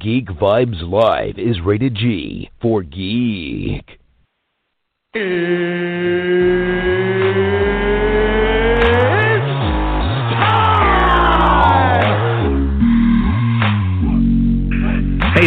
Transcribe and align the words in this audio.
Geek 0.00 0.28
Vibes 0.28 0.80
Live 0.80 1.38
is 1.38 1.60
rated 1.60 1.94
G 1.94 2.50
for 2.62 2.82
geek. 2.82 3.98
Hey, 5.12 5.20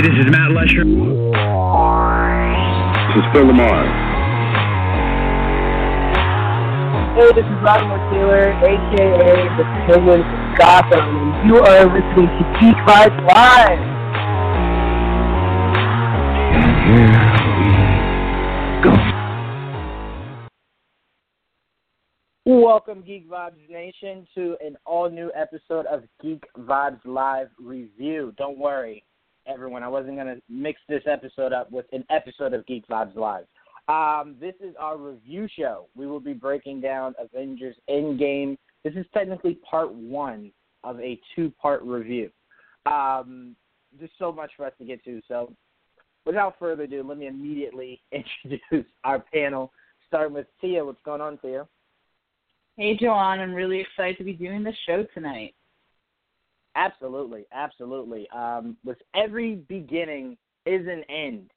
this 0.02 0.14
is 0.20 0.30
Matt 0.30 0.52
Lesher. 0.52 0.86
This 3.10 3.18
is 3.18 3.26
Phil 3.34 3.48
Lamar. 3.48 3.90
Hey, 7.16 7.32
this 7.34 7.44
is 7.44 7.58
Vladimir 7.62 7.98
Taylor, 8.12 8.54
aka 8.54 9.50
the 9.58 9.64
Penguin 9.88 10.22
from 10.22 10.56
Gotham, 10.60 11.02
and 11.10 11.50
you 11.50 11.58
are 11.58 11.86
listening 11.86 12.28
to 12.28 12.44
Geek 12.62 12.78
Vibes 12.86 13.18
Live. 13.34 13.93
Welcome, 22.46 23.04
Geek 23.08 23.30
Vibes 23.30 23.54
Nation, 23.70 24.28
to 24.36 24.58
an 24.60 24.76
all 24.86 25.10
new 25.10 25.32
episode 25.34 25.86
of 25.86 26.04
Geek 26.22 26.44
Vibes 26.60 27.00
Live 27.06 27.48
Review. 27.58 28.34
Don't 28.38 28.58
worry, 28.58 29.06
everyone, 29.48 29.82
I 29.82 29.88
wasn't 29.88 30.18
going 30.18 30.28
to 30.28 30.42
mix 30.50 30.82
this 30.90 31.04
episode 31.10 31.54
up 31.54 31.72
with 31.72 31.86
an 31.94 32.04
episode 32.10 32.54
of 32.54 32.66
Geek 32.66 32.86
Vibes 32.90 33.16
Live. 33.16 33.46
Um, 33.88 34.36
this 34.42 34.56
is 34.60 34.76
our 34.78 34.98
review 34.98 35.48
show. 35.58 35.88
We 35.96 36.06
will 36.06 36.20
be 36.20 36.34
breaking 36.34 36.82
down 36.82 37.16
Avengers 37.18 37.78
Endgame. 37.90 38.58
This 38.84 38.96
is 38.96 39.06
technically 39.14 39.56
part 39.70 39.94
one 39.94 40.52
of 40.84 41.00
a 41.00 41.18
two 41.34 41.50
part 41.62 41.82
review. 41.84 42.30
Um, 42.86 43.56
there's 43.98 44.12
so 44.20 44.34
much 44.34 44.52
for 44.58 44.66
us 44.66 44.74
to 44.80 44.86
get 44.86 45.02
to, 45.06 45.22
so 45.30 45.54
without 46.26 46.56
further 46.60 46.84
ado, 46.84 47.04
let 47.04 47.18
me 47.18 47.28
immediately 47.28 48.02
introduce 48.12 48.90
our 49.04 49.20
panel, 49.34 49.72
starting 50.08 50.34
with 50.34 50.48
Tia. 50.62 50.84
What's 50.84 51.02
going 51.04 51.22
on, 51.22 51.38
Tia? 51.40 51.68
Hey, 52.78 52.98
Joanne, 53.00 53.40
I'm 53.40 53.54
really 53.54 53.80
excited 53.80 54.18
to 54.18 54.24
be 54.24 54.34
doing 54.34 54.64
this 54.64 54.76
show 54.88 55.06
tonight. 55.14 55.54
Absolutely, 56.76 57.46
absolutely. 57.54 58.28
Um, 58.32 58.78
with 58.84 58.98
every 59.16 59.58
beginning 59.68 60.38
is 60.66 60.88
an 60.88 61.04
end, 61.08 61.52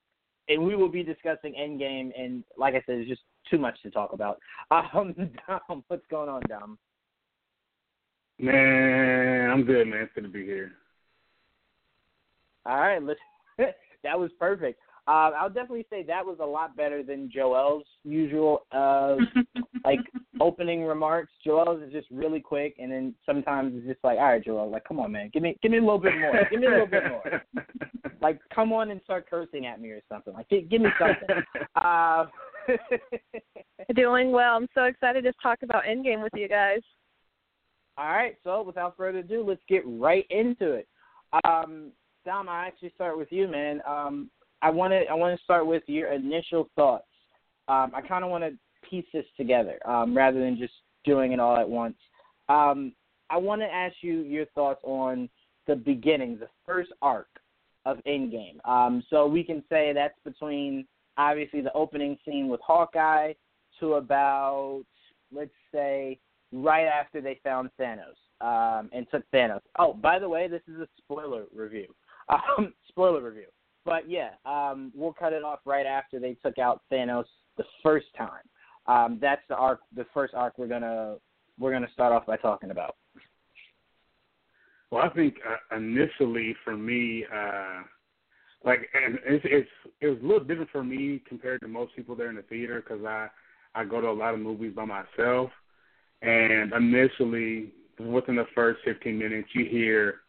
and 0.49 0.63
we 0.63 0.77
will 0.77 0.91
be 0.91 1.03
discussing 1.03 1.55
Endgame. 1.59 2.11
And 2.19 2.45
like 2.59 2.75
I 2.75 2.79
said, 2.79 2.97
there's 2.97 3.09
just 3.09 3.23
too 3.51 3.59
much 3.59 3.81
to 3.83 3.91
talk 3.91 4.13
about. 4.13 4.39
Um, 4.71 5.15
Dom, 5.47 5.85
what's 5.87 6.05
going 6.11 6.29
on, 6.29 6.43
Dom? 6.49 6.77
Man, 8.39 9.49
I'm 9.49 9.65
good, 9.65 9.87
man. 9.87 10.01
It's 10.03 10.13
good 10.13 10.25
to 10.25 10.29
be 10.29 10.45
here. 10.45 10.73
All 12.67 12.81
right, 12.81 13.03
let's. 13.03 13.21
that 14.07 14.19
was 14.19 14.31
perfect. 14.39 14.81
Uh, 15.09 15.31
I'll 15.39 15.49
definitely 15.49 15.87
say 15.89 16.03
that 16.03 16.27
was 16.27 16.39
a 16.41 16.47
lot 16.47 16.77
better 16.77 17.05
than 17.05 17.31
Joel's 17.33 17.85
usual 18.03 18.67
uh, 18.73 19.17
like 19.85 20.01
opening 20.41 20.83
remarks. 20.83 21.33
Joel's 21.45 21.81
is 21.83 21.93
just 21.93 22.09
really 22.11 22.41
quick, 22.41 22.75
and 22.79 22.91
then 22.91 23.15
sometimes 23.25 23.73
it's 23.77 23.87
just 23.87 24.03
like, 24.03 24.19
all 24.19 24.25
right, 24.25 24.45
Joel, 24.45 24.69
like, 24.69 24.85
come 24.85 24.99
on, 24.99 25.13
man, 25.13 25.31
give 25.33 25.45
me, 25.45 25.57
give 25.63 25.71
me 25.71 25.79
a 25.79 25.81
little 25.81 26.01
bit 26.01 26.19
more, 26.19 26.33
give 26.51 26.61
me 26.61 26.67
a 26.67 26.71
little 26.71 26.87
bit 26.87 27.05
more. 27.09 27.43
Like, 28.23 28.41
come 28.53 28.73
on 28.73 28.91
and 28.91 29.01
start 29.05 29.29
cursing 29.29 29.67
at 29.67 29.79
me 29.79 29.91
or 29.91 30.01
something. 30.11 30.33
Like, 30.33 30.49
give, 30.49 30.71
give 30.71 30.81
me 30.81 30.89
something. 30.99 31.45
Uh, 31.77 32.25
Doing 33.95 34.33
well. 34.33 34.57
I'm 34.57 34.67
so 34.75 34.85
excited 34.85 35.23
to 35.25 35.33
talk 35.41 35.59
about 35.63 35.85
Endgame 35.85 36.23
with 36.23 36.33
you 36.35 36.49
guys. 36.49 36.81
all 37.99 38.07
right, 38.09 38.35
so 38.43 38.63
without 38.63 38.97
further 38.97 39.19
ado, 39.19 39.45
let's 39.47 39.61
get 39.69 39.83
right 39.87 40.25
into 40.31 40.73
it. 40.73 40.89
Um, 41.45 41.93
Dom, 42.27 42.49
I 42.49 42.67
actually 42.67 42.91
start 42.97 43.17
with 43.17 43.29
you, 43.31 43.47
man. 43.47 43.81
Um, 43.89 44.29
I 44.61 44.69
want 44.69 44.93
to, 44.93 45.05
I 45.09 45.15
want 45.15 45.39
to 45.39 45.45
start 45.45 45.65
with 45.65 45.85
your 45.87 46.13
initial 46.13 46.69
thoughts. 46.75 47.07
Um, 47.69 47.93
I 47.95 48.01
kind 48.01 48.25
of 48.25 48.31
want 48.31 48.43
to 48.43 48.51
piece 48.91 49.05
this 49.13 49.25
together 49.37 49.79
um, 49.89 50.15
rather 50.15 50.41
than 50.41 50.59
just 50.59 50.73
doing 51.05 51.31
it 51.33 51.39
all 51.39 51.57
at 51.57 51.69
once. 51.69 51.95
Um, 52.49 52.93
I 53.31 53.37
want 53.37 53.61
to 53.63 53.73
ask 53.73 53.95
you 54.01 54.23
your 54.23 54.45
thoughts 54.47 54.81
on 54.83 55.29
the 55.69 55.77
beginning, 55.77 56.37
the 56.39 56.49
first 56.67 56.91
arc 57.01 57.29
of 57.85 57.99
Endgame. 58.09 58.59
Um, 58.69 59.05
so 59.09 59.29
we 59.29 59.45
can 59.45 59.63
say 59.69 59.93
that's 59.93 60.19
between 60.25 60.85
obviously 61.17 61.61
the 61.61 61.73
opening 61.75 62.19
scene 62.25 62.49
with 62.49 62.61
Hawkeye 62.61 63.35
to 63.79 63.95
about 63.95 64.83
let's 65.33 65.51
say 65.73 66.19
right 66.53 66.87
after 66.87 67.21
they 67.21 67.39
found 67.45 67.71
Thanos 67.81 68.17
um, 68.41 68.91
and 68.93 69.07
took 69.13 69.23
Thanos. 69.33 69.61
Oh, 69.79 69.95
by 69.95 70.19
the 70.19 70.29
way, 70.29 70.49
this 70.49 70.63
is 70.67 70.81
a 70.81 70.89
spoiler 70.99 71.45
review. 71.55 71.87
Um, 72.29 72.73
spoiler 72.89 73.23
review. 73.23 73.47
But 73.85 74.11
yeah, 74.11 74.31
um, 74.45 74.93
we'll 74.95 75.13
cut 75.13 75.33
it 75.33 75.45
off 75.45 75.61
right 75.65 75.87
after 75.87 76.19
they 76.19 76.35
took 76.35 76.59
out 76.59 76.83
Thanos 76.93 77.25
the 77.57 77.65
first 77.83 78.07
time. 78.19 78.43
Um, 78.87 79.19
that's 79.21 79.43
the 79.49 79.55
arc, 79.55 79.81
the 79.95 80.07
first 80.13 80.35
arc 80.35 80.59
we're 80.59 80.67
gonna 80.67 81.17
we're 81.59 81.73
gonna 81.73 81.91
start 81.93 82.13
off 82.13 82.27
by 82.27 82.37
talking 82.37 82.71
about. 82.71 82.97
Well, 84.91 85.03
I 85.03 85.09
think 85.11 85.37
uh, 85.49 85.77
initially 85.77 86.55
for 86.65 86.77
me, 86.77 87.25
uh, 87.33 87.83
like, 88.65 88.89
and 88.95 89.19
it's, 89.25 89.45
it's 89.49 89.69
it 90.01 90.09
was 90.09 90.19
a 90.23 90.27
little 90.27 90.45
different 90.45 90.71
for 90.71 90.85
me 90.85 91.23
compared 91.29 91.61
to 91.61 91.69
most 91.69 91.95
people 91.97 92.15
there 92.15 92.31
in 92.31 92.37
the 92.37 92.43
theater 92.43 92.83
because 92.87 93.05
I 93.05 93.29
I 93.75 93.85
go 93.85 94.01
to 94.01 94.09
a 94.09 94.13
lot 94.13 94.35
of 94.35 94.41
movies 94.41 94.73
by 94.75 94.85
myself, 94.85 95.51
and 96.23 96.73
initially 96.73 97.73
within 97.99 98.37
the 98.37 98.47
first 98.55 98.81
15 98.85 99.19
minutes, 99.19 99.49
you 99.55 99.65
hear 99.65 100.21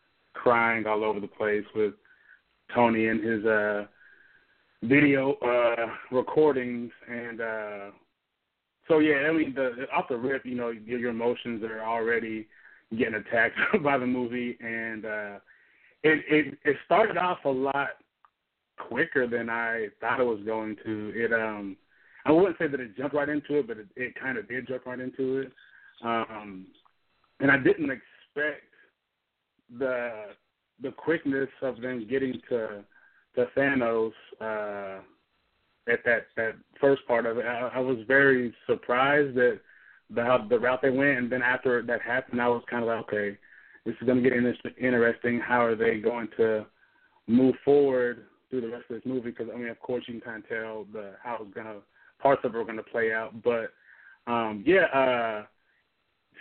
crying 0.42 0.86
all 0.86 1.03
over 1.03 1.20
the 1.20 1.28
place 1.28 1.66
with 1.75 1.94
Tony 2.74 3.08
and 3.08 3.24
his 3.24 3.46
uh 3.46 3.86
video 4.84 5.34
uh 5.36 5.88
recordings 6.12 6.92
and 7.09 7.42
uh 7.42 7.92
so 8.88 9.00
yeah, 9.00 9.28
I 9.30 9.34
mean 9.34 9.53
the 9.53 9.86
off 9.94 10.08
the 10.09 10.16
rip, 10.16 10.46
you 10.46 10.56
know, 10.56 10.70
your, 10.70 11.00
your 11.00 11.09
emotions 11.12 11.62
are 11.64 11.84
already 11.84 12.47
getting 12.97 13.16
attacked 13.16 13.58
by 13.84 13.97
the 13.97 14.06
movie 14.06 14.58
and 14.62 15.06
uh 15.06 15.40
it 16.03 16.24
it 16.30 16.58
it 16.64 16.78
started 16.86 17.18
off 17.18 17.40
a 17.46 17.50
lot 17.50 17.90
quicker 18.78 19.28
than 19.28 19.50
I 19.50 19.88
thought 20.00 20.20
it 20.20 20.24
was 20.24 20.40
going 20.46 20.78
to. 20.86 21.12
It 21.16 21.34
um 21.34 21.76
I 22.26 22.31
wouldn't 22.31 22.58
say 22.58 22.68
that 22.68 22.80
it 22.80 22.97
jumped 22.97 23.16
right 23.16 23.30
into 23.30 23.59
it, 23.59 23.68
but 23.68 23.78
it, 23.78 23.88
it 23.96 24.14
kind 24.20 24.38
of 24.38 24.47
did 24.50 24.68
jump 24.68 24.86
right 24.86 25.00
into 25.00 25.40
it. 25.40 25.52
Um 26.03 26.68
and 27.40 27.52
I 27.52 27.58
didn't 27.58 27.92
expect 27.92 28.66
the 29.79 30.11
the 30.81 30.91
quickness 30.91 31.50
of 31.61 31.81
them 31.81 32.07
getting 32.09 32.39
to 32.50 32.83
to 33.35 33.45
Thanos 33.57 34.11
uh, 34.41 35.01
at 35.91 36.03
that 36.05 36.28
that 36.35 36.55
first 36.79 37.05
part 37.07 37.25
of 37.25 37.38
it. 37.38 37.45
I, 37.45 37.72
I 37.75 37.79
was 37.79 37.97
very 38.07 38.53
surprised 38.66 39.35
that 39.35 39.59
the 40.09 40.23
how 40.23 40.45
the 40.50 40.59
route 40.59 40.81
they 40.81 40.89
went, 40.89 41.17
and 41.17 41.31
then 41.31 41.41
after 41.41 41.81
that 41.83 42.01
happened, 42.01 42.41
I 42.41 42.47
was 42.47 42.63
kind 42.69 42.83
of 42.83 42.89
like, 42.89 43.00
okay, 43.05 43.38
this 43.85 43.95
is 44.00 44.05
going 44.05 44.22
to 44.22 44.29
get 44.29 44.38
inter- 44.38 44.53
interesting. 44.79 45.39
How 45.39 45.63
are 45.66 45.75
they 45.75 45.99
going 45.99 46.29
to 46.38 46.66
move 47.28 47.55
forward 47.66 48.25
through 48.49 48.61
the 48.61 48.69
rest 48.69 48.85
of 48.89 48.95
this 48.95 49.05
movie? 49.05 49.31
Because 49.31 49.47
I 49.53 49.57
mean, 49.57 49.69
of 49.69 49.79
course, 49.79 50.03
you 50.07 50.13
can 50.13 50.22
kind 50.22 50.44
of 50.44 50.49
tell 50.49 50.85
the 50.94 51.13
how 51.23 51.39
it's 51.41 51.53
going 51.53 51.67
to 51.67 51.81
parts 52.19 52.41
of 52.44 52.55
it 52.55 52.57
are 52.57 52.63
going 52.63 52.78
to 52.78 52.84
play 52.84 53.13
out, 53.13 53.44
but 53.44 53.72
um, 54.28 54.63
yeah, 54.66 54.85
uh, 54.85 55.45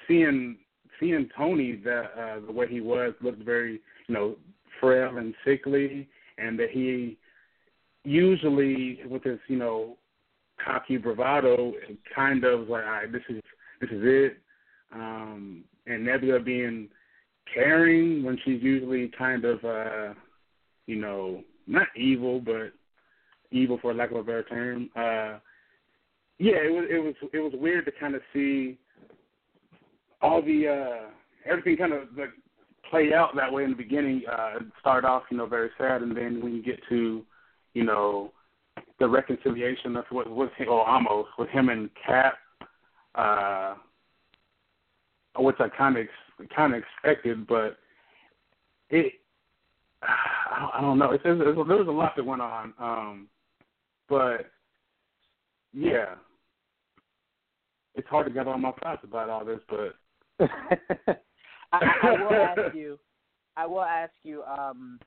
seeing 0.08 0.56
seeing 1.00 1.28
Tony 1.36 1.76
the 1.76 2.04
uh, 2.18 2.46
the 2.46 2.52
way 2.52 2.66
he 2.68 2.80
was 2.80 3.14
looked 3.20 3.42
very 3.42 3.80
you 4.06 4.14
know 4.14 4.36
frail 4.80 5.16
and 5.16 5.34
sickly, 5.44 6.08
and 6.38 6.58
that 6.58 6.70
he 6.70 7.16
usually 8.04 9.00
with 9.08 9.24
his 9.24 9.38
you 9.48 9.56
know 9.56 9.96
cocky 10.64 10.96
bravado 10.96 11.72
kind 12.14 12.44
of 12.44 12.60
was 12.60 12.68
like 12.68 12.84
all 12.84 12.90
right 12.90 13.12
this 13.12 13.22
is 13.28 13.42
this 13.80 13.90
is 13.90 14.00
it. 14.02 14.38
Um 14.94 15.64
and 15.86 16.04
Nebula 16.04 16.40
being 16.40 16.88
caring 17.52 18.24
when 18.24 18.38
she's 18.44 18.62
usually 18.62 19.10
kind 19.18 19.44
of 19.44 19.64
uh 19.64 20.14
you 20.86 20.96
know 20.96 21.42
not 21.66 21.88
evil 21.96 22.40
but 22.40 22.72
evil 23.50 23.78
for 23.80 23.94
lack 23.94 24.10
of 24.10 24.16
a 24.18 24.22
better 24.22 24.44
term 24.44 24.88
uh 24.96 25.38
yeah 26.38 26.56
it 26.56 26.72
was 26.72 26.86
it 26.90 26.98
was 26.98 27.14
it 27.32 27.38
was 27.38 27.52
weird 27.56 27.84
to 27.84 27.92
kind 27.92 28.14
of 28.14 28.22
see 28.32 28.78
all 30.22 30.42
the 30.42 30.68
uh 30.68 31.10
everything 31.48 31.76
kind 31.76 31.92
of 31.92 32.08
like 32.16 32.30
play 32.90 33.12
out 33.12 33.34
that 33.36 33.52
way 33.52 33.64
in 33.64 33.70
the 33.70 33.76
beginning. 33.76 34.22
Uh, 34.30 34.60
start 34.80 35.04
off, 35.04 35.24
you 35.30 35.36
know, 35.36 35.46
very 35.46 35.70
sad, 35.78 36.02
and 36.02 36.16
then 36.16 36.42
when 36.42 36.54
you 36.54 36.62
get 36.62 36.80
to, 36.88 37.24
you 37.74 37.84
know, 37.84 38.32
the 38.98 39.08
reconciliation 39.08 39.96
of 39.96 40.04
what 40.10 40.28
was 40.28 40.50
or 40.68 40.88
almost 40.88 41.28
with 41.38 41.48
him 41.50 41.68
and 41.68 41.90
Cap, 42.06 42.34
uh, 43.14 43.74
which 45.38 45.56
I 45.58 45.68
kind 45.68 45.96
of 45.96 46.06
kind 46.54 46.74
of 46.74 46.82
expected, 46.82 47.46
but 47.46 47.78
it, 48.90 49.14
I 50.02 50.78
don't 50.80 50.98
know. 50.98 51.12
It's, 51.12 51.22
it's, 51.24 51.40
there 51.40 51.54
was 51.54 51.88
a 51.88 51.90
lot 51.90 52.14
that 52.16 52.24
went 52.24 52.42
on, 52.42 52.72
um, 52.78 53.28
but 54.08 54.50
yeah, 55.72 56.14
it's 57.94 58.08
hard 58.08 58.26
to 58.26 58.32
get 58.32 58.46
all 58.46 58.58
my 58.58 58.72
thoughts 58.82 59.04
about 59.04 59.30
all 59.30 59.44
this, 59.44 59.60
but. 59.68 59.94
I, 60.40 61.80
I 62.02 62.10
will 62.12 62.32
ask 62.32 62.74
you. 62.74 62.98
I 63.56 63.66
will 63.66 63.82
ask 63.82 64.12
you. 64.22 64.42
Um, 64.44 64.98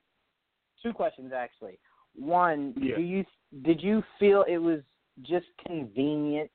two 0.81 0.93
questions 0.93 1.31
actually. 1.35 1.79
One, 2.15 2.73
Yeah. 2.77 2.95
do 2.95 3.01
you 3.01 3.25
did 3.63 3.81
you 3.81 4.03
feel 4.19 4.43
it 4.47 4.57
was 4.57 4.81
just 5.21 5.45
convenient 5.65 6.49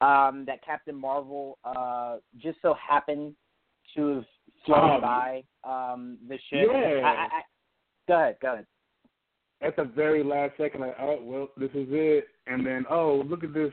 um, 0.00 0.44
that 0.46 0.64
Captain 0.64 0.94
Marvel 0.94 1.58
uh, 1.64 2.16
just 2.38 2.58
so 2.62 2.74
happened 2.74 3.34
to 3.96 4.16
have 4.16 4.24
flown 4.66 4.90
Um, 4.90 5.00
by 5.00 5.44
um, 5.64 6.18
the 6.28 6.38
ship? 6.50 6.68
yeah. 6.72 7.00
I, 7.04 7.08
I, 7.08 7.28
I, 7.32 7.42
go 8.08 8.14
ahead. 8.14 8.36
Go 8.40 8.52
ahead. 8.54 8.66
At 9.60 9.76
the 9.76 9.84
very 9.84 10.22
last 10.22 10.56
second, 10.56 10.80
like, 10.82 10.96
oh 11.00 11.18
well, 11.22 11.48
this 11.56 11.70
is 11.70 11.88
it, 11.90 12.26
and 12.46 12.66
then 12.66 12.84
oh 12.90 13.22
look 13.26 13.44
at 13.44 13.54
this 13.54 13.72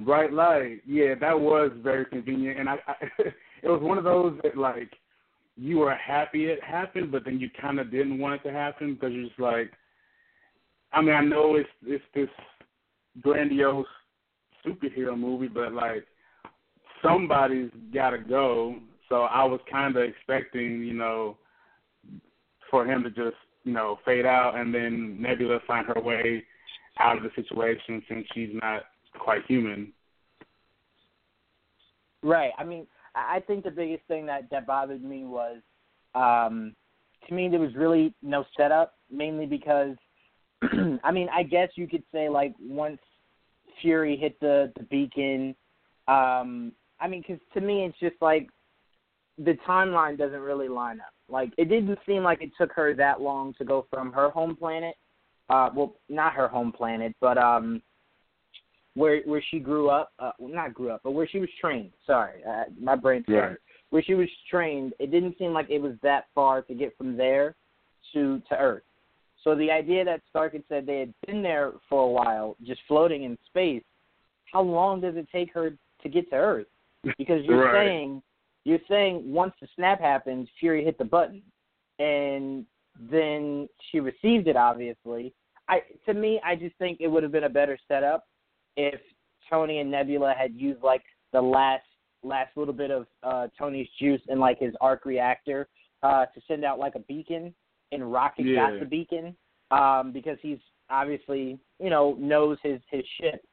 bright 0.00 0.32
light. 0.32 0.80
Yeah, 0.86 1.14
that 1.20 1.38
was 1.38 1.70
very 1.82 2.04
convenient, 2.06 2.58
and 2.60 2.68
I, 2.68 2.76
I 2.86 2.94
it 3.62 3.68
was 3.68 3.80
one 3.80 3.98
of 3.98 4.04
those 4.04 4.38
that 4.42 4.56
like 4.56 4.90
you 5.56 5.78
were 5.78 5.94
happy 5.94 6.46
it 6.46 6.62
happened, 6.62 7.12
but 7.12 7.24
then 7.24 7.38
you 7.38 7.48
kind 7.60 7.78
of 7.78 7.90
didn't 7.90 8.18
want 8.18 8.40
it 8.40 8.48
to 8.48 8.52
happen 8.52 8.94
because 8.94 9.12
you're 9.12 9.26
just 9.26 9.38
like, 9.38 9.70
I 10.92 11.00
mean, 11.00 11.14
I 11.14 11.22
know 11.22 11.56
it's 11.56 11.68
it's 11.84 12.04
this 12.14 12.28
grandiose 13.20 13.86
superhero 14.64 15.18
movie, 15.18 15.48
but 15.48 15.72
like 15.72 16.04
somebody's 17.02 17.70
got 17.92 18.10
to 18.10 18.18
go. 18.18 18.76
So 19.08 19.22
I 19.22 19.44
was 19.44 19.60
kind 19.70 19.94
of 19.96 20.02
expecting, 20.02 20.82
you 20.82 20.94
know, 20.94 21.36
for 22.70 22.86
him 22.86 23.02
to 23.02 23.10
just, 23.10 23.36
you 23.64 23.72
know, 23.72 23.98
fade 24.04 24.24
out 24.24 24.56
and 24.56 24.74
then 24.74 25.20
Nebula 25.20 25.58
find 25.66 25.86
her 25.86 26.00
way 26.00 26.44
out 26.98 27.18
of 27.18 27.22
the 27.22 27.30
situation 27.36 28.02
since 28.08 28.26
she's 28.34 28.50
not 28.54 28.84
quite 29.18 29.44
human. 29.46 29.92
Right. 32.22 32.52
I 32.58 32.64
mean, 32.64 32.86
I 33.14 33.40
think 33.46 33.64
the 33.64 33.70
biggest 33.70 34.04
thing 34.08 34.26
that 34.26 34.48
that 34.50 34.66
bothered 34.66 35.02
me 35.02 35.24
was, 35.24 35.58
um, 36.14 36.74
to 37.28 37.34
me, 37.34 37.48
there 37.48 37.60
was 37.60 37.74
really 37.74 38.14
no 38.22 38.44
setup. 38.56 38.94
Mainly 39.10 39.46
because, 39.46 39.96
I 41.04 41.12
mean, 41.12 41.28
I 41.32 41.42
guess 41.42 41.68
you 41.74 41.86
could 41.86 42.02
say 42.12 42.28
like 42.28 42.54
once 42.60 43.00
Fury 43.80 44.16
hit 44.16 44.38
the 44.40 44.72
the 44.76 44.84
beacon, 44.84 45.54
um, 46.08 46.72
I 47.00 47.08
mean, 47.08 47.22
because 47.26 47.42
to 47.54 47.60
me, 47.60 47.84
it's 47.84 47.98
just 48.00 48.20
like 48.20 48.48
the 49.38 49.56
timeline 49.66 50.16
doesn't 50.18 50.40
really 50.40 50.68
line 50.68 51.00
up. 51.00 51.12
Like 51.28 51.52
it 51.58 51.66
didn't 51.66 51.98
seem 52.06 52.22
like 52.22 52.42
it 52.42 52.50
took 52.58 52.72
her 52.72 52.94
that 52.94 53.20
long 53.20 53.54
to 53.58 53.64
go 53.64 53.86
from 53.90 54.12
her 54.12 54.30
home 54.30 54.56
planet, 54.56 54.94
uh, 55.48 55.70
well, 55.74 55.96
not 56.08 56.34
her 56.34 56.48
home 56.48 56.72
planet, 56.72 57.14
but 57.20 57.38
um, 57.38 57.82
where 58.94 59.22
where 59.22 59.42
she 59.50 59.58
grew 59.58 59.88
up, 59.88 60.12
uh, 60.18 60.32
well, 60.38 60.52
not 60.52 60.74
grew 60.74 60.90
up, 60.90 61.00
but 61.04 61.12
where 61.12 61.26
she 61.26 61.38
was 61.38 61.48
trained. 61.60 61.90
Sorry, 62.06 62.42
uh, 62.44 62.64
my 62.80 62.96
brain's 62.96 63.26
Right. 63.28 63.56
Where 63.90 64.02
she 64.02 64.14
was 64.14 64.28
trained, 64.50 64.94
it 64.98 65.10
didn't 65.10 65.36
seem 65.36 65.52
like 65.52 65.68
it 65.68 65.80
was 65.80 65.94
that 66.02 66.26
far 66.34 66.62
to 66.62 66.74
get 66.74 66.96
from 66.96 67.16
there 67.16 67.54
to 68.12 68.40
to 68.48 68.58
Earth. 68.58 68.84
So 69.44 69.54
the 69.54 69.70
idea 69.70 70.04
that 70.04 70.22
Stark 70.30 70.52
had 70.52 70.62
said 70.68 70.86
they 70.86 71.00
had 71.00 71.14
been 71.26 71.42
there 71.42 71.72
for 71.88 72.04
a 72.04 72.08
while, 72.08 72.56
just 72.62 72.80
floating 72.86 73.24
in 73.24 73.36
space, 73.46 73.82
how 74.52 74.62
long 74.62 75.00
does 75.00 75.16
it 75.16 75.26
take 75.32 75.52
her 75.52 75.76
to 76.02 76.08
get 76.08 76.30
to 76.30 76.36
Earth? 76.36 76.68
Because 77.18 77.44
you're 77.44 77.64
Right. 77.64 77.72
saying 77.72 78.22
you're 78.64 78.80
saying 78.88 79.30
once 79.32 79.54
the 79.60 79.66
snap 79.74 80.00
happens, 80.00 80.48
Fury 80.60 80.84
hit 80.84 80.96
the 80.96 81.04
button, 81.04 81.42
and 81.98 82.64
then 83.10 83.68
she 83.90 84.00
received 84.00 84.46
it. 84.48 84.56
Obviously, 84.56 85.34
I 85.68 85.82
to 86.06 86.14
me, 86.14 86.40
I 86.44 86.54
just 86.54 86.76
think 86.76 87.00
it 87.00 87.08
would 87.08 87.22
have 87.22 87.32
been 87.32 87.44
a 87.44 87.48
better 87.48 87.78
setup 87.88 88.26
if 88.76 89.00
Tony 89.50 89.78
and 89.80 89.90
Nebula 89.90 90.34
had 90.36 90.54
used 90.54 90.82
like 90.82 91.02
the 91.32 91.40
last 91.40 91.84
last 92.22 92.56
little 92.56 92.74
bit 92.74 92.90
of 92.90 93.06
uh 93.22 93.48
Tony's 93.58 93.88
juice 93.98 94.20
in 94.28 94.38
like 94.38 94.58
his 94.58 94.74
arc 94.80 95.04
reactor 95.04 95.68
uh 96.02 96.26
to 96.26 96.40
send 96.46 96.64
out 96.64 96.78
like 96.78 96.94
a 96.94 97.00
beacon 97.00 97.54
and 97.90 98.12
Rocket 98.12 98.46
Yeah. 98.46 98.70
got 98.70 98.80
the 98.80 98.86
beacon 98.86 99.36
um 99.70 100.12
because 100.12 100.38
he's 100.40 100.58
obviously, 100.90 101.58
you 101.80 101.90
know, 101.90 102.16
knows 102.18 102.58
his 102.62 102.80
his 102.90 103.04
ship. 103.20 103.44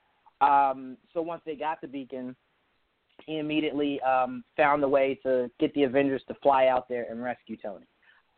Um 0.42 0.98
so 1.14 1.22
once 1.22 1.42
they 1.46 1.56
got 1.56 1.82
the 1.82 1.88
beacon, 1.88 2.36
he 3.26 3.40
immediately 3.40 4.00
um 4.02 4.44
found 4.56 4.84
a 4.84 4.88
way 4.88 5.20
to 5.24 5.50
get 5.60 5.74
the 5.74 5.84
Avengers 5.84 6.22
to 6.28 6.36
fly 6.36 6.68
out 6.68 6.88
there 6.88 7.08
and 7.10 7.22
rescue 7.24 7.58
Tony. 7.58 7.86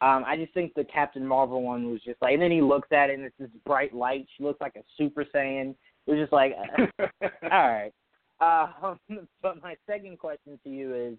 Um, 0.01 0.23
I 0.25 0.35
just 0.35 0.51
think 0.55 0.73
the 0.73 0.83
Captain 0.85 1.23
Marvel 1.23 1.61
one 1.61 1.91
was 1.91 2.01
just 2.01 2.19
like, 2.23 2.33
and 2.33 2.41
then 2.41 2.49
he 2.49 2.59
looks 2.59 2.91
at 2.91 3.11
it 3.11 3.19
and 3.19 3.23
it's 3.23 3.37
this 3.37 3.51
bright 3.67 3.93
light. 3.93 4.25
She 4.35 4.43
looks 4.43 4.59
like 4.59 4.75
a 4.75 4.81
Super 4.97 5.23
Saiyan. 5.23 5.75
It 6.07 6.11
was 6.11 6.19
just 6.19 6.33
like, 6.33 6.53
all 6.99 7.49
right. 7.51 7.91
Uh, 8.39 8.95
but 9.41 9.61
my 9.61 9.75
second 9.87 10.19
question 10.19 10.59
to 10.63 10.69
you 10.69 10.95
is, 10.95 11.17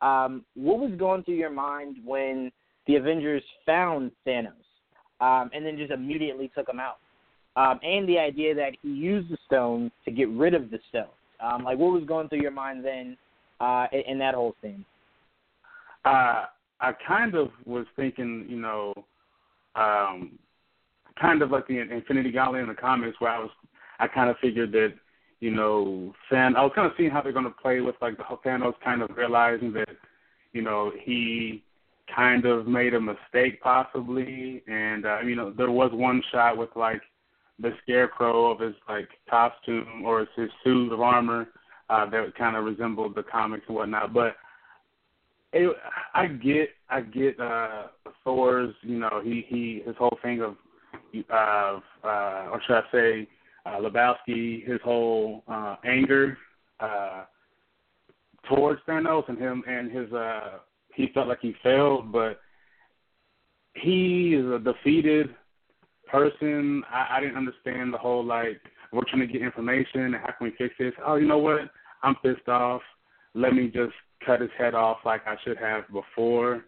um, 0.00 0.44
what 0.54 0.80
was 0.80 0.92
going 0.98 1.22
through 1.22 1.36
your 1.36 1.50
mind 1.50 1.96
when 2.04 2.50
the 2.86 2.96
Avengers 2.96 3.42
found 3.64 4.10
Thanos, 4.26 4.52
um, 5.20 5.50
and 5.54 5.64
then 5.64 5.78
just 5.78 5.92
immediately 5.92 6.50
took 6.54 6.68
him 6.68 6.80
out, 6.80 6.98
um, 7.56 7.78
and 7.82 8.08
the 8.08 8.18
idea 8.18 8.54
that 8.54 8.72
he 8.82 8.88
used 8.88 9.30
the 9.30 9.38
stone 9.46 9.90
to 10.04 10.10
get 10.10 10.28
rid 10.30 10.52
of 10.52 10.70
the 10.70 10.78
stone? 10.88 11.06
Um, 11.40 11.64
like, 11.64 11.78
what 11.78 11.92
was 11.92 12.04
going 12.04 12.28
through 12.28 12.42
your 12.42 12.50
mind 12.50 12.84
then 12.84 13.16
uh, 13.60 13.86
in, 13.92 14.00
in 14.00 14.18
that 14.18 14.34
whole 14.34 14.54
scene? 14.60 14.84
uh, 16.04 16.44
I 16.80 16.92
kind 17.06 17.34
of 17.34 17.50
was 17.64 17.86
thinking, 17.96 18.46
you 18.48 18.60
know, 18.60 18.92
um, 19.74 20.38
kind 21.20 21.42
of 21.42 21.50
like 21.50 21.66
the 21.66 21.80
Infinity 21.80 22.30
Gauntlet 22.32 22.62
in 22.62 22.68
the 22.68 22.74
comics, 22.74 23.20
where 23.20 23.30
I 23.30 23.38
was, 23.38 23.50
I 23.98 24.08
kind 24.08 24.30
of 24.30 24.36
figured 24.40 24.72
that, 24.72 24.94
you 25.40 25.50
know, 25.50 26.14
Than 26.30 26.56
I 26.56 26.62
was 26.62 26.72
kind 26.74 26.86
of 26.86 26.94
seeing 26.96 27.10
how 27.10 27.20
they're 27.20 27.32
going 27.32 27.44
to 27.44 27.50
play 27.50 27.80
with 27.80 27.96
like 28.00 28.16
the 28.16 28.24
Thanos 28.44 28.74
kind 28.82 29.02
of 29.02 29.10
realizing 29.16 29.72
that, 29.74 29.88
you 30.52 30.62
know, 30.62 30.92
he 31.02 31.62
kind 32.14 32.44
of 32.44 32.66
made 32.66 32.94
a 32.94 33.00
mistake 33.00 33.60
possibly, 33.62 34.62
and 34.66 35.06
uh, 35.06 35.20
you 35.20 35.34
know, 35.34 35.52
there 35.56 35.70
was 35.70 35.90
one 35.92 36.22
shot 36.32 36.56
with 36.56 36.70
like 36.76 37.02
the 37.58 37.72
scarecrow 37.82 38.50
of 38.50 38.60
his 38.60 38.74
like 38.88 39.08
costume 39.28 40.02
or 40.04 40.26
his, 40.36 40.50
suit 40.62 40.92
of 40.92 41.00
armor 41.00 41.48
uh, 41.90 42.08
that 42.10 42.34
kind 42.36 42.56
of 42.56 42.64
resembled 42.64 43.14
the 43.14 43.22
comics 43.22 43.64
and 43.68 43.76
whatnot, 43.76 44.12
but 44.12 44.36
it, 45.52 45.74
I 46.14 46.26
get, 46.26 46.70
I 46.90 47.00
get 47.00 47.38
uh 47.38 47.84
Thor's, 48.24 48.74
you 48.82 48.98
know, 48.98 49.20
he 49.22 49.44
he 49.48 49.82
his 49.86 49.96
whole 49.96 50.18
thing 50.22 50.40
of, 50.40 50.56
of 51.30 51.82
uh, 52.02 52.48
or 52.50 52.60
should 52.66 52.76
I 52.76 52.82
say, 52.90 53.28
uh, 53.66 53.78
Lebowski, 53.78 54.66
his 54.66 54.80
whole 54.84 55.42
uh, 55.48 55.76
anger 55.84 56.36
uh, 56.80 57.24
towards 58.48 58.80
Thanos 58.88 59.28
and 59.28 59.38
him 59.38 59.62
and 59.66 59.90
his 59.90 60.12
uh, 60.12 60.58
he 60.94 61.08
felt 61.12 61.28
like 61.28 61.40
he 61.40 61.54
failed, 61.62 62.12
but 62.12 62.40
he 63.74 64.34
is 64.34 64.46
a 64.46 64.58
defeated 64.58 65.34
person. 66.06 66.82
I, 66.90 67.16
I 67.16 67.20
didn't 67.20 67.36
understand 67.36 67.92
the 67.92 67.98
whole 67.98 68.24
like 68.24 68.60
we're 68.94 69.02
trying 69.08 69.26
to 69.26 69.32
get 69.32 69.42
information. 69.42 70.02
And 70.02 70.14
how 70.14 70.32
can 70.38 70.46
we 70.46 70.52
fix 70.56 70.74
this? 70.78 70.92
Oh, 71.04 71.16
you 71.16 71.26
know 71.26 71.38
what? 71.38 71.70
I'm 72.02 72.14
pissed 72.16 72.48
off. 72.48 72.82
Let 73.34 73.54
me 73.54 73.66
just 73.66 73.92
cut 74.24 74.40
his 74.40 74.50
head 74.56 74.74
off 74.74 74.98
like 75.04 75.22
I 75.26 75.36
should 75.44 75.58
have 75.58 75.84
before. 75.92 76.64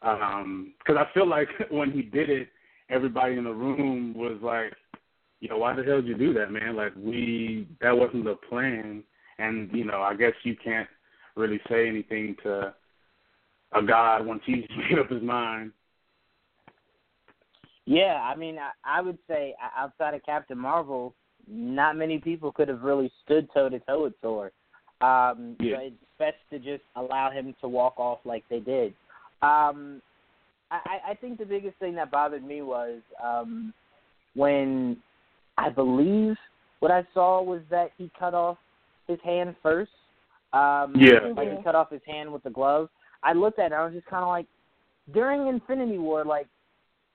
Because 0.00 0.96
I 0.96 1.06
feel 1.14 1.28
like 1.28 1.48
when 1.70 1.92
he 1.92 2.02
did 2.02 2.30
it, 2.30 2.48
everybody 2.90 3.36
in 3.36 3.44
the 3.44 3.52
room 3.52 4.14
was 4.14 4.38
like, 4.42 4.72
"Yo, 5.40 5.56
why 5.58 5.74
the 5.74 5.82
hell 5.82 5.96
did 6.02 6.08
you 6.08 6.16
do 6.16 6.32
that, 6.34 6.50
man? 6.50 6.76
Like 6.76 6.92
we 6.96 7.68
that 7.80 7.96
wasn't 7.96 8.24
the 8.24 8.36
plan." 8.48 9.02
And 9.38 9.70
you 9.72 9.84
know, 9.84 10.02
I 10.02 10.14
guess 10.14 10.32
you 10.42 10.56
can't 10.62 10.88
really 11.36 11.60
say 11.68 11.88
anything 11.88 12.36
to 12.42 12.74
a 13.72 13.82
god 13.82 14.26
once 14.26 14.42
he's 14.44 14.64
made 14.90 14.98
up 14.98 15.10
his 15.10 15.22
mind. 15.22 15.72
Yeah, 17.84 18.20
I 18.22 18.36
mean, 18.36 18.58
I, 18.58 18.70
I 18.84 19.00
would 19.00 19.18
say 19.26 19.54
outside 19.76 20.12
of 20.14 20.22
Captain 20.24 20.58
Marvel, 20.58 21.14
not 21.46 21.96
many 21.96 22.18
people 22.18 22.52
could 22.52 22.68
have 22.68 22.82
really 22.82 23.10
stood 23.24 23.48
toe 23.54 23.70
to 23.70 23.78
toe 23.80 24.02
with 24.02 24.12
Thor. 24.20 24.52
Um, 25.00 25.56
Yeah. 25.60 25.76
so 25.76 25.82
it's 25.84 25.96
best 26.18 26.36
to 26.50 26.58
just 26.58 26.82
allow 26.96 27.30
him 27.30 27.54
to 27.60 27.68
walk 27.68 27.94
off 27.98 28.18
like 28.24 28.44
they 28.50 28.60
did. 28.60 28.92
Um, 29.40 30.02
I, 30.70 30.80
I 30.84 31.10
I 31.10 31.14
think 31.14 31.38
the 31.38 31.46
biggest 31.46 31.78
thing 31.78 31.94
that 31.94 32.10
bothered 32.10 32.44
me 32.44 32.62
was 32.62 33.00
um, 33.22 33.72
when 34.34 34.98
I 35.58 35.68
believe 35.68 36.36
what 36.80 36.90
I 36.90 37.06
saw 37.12 37.42
was 37.42 37.60
that 37.70 37.90
he 37.98 38.10
cut 38.18 38.34
off 38.34 38.58
his 39.06 39.18
hand 39.24 39.56
first. 39.62 39.90
Um, 40.52 40.94
Yeah. 40.96 41.32
like 41.36 41.50
he 41.56 41.62
cut 41.62 41.74
off 41.74 41.90
his 41.90 42.00
hand 42.06 42.32
with 42.32 42.42
the 42.42 42.50
glove. 42.50 42.88
I 43.22 43.32
looked 43.32 43.58
at 43.58 43.64
it, 43.64 43.72
and 43.72 43.74
I 43.74 43.84
was 43.84 43.92
just 43.92 44.06
kind 44.06 44.22
of 44.22 44.28
like, 44.28 44.46
during 45.12 45.48
Infinity 45.48 45.98
War, 45.98 46.24
like 46.24 46.46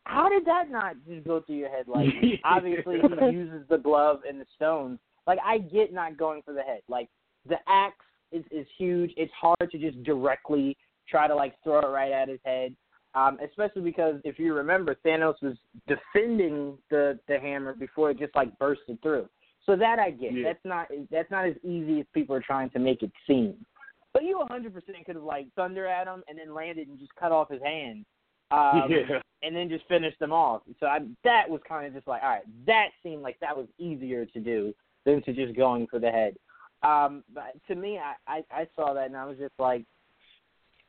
how 0.05 0.29
did 0.29 0.45
that 0.45 0.69
not 0.69 0.95
just 1.07 1.25
go 1.25 1.41
through 1.41 1.55
your 1.55 1.69
head? 1.69 1.87
Like, 1.87 2.07
obviously 2.43 2.99
he 3.01 3.31
uses 3.31 3.65
the 3.69 3.77
glove 3.77 4.19
and 4.27 4.39
the 4.39 4.45
stones. 4.55 4.99
Like, 5.25 5.39
I 5.45 5.59
get 5.59 5.93
not 5.93 6.17
going 6.17 6.41
for 6.43 6.53
the 6.53 6.61
head. 6.61 6.81
Like, 6.89 7.09
the 7.47 7.55
axe 7.67 7.95
is 8.31 8.43
is 8.51 8.65
huge. 8.77 9.11
It's 9.15 9.31
hard 9.39 9.69
to 9.71 9.77
just 9.77 10.01
directly 10.03 10.77
try 11.07 11.27
to 11.27 11.35
like 11.35 11.55
throw 11.63 11.79
it 11.79 11.87
right 11.87 12.11
at 12.11 12.29
his 12.29 12.39
head. 12.45 12.75
Um, 13.15 13.37
especially 13.47 13.83
because 13.83 14.15
if 14.23 14.39
you 14.39 14.55
remember, 14.55 14.95
Thanos 15.05 15.35
was 15.41 15.55
defending 15.87 16.77
the 16.89 17.19
the 17.27 17.39
hammer 17.39 17.73
before 17.73 18.09
it 18.11 18.19
just 18.19 18.35
like 18.35 18.57
bursted 18.57 19.01
through. 19.01 19.29
So 19.65 19.75
that 19.75 19.99
I 19.99 20.09
get. 20.09 20.33
Yeah. 20.33 20.43
That's 20.43 20.65
not 20.65 20.87
that's 21.11 21.31
not 21.31 21.45
as 21.45 21.55
easy 21.63 21.99
as 21.99 22.05
people 22.13 22.35
are 22.35 22.41
trying 22.41 22.69
to 22.71 22.79
make 22.79 23.03
it 23.03 23.11
seem. 23.27 23.65
But 24.13 24.23
you 24.23 24.43
100% 24.49 24.73
could 25.05 25.15
have 25.15 25.23
like 25.23 25.47
thunder 25.55 25.87
at 25.87 26.07
him 26.07 26.23
and 26.27 26.37
then 26.37 26.53
landed 26.53 26.87
and 26.87 26.99
just 26.99 27.15
cut 27.15 27.31
off 27.31 27.49
his 27.49 27.61
hand 27.63 28.05
um, 28.51 28.83
yeah. 28.87 29.19
and 29.41 29.55
then 29.55 29.69
just 29.69 29.87
finished 29.87 30.19
them 30.19 30.31
off. 30.31 30.61
So 30.79 30.85
I, 30.85 30.99
that 31.23 31.49
was 31.49 31.61
kind 31.67 31.87
of 31.87 31.93
just 31.93 32.07
like, 32.07 32.21
all 32.21 32.29
right, 32.29 32.43
that 32.67 32.89
seemed 33.01 33.23
like 33.23 33.39
that 33.41 33.57
was 33.57 33.67
easier 33.79 34.25
to 34.27 34.39
do 34.39 34.73
than 35.05 35.23
to 35.23 35.33
just 35.33 35.55
going 35.57 35.87
for 35.87 35.99
the 35.99 36.11
head. 36.11 36.35
Um, 36.83 37.23
but 37.33 37.55
to 37.67 37.75
me, 37.75 37.97
I, 37.97 38.13
I 38.27 38.43
I 38.51 38.67
saw 38.75 38.93
that 38.93 39.05
and 39.05 39.17
I 39.17 39.25
was 39.25 39.37
just 39.37 39.53
like, 39.57 39.85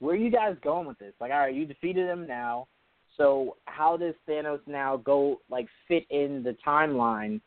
where 0.05 0.15
are 0.15 0.19
you 0.19 0.31
guys 0.31 0.57
going 0.63 0.87
with 0.87 0.99
this? 0.99 1.15
Like, 1.21 1.31
all 1.31 1.39
right, 1.39 1.55
you 1.55 1.65
defeated 1.65 2.07
him 2.07 2.27
now. 2.27 2.69
So 3.17 3.57
how 3.65 3.97
does 3.97 4.15
Thanos 4.29 4.61
now 4.67 4.99
go 4.99 5.41
like 5.51 5.67
fit 5.89 6.05
in 6.11 6.43
the 6.43 6.57
timeline? 6.67 7.41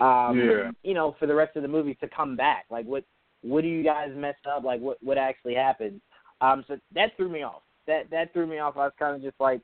Um, 0.00 0.38
Yeah. 0.38 0.70
You 0.82 0.94
know, 0.94 1.16
for 1.18 1.26
the 1.26 1.34
rest 1.34 1.56
of 1.56 1.62
the 1.62 1.68
movie 1.68 1.94
to 1.96 2.08
come 2.08 2.36
back. 2.36 2.66
Like, 2.70 2.86
what 2.86 3.04
what 3.42 3.62
do 3.62 3.68
you 3.68 3.82
guys 3.82 4.10
mess 4.14 4.36
up? 4.50 4.64
Like, 4.64 4.80
what 4.80 4.98
what 5.02 5.18
actually 5.18 5.54
happened? 5.54 6.00
Um, 6.40 6.64
so 6.68 6.78
that 6.94 7.16
threw 7.16 7.28
me 7.28 7.42
off. 7.42 7.62
That 7.86 8.10
that 8.10 8.32
threw 8.32 8.46
me 8.46 8.58
off. 8.58 8.76
I 8.76 8.84
was 8.84 8.92
kind 8.98 9.16
of 9.16 9.22
just 9.22 9.40
like, 9.40 9.60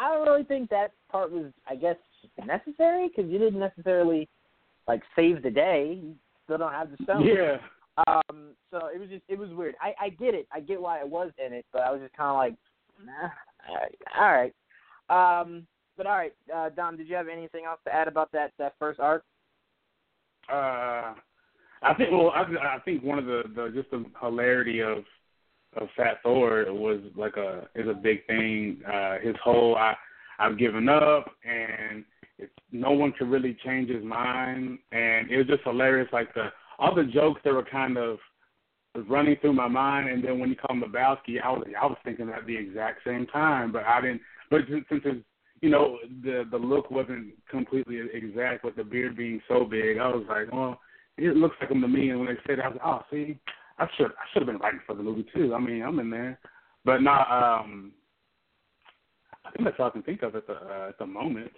I 0.00 0.12
don't 0.12 0.26
really 0.26 0.44
think 0.44 0.70
that 0.70 0.92
part 1.10 1.30
was, 1.30 1.52
I 1.68 1.76
guess, 1.76 1.96
necessary 2.44 3.08
because 3.08 3.30
you 3.30 3.38
didn't 3.38 3.60
necessarily 3.60 4.28
like 4.88 5.02
save 5.14 5.42
the 5.42 5.50
day. 5.50 6.00
You 6.02 6.14
still 6.44 6.58
don't 6.58 6.72
have 6.72 6.90
the 6.90 7.02
stone. 7.04 7.24
Yeah. 7.24 7.58
Um, 8.06 8.54
so 8.70 8.86
it 8.92 8.98
was 8.98 9.08
just 9.08 9.22
it 9.28 9.38
was 9.38 9.50
weird. 9.50 9.74
I 9.80 9.94
I 10.06 10.08
get 10.10 10.34
it. 10.34 10.46
I 10.52 10.60
get 10.60 10.80
why 10.80 11.00
it 11.00 11.08
was 11.08 11.30
in 11.44 11.52
it, 11.52 11.64
but 11.72 11.82
I 11.82 11.90
was 11.90 12.00
just 12.00 12.16
kind 12.16 12.30
of 12.30 12.36
like, 12.36 12.54
nah, 13.04 14.20
all 14.20 14.32
right. 14.32 14.54
Um, 15.10 15.66
but 15.96 16.06
all 16.06 16.16
right, 16.16 16.34
uh, 16.54 16.70
Dom, 16.70 16.96
did 16.96 17.08
you 17.08 17.14
have 17.14 17.28
anything 17.28 17.64
else 17.66 17.78
to 17.86 17.94
add 17.94 18.08
about 18.08 18.32
that 18.32 18.52
that 18.58 18.74
first 18.78 18.98
arc? 18.98 19.24
Uh, 20.52 21.14
I 21.82 21.94
think. 21.96 22.10
Well, 22.10 22.30
I, 22.30 22.42
I 22.42 22.78
think 22.84 23.04
one 23.04 23.18
of 23.18 23.26
the, 23.26 23.42
the 23.54 23.70
just 23.74 23.90
the 23.90 24.04
hilarity 24.20 24.80
of 24.80 25.04
of 25.76 25.88
Fat 25.96 26.18
Thor 26.22 26.64
was 26.68 27.00
like 27.16 27.36
a 27.36 27.68
is 27.74 27.88
a 27.88 27.94
big 27.94 28.26
thing. 28.26 28.80
Uh, 28.90 29.18
his 29.22 29.36
whole 29.42 29.76
I 29.76 29.94
I've 30.38 30.58
given 30.58 30.88
up 30.88 31.26
and 31.44 32.04
it's 32.38 32.52
no 32.72 32.90
one 32.90 33.12
could 33.12 33.28
really 33.28 33.56
change 33.64 33.88
his 33.90 34.04
mind 34.04 34.78
and 34.92 35.30
it 35.30 35.36
was 35.36 35.46
just 35.46 35.62
hilarious. 35.62 36.08
Like 36.12 36.34
the 36.34 36.48
the 36.92 37.04
jokes 37.04 37.40
that 37.44 37.54
were 37.54 37.64
kind 37.64 37.96
of 37.96 38.18
running 39.08 39.36
through 39.40 39.52
my 39.52 39.68
mind 39.68 40.08
and 40.08 40.24
then 40.24 40.38
when 40.38 40.48
you 40.48 40.56
called 40.56 40.82
him 40.82 40.90
Lebowski, 40.90 41.40
I 41.42 41.50
was 41.50 41.66
I 41.80 41.86
was 41.86 41.98
thinking 42.04 42.30
at 42.30 42.46
the 42.46 42.56
exact 42.56 43.00
same 43.04 43.26
time, 43.26 43.72
but 43.72 43.84
I 43.84 44.00
didn't. 44.00 44.20
But 44.50 44.62
since, 44.68 44.84
it's 44.90 45.24
you 45.60 45.70
know 45.70 45.98
the 46.22 46.44
the 46.50 46.56
look 46.56 46.90
wasn't 46.90 47.32
completely 47.48 48.00
exact 48.12 48.64
with 48.64 48.76
the 48.76 48.84
beard 48.84 49.16
being 49.16 49.40
so 49.48 49.64
big, 49.64 49.98
I 49.98 50.08
was 50.08 50.24
like, 50.28 50.52
well, 50.52 50.80
it 51.16 51.36
looks 51.36 51.56
like 51.60 51.70
him 51.70 51.80
to 51.80 51.88
me. 51.88 52.10
And 52.10 52.20
when 52.20 52.28
they 52.28 52.40
said, 52.46 52.58
it, 52.58 52.64
I 52.64 52.68
was 52.68 52.78
like, 52.78 52.86
oh, 52.86 53.02
see, 53.10 53.38
I 53.78 53.86
should 53.96 54.06
I 54.06 54.24
should 54.32 54.42
have 54.42 54.46
been 54.46 54.58
writing 54.58 54.80
for 54.86 54.94
the 54.94 55.02
movie 55.02 55.26
too. 55.34 55.54
I 55.54 55.58
mean, 55.58 55.82
I'm 55.82 55.98
in 55.98 56.10
there, 56.10 56.38
but 56.84 57.02
not. 57.02 57.30
Um, 57.30 57.92
I 59.44 59.50
think 59.50 59.64
that's 59.64 59.76
all 59.78 59.86
I 59.86 59.90
can 59.90 60.02
think 60.02 60.22
of 60.22 60.36
at 60.36 60.46
the 60.46 60.54
uh, 60.54 60.88
at 60.90 60.98
the 60.98 61.06
moment. 61.06 61.52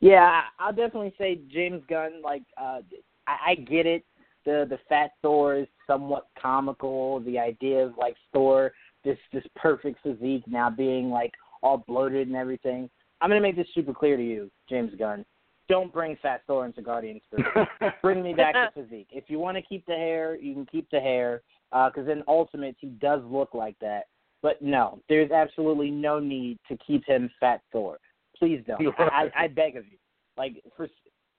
Yeah, 0.00 0.42
I'll 0.58 0.72
definitely 0.72 1.14
say 1.16 1.40
James 1.50 1.82
Gunn. 1.88 2.20
Like, 2.22 2.42
uh, 2.60 2.80
I, 3.26 3.50
I 3.50 3.54
get 3.54 3.86
it. 3.86 4.04
The 4.44 4.66
the 4.68 4.78
Fat 4.88 5.10
Thor 5.22 5.56
is 5.56 5.68
somewhat 5.86 6.26
comical. 6.40 7.20
The 7.20 7.38
idea 7.38 7.86
of 7.86 7.96
like 7.98 8.16
Thor, 8.32 8.72
this 9.04 9.18
this 9.32 9.44
perfect 9.56 9.98
physique 10.02 10.44
now 10.46 10.70
being 10.70 11.10
like 11.10 11.32
all 11.62 11.84
bloated 11.86 12.28
and 12.28 12.36
everything. 12.36 12.90
I'm 13.20 13.30
gonna 13.30 13.40
make 13.40 13.56
this 13.56 13.68
super 13.74 13.94
clear 13.94 14.16
to 14.16 14.24
you, 14.24 14.50
James 14.68 14.92
Gunn. 14.98 15.24
Don't 15.68 15.92
bring 15.92 16.16
Fat 16.20 16.42
Thor 16.46 16.66
into 16.66 16.82
Guardians 16.82 17.22
bring 18.02 18.22
me 18.22 18.34
back 18.34 18.54
to 18.54 18.82
physique. 18.82 19.08
If 19.10 19.24
you 19.28 19.38
want 19.38 19.56
to 19.56 19.62
keep 19.62 19.86
the 19.86 19.94
hair, 19.94 20.36
you 20.36 20.52
can 20.52 20.66
keep 20.66 20.90
the 20.90 21.00
hair. 21.00 21.40
Uh, 21.72 21.88
because 21.88 22.08
in 22.08 22.22
Ultimates, 22.28 22.78
he 22.80 22.88
does 22.88 23.22
look 23.24 23.54
like 23.54 23.76
that. 23.80 24.04
But 24.42 24.60
no, 24.60 25.00
there's 25.08 25.30
absolutely 25.30 25.90
no 25.90 26.18
need 26.18 26.58
to 26.68 26.76
keep 26.86 27.02
him 27.06 27.30
Fat 27.40 27.62
Thor. 27.72 27.96
Please 28.38 28.62
don't. 28.66 28.86
I, 28.98 29.30
I, 29.34 29.48
beg 29.48 29.76
of 29.76 29.86
you. 29.86 29.96
Like 30.36 30.62
for 30.76 30.86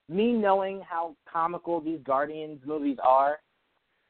me 0.10 0.32
knowing 0.32 0.82
how 0.88 1.16
comical 1.32 1.82
these 1.82 2.00
Guardians 2.06 2.60
movies 2.66 2.98
are, 3.04 3.40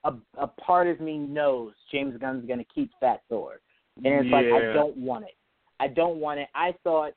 a, 0.03 0.13
a 0.37 0.47
part 0.47 0.87
of 0.87 0.99
me 0.99 1.17
knows 1.17 1.73
James 1.91 2.15
Gunn's 2.19 2.45
going 2.45 2.59
to 2.59 2.65
keep 2.73 2.91
Fat 2.99 3.21
Thor, 3.29 3.59
and 3.97 4.05
it's 4.25 4.31
like 4.31 4.45
I 4.45 4.73
don't 4.73 4.97
want 4.97 5.25
it. 5.25 5.35
I 5.79 5.87
don't 5.87 6.17
want 6.17 6.39
it. 6.39 6.47
I 6.53 6.75
thought 6.83 7.13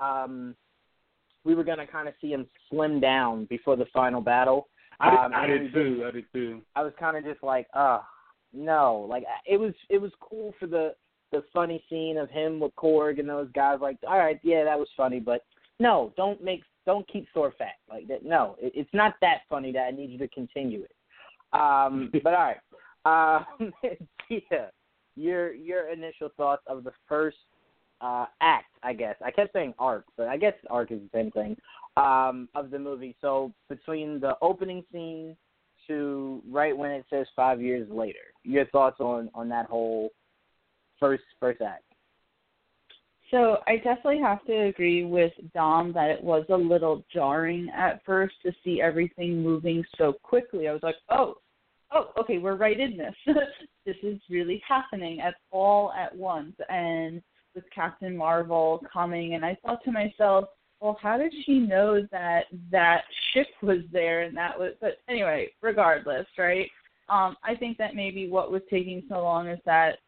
um 0.00 0.54
we 1.44 1.54
were 1.54 1.64
going 1.64 1.78
to 1.78 1.86
kind 1.86 2.06
of 2.06 2.14
see 2.20 2.30
him 2.30 2.46
slim 2.68 3.00
down 3.00 3.46
before 3.46 3.76
the 3.76 3.86
final 3.92 4.20
battle. 4.20 4.68
I 5.00 5.10
did, 5.10 5.18
Um, 5.18 5.32
I 5.34 5.46
did 5.46 5.72
too. 5.72 6.04
I 6.06 6.10
did 6.10 6.24
too. 6.32 6.60
I 6.76 6.82
was 6.82 6.92
kind 7.00 7.16
of 7.16 7.24
just 7.24 7.42
like, 7.42 7.66
oh, 7.74 8.02
no. 8.52 9.06
Like 9.08 9.24
it 9.46 9.58
was 9.58 9.72
it 9.88 9.98
was 9.98 10.12
cool 10.20 10.54
for 10.58 10.66
the 10.66 10.94
the 11.32 11.42
funny 11.52 11.82
scene 11.88 12.18
of 12.18 12.28
him 12.30 12.60
with 12.60 12.74
Korg 12.76 13.20
and 13.20 13.28
those 13.28 13.48
guys. 13.54 13.78
Like, 13.80 13.96
all 14.06 14.18
right, 14.18 14.40
yeah, 14.42 14.64
that 14.64 14.78
was 14.78 14.88
funny, 14.96 15.20
but 15.20 15.44
no, 15.78 16.12
don't 16.16 16.42
make 16.42 16.62
don't 16.86 17.06
keep 17.08 17.26
Thor 17.32 17.52
fat 17.58 17.74
like 17.88 18.08
that. 18.08 18.24
No, 18.24 18.56
it, 18.60 18.72
it's 18.74 18.90
not 18.92 19.14
that 19.20 19.42
funny 19.48 19.72
that 19.72 19.86
I 19.86 19.90
need 19.90 20.10
you 20.10 20.18
to 20.18 20.28
continue 20.28 20.82
it. 20.82 20.92
Um, 21.52 22.10
but 22.24 22.34
all 22.34 22.54
right, 23.04 23.46
um, 23.60 23.72
yeah, 24.30 24.66
your 25.16 25.52
your 25.52 25.90
initial 25.90 26.30
thoughts 26.36 26.62
of 26.66 26.84
the 26.84 26.92
first 27.08 27.36
uh, 28.00 28.26
act, 28.40 28.70
I 28.82 28.92
guess. 28.92 29.16
I 29.24 29.30
kept 29.30 29.52
saying 29.52 29.74
arc, 29.78 30.04
but 30.16 30.28
I 30.28 30.36
guess 30.36 30.54
arc 30.68 30.90
is 30.90 31.00
the 31.00 31.18
same 31.18 31.30
thing 31.30 31.56
um, 31.96 32.48
of 32.54 32.70
the 32.70 32.78
movie. 32.78 33.16
So 33.20 33.52
between 33.68 34.20
the 34.20 34.36
opening 34.40 34.84
scene 34.92 35.36
to 35.86 36.42
right 36.50 36.76
when 36.76 36.90
it 36.90 37.04
says 37.10 37.26
five 37.34 37.60
years 37.60 37.88
later, 37.90 38.18
your 38.44 38.66
thoughts 38.66 39.00
on 39.00 39.30
on 39.34 39.48
that 39.48 39.66
whole 39.66 40.10
first 40.98 41.24
first 41.40 41.60
act? 41.60 41.84
So 43.30 43.58
I 43.68 43.76
definitely 43.76 44.20
have 44.20 44.44
to 44.46 44.66
agree 44.66 45.04
with 45.04 45.32
Dom 45.54 45.92
that 45.92 46.10
it 46.10 46.22
was 46.22 46.44
a 46.48 46.56
little 46.56 47.04
jarring 47.12 47.70
at 47.74 48.04
first 48.04 48.34
to 48.44 48.52
see 48.64 48.82
everything 48.82 49.42
moving 49.42 49.84
so 49.96 50.14
quickly. 50.22 50.66
I 50.66 50.72
was 50.72 50.82
like, 50.82 50.96
oh, 51.10 51.36
oh, 51.92 52.10
okay, 52.18 52.38
we're 52.38 52.56
right 52.56 52.78
in 52.78 52.96
this. 52.96 53.14
this 53.86 53.96
is 54.02 54.20
really 54.28 54.60
happening 54.66 55.20
at 55.20 55.34
all 55.52 55.92
at 55.92 56.14
once. 56.14 56.54
And 56.68 57.22
with 57.54 57.64
Captain 57.72 58.16
Marvel 58.16 58.82
coming, 58.92 59.34
and 59.34 59.44
I 59.44 59.56
thought 59.64 59.84
to 59.84 59.92
myself, 59.92 60.46
well, 60.80 60.98
how 61.00 61.18
did 61.18 61.32
she 61.44 61.58
know 61.58 62.02
that 62.10 62.44
that 62.72 63.02
ship 63.32 63.48
was 63.62 63.80
there 63.92 64.22
and 64.22 64.36
that 64.36 64.58
was? 64.58 64.72
But 64.80 64.98
anyway, 65.08 65.48
regardless, 65.60 66.26
right? 66.38 66.68
Um, 67.08 67.36
I 67.44 67.54
think 67.54 67.76
that 67.78 67.94
maybe 67.94 68.28
what 68.28 68.50
was 68.50 68.62
taking 68.70 69.02
so 69.08 69.16
long 69.16 69.48
is 69.48 69.58
that 69.66 69.98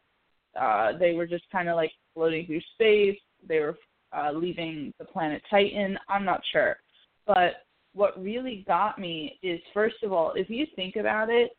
uh, 0.59 0.97
they 0.97 1.13
were 1.13 1.27
just 1.27 1.43
kind 1.51 1.69
of 1.69 1.75
like 1.75 1.91
floating 2.13 2.45
through 2.45 2.61
space. 2.73 3.19
They 3.47 3.59
were 3.59 3.77
uh, 4.15 4.31
leaving 4.31 4.93
the 4.99 5.05
planet 5.05 5.41
Titan. 5.49 5.97
I'm 6.09 6.25
not 6.25 6.41
sure. 6.51 6.77
But 7.25 7.63
what 7.93 8.21
really 8.21 8.63
got 8.67 8.99
me 8.99 9.39
is, 9.43 9.59
first 9.73 9.97
of 10.03 10.11
all, 10.11 10.33
if 10.35 10.49
you 10.49 10.65
think 10.75 10.95
about 10.95 11.29
it, 11.29 11.51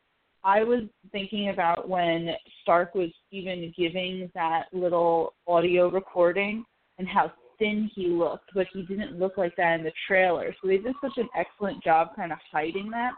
I 0.42 0.62
was 0.62 0.82
thinking 1.10 1.48
about 1.48 1.88
when 1.88 2.30
Stark 2.62 2.94
was 2.94 3.10
even 3.30 3.72
giving 3.76 4.30
that 4.34 4.64
little 4.72 5.34
audio 5.46 5.88
recording 5.88 6.64
and 6.98 7.08
how 7.08 7.32
thin 7.58 7.90
he 7.94 8.08
looked, 8.08 8.50
but 8.54 8.66
he 8.72 8.82
didn't 8.82 9.18
look 9.18 9.38
like 9.38 9.56
that 9.56 9.78
in 9.78 9.84
the 9.84 9.92
trailer. 10.06 10.54
So 10.60 10.68
they 10.68 10.78
did 10.78 10.94
such 11.00 11.16
an 11.16 11.28
excellent 11.36 11.82
job 11.82 12.08
kind 12.14 12.32
of 12.32 12.38
hiding 12.52 12.90
that. 12.90 13.12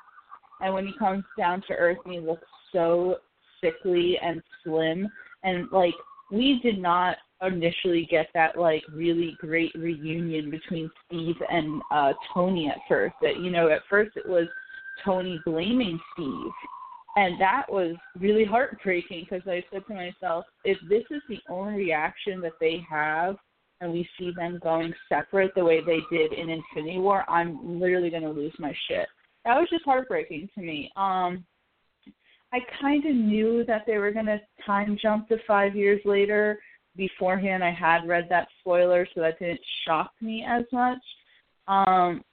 And 0.61 0.73
when 0.73 0.87
he 0.87 0.93
comes 0.99 1.25
down 1.37 1.63
to 1.69 1.75
earth 1.75 1.99
he 2.07 2.21
looks 2.21 2.47
so 2.73 3.17
sickly 3.61 4.19
and 4.23 4.43
slim, 4.63 5.09
and 5.43 5.67
like 5.73 5.95
we 6.31 6.61
did 6.63 6.79
not 6.79 7.17
initially 7.43 8.07
get 8.11 8.29
that 8.35 8.59
like 8.59 8.83
really 8.93 9.37
great 9.39 9.73
reunion 9.75 10.51
between 10.51 10.91
Steve 11.07 11.37
and 11.51 11.83
uh 11.91 12.13
Tony 12.33 12.69
at 12.69 12.79
first. 12.89 13.15
That 13.23 13.41
you 13.41 13.51
know, 13.51 13.69
at 13.69 13.83
first 13.91 14.17
it 14.17 14.29
was 14.29 14.47
Tony 15.05 15.41
blaming 15.45 16.01
Steve. 16.15 16.53
And 17.17 17.41
that 17.41 17.65
was 17.71 17.97
really 18.19 18.45
heartbreaking 18.45 19.27
because 19.29 19.47
I 19.49 19.65
said 19.73 19.83
to 19.89 19.95
myself, 19.95 20.45
if 20.65 20.77
this 20.89 21.05
is 21.11 21.23
the 21.31 21.39
only 21.49 21.75
reaction 21.75 22.43
that 22.43 22.53
they 22.61 22.85
have 22.91 23.37
and 23.81 23.91
we 23.91 24.07
see 24.19 24.33
them 24.37 24.59
going 24.63 24.93
separate 25.09 25.55
the 25.55 25.65
way 25.65 25.81
they 25.81 26.01
did 26.11 26.35
in 26.35 26.51
Infinity 26.51 26.99
War, 26.99 27.29
I'm 27.29 27.81
literally 27.81 28.11
going 28.11 28.23
to 28.23 28.31
lose 28.31 28.55
my 28.59 28.75
shit. 28.87 29.07
That 29.47 29.55
was 29.59 29.69
just 29.71 29.85
heartbreaking 29.85 30.51
to 30.55 30.61
me. 30.61 30.91
Um 30.97 31.45
I 32.53 32.61
kind 32.81 33.05
of 33.05 33.15
knew 33.15 33.65
that 33.67 33.83
they 33.87 33.99
were 33.99 34.13
going 34.13 34.27
to 34.27 34.41
time 34.65 34.97
jump 35.01 35.29
to 35.29 35.37
5 35.47 35.75
years 35.75 36.01
later. 36.05 36.59
Beforehand 36.97 37.63
I 37.63 37.73
had 37.73 38.07
read 38.07 38.27
that 38.31 38.49
spoiler 38.61 39.07
so 39.15 39.21
that 39.21 39.39
didn't 39.39 39.61
shock 39.87 40.13
me 40.21 40.45
as 40.49 40.65
much. 40.73 41.03
Um 41.69 42.25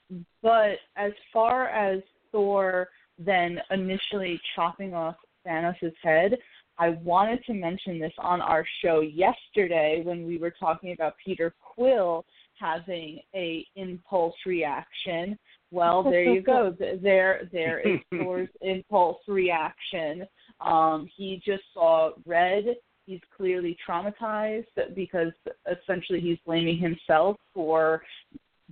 but 0.41 0.77
as 0.96 1.12
far 1.32 1.70
as 1.70 2.01
Thor 2.32 2.89
then 3.17 3.60
initially 3.72 4.39
chopping 4.55 4.93
off 4.93 5.15
Thanos' 5.46 5.93
head, 6.01 6.38
I 6.77 6.89
wanted 6.89 7.43
to 7.46 7.53
mention 7.53 8.00
this 8.00 8.13
on 8.17 8.41
our 8.41 8.65
show 8.84 9.01
yesterday 9.01 10.01
when 10.03 10.25
we 10.25 10.38
were 10.38 10.53
talking 10.60 10.93
about 10.93 11.13
Peter 11.24 11.53
Quill 11.62 12.25
having 12.60 13.20
a 13.36 13.65
impulse 13.75 14.36
reaction. 14.46 15.38
Well, 15.72 16.03
there 16.10 16.24
you 16.24 16.41
go. 16.41 16.75
There 16.77 17.50
there 17.51 17.79
is 17.79 18.00
Thor's 18.17 18.50
impulse 18.62 19.20
reaction. 19.27 20.25
Um 20.62 21.08
he 21.15 21.41
just 21.46 21.63
saw 21.74 22.12
red 22.25 22.65
he's 23.05 23.19
clearly 23.36 23.77
traumatized 23.88 24.65
because 24.95 25.31
essentially 25.72 26.19
he's 26.19 26.38
blaming 26.45 26.77
himself 26.77 27.38
for 27.53 28.01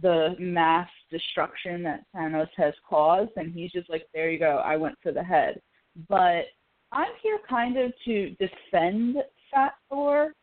the 0.01 0.35
mass 0.39 0.89
destruction 1.11 1.83
that 1.83 2.05
Thanos 2.15 2.49
has 2.57 2.73
caused, 2.89 3.31
and 3.35 3.53
he's 3.53 3.71
just 3.71 3.89
like, 3.89 4.07
there 4.13 4.31
you 4.31 4.39
go, 4.39 4.61
I 4.63 4.77
went 4.77 4.95
for 5.03 5.11
the 5.11 5.23
head. 5.23 5.61
But 6.07 6.45
I'm 6.91 7.11
here 7.21 7.39
kind 7.47 7.77
of 7.77 7.91
to 8.05 8.29
defend 8.31 9.17
Fat 9.53 9.73
Thor. 9.89 10.33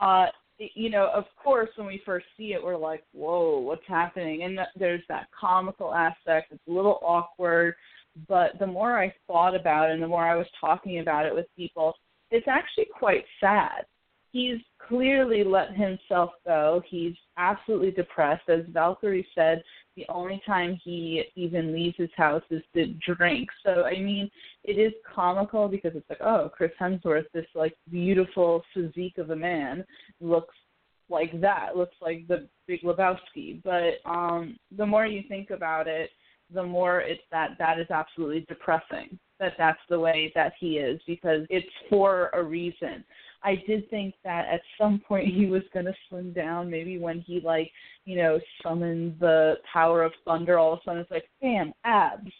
Uh, 0.00 0.26
you 0.58 0.90
know, 0.90 1.10
of 1.14 1.24
course, 1.42 1.68
when 1.76 1.86
we 1.86 2.02
first 2.04 2.26
see 2.36 2.52
it, 2.52 2.62
we're 2.62 2.76
like, 2.76 3.04
whoa, 3.12 3.58
what's 3.58 3.86
happening? 3.86 4.44
And 4.44 4.58
there's 4.76 5.02
that 5.08 5.28
comical 5.38 5.94
aspect. 5.94 6.52
It's 6.52 6.62
a 6.68 6.72
little 6.72 6.98
awkward. 7.02 7.74
But 8.28 8.58
the 8.60 8.66
more 8.66 8.98
I 8.98 9.12
thought 9.26 9.56
about 9.56 9.90
it 9.90 9.94
and 9.94 10.02
the 10.02 10.08
more 10.08 10.24
I 10.24 10.36
was 10.36 10.46
talking 10.60 11.00
about 11.00 11.26
it 11.26 11.34
with 11.34 11.46
people, 11.56 11.94
it's 12.34 12.48
actually 12.48 12.86
quite 12.98 13.24
sad 13.40 13.84
he's 14.34 14.58
clearly 14.88 15.44
let 15.44 15.72
himself 15.76 16.30
go. 16.44 16.82
He's 16.88 17.14
absolutely 17.38 17.92
depressed. 17.92 18.48
As 18.48 18.64
Valkyrie 18.68 19.26
said, 19.32 19.62
the 19.96 20.04
only 20.08 20.42
time 20.44 20.78
he 20.82 21.22
even 21.36 21.72
leaves 21.72 21.94
his 21.96 22.10
house 22.16 22.42
is 22.50 22.62
to 22.74 22.92
drink. 22.94 23.48
So 23.64 23.84
I 23.84 23.92
mean, 23.92 24.28
it 24.64 24.72
is 24.72 24.92
comical 25.14 25.68
because 25.68 25.92
it's 25.94 26.10
like, 26.10 26.20
oh, 26.20 26.50
Chris 26.54 26.72
Hemsworth, 26.80 27.26
this 27.32 27.46
like 27.54 27.76
beautiful 27.88 28.64
physique 28.74 29.18
of 29.18 29.30
a 29.30 29.36
man, 29.36 29.84
looks 30.20 30.56
like 31.08 31.40
that, 31.40 31.76
looks 31.76 31.96
like 32.02 32.26
the 32.26 32.48
Big 32.66 32.82
Lebowski. 32.82 33.62
But 33.62 34.04
um 34.04 34.56
the 34.76 34.84
more 34.84 35.06
you 35.06 35.22
think 35.28 35.50
about 35.50 35.86
it, 35.86 36.10
the 36.52 36.62
more 36.62 37.00
it's 37.00 37.22
that 37.30 37.50
that 37.58 37.78
is 37.78 37.90
absolutely 37.90 38.44
depressing 38.48 39.18
that 39.40 39.54
that's 39.58 39.80
the 39.88 39.98
way 39.98 40.32
that 40.34 40.52
he 40.58 40.78
is 40.78 41.00
because 41.06 41.46
it's 41.50 41.66
for 41.90 42.30
a 42.34 42.42
reason. 42.42 43.04
I 43.42 43.62
did 43.66 43.88
think 43.90 44.14
that 44.24 44.46
at 44.46 44.60
some 44.78 45.02
point 45.06 45.34
he 45.34 45.46
was 45.46 45.62
going 45.72 45.86
to 45.86 45.94
slim 46.08 46.32
down. 46.32 46.70
Maybe 46.70 46.98
when 46.98 47.20
he 47.20 47.40
like, 47.40 47.70
you 48.04 48.16
know, 48.16 48.38
summoned 48.62 49.16
the 49.20 49.56
power 49.70 50.02
of 50.02 50.12
thunder, 50.24 50.58
all 50.58 50.72
of 50.72 50.78
a 50.78 50.82
sudden 50.84 51.00
it's 51.00 51.10
like, 51.10 51.28
bam, 51.40 51.72
abs. 51.84 52.30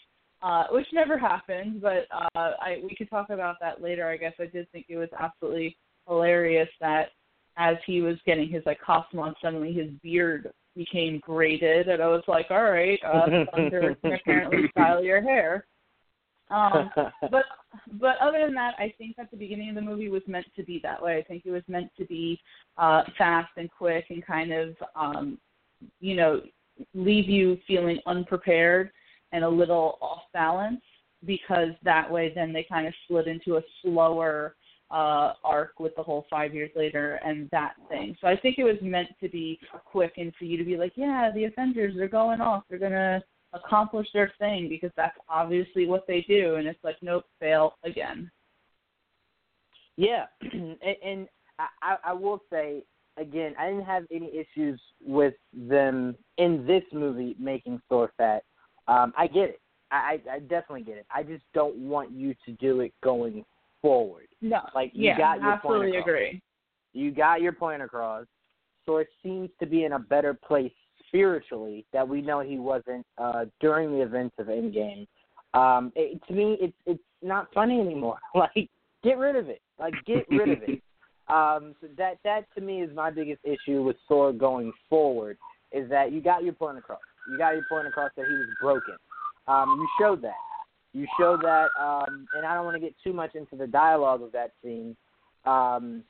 Uh, 0.43 0.65
which 0.73 0.87
never 0.93 1.17
happened, 1.17 1.81
but 1.81 2.07
uh, 2.13 2.29
I 2.61 2.77
we 2.83 2.95
could 2.95 3.09
talk 3.09 3.31
about 3.31 3.57
that 3.63 3.81
later. 3.81 4.07
I 4.07 4.19
guess 4.19 4.35
I 4.39 4.45
did 4.45 4.71
think 4.73 4.85
it 4.91 4.99
was 4.99 5.09
absolutely 5.19 5.75
hilarious 6.07 6.69
that 6.83 7.13
as 7.57 7.77
he 7.87 8.03
was 8.03 8.17
getting 8.27 8.51
his 8.51 8.63
like 8.67 8.79
costume 8.79 9.21
on, 9.21 9.35
suddenly 9.41 9.73
his 9.73 9.89
beard 10.03 10.53
became 10.77 11.21
braided, 11.27 11.89
and 11.89 12.03
I 12.03 12.09
was 12.09 12.23
like, 12.29 12.47
all 12.51 12.65
right, 12.65 12.99
uh, 13.05 13.27
Thunder 13.55 13.97
can 14.03 14.15
apparently 14.15 14.69
style 14.71 15.03
your 15.03 15.23
hair. 15.23 15.67
Um, 16.51 16.91
but 17.31 17.45
but 18.01 18.17
other 18.21 18.45
than 18.45 18.55
that, 18.55 18.75
I 18.79 18.93
think 18.99 19.17
that 19.17 19.31
the 19.31 19.37
beginning 19.37 19.71
of 19.71 19.75
the 19.75 19.81
movie 19.81 20.09
was 20.09 20.23
meant 20.27 20.47
to 20.57 20.63
be 20.63 20.81
that 20.83 21.03
way. 21.03 21.19
I 21.19 21.23
think 21.23 21.45
it 21.45 21.51
was 21.51 21.63
meant 21.69 21.91
to 21.99 22.05
be 22.05 22.41
uh, 22.79 23.03
fast 23.17 23.51
and 23.57 23.71
quick 23.71 24.07
and 24.11 24.25
kind 24.25 24.53
of 24.53 24.77
um, 24.95 25.39
you 26.01 26.17
know 26.17 26.41
leave 26.95 27.29
you 27.29 27.59
feeling 27.67 28.01
unprepared 28.07 28.91
and 29.33 29.45
a 29.45 29.49
little 29.49 29.99
off 30.01 30.23
balance 30.33 30.81
because 31.25 31.71
that 31.83 32.11
way 32.11 32.33
then 32.35 32.53
they 32.53 32.67
kind 32.69 32.87
of 32.87 32.95
slid 33.09 33.27
into 33.27 33.57
a 33.57 33.63
slower 33.83 34.57
uh 34.95 35.33
arc 35.43 35.81
with 35.81 35.95
the 35.97 36.03
whole 36.03 36.25
five 36.31 36.55
years 36.55 36.71
later 36.77 37.19
and 37.25 37.51
that 37.51 37.73
thing. 37.89 38.17
So 38.21 38.29
I 38.29 38.37
think 38.37 38.59
it 38.59 38.65
was 38.65 38.77
meant 38.81 39.09
to 39.21 39.29
be 39.29 39.59
quick 39.85 40.15
and 40.19 40.33
for 40.39 40.45
you 40.45 40.57
to 40.57 40.65
be 40.65 40.77
like, 40.77 40.93
yeah, 40.95 41.31
the 41.35 41.45
Avengers 41.45 41.97
are 41.97 42.09
going 42.09 42.41
off. 42.41 42.63
They're 42.71 42.79
gonna 42.79 43.23
accomplish 43.55 44.07
their 44.13 44.33
thing 44.39 44.69
because 44.69 44.91
that's 44.97 45.17
obviously 45.29 45.87
what 45.87 46.07
they 46.07 46.25
do 46.29 46.57
and 46.57 46.67
it's 46.67 46.83
like 46.83 46.97
nope 47.03 47.25
fail 47.39 47.75
again 47.85 48.31
yeah 49.97 50.25
and, 50.41 50.77
and 51.05 51.29
I, 51.81 51.97
I 52.05 52.13
will 52.13 52.41
say 52.51 52.83
again 53.17 53.55
i 53.59 53.71
didn't 53.71 53.85
have 53.85 54.05
any 54.11 54.29
issues 54.37 54.81
with 55.01 55.35
them 55.53 56.17
in 56.39 56.67
this 56.67 56.83
movie 56.93 57.37
making 57.39 57.81
thor 57.89 58.11
fat 58.17 58.43
um 58.89 59.13
i 59.17 59.29
get 59.29 59.51
it 59.51 59.61
I, 59.91 60.21
I 60.29 60.39
definitely 60.41 60.83
get 60.83 60.97
it. 60.97 61.07
I 61.15 61.23
just 61.23 61.45
don't 61.53 61.77
want 61.77 62.11
you 62.11 62.35
to 62.47 62.53
do 62.53 62.81
it 62.81 62.93
going 63.05 63.45
forward. 63.85 64.29
No, 64.41 64.61
like 64.75 64.93
you 64.95 65.05
yeah, 65.05 65.19
got 65.19 65.41
your 65.43 65.53
absolutely 65.53 65.87
point 65.89 65.99
across. 65.99 66.09
agree. 66.09 66.43
You 66.95 67.11
got 67.11 67.43
your 67.43 67.53
point 67.53 67.83
across. 67.83 68.25
So 68.87 68.97
it 68.97 69.09
seems 69.23 69.51
to 69.61 69.67
be 69.67 69.85
in 69.85 69.93
a 69.93 69.99
better 69.99 70.33
place 70.33 70.73
spiritually 71.09 71.85
that 71.93 72.09
we 72.09 72.23
know 72.23 72.41
he 72.41 72.59
wasn't 72.59 73.05
uh, 73.19 73.45
during 73.61 73.93
the 73.93 74.01
events 74.01 74.35
of 74.39 74.47
Endgame. 74.47 75.07
Um, 75.53 75.93
it, 75.95 76.19
to 76.29 76.33
me, 76.33 76.57
it's 76.61 76.77
it's 76.87 77.03
not 77.21 77.49
funny 77.53 77.79
anymore. 77.79 78.17
like, 78.35 78.71
get 79.03 79.19
rid 79.19 79.37
of 79.37 79.51
it. 79.51 79.61
Like, 79.79 79.93
get 80.07 80.25
rid 80.31 80.49
of 80.49 80.63
it. 80.63 80.83
Um, 81.27 81.75
so 81.81 81.87
that 81.97 82.19
that 82.23 82.43
to 82.55 82.61
me 82.61 82.83
is 82.83 82.95
my 82.95 83.11
biggest 83.11 83.41
issue 83.45 83.83
with 83.83 83.97
Thor 84.07 84.31
going 84.31 84.71
forward 84.91 85.39
is 85.73 85.89
that 85.89 86.13
you 86.13 86.21
got 86.21 86.45
your 86.45 86.53
point 86.53 86.77
across. 86.77 87.01
You 87.31 87.39
got 87.39 87.55
your 87.55 87.65
point 87.67 87.87
across 87.87 88.11
that 88.19 88.27
he 88.27 88.35
was 88.35 88.49
broken. 88.61 88.97
Um, 89.49 89.79
you 89.81 89.89
showed 89.99 90.21
that. 90.21 90.35
You 90.95 91.07
showed 91.19 91.43
that, 91.43 91.69
um, 91.79 92.27
and 92.37 92.47
I 92.47 92.55
don't 92.55 92.65
want 92.65 92.77
to 92.77 92.81
get 92.81 92.95
too 93.03 93.13
much 93.13 93.35
into 93.35 93.57
the 93.57 93.67
dialogue 93.67 94.23
of 94.23 94.33
that 94.33 94.53
scene. 94.63 94.97
Um, 95.45 96.05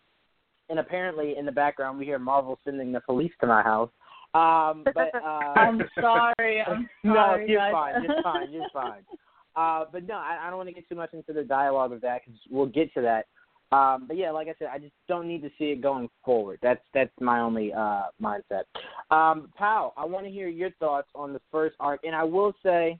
and 0.68 0.78
apparently, 0.78 1.36
in 1.38 1.46
the 1.46 1.52
background, 1.52 1.98
we 1.98 2.04
hear 2.04 2.18
Marvel 2.18 2.58
sending 2.64 2.92
the 2.92 3.00
police 3.00 3.32
to 3.40 3.46
my 3.46 3.62
house. 3.62 3.90
Um, 4.34 4.84
but 4.94 5.14
uh, 5.14 5.54
I'm 5.56 5.80
sorry. 5.98 6.62
I'm 6.66 6.88
no, 7.02 7.14
sorry. 7.14 7.50
you're 7.50 7.60
guys. 7.60 7.72
fine. 7.72 8.02
You're 8.04 8.22
fine. 8.22 8.52
You're 8.52 8.70
fine. 8.72 9.02
Uh, 9.56 9.84
but 9.92 10.04
no, 10.04 10.14
I, 10.14 10.36
I 10.42 10.48
don't 10.48 10.56
want 10.56 10.68
to 10.68 10.74
get 10.74 10.88
too 10.88 10.96
much 10.96 11.14
into 11.14 11.32
the 11.32 11.44
dialogue 11.44 11.92
of 11.92 12.00
that 12.00 12.22
because 12.24 12.40
we'll 12.50 12.66
get 12.66 12.92
to 12.92 13.00
that. 13.00 13.26
Um, 13.70 14.06
but 14.08 14.16
yeah, 14.16 14.32
like 14.32 14.48
I 14.48 14.54
said, 14.58 14.66
I 14.72 14.78
just 14.78 14.94
don't 15.06 15.28
need 15.28 15.42
to 15.42 15.50
see 15.58 15.66
it 15.66 15.80
going 15.80 16.08
forward. 16.24 16.58
That's 16.62 16.82
that's 16.92 17.12
my 17.20 17.40
only 17.40 17.72
uh, 17.72 18.06
mindset. 18.20 18.64
Um, 19.10 19.50
Pal, 19.56 19.94
I 19.96 20.04
want 20.06 20.26
to 20.26 20.32
hear 20.32 20.48
your 20.48 20.70
thoughts 20.80 21.08
on 21.14 21.32
the 21.32 21.40
first 21.50 21.76
arc, 21.78 22.00
and 22.02 22.14
I 22.14 22.24
will 22.24 22.52
say, 22.64 22.98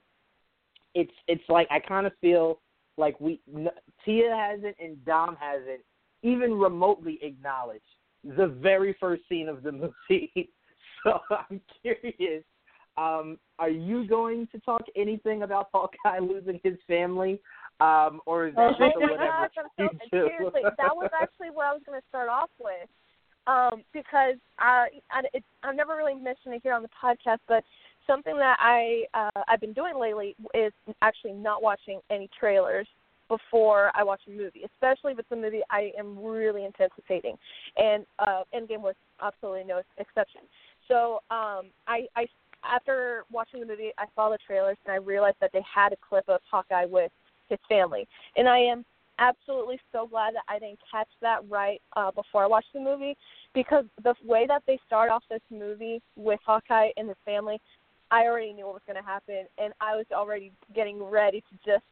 it's 0.95 1.11
it's 1.27 1.43
like 1.49 1.67
I 1.69 1.79
kind 1.79 2.07
of 2.07 2.13
feel 2.21 2.59
like 2.97 3.19
we 3.19 3.39
n- 3.53 3.69
Tia 4.03 4.35
hasn't 4.35 4.75
and 4.79 5.03
Dom 5.05 5.37
hasn't 5.39 5.81
even 6.23 6.53
remotely 6.55 7.19
acknowledged 7.21 7.83
the 8.23 8.47
very 8.47 8.95
first 8.99 9.21
scene 9.29 9.47
of 9.47 9.61
the 9.61 9.71
movie. 9.71 10.49
so 11.03 11.19
I'm 11.29 11.61
curious. 11.81 12.43
Um, 12.97 13.37
are 13.59 13.69
you 13.69 14.07
going 14.07 14.47
to 14.53 14.59
talk 14.61 14.83
anything 14.95 15.43
about 15.43 15.67
Hawkeye 15.73 16.19
losing 16.21 16.59
his 16.63 16.75
family, 16.87 17.41
um, 17.81 18.21
or 18.25 18.47
is 18.47 18.55
that 18.55 18.71
Oh 18.85 18.89
just 18.89 18.95
whatever 18.95 19.49
so, 19.77 19.89
seriously, 20.09 20.61
that 20.63 20.95
was 20.95 21.11
actually 21.21 21.49
what 21.51 21.65
I 21.65 21.73
was 21.73 21.81
going 21.85 21.99
to 21.99 22.07
start 22.07 22.29
off 22.29 22.49
with, 22.57 22.87
um, 23.47 23.83
because 23.93 24.35
I, 24.57 24.87
I 25.11 25.23
it, 25.33 25.43
I've 25.61 25.75
never 25.75 25.97
really 25.97 26.15
mentioned 26.15 26.53
it 26.53 26.61
here 26.63 26.73
on 26.73 26.81
the 26.81 26.89
podcast, 26.89 27.39
but 27.49 27.65
something 28.07 28.37
that 28.37 28.57
I 28.59 29.03
uh, 29.13 29.41
I've 29.47 29.61
been 29.61 29.73
doing 29.73 29.99
lately 29.99 30.35
is 30.53 30.73
actually 31.01 31.33
not 31.33 31.61
watching 31.61 31.99
any 32.09 32.29
trailers 32.37 32.87
before 33.27 33.91
I 33.95 34.03
watch 34.03 34.21
a 34.27 34.31
movie, 34.31 34.61
especially 34.65 35.13
if 35.13 35.19
it's 35.19 35.31
a 35.31 35.35
movie 35.35 35.61
I 35.71 35.91
am 35.97 36.17
really 36.23 36.65
anticipating, 36.65 37.35
and 37.77 38.05
uh, 38.19 38.43
Endgame 38.53 38.81
was 38.81 38.95
absolutely 39.21 39.63
no 39.63 39.81
exception. 39.97 40.41
So 40.87 41.15
um, 41.31 41.71
I, 41.87 42.07
I 42.15 42.27
after 42.63 43.23
watching 43.31 43.59
the 43.59 43.65
movie, 43.65 43.91
I 43.97 44.05
saw 44.15 44.29
the 44.29 44.37
trailers 44.45 44.77
and 44.85 44.93
I 44.93 44.97
realized 44.97 45.37
that 45.41 45.51
they 45.53 45.61
had 45.63 45.93
a 45.93 45.97
clip 46.07 46.25
of 46.27 46.39
Hawkeye 46.49 46.85
with 46.85 47.11
his 47.49 47.59
family, 47.67 48.07
and 48.37 48.47
I 48.47 48.59
am 48.59 48.85
absolutely 49.17 49.79
so 49.91 50.07
glad 50.07 50.35
that 50.35 50.43
I 50.47 50.59
didn't 50.59 50.79
catch 50.91 51.07
that 51.21 51.39
right 51.49 51.81
uh, 51.95 52.11
before 52.11 52.43
I 52.43 52.47
watched 52.47 52.73
the 52.73 52.79
movie 52.79 53.15
because 53.53 53.85
the 54.03 54.13
way 54.25 54.45
that 54.47 54.63
they 54.67 54.79
start 54.85 55.09
off 55.09 55.23
this 55.29 55.41
movie 55.49 56.01
with 56.15 56.39
Hawkeye 56.45 56.89
and 56.97 57.07
his 57.07 57.17
family, 57.25 57.59
I 58.11 58.25
already 58.25 58.53
knew 58.53 58.65
what 58.65 58.75
was 58.75 58.83
going 58.87 59.01
to 59.01 59.07
happen, 59.07 59.45
and 59.57 59.73
I 59.81 59.95
was 59.95 60.05
already 60.11 60.51
getting 60.73 61.01
ready 61.03 61.41
to 61.41 61.55
just 61.65 61.85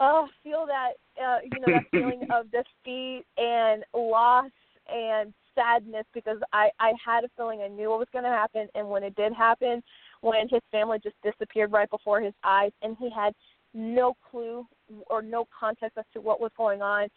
oh 0.00 0.28
feel 0.42 0.66
that 0.66 0.92
uh, 1.22 1.38
you 1.42 1.60
know 1.60 1.74
that 1.74 1.84
feeling 1.90 2.26
of 2.30 2.46
defeat 2.50 3.24
and 3.36 3.84
loss 3.94 4.50
and 4.92 5.32
sadness 5.54 6.04
because 6.14 6.38
I 6.52 6.70
I 6.80 6.92
had 7.04 7.24
a 7.24 7.28
feeling 7.36 7.60
I 7.62 7.68
knew 7.68 7.90
what 7.90 7.98
was 7.98 8.08
going 8.12 8.24
to 8.24 8.30
happen, 8.30 8.68
and 8.74 8.88
when 8.88 9.02
it 9.02 9.14
did 9.16 9.32
happen, 9.32 9.82
when 10.20 10.48
his 10.48 10.62
family 10.70 10.98
just 11.02 11.16
disappeared 11.22 11.72
right 11.72 11.90
before 11.90 12.20
his 12.20 12.34
eyes, 12.44 12.72
and 12.82 12.96
he 12.98 13.10
had 13.10 13.34
no 13.74 14.14
clue 14.30 14.66
or 15.08 15.20
no 15.20 15.46
context 15.58 15.98
as 15.98 16.04
to 16.14 16.20
what 16.20 16.40
was 16.40 16.50
going 16.56 16.80
on. 16.80 17.08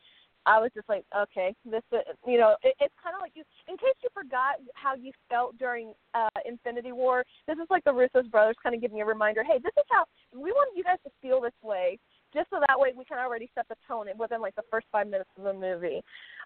I 0.45 0.59
was 0.59 0.71
just 0.73 0.87
like, 0.89 1.03
okay, 1.15 1.53
this, 1.65 1.83
is, 1.91 1.99
you 2.25 2.37
know, 2.37 2.55
it, 2.63 2.73
it's 2.79 2.93
kind 3.03 3.15
of 3.15 3.21
like 3.21 3.33
you. 3.35 3.43
In 3.67 3.77
case 3.77 3.95
you 4.01 4.09
forgot 4.13 4.55
how 4.73 4.95
you 4.95 5.11
felt 5.29 5.57
during 5.57 5.93
uh 6.13 6.29
Infinity 6.45 6.91
War, 6.91 7.23
this 7.47 7.57
is 7.57 7.67
like 7.69 7.83
the 7.83 7.93
Russo's 7.93 8.27
brothers 8.27 8.55
kind 8.61 8.75
of 8.75 8.81
giving 8.81 8.97
you 8.97 9.03
a 9.03 9.07
reminder. 9.07 9.43
Hey, 9.43 9.59
this 9.61 9.73
is 9.77 9.85
how 9.89 10.05
we 10.33 10.51
want 10.51 10.75
you 10.75 10.83
guys 10.83 10.97
to 11.03 11.11
feel 11.21 11.41
this 11.41 11.53
way, 11.63 11.99
just 12.33 12.49
so 12.49 12.59
that 12.67 12.79
way 12.79 12.93
we 12.97 13.05
can 13.05 13.19
already 13.19 13.49
set 13.53 13.67
the 13.67 13.75
tone 13.87 14.07
within 14.17 14.41
like 14.41 14.55
the 14.55 14.63
first 14.71 14.87
five 14.91 15.07
minutes 15.07 15.29
of 15.37 15.43
the 15.43 15.53
movie. 15.53 16.01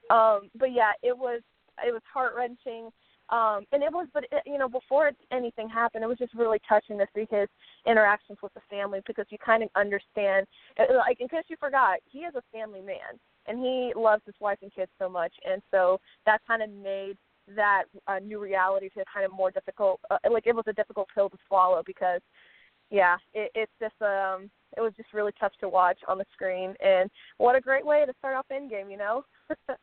Um, 0.09 0.49
but 0.57 0.73
yeah, 0.73 0.91
it 1.01 1.17
was 1.17 1.41
it 1.85 1.91
was 1.91 2.01
heart 2.11 2.33
wrenching. 2.35 2.89
Um, 3.29 3.65
and 3.71 3.81
it 3.81 3.91
was, 3.91 4.07
but 4.13 4.25
it, 4.25 4.43
you 4.45 4.57
know, 4.57 4.67
before 4.67 5.11
anything 5.31 5.69
happened, 5.69 6.03
it 6.03 6.07
was 6.07 6.17
just 6.17 6.33
really 6.33 6.59
touching 6.67 6.97
to 6.97 7.07
see 7.15 7.25
his 7.31 7.47
interactions 7.87 8.37
with 8.43 8.53
the 8.53 8.59
family 8.69 8.99
because 9.07 9.25
you 9.29 9.37
kind 9.43 9.63
of 9.63 9.69
understand. 9.75 10.45
Like, 10.77 11.21
in 11.21 11.29
case 11.29 11.45
you 11.47 11.55
forgot, 11.59 11.99
he 12.05 12.19
is 12.19 12.35
a 12.35 12.43
family 12.51 12.81
man. 12.81 13.17
And 13.47 13.59
he 13.59 13.93
loves 13.95 14.21
his 14.25 14.35
wife 14.39 14.59
and 14.61 14.73
kids 14.73 14.91
so 14.99 15.09
much, 15.09 15.33
and 15.45 15.61
so 15.71 15.99
that 16.25 16.39
kind 16.47 16.61
of 16.61 16.69
made 16.69 17.17
that 17.55 17.83
uh, 18.07 18.19
new 18.19 18.39
reality 18.39 18.89
to 18.89 19.03
kind 19.11 19.25
of 19.25 19.33
more 19.33 19.51
difficult. 19.51 19.99
Uh, 20.09 20.17
like 20.31 20.47
it 20.47 20.55
was 20.55 20.65
a 20.67 20.73
difficult 20.73 21.07
pill 21.13 21.29
to 21.29 21.37
swallow 21.47 21.83
because, 21.85 22.21
yeah, 22.89 23.17
it, 23.33 23.51
it's 23.55 23.71
just 23.79 24.01
um, 24.01 24.49
it 24.77 24.81
was 24.81 24.93
just 24.97 25.13
really 25.13 25.33
tough 25.39 25.51
to 25.59 25.69
watch 25.69 25.99
on 26.07 26.17
the 26.17 26.25
screen, 26.33 26.73
and 26.83 27.09
what 27.37 27.55
a 27.55 27.61
great 27.61 27.85
way 27.85 28.05
to 28.05 28.13
start 28.19 28.35
off 28.35 28.45
Endgame, 28.51 28.89
you 28.89 28.97
know. 28.97 29.25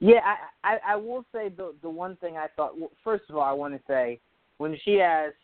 yeah, 0.00 0.20
I, 0.64 0.74
I 0.74 0.78
I 0.92 0.96
will 0.96 1.24
say 1.32 1.48
the 1.48 1.74
the 1.82 1.90
one 1.90 2.16
thing 2.16 2.36
I 2.36 2.46
thought. 2.56 2.78
Well, 2.78 2.90
first 3.04 3.24
of 3.28 3.36
all, 3.36 3.42
I 3.42 3.52
want 3.52 3.74
to 3.74 3.80
say 3.86 4.20
when 4.58 4.76
she 4.84 5.00
asked, 5.00 5.34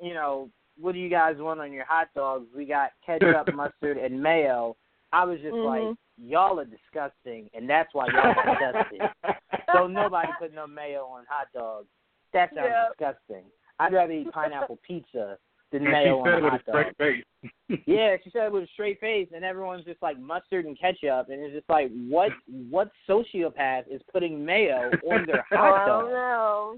you 0.00 0.14
know, 0.14 0.50
what 0.80 0.92
do 0.92 0.98
you 0.98 1.08
guys 1.08 1.36
want 1.38 1.60
on 1.60 1.72
your 1.72 1.84
hot 1.84 2.08
dogs? 2.14 2.46
We 2.56 2.64
got 2.64 2.90
ketchup, 3.04 3.48
mustard, 3.54 3.98
and 3.98 4.20
mayo. 4.22 4.76
I 5.12 5.24
was 5.24 5.38
just 5.40 5.54
mm-hmm. 5.54 5.88
like, 5.88 5.96
y'all 6.18 6.58
are 6.60 6.64
disgusting, 6.64 7.48
and 7.54 7.68
that's 7.68 7.92
why 7.94 8.06
y'all 8.08 8.34
got 8.34 8.74
tested. 8.74 9.00
so 9.72 9.86
nobody 9.86 10.28
put 10.40 10.54
no 10.54 10.66
mayo 10.66 11.04
on 11.04 11.24
hot 11.28 11.48
dogs. 11.54 11.88
That 12.32 12.50
sounds 12.54 12.68
Yeah. 12.70 12.88
disgusting. 12.88 13.44
I'd 13.78 13.92
rather 13.92 14.12
eat 14.12 14.30
pineapple 14.32 14.78
pizza 14.86 15.38
than 15.72 15.82
And 15.82 15.90
mayo 15.92 16.22
she 16.24 16.30
said 16.30 16.32
on 16.32 16.38
it 16.38 16.40
a 16.40 16.42
with 16.44 16.52
hot 16.52 16.60
a 16.60 16.62
straight 16.62 16.84
dog. 16.86 16.96
face. 16.96 17.24
Yeah, 17.86 18.16
she 18.22 18.30
said 18.30 18.44
it 18.46 18.52
with 18.52 18.62
a 18.64 18.68
straight 18.68 19.00
face, 19.00 19.28
and 19.34 19.44
everyone's 19.44 19.84
just 19.84 20.00
like 20.00 20.18
mustard 20.18 20.64
and 20.66 20.78
ketchup, 20.78 21.28
and 21.30 21.40
it's 21.42 21.54
just 21.54 21.68
like, 21.68 21.90
what 22.08 22.30
what 22.70 22.90
sociopath 23.08 23.84
is 23.90 24.00
putting 24.12 24.44
mayo 24.44 24.92
on 25.06 25.26
their 25.26 25.44
hot 25.50 25.82
oh 25.88 26.02
dog? 26.02 26.10
no. 26.10 26.76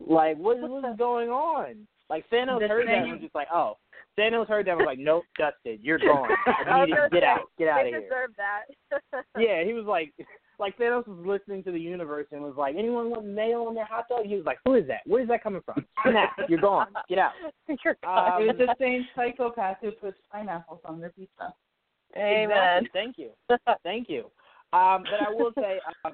Like, 0.00 0.36
what 0.38 0.58
what 0.60 0.84
is 0.90 0.96
going 0.98 1.28
on? 1.28 1.86
Like 2.10 2.28
Thanos 2.30 2.60
The 2.60 2.68
heard 2.68 2.86
that 2.88 2.94
and 2.94 3.12
was 3.12 3.20
just 3.20 3.34
like, 3.34 3.48
oh. 3.52 3.76
Thanos 4.18 4.46
heard 4.46 4.66
that 4.66 4.72
and 4.72 4.78
was 4.80 4.86
like, 4.86 4.98
nope, 4.98 5.24
dusted, 5.38 5.80
you're 5.82 5.98
gone. 6.00 6.28
I 6.46 6.78
was 6.78 6.88
Immediately, 6.88 6.94
gonna 6.96 7.10
get 7.10 7.22
out, 7.24 7.40
get 7.58 7.68
out 7.68 7.80
of 7.80 7.86
here. 7.86 8.00
deserve 8.02 8.30
that. 8.36 8.64
Yeah, 9.38 9.64
he 9.64 9.72
was 9.72 9.86
like, 9.86 10.12
like 10.60 10.78
Thanos 10.78 11.06
was 11.08 11.18
listening 11.26 11.64
to 11.64 11.72
the 11.72 11.80
universe 11.80 12.26
and 12.30 12.40
was 12.42 12.54
like, 12.56 12.76
anyone 12.76 13.10
want 13.10 13.26
mayo 13.26 13.66
on 13.66 13.74
their 13.74 13.86
hot 13.86 14.04
dog? 14.08 14.26
He 14.26 14.36
was 14.36 14.44
like, 14.44 14.58
who 14.64 14.74
is 14.74 14.86
that? 14.86 15.00
Where's 15.06 15.26
that 15.28 15.42
coming 15.42 15.62
from? 15.64 15.84
Snap, 16.08 16.30
you're 16.48 16.60
gone, 16.60 16.88
get 17.08 17.18
out. 17.18 17.32
You're 17.84 17.96
Um, 18.06 18.42
it 18.42 18.46
was 18.46 18.56
the 18.58 18.74
same 18.78 19.04
psychopath 19.16 19.78
who 19.80 19.90
puts 19.92 20.18
pineapples 20.30 20.80
on 20.84 21.00
their 21.00 21.10
pizza. 21.10 21.52
Amen. 22.16 22.84
Exactly. 22.84 22.90
Thank 22.92 23.18
you, 23.18 23.30
thank 23.82 24.08
you. 24.08 24.30
Um, 24.72 25.04
but 25.04 25.26
I 25.28 25.32
will 25.32 25.52
say, 25.56 25.80
um, 26.04 26.12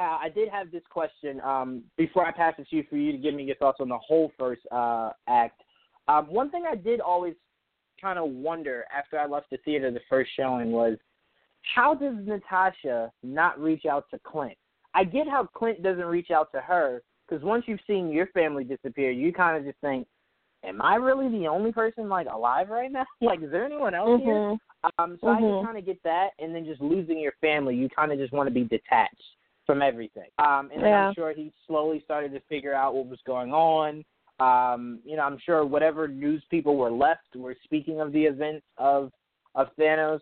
uh, 0.00 0.18
I 0.18 0.30
did 0.34 0.48
have 0.48 0.70
this 0.70 0.82
question 0.88 1.40
um, 1.42 1.82
before 1.98 2.26
I 2.26 2.32
pass 2.32 2.54
it 2.58 2.66
to 2.70 2.76
you 2.76 2.84
for 2.88 2.96
you 2.96 3.12
to 3.12 3.18
give 3.18 3.34
me 3.34 3.44
your 3.44 3.56
thoughts 3.56 3.78
on 3.80 3.88
the 3.90 3.98
whole 3.98 4.32
first 4.38 4.62
uh, 4.72 5.10
act. 5.28 5.60
Um, 6.08 6.26
one 6.26 6.50
thing 6.50 6.64
I 6.70 6.74
did 6.74 7.00
always 7.00 7.34
kind 8.00 8.18
of 8.18 8.30
wonder 8.30 8.84
after 8.96 9.18
I 9.18 9.26
left 9.26 9.50
the 9.50 9.58
theater 9.58 9.90
the 9.90 10.00
first 10.08 10.30
showing 10.34 10.72
was 10.72 10.96
how 11.74 11.94
does 11.94 12.14
Natasha 12.24 13.12
not 13.22 13.60
reach 13.60 13.84
out 13.84 14.06
to 14.10 14.18
Clint? 14.20 14.56
I 14.94 15.04
get 15.04 15.28
how 15.28 15.46
Clint 15.54 15.82
doesn't 15.82 16.06
reach 16.06 16.30
out 16.30 16.50
to 16.52 16.60
her 16.62 17.02
because 17.28 17.44
once 17.44 17.64
you've 17.66 17.80
seen 17.86 18.10
your 18.10 18.26
family 18.28 18.64
disappear, 18.64 19.10
you 19.10 19.34
kind 19.34 19.58
of 19.58 19.64
just 19.64 19.78
think, 19.80 20.08
"Am 20.64 20.80
I 20.80 20.94
really 20.94 21.28
the 21.28 21.46
only 21.46 21.72
person 21.72 22.08
like 22.08 22.26
alive 22.26 22.70
right 22.70 22.90
now? 22.90 23.06
Like, 23.20 23.42
is 23.42 23.50
there 23.50 23.66
anyone 23.66 23.94
else 23.94 24.18
here?" 24.22 24.34
Mhm. 24.34 24.58
Um, 24.98 25.18
so 25.20 25.28
I 25.28 25.42
Mhm. 25.42 25.52
just 25.52 25.66
kind 25.66 25.76
of 25.76 25.84
get 25.84 26.02
that, 26.04 26.30
and 26.38 26.54
then 26.54 26.64
just 26.64 26.80
losing 26.80 27.18
your 27.18 27.34
family, 27.42 27.76
you 27.76 27.90
kind 27.90 28.10
of 28.10 28.18
just 28.18 28.32
want 28.32 28.46
to 28.46 28.54
be 28.54 28.64
detached 28.64 29.36
from 29.70 29.82
everything. 29.82 30.28
Um, 30.38 30.70
and 30.74 30.82
then 30.82 30.90
Yeah. 30.90 31.08
I'm 31.08 31.14
sure 31.14 31.32
he 31.32 31.52
slowly 31.66 32.00
started 32.00 32.32
to 32.32 32.40
figure 32.40 32.74
out 32.74 32.94
what 32.94 33.06
was 33.06 33.20
going 33.24 33.52
on. 33.52 34.04
Um, 34.40 35.00
you 35.04 35.16
know, 35.16 35.22
I'm 35.22 35.38
sure 35.38 35.64
whatever 35.64 36.08
news 36.08 36.42
people 36.50 36.76
were 36.76 36.90
left 36.90 37.36
were 37.36 37.54
speaking 37.62 38.00
of 38.00 38.10
the 38.12 38.24
events 38.24 38.66
of 38.78 39.12
of 39.54 39.68
Thanos. 39.76 40.20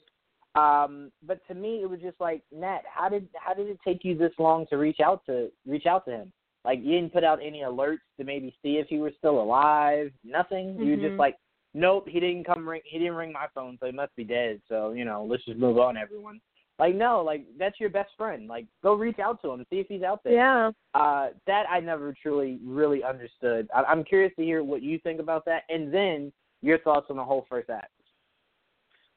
Um, 0.54 1.12
but 1.22 1.46
to 1.46 1.54
me, 1.54 1.82
it 1.82 1.88
was 1.88 2.00
just 2.00 2.20
like 2.20 2.42
Nat. 2.52 2.82
How 2.92 3.08
did 3.08 3.28
how 3.34 3.54
did 3.54 3.68
it 3.68 3.78
take 3.82 4.04
you 4.04 4.18
this 4.18 4.32
long 4.38 4.66
to 4.66 4.76
reach 4.76 5.00
out 5.00 5.24
to 5.26 5.50
reach 5.66 5.86
out 5.86 6.04
to 6.06 6.10
him? 6.10 6.32
Like 6.64 6.80
you 6.80 6.92
didn't 6.92 7.12
put 7.12 7.24
out 7.24 7.38
any 7.42 7.60
alerts 7.60 8.04
to 8.18 8.24
maybe 8.24 8.54
see 8.62 8.76
if 8.76 8.88
he 8.88 8.98
was 8.98 9.12
still 9.16 9.40
alive. 9.40 10.12
Nothing. 10.24 10.78
You 10.78 10.96
were 10.96 11.08
just 11.08 11.18
like, 11.18 11.36
nope, 11.72 12.06
he 12.08 12.20
didn't 12.20 12.44
come 12.44 12.68
ring. 12.68 12.82
He 12.84 12.98
didn't 12.98 13.14
ring 13.14 13.32
my 13.32 13.46
phone, 13.54 13.78
so 13.80 13.86
he 13.86 13.92
must 13.92 14.14
be 14.16 14.24
dead. 14.24 14.60
So 14.68 14.92
you 14.92 15.04
know, 15.04 15.24
let's 15.24 15.44
just 15.44 15.58
move 15.58 15.78
on, 15.78 15.96
everyone. 15.96 16.40
Like 16.78 16.94
no, 16.94 17.22
like 17.22 17.44
that's 17.58 17.80
your 17.80 17.90
best 17.90 18.10
friend. 18.16 18.46
Like 18.46 18.66
go 18.82 18.94
reach 18.94 19.18
out 19.18 19.42
to 19.42 19.50
him, 19.50 19.60
and 19.60 19.66
see 19.70 19.80
if 19.80 19.88
he's 19.88 20.02
out 20.02 20.22
there. 20.22 20.34
Yeah. 20.34 20.70
Uh, 20.94 21.28
that 21.46 21.64
I 21.68 21.80
never 21.80 22.14
truly 22.22 22.58
really 22.64 23.02
understood. 23.02 23.68
I, 23.74 23.82
I'm 23.82 24.04
curious 24.04 24.32
to 24.36 24.44
hear 24.44 24.62
what 24.62 24.82
you 24.82 24.98
think 25.00 25.20
about 25.20 25.44
that, 25.46 25.62
and 25.68 25.92
then 25.92 26.32
your 26.62 26.78
thoughts 26.78 27.06
on 27.10 27.16
the 27.16 27.24
whole 27.24 27.46
first 27.48 27.68
act. 27.68 27.90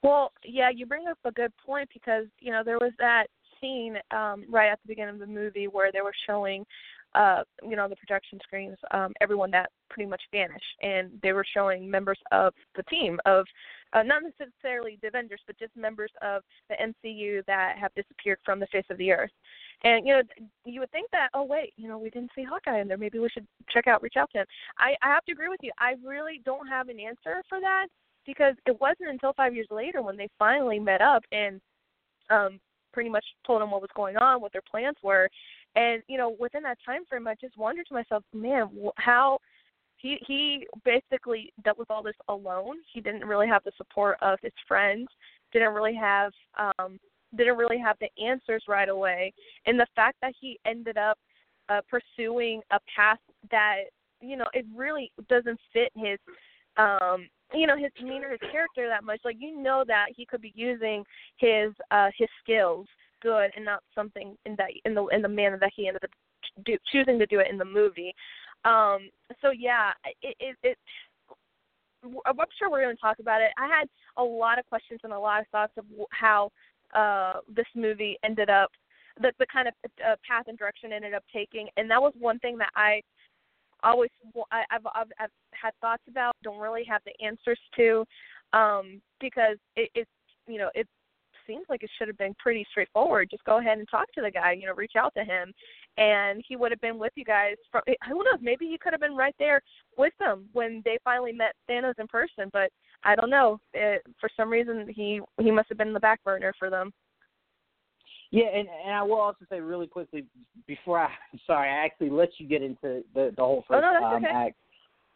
Well, 0.04 0.32
yeah, 0.44 0.70
you 0.74 0.88
bring 0.88 1.08
up 1.08 1.20
a 1.26 1.32
good 1.32 1.52
point 1.64 1.90
because 1.94 2.26
you 2.40 2.52
know 2.52 2.64
there 2.66 2.80
was 2.80 2.94
that 2.98 3.28
scene 3.62 3.98
um, 4.12 4.46
right 4.50 4.72
at 4.72 4.80
the 4.84 4.88
beginning 4.88 5.14
of 5.14 5.20
the 5.20 5.28
movie 5.28 5.68
where 5.68 5.92
they 5.92 6.02
were 6.02 6.14
showing, 6.28 6.66
uh, 7.14 7.44
you 7.62 7.76
know, 7.76 7.88
the 7.88 7.96
projection 7.96 8.40
screens, 8.44 8.78
um, 8.92 9.14
everyone 9.22 9.52
that 9.52 9.70
pretty 9.90 10.10
much 10.10 10.22
vanished, 10.32 10.64
and 10.82 11.12
they 11.22 11.34
were 11.34 11.46
showing 11.54 11.90
members 11.90 12.18
of 12.32 12.54
the 12.76 12.84
team 12.84 13.20
of, 13.26 13.46
uh, 13.94 14.04
not 14.04 14.24
necessarily 14.24 14.98
the 15.02 15.08
Avengers, 15.08 15.42
but 15.46 15.60
just 15.60 15.76
members 15.76 16.12
of 16.22 16.44
the 16.70 16.76
MCU 16.76 17.46
that 17.46 17.76
have 17.80 17.94
disappeared 17.96 18.40
from 18.46 18.60
the 18.60 18.68
face 18.68 18.86
of 18.90 18.98
the 18.98 19.12
earth. 19.12 19.32
And 19.84 20.06
you 20.06 20.14
know, 20.14 20.22
you 20.66 20.80
would 20.80 20.92
think 20.92 21.10
that, 21.12 21.30
oh 21.34 21.44
wait, 21.44 21.74
you 21.76 21.88
know, 21.88 21.98
we 21.98 22.10
didn't 22.10 22.32
see 22.36 22.44
Hawkeye 22.44 22.80
in 22.80 22.88
there. 22.88 22.98
Maybe 22.98 23.20
we 23.20 23.30
should 23.30 23.48
check 23.70 23.88
out, 23.88 24.02
reach 24.02 24.18
out 24.18 24.30
to 24.32 24.40
him. 24.40 24.46
I, 24.78 24.94
I 25.02 25.10
have 25.10 25.26
to 25.26 25.32
agree 25.32 25.50
with 25.50 25.60
you. 25.64 25.72
I 25.80 25.96
really 26.06 26.42
don't 26.46 26.68
have 26.68 26.90
an 26.90 27.00
answer 27.00 27.44
for 27.50 27.60
that 27.60 27.88
because 28.26 28.56
it 28.68 28.80
wasn't 28.80 29.10
until 29.10 29.34
five 29.34 29.56
years 29.56 29.68
later 29.72 30.02
when 30.02 30.18
they 30.18 30.30
finally 30.38 30.80
met 30.80 31.02
up 31.02 31.24
and 31.32 31.60
um 32.30 32.60
pretty 32.94 33.10
much 33.10 33.26
told 33.48 33.62
him 33.62 33.72
what 33.72 33.82
was 33.82 33.90
going 33.96 34.18
on, 34.18 34.42
what 34.42 34.52
their 34.52 34.62
plans 34.70 34.98
were, 35.02 35.30
and 35.76 36.04
you 36.08 36.18
know 36.18 36.36
within 36.40 36.64
that 36.64 36.78
time 36.86 37.06
frame, 37.10 37.28
I 37.28 37.36
just 37.42 37.58
wondered 37.58 37.88
to 37.88 37.94
myself, 37.94 38.24
man, 38.34 38.70
how 38.98 39.40
he 40.02 40.18
he 40.28 40.68
basically 40.84 41.54
dealt 41.64 41.78
with 41.78 41.92
all 41.92 42.04
this 42.04 42.16
alone. 42.28 42.78
He 42.94 43.02
didn't 43.02 43.26
really 43.26 43.48
have 43.48 43.64
the 43.64 43.72
support 43.78 44.18
of 44.22 44.40
his 44.42 44.54
friends. 44.68 45.08
Didn't 45.54 45.74
really 45.74 45.96
have 45.96 46.32
um 46.58 47.00
didn't 47.36 47.58
really 47.58 47.80
have 47.80 47.98
the 48.02 48.10
answers 48.24 48.64
right 48.68 48.90
away, 48.90 49.34
and 49.66 49.80
the 49.80 49.88
fact 49.96 50.18
that 50.22 50.34
he 50.40 50.60
ended 50.66 50.98
up 50.98 51.18
uh, 51.70 51.82
pursuing 51.90 52.62
a 52.72 52.80
path 52.94 53.20
that 53.52 53.84
you 54.22 54.36
know 54.36 54.46
it 54.54 54.66
really 54.76 55.12
doesn't 55.30 55.60
fit 55.74 55.92
his 55.96 56.20
um 56.78 57.28
you 57.54 57.68
know 57.68 57.78
his 57.78 57.92
demeanor 57.98 58.30
his 58.30 58.52
character 58.52 58.88
that 58.88 59.04
much 59.04 59.20
like 59.26 59.36
you 59.40 59.62
know 59.62 59.84
that 59.86 60.08
he 60.16 60.26
could 60.26 60.42
be 60.42 60.54
using 60.56 61.04
his 61.38 61.72
uh 61.92 62.10
his 62.18 62.30
skills 62.42 62.88
good 63.22 63.52
and 63.56 63.66
not 63.66 63.82
something 63.94 64.36
in 64.46 64.56
that 64.58 64.70
in 64.86 64.94
the 64.94 65.06
in 65.08 65.22
the 65.22 65.28
manner 65.28 65.58
that 65.60 65.72
he 65.76 65.88
ended 65.88 66.04
up 66.04 66.10
do, 66.66 66.78
choosing 66.92 67.20
to 67.20 67.26
do 67.26 67.40
it 67.40 67.48
in 67.50 67.58
the 67.58 67.66
movie 67.66 68.14
um 68.66 69.10
so 69.42 69.52
yeah 69.52 69.92
it 70.22 70.36
it, 70.40 70.58
it 70.64 70.78
I'm 72.26 72.36
sure 72.58 72.70
we're 72.70 72.82
going 72.82 72.96
to 72.96 73.02
talk 73.02 73.20
about 73.20 73.42
it. 73.42 73.52
I 73.58 73.68
had 73.68 73.88
a 74.18 74.24
lot 74.24 74.58
of 74.58 74.66
questions 74.66 75.00
and 75.04 75.14
a 75.14 75.20
lot 75.20 75.42
of 75.42 75.48
thoughts 75.50 75.74
of 75.78 75.86
how 76.10 76.50
uh, 76.94 77.34
this 77.54 77.66
movie 77.76 78.18
ended 78.24 78.50
up, 78.50 78.72
the 79.22 79.32
the 79.40 79.46
kind 79.52 79.68
of 79.68 79.74
uh, 80.06 80.16
path 80.28 80.46
and 80.48 80.58
direction 80.58 80.92
ended 80.94 81.14
up 81.14 81.24
taking, 81.32 81.68
and 81.78 81.90
that 81.92 82.02
was 82.02 82.14
one 82.18 82.40
thing 82.40 82.58
that 82.58 82.72
I 82.76 83.02
always 83.84 84.10
wa- 84.34 84.46
I, 84.52 84.64
I've, 84.72 84.86
I've 84.96 85.12
I've 85.20 85.30
had 85.52 85.72
thoughts 85.80 86.04
about, 86.10 86.36
don't 86.44 86.60
really 86.60 86.84
have 86.86 87.02
the 87.06 87.26
answers 87.26 87.60
to, 87.78 88.04
um, 88.54 89.02
because 89.20 89.58
it, 89.76 89.90
it 89.96 90.08
you 90.48 90.58
know 90.58 90.70
it 90.74 90.88
seems 91.48 91.66
like 91.70 91.84
it 91.84 91.90
should 91.98 92.08
have 92.08 92.18
been 92.18 92.36
pretty 92.40 92.66
straightforward. 92.72 93.30
Just 93.30 93.44
go 93.44 93.60
ahead 93.60 93.78
and 93.78 93.88
talk 93.90 94.12
to 94.14 94.22
the 94.22 94.32
guy, 94.32 94.54
you 94.54 94.66
know, 94.66 94.74
reach 94.74 94.94
out 94.98 95.14
to 95.16 95.24
him, 95.24 95.54
and 95.98 96.44
he 96.48 96.56
would 96.56 96.72
have 96.72 96.82
been 96.82 96.98
with 96.98 97.12
you 97.16 97.26
guys. 97.26 97.56
From 97.72 97.82
who 98.08 98.24
knows? 98.24 98.40
Maybe 98.42 98.68
he 98.68 98.78
could 98.78 98.94
have 98.94 99.02
been 99.02 99.16
right 99.16 99.36
there 99.40 99.62
with 99.98 100.14
them 100.20 100.48
when 100.54 100.82
they 100.86 100.98
finally 101.04 101.34
met 101.34 101.56
Thanos 101.70 102.00
in 102.00 102.08
person. 102.08 102.50
But 102.52 102.72
I 103.04 103.16
don't 103.16 103.30
know. 103.30 103.60
It, 103.74 104.02
for 104.20 104.30
some 104.36 104.50
reason, 104.50 104.88
he 104.90 105.22
he 105.40 105.52
must 105.52 105.70
have 105.70 105.78
been 105.78 105.90
in 105.90 105.94
the 105.94 106.00
back 106.00 106.24
burner 106.24 106.54
for 106.58 106.70
them. 106.70 106.94
Yeah, 108.32 108.46
and 108.46 108.68
and 108.86 108.96
I 108.96 109.04
will 109.04 109.20
also 109.20 109.46
say 109.50 109.60
really 109.60 109.88
quickly 109.88 110.26
before 110.66 111.00
I 111.00 111.10
sorry, 111.48 111.70
I 111.70 111.86
actually 111.86 112.10
let 112.10 112.30
you 112.38 112.48
get 112.48 112.62
into 112.62 113.04
the 113.14 113.34
the 113.36 113.42
whole 113.42 113.64
first 113.68 113.78
Oh, 113.78 113.82
no, 113.82 113.94
that's 113.94 114.16
um, 114.16 114.26
okay. 114.26 114.34
act. 114.34 114.56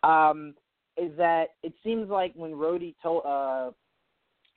Um, 0.04 0.54
is 0.98 1.12
that 1.18 1.50
it 1.64 1.74
seems 1.84 2.10
like 2.10 2.34
when 2.36 2.52
Rhodey 2.52 2.96
told 3.02 3.24
uh 3.26 3.72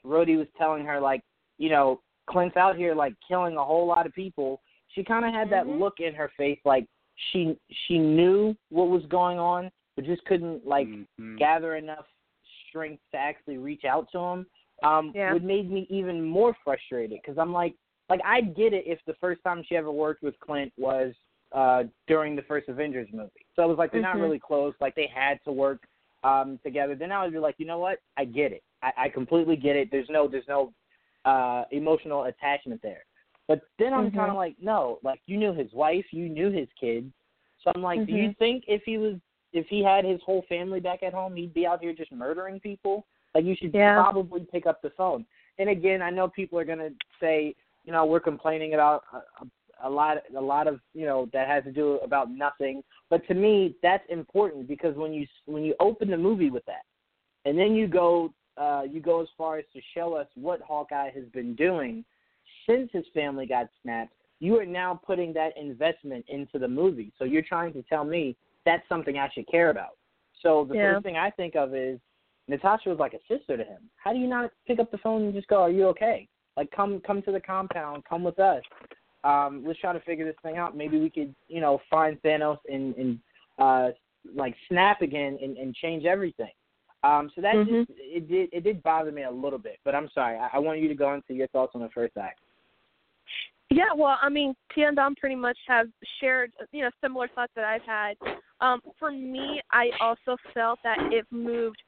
Rhodey 0.04 0.36
was 0.36 0.46
telling 0.56 0.84
her 0.84 1.00
like, 1.00 1.22
you 1.58 1.70
know, 1.70 2.00
Clint's 2.28 2.56
out 2.56 2.76
here 2.76 2.94
like 2.94 3.14
killing 3.26 3.56
a 3.56 3.64
whole 3.64 3.86
lot 3.86 4.06
of 4.06 4.12
people, 4.12 4.60
she 4.98 5.04
kinda 5.04 5.30
had 5.30 5.48
that 5.50 5.66
Mhm. 5.66 5.78
look 5.78 6.00
in 6.00 6.12
her 6.14 6.28
face 6.36 6.58
like 6.64 6.86
she 7.30 7.56
she 7.86 7.98
knew 7.98 8.56
what 8.70 8.88
was 8.88 9.04
going 9.06 9.38
on, 9.38 9.70
but 9.94 10.04
just 10.04 10.24
couldn't 10.24 10.66
like 10.66 10.88
Mhm. 10.88 11.38
gather 11.38 11.76
enough 11.76 12.06
strength 12.68 13.02
to 13.12 13.16
actually 13.16 13.58
reach 13.58 13.84
out 13.84 14.10
to 14.10 14.18
him 14.18 14.46
um 14.82 15.12
Yeah. 15.14 15.32
would 15.32 15.44
made 15.44 15.70
me 15.70 15.86
even 15.90 16.22
more 16.22 16.54
frustrated 16.62 17.18
because 17.20 17.38
i'm 17.38 17.52
like 17.52 17.74
like 18.08 18.20
i'd 18.24 18.54
get 18.54 18.72
it 18.72 18.84
if 18.86 18.98
the 19.06 19.14
first 19.14 19.42
time 19.42 19.64
she 19.64 19.74
ever 19.74 19.90
worked 19.90 20.22
with 20.22 20.38
clint 20.38 20.72
was 20.76 21.14
uh 21.52 21.82
during 22.06 22.36
the 22.36 22.42
first 22.42 22.68
avengers 22.68 23.08
movie 23.12 23.30
so 23.56 23.64
it 23.64 23.66
was 23.66 23.78
like 23.78 23.90
they're 23.90 24.00
not 24.02 24.16
Mhm. 24.16 24.22
really 24.22 24.38
close 24.38 24.74
like 24.80 24.94
they 24.94 25.06
had 25.12 25.42
to 25.44 25.50
work 25.50 25.82
um 26.24 26.60
together 26.62 26.94
then 26.94 27.10
i 27.10 27.24
would 27.24 27.32
be 27.32 27.38
like 27.38 27.56
you 27.58 27.66
know 27.66 27.78
what 27.78 27.98
i 28.16 28.24
get 28.24 28.52
it 28.52 28.62
i, 28.82 28.92
I 28.96 29.08
completely 29.08 29.56
get 29.56 29.74
it 29.74 29.90
there's 29.90 30.10
no 30.10 30.28
there's 30.28 30.46
no 30.46 30.72
uh 31.24 31.64
emotional 31.72 32.24
attachment 32.24 32.80
there. 32.82 33.04
But 33.48 33.62
then 33.78 33.94
I'm 33.94 34.10
Mhm. 34.10 34.14
kind 34.14 34.30
of 34.30 34.36
like, 34.36 34.56
no, 34.60 34.98
like 35.02 35.22
you 35.26 35.38
knew 35.38 35.52
his 35.54 35.72
wife, 35.72 36.04
you 36.12 36.28
knew 36.28 36.50
his 36.50 36.68
kids. 36.78 37.10
So 37.64 37.72
I'm 37.74 37.82
like, 37.82 38.06
do 38.06 38.12
you 38.12 38.28
Mhm. 38.28 38.36
think 38.38 38.64
if 38.68 38.84
he 38.84 38.98
was 38.98 39.18
if 39.54 39.66
he 39.68 39.82
had 39.82 40.04
his 40.04 40.20
whole 40.22 40.42
family 40.42 40.78
back 40.78 41.02
at 41.02 41.14
home, 41.14 41.34
he'd 41.34 41.54
be 41.54 41.66
out 41.66 41.80
here 41.80 41.94
just 41.94 42.12
murdering 42.12 42.60
people? 42.60 43.06
Like 43.34 43.44
you 43.44 43.56
should 43.56 43.74
Yeah. 43.74 43.94
probably 43.94 44.44
pick 44.44 44.66
up 44.66 44.82
the 44.82 44.90
phone. 44.90 45.26
And 45.58 45.70
again, 45.70 46.02
I 46.02 46.10
know 46.10 46.28
people 46.28 46.58
are 46.58 46.64
gonna 46.64 46.90
say, 47.18 47.54
you 47.84 47.92
know, 47.92 48.04
we're 48.04 48.20
complaining 48.20 48.74
about 48.74 49.04
a, 49.12 49.16
a, 49.42 49.88
a 49.88 49.90
lot, 49.90 50.18
a 50.36 50.40
lot 50.40 50.66
of, 50.66 50.80
you 50.92 51.06
know, 51.06 51.26
that 51.32 51.48
has 51.48 51.64
to 51.64 51.72
do 51.72 51.94
about 52.00 52.30
nothing. 52.30 52.84
But 53.08 53.26
to 53.28 53.34
me, 53.34 53.76
that's 53.82 54.04
important 54.10 54.68
because 54.68 54.94
when 54.96 55.14
you 55.14 55.26
when 55.46 55.64
you 55.64 55.74
open 55.80 56.10
the 56.10 56.18
movie 56.18 56.50
with 56.50 56.66
that, 56.66 56.84
and 57.46 57.58
then 57.58 57.74
you 57.74 57.88
go 57.88 58.34
uh, 58.58 58.82
you 58.82 59.00
go 59.00 59.22
as 59.22 59.28
far 59.38 59.56
as 59.56 59.64
to 59.72 59.80
show 59.94 60.12
us 60.12 60.26
what 60.34 60.60
Hawkeye 60.60 61.10
has 61.10 61.24
been 61.32 61.54
doing 61.54 62.04
since 62.68 62.90
his 62.92 63.04
family 63.14 63.46
got 63.46 63.68
snapped. 63.82 64.12
You 64.40 64.58
are 64.58 64.66
now 64.66 65.00
putting 65.04 65.32
that 65.32 65.56
investment 65.56 66.24
into 66.28 66.58
the 66.58 66.68
movie. 66.68 67.12
So 67.18 67.24
you're 67.24 67.42
trying 67.42 67.72
to 67.72 67.82
tell 67.82 68.04
me 68.04 68.36
that's 68.64 68.88
something 68.88 69.18
I 69.18 69.28
should 69.34 69.48
care 69.48 69.70
about. 69.70 69.96
So 70.42 70.64
the 70.64 70.76
Yeah. 70.76 70.94
first 70.94 71.04
thing 71.04 71.16
I 71.16 71.30
think 71.30 71.56
of 71.56 71.74
is 71.74 71.98
Natasha 72.46 72.88
was 72.88 72.98
like 72.98 73.14
a 73.14 73.20
sister 73.26 73.56
to 73.56 73.64
him. 73.64 73.90
How 73.96 74.12
do 74.12 74.18
you 74.18 74.26
not 74.26 74.52
pick 74.66 74.78
up 74.78 74.90
the 74.90 74.98
phone 74.98 75.24
and 75.24 75.34
just 75.34 75.48
go, 75.48 75.62
"Are 75.62 75.70
you 75.70 75.86
okay?" 75.88 76.28
Like, 76.56 76.70
come 76.70 77.00
come 77.00 77.20
to 77.22 77.32
the 77.32 77.40
compound, 77.40 78.04
come 78.04 78.24
with 78.24 78.38
us. 78.38 78.62
Um, 79.24 79.64
let's 79.66 79.80
try 79.80 79.92
to 79.92 80.00
figure 80.00 80.24
this 80.24 80.36
thing 80.42 80.56
out. 80.56 80.76
Maybe 80.76 80.98
we 80.98 81.10
could, 81.10 81.34
you 81.48 81.60
know, 81.60 81.80
find 81.90 82.20
Thanos 82.22 82.58
and 82.68 82.94
and 82.96 83.20
uh, 83.58 83.90
like 84.34 84.54
snap 84.68 85.02
again 85.02 85.38
and, 85.42 85.56
and 85.56 85.74
change 85.74 86.04
everything. 86.04 86.52
Um, 87.02 87.30
so 87.34 87.40
that 87.40 87.54
Mhm. 87.54 87.86
just 87.86 87.90
it 87.98 88.28
did 88.28 88.48
it 88.52 88.62
did 88.64 88.82
bother 88.82 89.12
me 89.12 89.24
a 89.24 89.30
little 89.30 89.58
bit. 89.58 89.78
But 89.84 89.94
I'm 89.94 90.08
sorry. 90.10 90.38
I, 90.38 90.48
I 90.54 90.58
want 90.58 90.80
you 90.80 90.88
to 90.88 90.94
go 90.94 91.12
into 91.14 91.34
your 91.34 91.48
thoughts 91.48 91.74
on 91.74 91.82
the 91.82 91.90
first 91.90 92.16
act. 92.16 92.40
Yeah, 93.70 93.92
well, 93.94 94.16
I 94.22 94.30
mean, 94.30 94.54
Tia 94.74 94.88
and 94.88 94.96
Dom 94.96 95.14
pretty 95.16 95.34
much 95.34 95.58
have 95.66 95.88
shared, 96.20 96.52
you 96.72 96.82
know, 96.82 96.90
similar 97.02 97.28
thoughts 97.28 97.52
that 97.54 97.64
I've 97.64 97.82
had. 97.82 98.16
Um, 98.60 98.80
for 98.98 99.12
me, 99.12 99.60
I 99.70 99.90
also 100.00 100.36
felt 100.54 100.78
that 100.84 100.96
it 101.12 101.26
moved 101.30 101.82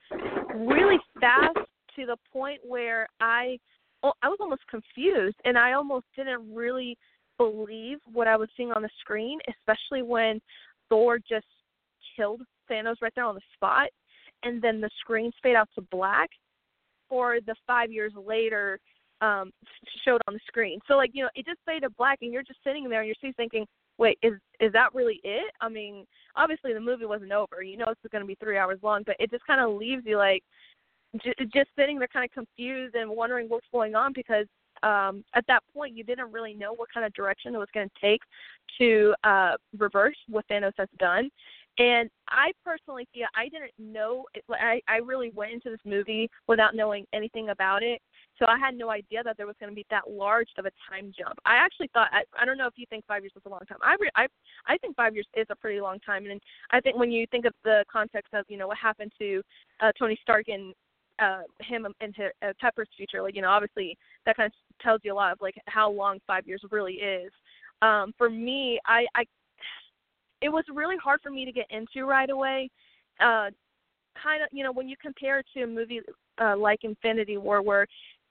really 0.55 0.99
fast 1.19 1.57
to 1.97 2.07
the 2.07 2.17
point 2.33 2.61
where 2.67 3.09
I, 3.21 3.59
oh, 4.03 4.13
I 4.23 4.29
was 4.29 4.39
almost 4.41 4.63
confused, 4.69 5.37
and 5.45 5.57
I 5.57 5.73
almost 5.73 6.05
didn't 6.15 6.55
really 6.55 6.99
believe 7.39 7.99
what 8.13 8.29
I 8.29 8.37
was 8.37 8.51
seeing 8.57 8.73
on 8.73 8.83
the 8.83 8.91
screen, 9.01 9.39
especially 9.49 10.03
when 10.03 10.39
Thor 10.91 11.19
just 11.19 11.47
killed 12.15 12.43
Thanos 12.71 12.97
right 13.01 13.13
there 13.17 13.25
on 13.25 13.35
the 13.35 13.41
spot, 13.55 13.89
and 14.43 14.61
then 14.61 14.83
the 14.83 14.91
screen 15.01 15.33
fade 15.43 15.57
out 15.57 15.69
to 15.77 15.81
black, 15.91 16.29
or 17.09 17.39
the 17.41 17.55
five 17.67 17.91
years 17.91 18.13
later 18.15 18.79
um 19.21 19.51
showed 20.05 20.21
on 20.29 20.35
the 20.35 20.41
screen. 20.47 20.79
So 20.89 20.97
like, 20.97 21.11
you 21.13 21.23
know, 21.23 21.31
it 21.35 21.47
just 21.47 21.61
faded 21.67 21.95
black 21.97 22.19
and 22.23 22.33
you're 22.33 22.43
just 22.43 22.61
sitting 22.65 22.89
there 22.89 23.01
and 23.01 23.07
you're 23.07 23.17
just 23.23 23.37
thinking, 23.37 23.67
Wait, 23.99 24.19
is 24.23 24.35
is 24.61 24.73
that 24.73 24.95
really 24.95 25.21
it? 25.25 25.53
I 25.61 25.69
mean, 25.69 26.07
obviously 26.37 26.73
the 26.73 26.81
movie 26.81 27.05
wasn't 27.07 27.33
over. 27.33 27.63
You 27.63 27.77
know 27.77 27.87
it's 27.89 28.01
gonna 28.13 28.25
be 28.25 28.37
three 28.37 28.57
hours 28.59 28.79
long, 28.83 29.03
but 29.05 29.17
it 29.19 29.31
just 29.31 29.47
kinda 29.47 29.69
leaves 29.69 30.03
you 30.07 30.17
like 30.17 30.43
j- 31.23 31.35
just 31.53 31.71
sitting 31.77 31.99
there 31.99 32.09
kind 32.09 32.25
of 32.25 32.31
confused 32.33 32.95
and 32.95 33.11
wondering 33.11 33.49
what's 33.49 33.67
going 33.73 33.95
on 33.95 34.13
because 34.15 34.47
um 34.83 35.23
at 35.35 35.47
that 35.47 35.63
point 35.75 35.95
you 35.95 36.05
didn't 36.05 36.33
really 36.33 36.55
know 36.55 36.73
what 36.73 36.89
kind 36.93 37.05
of 37.05 37.13
direction 37.13 37.55
it 37.55 37.59
was 37.59 37.69
going 37.75 37.89
to 37.89 38.01
take 38.01 38.21
to 38.79 39.15
uh 39.25 39.53
reverse 39.79 40.17
what 40.29 40.47
Thanos 40.49 40.73
has 40.79 40.89
done. 40.99 41.29
And 41.79 42.11
I 42.29 42.53
personally 42.65 43.07
feel 43.15 43.27
I 43.37 43.49
didn't 43.49 43.73
know. 43.79 44.25
It, 44.35 44.45
I 44.51 44.81
I 44.89 44.97
really 44.99 45.31
went 45.35 45.53
into 45.53 45.71
this 45.71 45.81
movie 45.85 46.31
without 46.47 46.75
knowing 46.75 47.07
anything 47.13 47.51
about 47.51 47.83
it, 47.83 48.01
so 48.41 48.47
I 48.49 48.59
had 48.59 48.75
no 48.75 48.91
idea 48.91 49.23
that 49.23 49.37
there 49.37 49.47
was 49.47 49.55
going 49.61 49.71
to 49.71 49.77
be 49.77 49.87
that 49.91 50.11
large 50.11 50.49
of 50.59 50.65
a 50.65 50.71
time 50.89 51.13
jump. 51.17 51.39
I 51.45 51.57
actually 51.57 51.91
thought 51.93 52.09
I, 52.11 52.23
I 52.41 52.45
don't 52.45 52.57
know 52.57 52.67
if 52.67 52.73
you 52.77 52.87
think 52.89 53.05
five 53.07 53.23
years 53.23 53.33
is 53.37 53.43
a 53.45 53.49
long 53.49 53.61
time. 53.69 53.79
I 53.83 53.97
re, 54.01 54.11
I 54.17 54.27
I 54.67 54.79
think 54.79 54.97
five 54.97 55.15
years 55.15 55.27
is 55.37 55.47
a 55.51 55.57
pretty 55.57 55.81
long 55.81 56.01
time, 56.01 56.27
and 56.27 56.41
I 56.71 56.81
think 56.81 56.97
when 56.97 57.13
you 57.13 57.27
think 57.31 57.45
of 57.45 57.53
the 57.65 57.85
context 57.93 58.33
of 58.33 58.47
you 58.49 58.57
know 58.57 58.69
what 58.69 58.79
happened 58.79 59.13
to 59.19 59.43
uh, 59.81 59.93
Tony 59.99 60.19
Stark 60.23 60.49
and 60.49 60.75
uh 61.19 61.43
him 61.61 61.87
into 62.01 62.31
uh, 62.43 62.53
Pepper's 62.59 62.89
future, 62.97 63.23
like 63.23 63.37
you 63.37 63.43
know 63.43 63.51
obviously 63.51 63.97
that 64.25 64.37
kind 64.37 64.47
of 64.47 64.83
tells 64.83 65.01
you 65.05 65.13
a 65.13 65.15
lot 65.15 65.33
of 65.33 65.39
like 65.43 65.55
how 65.67 65.91
long 65.91 66.19
five 66.27 66.47
years 66.47 66.63
really 66.71 66.95
is. 66.95 67.31
Um, 67.83 68.15
for 68.17 68.31
me, 68.31 68.81
I 68.87 69.05
I 69.15 69.25
it 70.41 70.49
was 70.49 70.65
really 70.73 70.97
hard 71.03 71.21
for 71.23 71.31
me 71.31 71.45
to 71.45 71.53
get 71.53 71.67
into 71.71 72.07
right 72.07 72.31
away. 72.31 72.71
Uh, 73.21 73.51
kind 74.23 74.43
of, 74.43 74.49
you 74.53 74.65
know, 74.65 74.73
when 74.73 74.89
you 74.89 74.97
compare 75.01 75.39
it 75.41 75.47
to 75.55 75.63
a 75.63 75.67
movie 75.67 76.01
uh, 76.41 76.57
like 76.57 76.81
Infinity 76.83 77.37
War, 77.37 77.63
where 77.63 77.87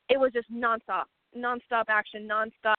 it 0.09 0.19
was 0.19 0.31
just 0.33 0.51
nonstop, 0.51 1.05
nonstop 1.37 1.85
action, 1.87 2.27
nonstop 2.27 2.75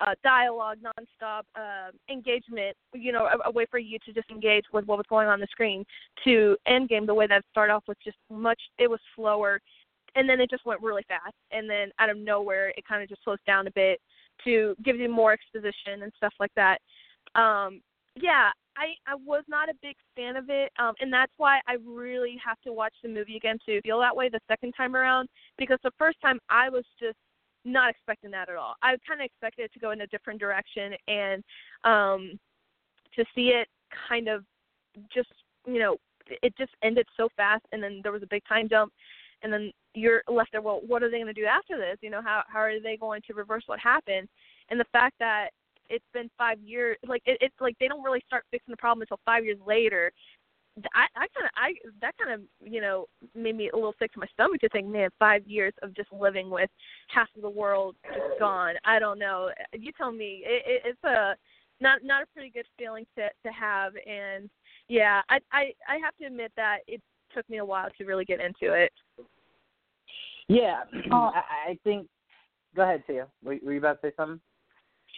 uh, 0.00 0.14
dialogue, 0.22 0.78
nonstop 0.82 1.42
uh, 1.56 1.90
engagement. 2.10 2.76
You 2.92 3.12
know, 3.12 3.26
a, 3.26 3.48
a 3.48 3.50
way 3.50 3.66
for 3.70 3.78
you 3.78 3.98
to 4.04 4.12
just 4.12 4.30
engage 4.30 4.64
with 4.72 4.86
what 4.86 4.98
was 4.98 5.06
going 5.08 5.28
on 5.28 5.40
the 5.40 5.46
screen. 5.50 5.84
To 6.24 6.56
Endgame, 6.68 7.06
the 7.06 7.14
way 7.14 7.26
that 7.26 7.38
it 7.38 7.44
started 7.50 7.72
off 7.72 7.84
was 7.88 7.96
just 8.04 8.18
much. 8.30 8.60
It 8.78 8.88
was 8.88 9.00
slower, 9.16 9.60
and 10.14 10.28
then 10.28 10.40
it 10.40 10.50
just 10.50 10.66
went 10.66 10.82
really 10.82 11.04
fast, 11.08 11.34
and 11.50 11.68
then 11.68 11.90
out 11.98 12.10
of 12.10 12.16
nowhere, 12.16 12.68
it 12.76 12.86
kind 12.86 13.02
of 13.02 13.08
just 13.08 13.24
slows 13.24 13.38
down 13.46 13.66
a 13.66 13.72
bit 13.72 14.00
to 14.44 14.74
give 14.84 14.96
you 14.96 15.08
more 15.08 15.32
exposition 15.32 16.02
and 16.02 16.12
stuff 16.16 16.34
like 16.40 16.52
that. 16.56 16.78
Um, 17.34 17.80
yeah, 18.16 18.50
I 18.76 18.94
I 19.06 19.14
was 19.14 19.44
not 19.48 19.68
a 19.68 19.74
big 19.82 19.96
fan 20.16 20.36
of 20.36 20.48
it, 20.48 20.72
um, 20.78 20.94
and 21.00 21.12
that's 21.12 21.32
why 21.36 21.60
I 21.66 21.76
really 21.84 22.38
have 22.44 22.60
to 22.62 22.72
watch 22.72 22.94
the 23.02 23.08
movie 23.08 23.36
again 23.36 23.58
to 23.66 23.80
feel 23.82 24.00
that 24.00 24.14
way 24.14 24.28
the 24.28 24.40
second 24.48 24.72
time 24.72 24.96
around. 24.96 25.28
Because 25.58 25.78
the 25.82 25.92
first 25.98 26.20
time 26.20 26.38
I 26.48 26.68
was 26.68 26.84
just 27.00 27.16
not 27.64 27.90
expecting 27.90 28.30
that 28.30 28.48
at 28.48 28.56
all. 28.56 28.74
I 28.82 28.96
kind 29.08 29.20
of 29.20 29.24
expected 29.24 29.64
it 29.64 29.72
to 29.72 29.78
go 29.78 29.92
in 29.92 30.02
a 30.02 30.06
different 30.08 30.40
direction, 30.40 30.92
and 31.08 31.42
um, 31.84 32.38
to 33.16 33.24
see 33.34 33.48
it 33.48 33.68
kind 34.08 34.28
of 34.28 34.44
just 35.12 35.32
you 35.66 35.78
know 35.78 35.96
it 36.42 36.56
just 36.56 36.72
ended 36.82 37.06
so 37.16 37.28
fast, 37.36 37.64
and 37.72 37.82
then 37.82 38.00
there 38.02 38.12
was 38.12 38.22
a 38.22 38.28
big 38.30 38.42
time 38.48 38.68
jump, 38.68 38.92
and 39.42 39.52
then 39.52 39.72
you're 39.94 40.22
left 40.28 40.50
there. 40.52 40.62
Well, 40.62 40.80
what 40.86 41.02
are 41.02 41.10
they 41.10 41.18
going 41.18 41.26
to 41.26 41.32
do 41.32 41.46
after 41.46 41.76
this? 41.76 41.98
You 42.00 42.10
know, 42.10 42.22
how 42.22 42.42
how 42.48 42.60
are 42.60 42.80
they 42.80 42.96
going 42.96 43.22
to 43.26 43.34
reverse 43.34 43.64
what 43.66 43.78
happened? 43.80 44.28
And 44.70 44.78
the 44.78 44.86
fact 44.92 45.16
that 45.18 45.50
it's 45.88 46.04
been 46.12 46.30
five 46.36 46.60
years. 46.60 46.96
Like 47.06 47.22
it, 47.26 47.38
it's 47.40 47.54
like 47.60 47.76
they 47.78 47.88
don't 47.88 48.02
really 48.02 48.22
start 48.26 48.44
fixing 48.50 48.72
the 48.72 48.76
problem 48.76 49.02
until 49.02 49.20
five 49.24 49.44
years 49.44 49.58
later. 49.66 50.12
I, 50.92 51.06
I 51.14 51.26
kind 51.28 51.44
of, 51.44 51.50
I 51.56 51.74
that 52.00 52.14
kind 52.18 52.34
of, 52.34 52.40
you 52.60 52.80
know, 52.80 53.06
made 53.34 53.56
me 53.56 53.70
a 53.72 53.76
little 53.76 53.94
sick 53.98 54.12
to 54.14 54.18
my 54.18 54.26
stomach 54.32 54.60
to 54.60 54.68
think, 54.70 54.88
man, 54.88 55.08
five 55.18 55.46
years 55.46 55.72
of 55.82 55.94
just 55.94 56.12
living 56.12 56.50
with 56.50 56.68
half 57.08 57.28
of 57.36 57.42
the 57.42 57.50
world 57.50 57.94
just 58.08 58.40
gone. 58.40 58.74
I 58.84 58.98
don't 58.98 59.18
know. 59.18 59.50
You 59.72 59.92
tell 59.96 60.10
me. 60.10 60.42
It, 60.44 60.62
it, 60.66 60.82
it's 60.86 61.04
a 61.04 61.34
not 61.80 62.00
not 62.02 62.22
a 62.22 62.26
pretty 62.34 62.50
good 62.50 62.66
feeling 62.78 63.06
to 63.16 63.28
to 63.44 63.52
have, 63.52 63.92
and 64.06 64.50
yeah, 64.88 65.22
I 65.28 65.38
I 65.52 65.72
I 65.88 65.96
have 66.02 66.16
to 66.20 66.26
admit 66.26 66.52
that 66.56 66.78
it 66.88 67.00
took 67.34 67.48
me 67.48 67.58
a 67.58 67.64
while 67.64 67.88
to 67.96 68.04
really 68.04 68.24
get 68.24 68.40
into 68.40 68.72
it. 68.74 68.92
Yeah, 70.48 70.82
Uh, 71.10 71.14
I, 71.34 71.42
I 71.68 71.78
think. 71.84 72.08
Go 72.74 72.82
ahead, 72.82 73.04
Tia. 73.06 73.28
Were, 73.42 73.56
were 73.64 73.72
you 73.72 73.78
about 73.78 74.02
to 74.02 74.08
say 74.08 74.14
something? 74.16 74.40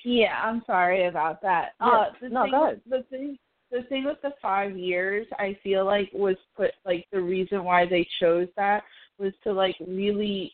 Yeah, 0.05 0.41
I'm 0.43 0.63
sorry 0.67 1.07
about 1.07 1.43
that. 1.43 1.71
Yeah. 1.81 1.87
Uh, 1.87 2.05
the 2.21 2.29
No, 2.29 2.43
thing, 2.43 2.51
go 2.53 2.65
ahead. 2.65 2.81
The 2.89 3.05
thing, 3.11 3.39
the 3.71 3.83
thing 3.89 4.05
with 4.05 4.21
the 4.23 4.33
five 4.41 4.77
years, 4.77 5.27
I 5.39 5.57
feel 5.63 5.85
like 5.85 6.11
was 6.13 6.37
put 6.57 6.73
like 6.85 7.07
the 7.13 7.21
reason 7.21 7.65
why 7.65 7.87
they 7.87 8.07
chose 8.21 8.49
that 8.57 8.85
was 9.19 9.33
to 9.45 9.53
like 9.53 9.77
really 9.87 10.53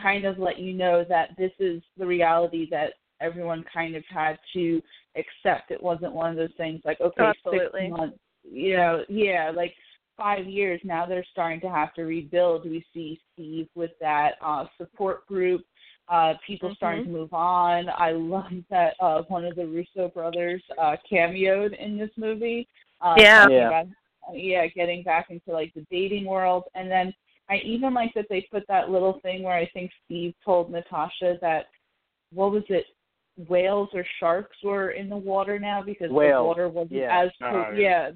kind 0.00 0.24
of 0.24 0.38
let 0.38 0.58
you 0.58 0.72
know 0.72 1.04
that 1.08 1.30
this 1.36 1.52
is 1.58 1.82
the 1.96 2.06
reality 2.06 2.68
that 2.70 2.94
everyone 3.20 3.64
kind 3.72 3.96
of 3.96 4.04
had 4.08 4.38
to 4.54 4.80
accept. 5.16 5.70
It 5.70 5.82
wasn't 5.82 6.12
one 6.12 6.30
of 6.30 6.36
those 6.36 6.56
things 6.56 6.80
like 6.84 7.00
okay, 7.00 7.24
Absolutely. 7.24 7.80
six 7.82 7.90
months, 7.90 8.18
you 8.44 8.76
know, 8.76 9.04
yeah, 9.08 9.52
like 9.54 9.74
five 10.16 10.46
years 10.46 10.80
now 10.84 11.06
they're 11.06 11.24
starting 11.30 11.60
to 11.60 11.70
have 11.70 11.94
to 11.94 12.02
rebuild. 12.02 12.64
We 12.64 12.84
see 12.92 13.20
Steve 13.32 13.68
with 13.74 13.92
that 14.00 14.32
uh 14.44 14.66
support 14.76 15.26
group 15.26 15.62
uh 16.10 16.34
people 16.46 16.72
starting 16.74 17.04
to 17.04 17.10
move 17.10 17.32
on. 17.32 17.88
I 17.96 18.12
love 18.12 18.50
that 18.70 18.94
uh 19.00 19.22
one 19.28 19.44
of 19.44 19.56
the 19.56 19.66
Russo 19.66 20.08
brothers 20.08 20.62
uh 20.80 20.96
cameoed 21.10 21.78
in 21.78 21.98
this 21.98 22.10
movie. 22.16 22.68
Uh 23.00 23.14
Yeah. 23.18 23.48
Yeah. 23.48 23.68
about- 23.68 23.86
yeah, 24.34 24.66
getting 24.66 25.02
back 25.02 25.30
into 25.30 25.52
like 25.52 25.72
the 25.74 25.86
dating 25.90 26.26
world 26.26 26.64
and 26.74 26.90
then 26.90 27.14
I 27.48 27.56
even 27.64 27.94
like 27.94 28.12
that 28.14 28.26
they 28.28 28.42
put 28.52 28.64
that 28.68 28.90
little 28.90 29.20
thing 29.22 29.42
where 29.42 29.54
I 29.56 29.66
think 29.72 29.90
Steve 30.04 30.34
told 30.44 30.70
Natasha 30.70 31.38
that 31.40 31.66
what 32.34 32.52
was 32.52 32.64
it 32.68 32.84
whales 33.48 33.88
or 33.94 34.04
sharks 34.20 34.56
were 34.62 34.90
in 34.90 35.08
the 35.08 35.16
water 35.16 35.58
now 35.58 35.82
because 35.82 36.10
Whales, 36.10 36.40
the 36.40 36.44
water 36.44 36.68
wasn't 36.68 36.92
yeah. 37.00 37.22
as 37.24 37.30
Oh, 37.40 37.70
yeah. 37.72 37.78
yeah 37.78 38.10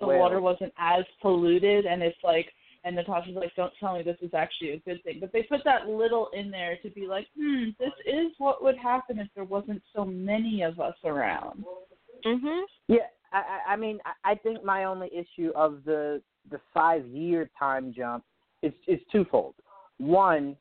the 0.00 0.06
Whales. 0.06 0.18
water 0.20 0.40
wasn't 0.42 0.72
as 0.78 1.04
polluted 1.22 1.86
and 1.86 2.02
it's 2.02 2.18
like 2.22 2.52
and 2.84 2.96
Natasha's 2.96 3.34
like, 3.34 3.54
Don't 3.56 3.72
tell 3.80 3.94
me 3.96 4.02
this 4.02 4.16
is 4.22 4.34
actually 4.34 4.70
a 4.70 4.78
good 4.80 5.02
thing. 5.02 5.18
But 5.20 5.32
they 5.32 5.42
put 5.42 5.60
that 5.64 5.88
little 5.88 6.28
in 6.32 6.50
there 6.50 6.78
to 6.82 6.90
be 6.90 7.06
like, 7.06 7.26
Hmm, 7.36 7.70
this 7.78 7.92
is 8.06 8.32
what 8.38 8.62
would 8.62 8.76
happen 8.76 9.18
if 9.18 9.28
there 9.34 9.44
wasn't 9.44 9.82
so 9.94 10.04
many 10.04 10.62
of 10.62 10.80
us 10.80 10.96
around. 11.04 11.64
Mhm. 12.24 12.64
Yeah, 12.88 13.06
I, 13.32 13.38
I 13.38 13.72
I 13.72 13.76
mean, 13.76 13.98
I, 14.04 14.32
I 14.32 14.34
think 14.36 14.64
my 14.64 14.84
only 14.84 15.08
issue 15.14 15.52
of 15.54 15.84
the 15.84 16.22
the 16.50 16.60
five 16.72 17.06
year 17.06 17.50
time 17.58 17.92
jump 17.96 18.24
is 18.62 18.72
is 18.86 19.00
twofold. 19.12 19.54
One, 19.98 20.56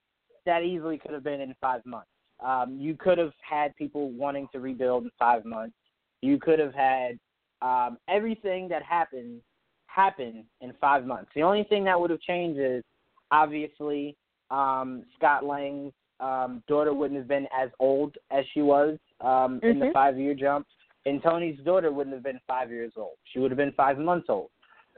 that 0.45 0.63
easily 0.63 0.97
could 0.97 1.11
have 1.11 1.23
been 1.23 1.41
in 1.41 1.55
five 1.61 1.85
months. 1.85 2.09
Um, 2.39 2.77
you 2.79 2.95
could 2.95 3.17
have 3.17 3.33
had 3.47 3.75
people 3.75 4.11
wanting 4.11 4.47
to 4.51 4.59
rebuild 4.59 5.05
in 5.05 5.11
five 5.17 5.45
months. 5.45 5.75
You 6.21 6.39
could 6.39 6.59
have 6.59 6.73
had 6.73 7.19
um, 7.61 7.97
everything 8.07 8.67
that 8.69 8.83
happened 8.83 9.41
happen 9.97 10.45
in 10.61 10.73
five 10.79 11.05
months. 11.05 11.31
The 11.35 11.41
only 11.41 11.63
thing 11.63 11.83
that 11.85 11.99
would 11.99 12.11
have 12.11 12.21
changed 12.21 12.59
is 12.59 12.83
obviously 13.31 14.15
um, 14.51 15.03
Scott 15.17 15.43
Lang's 15.43 15.91
um, 16.19 16.63
daughter 16.67 16.93
wouldn't 16.93 17.19
have 17.19 17.27
been 17.27 17.47
as 17.55 17.69
old 17.79 18.15
as 18.31 18.45
she 18.53 18.61
was 18.61 18.97
um, 19.21 19.59
in 19.63 19.79
the 19.79 19.87
Mhm. 19.87 19.93
five 19.93 20.17
year 20.17 20.35
jump, 20.35 20.67
and 21.05 21.21
Tony's 21.21 21.59
daughter 21.63 21.91
wouldn't 21.91 22.13
have 22.13 22.23
been 22.23 22.39
five 22.47 22.69
years 22.71 22.93
old. 22.95 23.17
She 23.31 23.39
would 23.39 23.51
have 23.51 23.57
been 23.57 23.73
five 23.73 23.97
months 23.97 24.29
old. 24.29 24.51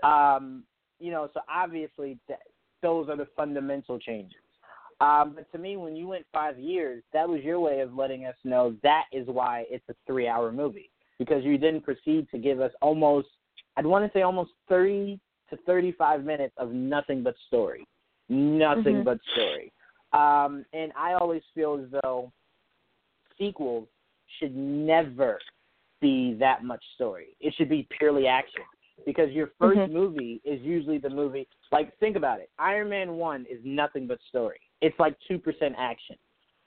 Um, 0.03 0.63
you 0.99 1.11
know, 1.11 1.29
so 1.33 1.39
obviously 1.49 2.19
th- 2.27 2.39
those 2.81 3.09
are 3.09 3.15
the 3.15 3.27
fundamental 3.37 3.97
changes. 3.99 4.43
Um, 5.01 5.33
but 5.35 5.49
to 5.53 5.57
me, 5.57 5.77
when 5.77 5.95
you 5.95 6.07
went 6.07 6.25
five 6.33 6.59
years, 6.59 7.03
that 7.13 7.27
was 7.27 7.41
your 7.41 7.59
way 7.61 7.79
of 7.79 7.93
letting 7.95 8.25
us 8.25 8.35
know 8.43 8.75
that 8.83 9.05
is 9.13 9.27
why 9.27 9.65
it's 9.69 9.87
a 9.89 9.95
three-hour 10.05 10.51
movie 10.51 10.89
because 11.17 11.43
you 11.43 11.57
then 11.57 11.79
proceed 11.81 12.27
to 12.31 12.37
give 12.37 12.59
us 12.59 12.71
almost, 12.81 13.27
I'd 13.79 13.85
want 13.85 14.05
to 14.05 14.11
say 14.11 14.23
almost 14.23 14.51
30 14.67 15.17
to 15.49 15.57
35 15.65 16.25
minutes 16.25 16.53
of 16.57 16.71
nothing 16.71 17.23
but 17.23 17.33
story, 17.47 17.87
nothing 18.27 18.97
Mhm. 18.97 19.03
but 19.05 19.23
story. 19.31 19.71
Um, 20.11 20.65
and 20.73 20.91
I 20.97 21.13
always 21.13 21.43
feel 21.55 21.75
as 21.75 21.89
though 21.89 22.29
sequels 23.37 23.87
should 24.37 24.53
never 24.53 25.39
be 26.01 26.33
that 26.33 26.65
much 26.65 26.83
story. 26.95 27.37
It 27.39 27.53
should 27.53 27.69
be 27.69 27.83
purely 27.83 28.27
action 28.27 28.63
because 29.05 29.31
your 29.31 29.47
1st 29.59 29.79
Mhm. 29.79 29.91
movie 29.91 30.41
is 30.43 30.61
usually 30.61 30.97
the 30.97 31.09
movie. 31.09 31.47
Like 31.71 31.95
think 31.99 32.17
about 32.17 32.41
it. 32.41 32.49
Iron 32.59 32.89
Man 32.89 33.15
one 33.15 33.45
is 33.45 33.63
nothing 33.63 34.07
but 34.07 34.21
story. 34.23 34.59
It's 34.81 34.99
like 34.99 35.17
two 35.21 35.39
percent 35.39 35.75
action. 35.77 36.17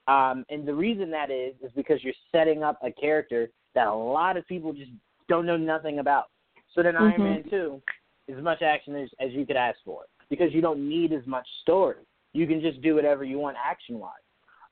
Um, 0.06 0.46
and 0.48 0.66
the 0.66 0.74
reason 0.74 1.10
that 1.10 1.30
is 1.30 1.60
is 1.60 1.72
because 1.72 2.02
you're 2.02 2.14
setting 2.30 2.62
up 2.62 2.78
a 2.82 2.90
character 2.90 3.50
that 3.74 3.86
a 3.86 3.94
lot 3.94 4.38
of 4.38 4.46
people 4.46 4.72
just 4.72 4.92
don't 5.28 5.44
know 5.44 5.58
nothing 5.58 5.98
about. 5.98 6.30
So 6.74 6.82
then 6.82 6.96
Iron 6.96 7.20
Mhm. 7.20 7.24
Man 7.24 7.44
two 7.50 7.82
is 8.28 8.38
as 8.38 8.42
much 8.42 8.62
action 8.62 8.96
as, 8.96 9.10
as 9.20 9.32
you 9.32 9.44
could 9.46 9.56
ask 9.56 9.78
for 9.84 10.04
because 10.28 10.52
you 10.54 10.60
don't 10.60 10.88
need 10.88 11.12
as 11.12 11.26
much 11.26 11.46
story. 11.60 12.04
You 12.32 12.46
can 12.46 12.60
just 12.60 12.80
do 12.80 12.94
whatever 12.94 13.24
you 13.24 13.38
want 13.38 13.56
action 13.62 13.98
wise. 13.98 14.14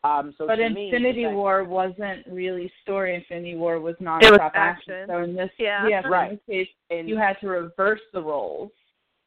Um, 0.02 0.32
so 0.38 0.46
But 0.46 0.56
to 0.56 0.70
me, 0.70 0.86
Infinity 0.86 1.24
the 1.24 1.30
War 1.30 1.62
wasn't 1.64 2.26
really 2.26 2.72
story. 2.82 3.14
Infinity 3.14 3.56
War 3.56 3.78
was 3.80 3.96
It 3.96 4.00
was 4.00 4.20
non-stop 4.22 4.52
action. 4.54 5.06
So 5.08 5.22
in 5.22 5.34
this, 5.34 5.50
Yeah. 5.58 5.86
yeah, 5.86 6.02
so 6.02 6.08
Right. 6.08 6.30
in 6.30 6.36
this 6.36 6.44
case, 6.66 6.74
and 6.88 7.06
you 7.06 7.18
had 7.18 7.38
to 7.40 7.48
reverse 7.48 8.00
the 8.12 8.22
roles. 8.22 8.72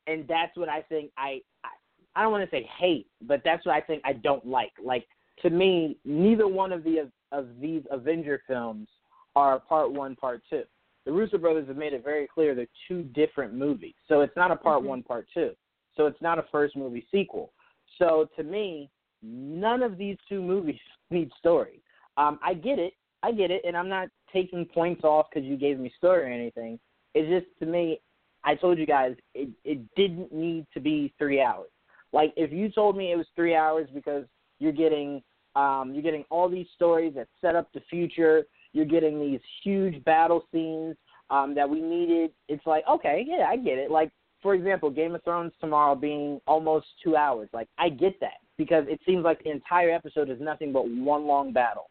and 0.07 0.27
that's 0.27 0.57
what 0.57 0.67
I 0.67 0.81
think 0.81 1.11
I 1.17 1.41
I, 1.63 1.69
I 2.15 2.23
don't 2.23 2.31
want 2.33 2.43
to 2.43 2.49
say 2.55 2.63
hate, 2.63 3.07
but 3.21 3.41
that's 3.45 3.65
what 3.65 3.73
I 3.73 3.79
think 3.81 4.01
I 4.03 4.13
don't 4.13 4.45
like. 4.45 4.73
Like 4.83 5.07
to 5.43 5.49
me, 5.49 5.97
neither 6.03 6.47
one 6.47 6.73
of 6.73 6.83
the 6.83 6.97
of, 6.99 7.11
of 7.31 7.59
these 7.61 7.83
Avenger 7.89 8.41
films 8.47 8.89
are 9.35 9.59
part 9.59 9.91
one, 9.91 10.15
part 10.15 10.41
two. 10.49 10.63
The 11.05 11.11
Russo 11.11 11.37
brothers 11.37 11.67
have 11.67 11.77
made 11.77 11.93
it 11.93 12.03
very 12.03 12.27
clear 12.27 12.55
they're 12.55 12.67
two 12.87 13.03
different 13.03 13.53
movies, 13.53 13.95
so 14.07 14.21
it's 14.21 14.35
not 14.35 14.51
a 14.51 14.55
part 14.55 14.83
Mhm. 14.83 14.87
one, 14.87 15.03
part 15.03 15.27
two. 15.33 15.55
So 15.95 16.07
it's 16.07 16.21
not 16.21 16.39
a 16.39 16.43
first 16.43 16.75
movie 16.75 17.05
sequel. 17.11 17.53
So 17.97 18.29
to 18.35 18.43
me, 18.43 18.89
none 19.21 19.83
of 19.83 19.97
these 19.97 20.17
two 20.27 20.41
movies 20.41 20.79
need 21.09 21.31
story. 21.33 21.81
Um, 22.17 22.39
I 22.41 22.53
get 22.53 22.79
it, 22.79 22.93
I 23.21 23.31
get 23.31 23.51
it, 23.51 23.63
and 23.65 23.75
I'm 23.75 23.89
not 23.89 24.09
taking 24.31 24.65
points 24.65 25.03
off 25.03 25.27
because 25.29 25.47
you 25.47 25.57
gave 25.57 25.79
me 25.79 25.91
story 25.97 26.23
or 26.23 26.33
anything. 26.33 26.79
It's 27.13 27.29
just 27.29 27.59
to 27.59 27.65
me, 27.65 28.01
I 28.43 28.55
told 28.55 28.77
you 28.77 28.85
guys 28.85 29.15
it 29.33 29.49
it 29.63 29.79
didn't 29.95 30.33
need 30.33 30.67
to 30.73 30.79
be 30.79 31.13
three 31.17 31.41
hours. 31.41 31.69
Like 32.11 32.33
if 32.35 32.51
you 32.51 32.69
told 32.69 32.97
me 32.97 33.11
it 33.11 33.15
was 33.15 33.27
three 33.35 33.55
hours 33.55 33.89
because 33.93 34.25
you're 34.59 34.71
getting 34.71 35.23
um, 35.55 35.91
you're 35.93 36.03
getting 36.03 36.25
all 36.29 36.49
these 36.49 36.67
stories 36.75 37.13
that 37.15 37.27
set 37.39 37.55
up 37.55 37.71
the 37.73 37.81
future, 37.89 38.45
you're 38.73 38.85
getting 38.85 39.19
these 39.19 39.39
huge 39.63 40.03
battle 40.03 40.45
scenes 40.51 40.95
um, 41.29 41.55
that 41.55 41.69
we 41.69 41.81
needed. 41.81 42.31
It's 42.47 42.65
like 42.65 42.83
okay, 42.89 43.25
yeah, 43.27 43.45
I 43.47 43.57
get 43.57 43.77
it. 43.77 43.91
Like 43.91 44.11
for 44.41 44.53
example, 44.53 44.89
Game 44.89 45.15
of 45.15 45.23
Thrones 45.23 45.53
tomorrow 45.61 45.95
being 45.95 46.41
almost 46.45 46.87
two 47.03 47.15
hours. 47.15 47.49
Like 47.53 47.69
I 47.77 47.89
get 47.89 48.19
that 48.19 48.41
because 48.57 48.85
it 48.87 48.99
seems 49.05 49.23
like 49.23 49.43
the 49.43 49.51
entire 49.51 49.89
episode 49.89 50.29
is 50.29 50.39
nothing 50.39 50.73
but 50.73 50.87
one 50.87 51.25
long 51.25 51.53
battle. 51.53 51.89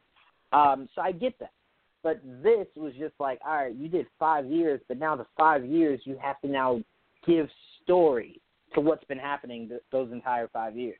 Um, 0.53 0.89
so 0.95 1.01
I 1.01 1.13
get 1.13 1.39
that. 1.41 1.53
But 2.03 2.21
this 2.43 2.67
was 2.77 2.93
just 2.99 3.15
like, 3.19 3.41
all 3.47 3.55
right, 3.55 3.75
you 3.75 3.89
did 3.89 4.07
five 4.19 4.47
years, 4.47 4.81
but 4.89 4.99
now 4.99 5.17
the 5.17 5.27
five 5.39 5.65
years 5.65 6.01
you 6.05 6.19
have 6.21 6.41
to 6.43 6.49
now 6.49 6.83
give 7.27 7.49
story 7.83 8.41
to 8.75 8.81
what's 8.81 9.05
been 9.05 9.19
happening 9.19 9.69
th- 9.69 9.83
those 9.93 10.11
entire 10.13 10.49
five 10.49 10.77
years. 10.77 10.99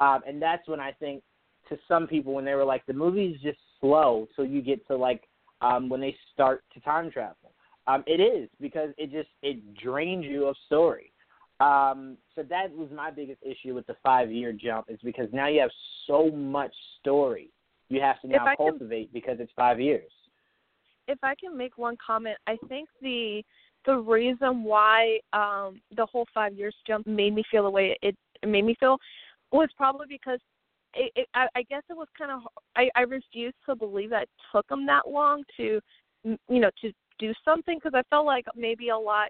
Um, 0.00 0.20
and 0.26 0.42
that's 0.42 0.66
when 0.66 0.80
I 0.80 0.92
think 0.92 1.22
to 1.68 1.78
some 1.86 2.06
people 2.06 2.34
when 2.34 2.44
they 2.44 2.54
were 2.54 2.64
like, 2.64 2.84
the 2.86 2.92
movie's 2.92 3.40
just 3.40 3.58
slow, 3.80 4.28
so 4.36 4.42
you 4.42 4.62
get 4.62 4.86
to 4.88 4.96
like 4.96 5.28
um, 5.60 5.88
when 5.88 6.00
they 6.00 6.16
start 6.32 6.64
to 6.74 6.80
time 6.80 7.10
travel. 7.10 7.52
Um, 7.86 8.04
it 8.06 8.20
is 8.20 8.48
because 8.60 8.90
it 8.98 9.10
just 9.10 9.28
it 9.42 9.74
drains 9.74 10.24
you 10.24 10.46
of 10.46 10.56
story. 10.66 11.12
Um, 11.60 12.16
so 12.34 12.42
that 12.44 12.74
was 12.74 12.88
my 12.94 13.10
biggest 13.10 13.40
issue 13.42 13.74
with 13.74 13.86
the 13.86 13.96
five 14.02 14.30
year 14.32 14.52
jump 14.52 14.86
is 14.88 14.98
because 15.04 15.28
now 15.32 15.48
you 15.48 15.60
have 15.60 15.70
so 16.06 16.30
much 16.30 16.74
story 17.00 17.50
you 17.90 18.00
have 18.00 18.20
to 18.22 18.28
now 18.28 18.46
I 18.46 18.56
can- 18.56 18.70
cultivate 18.70 19.12
because 19.12 19.38
it's 19.40 19.52
five 19.56 19.80
years. 19.80 20.10
if 21.08 21.18
I 21.22 21.34
can 21.34 21.56
make 21.56 21.76
one 21.76 21.96
comment, 22.04 22.38
I 22.46 22.56
think 22.68 22.88
the 23.02 23.42
the 23.84 23.96
reason 23.96 24.62
why 24.62 25.18
um 25.32 25.80
the 25.96 26.06
whole 26.06 26.26
five 26.32 26.54
years 26.54 26.74
jump 26.86 27.06
made 27.06 27.34
me 27.34 27.42
feel 27.50 27.64
the 27.64 27.70
way 27.70 27.98
it, 28.02 28.16
it 28.42 28.46
made 28.46 28.64
me 28.64 28.76
feel 28.78 28.98
was 29.52 29.68
probably 29.76 30.06
because 30.08 30.38
it, 30.94 31.12
it 31.16 31.28
I, 31.34 31.46
I 31.54 31.62
guess 31.64 31.82
it 31.90 31.96
was 31.96 32.08
kind 32.16 32.30
of 32.30 32.40
I 32.76 32.90
I 32.96 33.02
refused 33.02 33.56
to 33.66 33.76
believe 33.76 34.10
that 34.10 34.24
it 34.24 34.30
took 34.52 34.66
them 34.68 34.86
that 34.86 35.08
long 35.08 35.42
to 35.56 35.80
you 36.24 36.60
know 36.60 36.70
to 36.82 36.92
do 37.18 37.32
something 37.44 37.78
because 37.78 37.92
I 37.94 38.02
felt 38.10 38.26
like 38.26 38.46
maybe 38.56 38.88
a 38.88 38.98
lot 38.98 39.28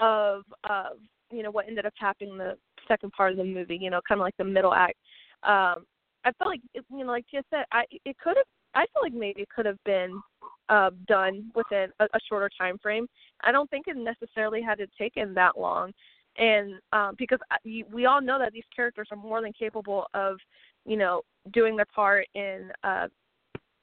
of 0.00 0.42
of 0.68 0.98
you 1.30 1.42
know 1.42 1.50
what 1.50 1.68
ended 1.68 1.86
up 1.86 1.94
happening 1.98 2.32
in 2.32 2.38
the 2.38 2.56
second 2.88 3.12
part 3.12 3.32
of 3.32 3.38
the 3.38 3.44
movie 3.44 3.78
you 3.80 3.90
know 3.90 4.00
kind 4.06 4.20
of 4.20 4.24
like 4.24 4.36
the 4.36 4.44
middle 4.44 4.74
act 4.74 4.96
um 5.42 5.84
I 6.26 6.32
felt 6.38 6.50
like 6.50 6.60
it, 6.74 6.84
you 6.90 7.04
know 7.04 7.12
like 7.12 7.26
Tia 7.30 7.42
said 7.50 7.64
I 7.72 7.84
it 8.04 8.16
could 8.18 8.36
have 8.36 8.46
I 8.74 8.86
feel 8.92 9.02
like 9.02 9.12
maybe 9.14 9.42
it 9.42 9.48
could 9.54 9.66
have 9.66 9.82
been 9.84 10.20
uh, 10.68 10.90
done 11.06 11.50
within 11.54 11.90
a, 12.00 12.04
a 12.04 12.18
shorter 12.28 12.50
time 12.58 12.78
frame. 12.78 13.06
I 13.42 13.52
don't 13.52 13.68
think 13.70 13.86
it 13.86 13.96
necessarily 13.96 14.62
had 14.62 14.78
to 14.78 14.86
take 14.98 15.14
taken 15.14 15.34
that 15.34 15.58
long, 15.58 15.92
and 16.38 16.74
um, 16.92 17.14
because 17.18 17.38
I- 17.50 17.84
we 17.92 18.06
all 18.06 18.20
know 18.20 18.38
that 18.38 18.52
these 18.52 18.64
characters 18.74 19.08
are 19.10 19.16
more 19.16 19.40
than 19.42 19.52
capable 19.52 20.06
of, 20.14 20.38
you 20.84 20.96
know, 20.96 21.22
doing 21.52 21.76
their 21.76 21.86
part 21.86 22.26
in 22.34 22.70
uh, 22.82 23.08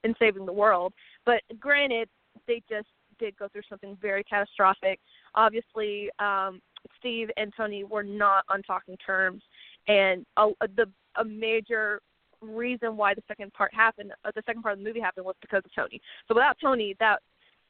in 0.03 0.15
saving 0.19 0.45
the 0.45 0.53
world. 0.53 0.93
But 1.25 1.41
granted, 1.59 2.09
they 2.47 2.61
just 2.69 2.87
did 3.19 3.37
go 3.37 3.47
through 3.49 3.61
something 3.69 3.97
very 4.01 4.23
catastrophic. 4.23 4.99
Obviously, 5.35 6.09
um, 6.19 6.61
Steve 6.99 7.29
and 7.37 7.53
Tony 7.55 7.83
were 7.83 8.03
not 8.03 8.43
on 8.49 8.63
talking 8.63 8.97
terms, 8.97 9.43
and 9.87 10.25
a, 10.37 10.49
the 10.75 10.87
a 11.17 11.25
major 11.25 12.01
reason 12.41 12.97
why 12.97 13.13
the 13.13 13.21
second 13.27 13.53
part 13.53 13.73
happened, 13.73 14.11
uh, 14.25 14.31
the 14.35 14.41
second 14.45 14.63
part 14.63 14.73
of 14.73 14.79
the 14.79 14.85
movie 14.85 14.99
happened, 14.99 15.25
was 15.25 15.35
because 15.41 15.61
of 15.63 15.73
Tony. 15.75 16.01
So 16.27 16.33
without 16.33 16.57
Tony, 16.59 16.95
that 16.99 17.19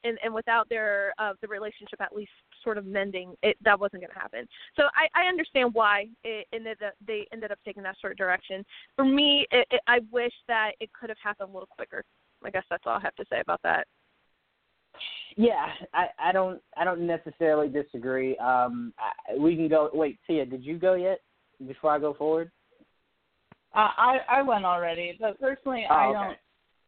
and 0.03 0.17
and 0.23 0.33
without 0.33 0.69
their 0.69 1.13
uh, 1.17 1.33
the 1.41 1.47
relationship 1.47 1.99
at 2.01 2.15
least 2.15 2.31
sort 2.63 2.77
of 2.77 2.85
mending, 2.85 3.35
it 3.43 3.57
that 3.63 3.79
wasn't 3.79 4.01
going 4.01 4.13
to 4.13 4.19
happen. 4.19 4.47
So 4.75 4.83
I 4.95 5.07
I 5.19 5.27
understand 5.27 5.73
why 5.73 6.07
it 6.23 6.47
ended 6.53 6.77
up, 6.85 6.93
they 7.05 7.27
ended 7.31 7.51
up 7.51 7.59
taking 7.65 7.83
that 7.83 7.95
sort 7.99 8.11
of 8.13 8.17
direction. 8.17 8.65
For 8.95 9.05
me, 9.05 9.47
it, 9.51 9.67
it, 9.71 9.81
I 9.87 9.99
wish 10.11 10.33
that 10.47 10.71
it 10.79 10.89
could 10.93 11.09
have 11.09 11.17
happened 11.23 11.49
a 11.49 11.53
little 11.53 11.69
quicker. 11.69 12.03
I 12.43 12.49
guess 12.49 12.63
that's 12.69 12.83
all 12.85 12.97
I 12.97 13.01
have 13.01 13.15
to 13.15 13.25
say 13.29 13.39
about 13.39 13.61
that. 13.63 13.87
Yeah, 15.37 15.67
I, 15.93 16.07
I 16.19 16.31
don't 16.31 16.61
I 16.77 16.83
don't 16.83 17.05
necessarily 17.07 17.69
disagree. 17.69 18.37
Um, 18.37 18.93
I, 18.99 19.37
we 19.37 19.55
can 19.55 19.67
go. 19.69 19.89
Wait, 19.93 20.19
Tia, 20.27 20.45
did 20.45 20.63
you 20.63 20.77
go 20.77 20.95
yet? 20.95 21.19
Before 21.65 21.91
I 21.91 21.99
go 21.99 22.13
forward. 22.13 22.51
Uh, 23.73 23.89
I 23.95 24.17
I 24.29 24.41
went 24.41 24.65
already, 24.65 25.17
but 25.19 25.39
personally, 25.39 25.85
Oh, 25.89 25.93
I 25.93 26.07
okay. 26.07 26.13
don't. 26.13 26.37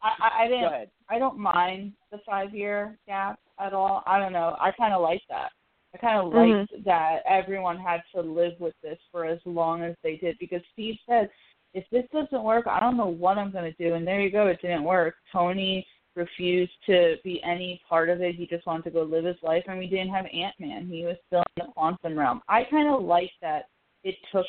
I 0.04 0.44
I, 0.44 0.48
didn't. 0.48 0.66
ahead. 0.66 0.90
I 1.10 1.18
don't 1.20 1.38
mind 1.38 1.94
the 2.12 2.20
five 2.26 2.54
year 2.54 2.98
gap 3.08 3.40
at 3.60 3.74
all. 3.74 4.04
I 4.06 4.20
don't 4.20 4.34
know. 4.34 4.56
I 4.60 4.72
kind 4.72 4.94
of 4.94 5.02
like 5.02 5.22
that. 5.30 5.52
I 5.94 5.98
kind 5.98 6.18
of 6.20 6.34
Mhm. 6.34 6.60
liked 6.60 6.86
that 6.86 7.22
everyone 7.28 7.78
had 7.80 8.02
to 8.14 8.22
live 8.22 8.60
with 8.60 8.74
this 8.82 9.00
for 9.12 9.26
as 9.26 9.40
long 9.46 9.84
as 9.84 9.96
they 10.04 10.18
did 10.18 10.38
because 10.40 10.62
Steve 10.74 10.98
said, 11.06 11.30
if 11.74 11.88
this 11.90 12.06
doesn't 12.12 12.44
work, 12.44 12.68
I 12.68 12.80
don't 12.80 12.98
know 12.98 13.08
what 13.08 13.38
I'm 13.38 13.52
going 13.52 13.72
to 13.72 13.78
do. 13.84 13.96
And 13.96 14.06
there 14.06 14.20
you 14.20 14.30
go. 14.30 14.48
It 14.48 14.62
didn't 14.62 14.84
work. 14.84 15.16
Tony 15.32 15.86
refused 16.16 16.74
to 16.86 17.18
be 17.24 17.42
any 17.44 17.82
part 17.88 18.10
of 18.10 18.22
it. 18.22 18.36
He 18.36 18.46
just 18.46 18.66
wanted 18.66 18.84
to 18.86 18.92
go 18.92 19.04
live 19.04 19.26
his 19.26 19.42
life. 19.42 19.64
And 19.68 19.80
we 19.80 19.88
didn't 19.88 20.10
have 20.14 20.26
Ant 20.32 20.60
Man. 20.60 20.88
He 20.88 21.06
was 21.06 21.18
still 21.28 21.44
in 21.58 21.66
the 21.66 21.72
quantum 21.74 22.18
realm. 22.18 22.42
I 22.48 22.64
kind 22.66 22.88
of 22.90 23.02
like 23.04 23.32
that 23.42 23.70
it 24.04 24.16
took 24.32 24.46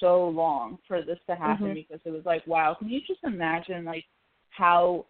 so 0.00 0.28
long 0.28 0.78
for 0.86 1.02
this 1.02 1.18
to 1.26 1.34
happen 1.34 1.68
Mhm. 1.68 1.74
because 1.74 2.00
it 2.04 2.10
was 2.10 2.24
like, 2.26 2.46
wow, 2.46 2.74
can 2.74 2.88
you 2.88 3.00
just 3.00 3.24
imagine 3.24 3.84
like 3.84 4.04
how 4.58 5.06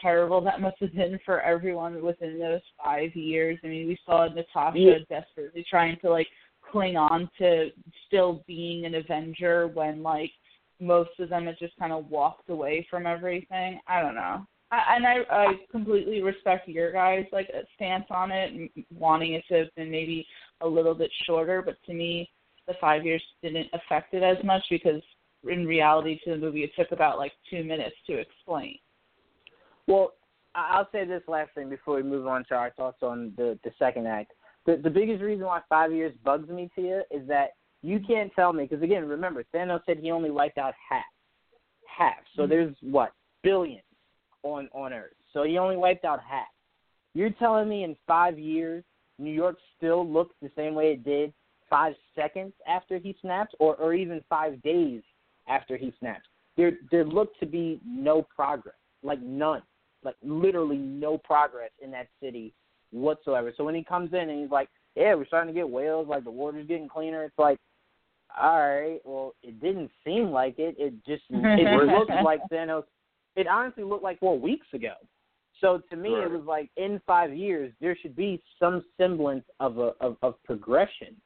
terrible 0.00 0.40
that 0.40 0.60
must 0.60 0.76
have 0.80 0.94
been 0.94 1.18
for 1.24 1.40
everyone 1.42 2.02
within 2.02 2.38
those 2.38 2.60
five 2.82 3.14
years. 3.14 3.58
I 3.62 3.68
mean, 3.68 3.86
we 3.86 3.98
saw 4.04 4.26
Natasha 4.26 4.78
Yeah. 4.78 4.98
desperately 5.08 5.64
trying 5.68 5.98
to 6.00 6.10
like 6.10 6.28
cling 6.70 6.96
on 6.96 7.30
to 7.38 7.70
still 8.06 8.42
being 8.46 8.84
an 8.86 8.94
Avenger 8.94 9.68
when 9.68 10.02
like 10.02 10.32
most 10.80 11.10
of 11.20 11.28
them 11.28 11.46
had 11.46 11.58
just 11.58 11.76
kind 11.76 11.92
of 11.92 12.10
walked 12.10 12.48
away 12.48 12.86
from 12.90 13.06
everything. 13.06 13.80
I 13.86 14.00
don't 14.00 14.14
know. 14.14 14.46
I, 14.72 14.96
and 14.96 15.06
I 15.06 15.16
I 15.30 15.46
completely 15.70 16.22
respect 16.22 16.66
your 16.68 16.90
guys 16.92 17.26
like 17.30 17.48
stance 17.74 18.06
on 18.10 18.32
it 18.32 18.72
wanting 18.90 19.34
it 19.34 19.44
to 19.48 19.54
have 19.54 19.74
been 19.76 19.90
maybe 19.90 20.26
a 20.62 20.66
little 20.66 20.94
bit 20.94 21.10
shorter, 21.26 21.62
but 21.62 21.76
to 21.86 21.92
me 21.92 22.28
the 22.66 22.74
five 22.80 23.04
years 23.04 23.22
didn't 23.42 23.68
affect 23.72 24.14
it 24.14 24.22
as 24.22 24.42
much 24.44 24.62
because 24.70 25.02
in 25.48 25.66
reality 25.66 26.20
to 26.24 26.30
the 26.30 26.36
movie 26.36 26.64
it 26.64 26.72
took 26.76 26.92
about 26.92 27.18
like 27.18 27.32
two 27.50 27.64
minutes 27.64 27.96
to 28.06 28.18
explain. 28.18 28.78
Well, 29.86 30.12
I'll 30.54 30.88
say 30.92 31.04
this 31.04 31.22
last 31.28 31.50
thing 31.54 31.68
before 31.70 31.96
we 31.96 32.02
move 32.02 32.26
on 32.26 32.44
to 32.48 32.54
our 32.54 32.70
thoughts 32.70 32.98
on 33.02 33.32
the 33.36 33.58
the 33.64 33.72
second 33.78 34.06
act. 34.06 34.32
The 34.66 34.76
the 34.76 34.90
biggest 34.90 35.22
reason 35.22 35.46
why 35.46 35.60
five 35.68 35.92
years 35.92 36.14
bugs 36.24 36.48
me 36.48 36.70
to 36.76 36.82
you 36.82 37.02
is 37.10 37.26
that 37.28 37.50
you 37.82 38.00
can't 38.06 38.32
tell 38.34 38.52
me 38.52 38.64
because 38.64 38.82
again, 38.82 39.06
remember 39.08 39.44
Thanos 39.54 39.80
said 39.86 39.98
he 39.98 40.10
only 40.10 40.30
wiped 40.30 40.58
out 40.58 40.74
half, 40.88 41.04
half. 41.86 42.14
So 42.36 42.42
mm-hmm. 42.42 42.50
there's 42.50 42.74
what 42.82 43.12
billions 43.42 43.82
on 44.42 44.68
on 44.72 44.92
Earth. 44.92 45.14
So 45.32 45.42
he 45.44 45.58
only 45.58 45.76
wiped 45.76 46.04
out 46.04 46.20
half. 46.20 46.46
You're 47.14 47.30
telling 47.30 47.68
me 47.68 47.84
in 47.84 47.96
five 48.06 48.38
years 48.38 48.84
New 49.18 49.32
York 49.32 49.56
still 49.76 50.06
looks 50.06 50.34
the 50.40 50.50
same 50.56 50.74
way 50.74 50.92
it 50.92 51.04
did 51.04 51.32
five 51.68 51.94
seconds 52.14 52.52
after 52.68 52.98
he 52.98 53.16
snapped, 53.20 53.54
or 53.58 53.74
or 53.76 53.94
even 53.94 54.22
five 54.28 54.62
days 54.62 55.02
after 55.48 55.76
he 55.76 55.92
snapped? 55.98 56.26
There 56.56 56.72
there 56.90 57.04
looked 57.04 57.40
to 57.40 57.46
be 57.46 57.80
no 57.86 58.22
progress, 58.22 58.76
like 59.02 59.20
none, 59.22 59.62
like 60.04 60.16
literally 60.22 60.76
no 60.76 61.18
progress 61.18 61.70
in 61.80 61.90
that 61.92 62.08
city 62.22 62.52
whatsoever. 62.90 63.52
So 63.56 63.64
when 63.64 63.74
he 63.74 63.84
comes 63.84 64.12
in 64.12 64.28
and 64.28 64.40
he's 64.40 64.50
like, 64.50 64.68
"Yeah, 64.94 65.14
we're 65.14 65.26
starting 65.26 65.52
to 65.52 65.58
get 65.58 65.68
whales, 65.68 66.08
like 66.08 66.24
the 66.24 66.30
water's 66.30 66.66
getting 66.66 66.88
cleaner," 66.88 67.24
it's 67.24 67.38
like, 67.38 67.58
all 68.40 68.58
right, 68.58 69.00
well, 69.04 69.34
it 69.42 69.60
didn't 69.60 69.90
seem 70.04 70.30
like 70.30 70.58
it. 70.58 70.74
It 70.78 70.94
just 71.06 71.24
it 71.30 71.92
looked 71.98 72.24
like 72.24 72.40
Thanos. 72.50 72.84
It 73.36 73.46
honestly 73.46 73.84
looked 73.84 74.04
like 74.04 74.20
four 74.20 74.38
weeks 74.38 74.66
ago. 74.74 74.94
So 75.60 75.80
to 75.90 75.96
me, 75.96 76.14
right. 76.14 76.24
it 76.24 76.30
was 76.30 76.44
like 76.46 76.70
in 76.76 77.00
five 77.06 77.32
years 77.34 77.72
there 77.80 77.96
should 78.00 78.16
be 78.16 78.42
some 78.58 78.84
semblance 78.98 79.44
of 79.60 79.78
a 79.78 79.92
of, 80.00 80.16
of 80.22 80.34
progression, 80.44 81.16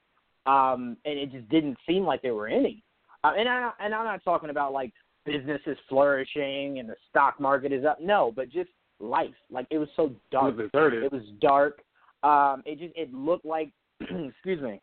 um, 0.47 0.97
and 1.05 1.19
it 1.19 1.33
just 1.33 1.49
didn't 1.49 1.79
seem 1.89 2.05
like 2.05 2.23
there 2.23 2.35
were 2.35 2.49
any. 2.49 2.83
Uh, 3.25 3.33
and 3.39 3.49
I 3.49 3.71
and 3.81 3.95
I'm 3.95 4.05
not 4.05 4.25
talking 4.25 4.51
about 4.51 4.73
like 4.73 4.93
business 5.25 5.61
is 5.67 5.77
flourishing 5.89 6.79
and 6.79 6.89
the 6.89 6.97
stock 7.11 7.41
market 7.41 7.73
is 7.73 7.85
up. 7.85 8.01
No, 8.01 8.33
but 8.35 8.51
just 8.51 8.71
life. 9.01 9.35
Like 9.51 9.67
it 9.71 9.79
was 9.79 9.89
so 9.97 10.13
dark. 10.31 10.55
It 10.59 10.71
was, 10.73 10.93
it 11.05 11.13
was 11.13 11.23
dark. 11.41 11.81
Um, 12.23 12.63
it 12.65 12.79
just 12.79 12.97
it 12.97 13.13
looked 13.13 13.45
like 13.45 13.71
excuse 14.01 14.61
me 14.63 14.81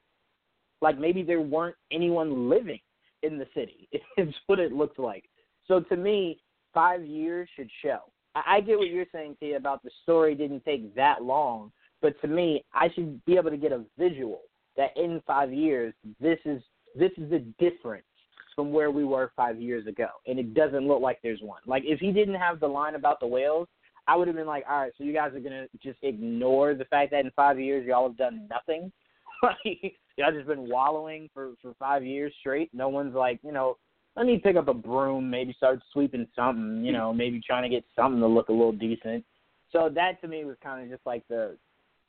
like 0.83 0.99
maybe 0.99 1.23
there 1.23 1.41
weren't 1.41 1.77
anyone 1.91 2.49
living 2.49 2.81
in 3.23 3.39
the 3.39 3.47
city. 3.55 3.89
It's 4.17 4.37
what 4.45 4.59
it 4.59 4.73
looked 4.73 4.99
like. 4.99 5.23
So 5.67 5.79
to 5.79 5.95
me, 5.95 6.39
five 6.73 7.03
years 7.03 7.49
should 7.55 7.69
show. 7.81 7.99
I, 8.35 8.57
I 8.57 8.61
get 8.61 8.77
what 8.77 8.89
you're 8.89 9.05
saying, 9.11 9.37
Tia, 9.39 9.57
about 9.57 9.81
the 9.81 9.89
story 10.03 10.35
didn't 10.35 10.65
take 10.65 10.93
that 10.95 11.23
long, 11.23 11.71
but 12.01 12.19
to 12.21 12.27
me, 12.27 12.63
I 12.73 12.89
should 12.93 13.23
be 13.25 13.37
able 13.37 13.49
to 13.49 13.57
get 13.57 13.71
a 13.71 13.83
visual 13.97 14.41
that 14.75 14.89
in 14.97 15.21
five 15.25 15.51
years, 15.51 15.93
this 16.19 16.39
is 16.45 16.61
this 16.95 17.11
is 17.17 17.29
the 17.31 17.39
difference 17.57 18.05
from 18.55 18.71
where 18.71 18.91
we 18.91 19.03
were 19.03 19.31
five 19.35 19.59
years 19.59 19.87
ago, 19.87 20.07
and 20.27 20.39
it 20.39 20.53
doesn't 20.53 20.87
look 20.87 21.01
like 21.01 21.19
there's 21.21 21.41
one. 21.41 21.61
Like 21.65 21.83
if 21.85 21.99
he 21.99 22.11
didn't 22.11 22.35
have 22.35 22.59
the 22.59 22.67
line 22.67 22.95
about 22.95 23.19
the 23.19 23.27
whales, 23.27 23.67
I 24.07 24.15
would 24.15 24.27
have 24.27 24.35
been 24.35 24.47
like, 24.47 24.65
all 24.69 24.81
right, 24.81 24.91
so 24.97 25.03
you 25.03 25.13
guys 25.13 25.33
are 25.33 25.39
gonna 25.39 25.67
just 25.81 25.99
ignore 26.01 26.73
the 26.73 26.85
fact 26.85 27.11
that 27.11 27.25
in 27.25 27.31
five 27.35 27.59
years 27.59 27.85
y'all 27.85 28.07
have 28.07 28.17
done 28.17 28.47
nothing. 28.49 28.91
like 29.43 29.95
y'all 30.17 30.31
just 30.31 30.47
been 30.47 30.69
wallowing 30.69 31.29
for 31.33 31.51
for 31.61 31.73
five 31.79 32.03
years 32.03 32.33
straight. 32.39 32.69
No 32.73 32.89
one's 32.89 33.15
like, 33.15 33.39
you 33.43 33.51
know, 33.51 33.77
let 34.15 34.25
me 34.25 34.37
pick 34.37 34.55
up 34.55 34.67
a 34.67 34.73
broom, 34.73 35.29
maybe 35.29 35.53
start 35.53 35.79
sweeping 35.91 36.27
something, 36.35 36.83
you 36.83 36.91
know, 36.91 37.13
maybe 37.13 37.41
trying 37.45 37.63
to 37.63 37.69
get 37.69 37.83
something 37.95 38.19
to 38.19 38.27
look 38.27 38.49
a 38.49 38.53
little 38.53 38.71
decent. 38.71 39.23
So 39.71 39.89
that 39.95 40.21
to 40.21 40.27
me 40.27 40.45
was 40.45 40.55
kind 40.63 40.83
of 40.83 40.89
just 40.89 41.05
like 41.05 41.27
the, 41.29 41.57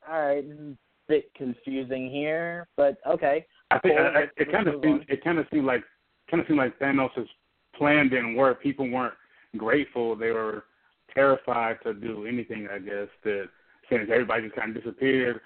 all 0.07 0.21
right, 0.21 0.47
this 0.47 0.57
is 0.57 0.73
a 0.73 0.77
bit 1.07 1.31
confusing 1.35 2.11
here, 2.11 2.67
but 2.77 2.97
okay. 3.07 3.45
I 3.71 3.79
think 3.79 3.97
cool. 3.97 4.05
I, 4.05 4.25
it 4.37 4.51
kind 4.51 4.67
of 4.67 4.75
seemed 4.83 5.05
it 5.07 5.23
kind 5.23 5.39
of 5.39 5.47
seemed 5.51 5.65
like 5.65 5.83
kind 6.29 6.41
of 6.41 6.47
seemed 6.47 6.59
like 6.59 6.77
Thanos' 6.79 7.27
plan 7.77 8.09
didn't 8.09 8.35
work. 8.35 8.61
People 8.61 8.89
weren't 8.89 9.13
grateful; 9.57 10.15
they 10.15 10.31
were 10.31 10.65
terrified 11.13 11.77
to 11.83 11.93
do 11.93 12.25
anything. 12.25 12.67
I 12.71 12.79
guess 12.79 13.07
that 13.23 13.49
since 13.89 14.09
everybody 14.11 14.43
just 14.43 14.55
kind 14.55 14.75
of 14.75 14.83
disappeared, 14.83 15.39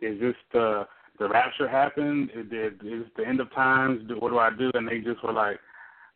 is 0.00 0.20
this 0.20 0.34
the 0.52 0.86
the 1.18 1.28
rapture 1.28 1.68
happened? 1.68 2.30
Is 2.34 2.46
is 2.82 3.06
the 3.16 3.26
end 3.26 3.40
of 3.40 3.52
times? 3.54 4.02
What 4.18 4.30
do 4.30 4.38
I 4.38 4.50
do? 4.50 4.70
And 4.74 4.88
they 4.88 4.98
just 4.98 5.22
were 5.22 5.32
like, 5.32 5.58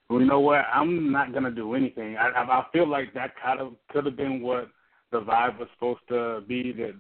well, 0.09 0.20
you 0.20 0.26
know 0.26 0.40
what? 0.40 0.64
I'm 0.72 1.12
not 1.12 1.32
gonna 1.32 1.51
do 1.51 1.74
anything. 1.74 2.16
I 2.16 2.28
I 2.28 2.64
feel 2.72 2.88
like 2.88 3.14
that 3.14 3.32
kind 3.42 3.61
of 3.61 3.74
could 3.90 4.07
have 4.07 4.16
been 4.16 4.40
what 4.42 4.68
the 5.12 5.20
vibe 5.20 5.59
was 5.59 5.68
supposed 5.74 6.01
to 6.09 6.42
be. 6.49 6.72
That 6.72 6.95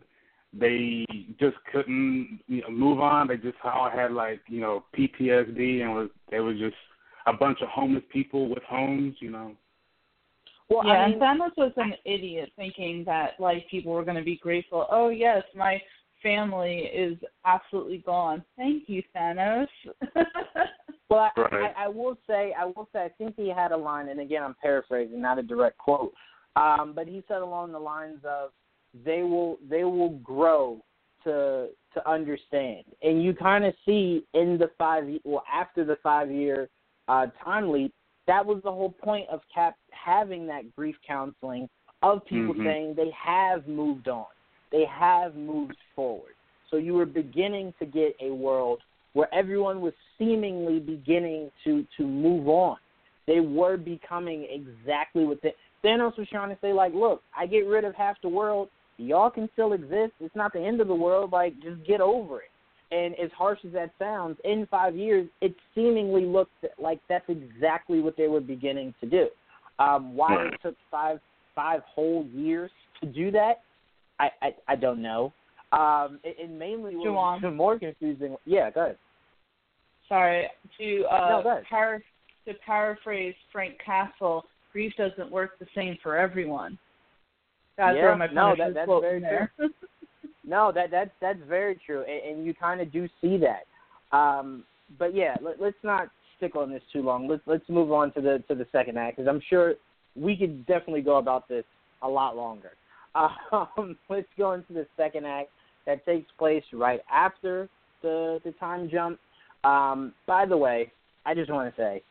they 0.58 1.04
just 1.40 1.56
couldn't 1.72 2.40
you 2.46 2.62
know, 2.62 2.70
move 2.70 3.00
on. 3.00 3.28
They 3.28 3.36
just 3.36 3.56
all 3.64 3.90
had 3.90 4.12
like 4.12 4.40
you 4.48 4.60
know 4.60 4.84
PTSD 4.96 5.82
and 5.82 5.94
was 5.94 6.08
they 6.30 6.40
were 6.40 6.54
just 6.54 6.76
a 7.26 7.32
bunch 7.32 7.58
of 7.62 7.68
homeless 7.68 8.04
people 8.12 8.48
with 8.48 8.62
homes. 8.68 9.16
You 9.20 9.30
know. 9.30 9.52
Well, 10.70 10.86
yeah, 10.86 10.92
I 10.92 11.06
mean, 11.08 11.22
and 11.22 11.40
Thanos 11.40 11.56
was 11.56 11.72
an 11.76 11.92
idiot 12.06 12.50
thinking 12.56 13.04
that 13.06 13.32
like 13.38 13.68
people 13.70 13.92
were 13.92 14.04
going 14.04 14.16
to 14.16 14.24
be 14.24 14.36
grateful. 14.36 14.86
Oh 14.90 15.10
yes, 15.10 15.42
my 15.54 15.80
family 16.24 16.90
is 16.92 17.16
absolutely 17.44 17.98
gone. 17.98 18.42
Thank 18.56 18.84
you, 18.88 19.02
Thanos. 19.14 19.68
well, 21.10 21.30
I, 21.36 21.40
right. 21.40 21.74
I, 21.76 21.84
I 21.84 21.88
will 21.88 22.16
say, 22.26 22.52
I 22.58 22.64
will 22.64 22.88
say, 22.92 23.00
I 23.04 23.10
think 23.18 23.36
he 23.36 23.48
had 23.50 23.70
a 23.70 23.76
line, 23.76 24.08
and 24.08 24.18
again, 24.18 24.42
I'm 24.42 24.56
paraphrasing, 24.60 25.20
not 25.20 25.38
a 25.38 25.42
direct 25.42 25.78
quote, 25.78 26.12
um, 26.56 26.92
but 26.96 27.06
he 27.06 27.22
said 27.28 27.42
along 27.42 27.72
the 27.72 27.78
lines 27.78 28.20
of, 28.24 28.50
"They 29.04 29.22
will, 29.22 29.58
they 29.68 29.84
will 29.84 30.18
grow 30.18 30.80
to 31.24 31.68
to 31.94 32.08
understand," 32.08 32.84
and 33.02 33.22
you 33.22 33.34
kind 33.34 33.64
of 33.64 33.74
see 33.86 34.24
in 34.34 34.58
the 34.58 34.70
five, 34.78 35.04
well, 35.24 35.44
after 35.52 35.84
the 35.84 35.96
five 36.02 36.30
year 36.30 36.68
uh, 37.08 37.26
time 37.42 37.70
leap, 37.70 37.94
that 38.26 38.44
was 38.44 38.62
the 38.62 38.70
whole 38.70 38.90
point 38.90 39.28
of 39.30 39.40
Cap 39.52 39.76
having 39.90 40.46
that 40.48 40.74
grief 40.74 40.96
counseling 41.06 41.68
of 42.02 42.24
people 42.26 42.54
mm-hmm. 42.54 42.64
saying 42.64 42.94
they 42.96 43.12
have 43.24 43.66
moved 43.66 44.08
on 44.08 44.26
they 44.74 44.84
have 44.86 45.36
moved 45.36 45.76
forward. 45.94 46.32
So 46.70 46.76
you 46.76 46.94
were 46.94 47.06
beginning 47.06 47.72
to 47.78 47.86
get 47.86 48.16
a 48.20 48.30
world 48.30 48.80
where 49.12 49.32
everyone 49.32 49.80
was 49.80 49.92
seemingly 50.18 50.80
beginning 50.80 51.52
to 51.62 51.86
to 51.96 52.04
move 52.04 52.48
on. 52.48 52.76
They 53.26 53.38
were 53.38 53.76
becoming 53.76 54.46
exactly 54.50 55.24
what 55.24 55.40
the, 55.42 55.52
Thanos 55.84 56.18
was 56.18 56.28
trying 56.28 56.50
to 56.50 56.58
say. 56.60 56.72
Like, 56.72 56.92
look, 56.92 57.22
I 57.36 57.46
get 57.46 57.66
rid 57.66 57.84
of 57.84 57.94
half 57.94 58.16
the 58.20 58.28
world. 58.28 58.68
Y'all 58.96 59.30
can 59.30 59.48
still 59.52 59.72
exist. 59.72 60.12
It's 60.20 60.36
not 60.36 60.52
the 60.52 60.60
end 60.60 60.80
of 60.80 60.88
the 60.88 60.94
world. 60.94 61.32
Like, 61.32 61.54
just 61.60 61.84
get 61.86 62.00
over 62.00 62.40
it. 62.40 62.50
And 62.90 63.14
as 63.18 63.30
harsh 63.36 63.58
as 63.66 63.72
that 63.72 63.90
sounds, 63.98 64.36
in 64.44 64.66
five 64.70 64.94
years, 64.94 65.28
it 65.40 65.54
seemingly 65.74 66.24
looks 66.24 66.52
like 66.78 67.00
that's 67.08 67.28
exactly 67.28 68.00
what 68.00 68.16
they 68.16 68.28
were 68.28 68.40
beginning 68.40 68.94
to 69.00 69.06
do. 69.08 69.28
Um, 69.78 70.14
why 70.14 70.34
it 70.46 70.54
took 70.62 70.76
five 70.90 71.18
five 71.54 71.80
whole 71.92 72.26
years 72.32 72.70
to 73.00 73.06
do 73.06 73.30
that, 73.32 73.62
I 74.20 74.28
I, 74.40 74.54
I 74.68 74.76
don't 74.76 75.02
know. 75.02 75.32
Um, 75.72 76.20
and, 76.24 76.34
and 76.40 76.58
mainly 76.58 76.94
what 76.94 77.42
was 77.42 77.52
more 77.52 77.78
confusing. 77.78 78.36
Yeah, 78.44 78.70
go 78.70 78.82
ahead. 78.82 78.98
Sorry 80.08 80.46
to 80.78 81.04
uh, 81.10 81.28
no, 81.30 81.42
go 81.42 81.50
ahead. 81.50 81.64
Par- 81.68 82.02
to 82.46 82.54
paraphrase 82.64 83.34
Frank 83.50 83.74
Castle, 83.84 84.44
grief 84.72 84.92
doesn't 84.96 85.32
work 85.32 85.58
the 85.58 85.66
same 85.74 85.96
for 86.02 86.16
everyone. 86.16 86.78
Yeah, 87.78 88.14
my 88.16 88.26
no, 88.28 88.54
that, 88.56 88.74
that's 88.74 88.90
very 89.00 89.20
there. 89.20 89.52
true. 89.56 89.70
no, 90.46 90.72
that 90.74 90.90
that's 90.90 91.10
that's 91.20 91.38
very 91.48 91.78
true, 91.84 92.02
and, 92.02 92.36
and 92.36 92.46
you 92.46 92.54
kind 92.54 92.80
of 92.80 92.92
do 92.92 93.08
see 93.20 93.38
that. 93.38 94.16
Um, 94.16 94.64
but 94.98 95.14
yeah, 95.14 95.34
let, 95.42 95.60
let's 95.60 95.76
not 95.82 96.08
stick 96.36 96.56
on 96.56 96.70
this 96.70 96.82
too 96.92 97.02
long. 97.02 97.28
Let's 97.28 97.42
let's 97.46 97.68
move 97.68 97.92
on 97.92 98.12
to 98.14 98.20
the 98.20 98.44
to 98.48 98.54
the 98.54 98.66
second 98.72 98.98
act 98.98 99.16
because 99.16 99.28
I'm 99.28 99.42
sure 99.48 99.74
we 100.16 100.36
could 100.36 100.66
definitely 100.66 101.02
go 101.02 101.16
about 101.16 101.48
this 101.48 101.64
a 102.02 102.08
lot 102.08 102.36
longer. 102.36 102.72
Um, 103.52 103.96
let's 104.08 104.26
go 104.36 104.54
into 104.54 104.72
the 104.72 104.88
second 104.96 105.24
act 105.24 105.50
that 105.86 106.04
takes 106.04 106.26
place 106.36 106.64
right 106.72 107.00
after 107.08 107.68
the 108.02 108.40
the 108.44 108.50
time 108.58 108.90
jump. 108.90 109.20
Um, 109.62 110.12
by 110.26 110.46
the 110.46 110.56
way, 110.56 110.90
I 111.24 111.32
just 111.32 111.48
want 111.48 111.72
to 111.72 111.80
say, 111.80 112.02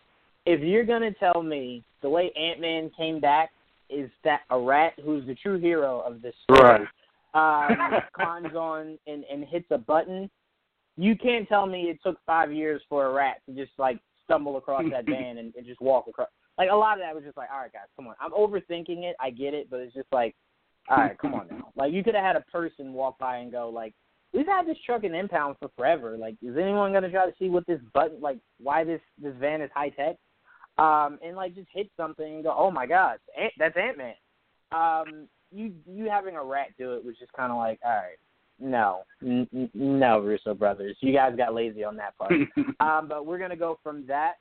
if 0.45 0.61
you're 0.61 0.85
gonna 0.85 1.11
tell 1.11 1.43
me 1.43 1.83
the 2.01 2.07
way 2.07 2.31
Ant 2.37 2.61
Man 2.61 2.89
came 2.95 3.19
back 3.19 3.51
is 3.93 4.09
that 4.23 4.41
a 4.49 4.59
rat 4.59 4.93
who's 5.03 5.25
the 5.25 5.35
true 5.35 5.59
hero 5.59 6.01
of 6.01 6.21
this 6.21 6.35
story 6.43 6.87
right. 7.33 7.69
um, 7.69 8.01
climbs 8.13 8.55
on 8.55 8.97
and, 9.07 9.23
and 9.31 9.45
hits 9.45 9.67
a 9.71 9.77
button, 9.77 10.29
you 10.97 11.15
can't 11.15 11.47
tell 11.47 11.65
me 11.65 11.83
it 11.83 11.99
took 12.03 12.17
five 12.25 12.51
years 12.51 12.81
for 12.89 13.07
a 13.07 13.13
rat 13.13 13.37
to 13.47 13.55
just 13.55 13.71
like 13.77 13.99
stumble 14.23 14.57
across 14.57 14.83
that 14.91 15.05
van 15.09 15.37
and, 15.37 15.53
and 15.55 15.65
just 15.65 15.81
walk 15.81 16.07
across. 16.07 16.29
Like 16.57 16.69
a 16.71 16.75
lot 16.75 16.97
of 16.97 16.99
that 16.99 17.15
was 17.15 17.23
just 17.23 17.37
like, 17.37 17.49
all 17.51 17.59
right, 17.59 17.73
guys, 17.73 17.87
come 17.95 18.07
on. 18.07 18.15
I'm 18.21 18.31
overthinking 18.31 19.03
it. 19.03 19.15
I 19.19 19.31
get 19.31 19.53
it, 19.53 19.69
but 19.69 19.79
it's 19.79 19.93
just 19.93 20.11
like 20.11 20.35
all 20.89 20.97
right, 20.97 21.17
come 21.17 21.33
on 21.33 21.47
now. 21.49 21.71
Like 21.75 21.93
you 21.93 22.03
could 22.03 22.15
have 22.15 22.23
had 22.23 22.35
a 22.35 22.41
person 22.51 22.93
walk 22.93 23.17
by 23.17 23.37
and 23.37 23.51
go 23.51 23.69
like, 23.69 23.93
"We've 24.33 24.45
had 24.45 24.67
this 24.67 24.77
truck 24.85 25.03
in 25.03 25.15
impound 25.15 25.55
for 25.59 25.69
forever. 25.77 26.17
Like, 26.17 26.35
is 26.41 26.57
anyone 26.57 26.91
gonna 26.91 27.09
try 27.09 27.25
to 27.25 27.35
see 27.39 27.49
what 27.49 27.65
this 27.67 27.79
button 27.93 28.19
like? 28.21 28.37
Why 28.59 28.83
this 28.83 29.01
this 29.21 29.33
van 29.39 29.61
is 29.61 29.71
high 29.73 29.89
tech?" 29.89 30.17
Um, 30.77 31.19
and 31.23 31.35
like 31.35 31.55
just 31.55 31.67
hit 31.73 31.89
something 31.95 32.25
and 32.25 32.43
go, 32.43 32.55
oh 32.57 32.71
my 32.71 32.85
god, 32.85 33.17
that's 33.57 33.77
Ant 33.77 33.97
Man. 33.97 34.13
Um, 34.71 35.27
you 35.51 35.73
you 35.85 36.09
having 36.09 36.35
a 36.35 36.43
rat 36.43 36.69
do 36.77 36.93
it 36.93 37.05
was 37.05 37.15
just 37.19 37.33
kind 37.33 37.51
of 37.51 37.57
like, 37.57 37.79
all 37.85 37.91
right, 37.91 38.17
no, 38.59 39.03
n- 39.21 39.47
n- 39.53 39.69
no, 39.73 40.19
Russo 40.19 40.53
brothers, 40.53 40.97
you 41.01 41.13
guys 41.13 41.35
got 41.37 41.53
lazy 41.53 41.83
on 41.83 41.95
that 41.97 42.17
part. 42.17 42.33
um, 42.79 43.07
but 43.07 43.25
we're 43.25 43.39
gonna 43.39 43.55
go 43.55 43.79
from 43.83 44.05
that 44.07 44.33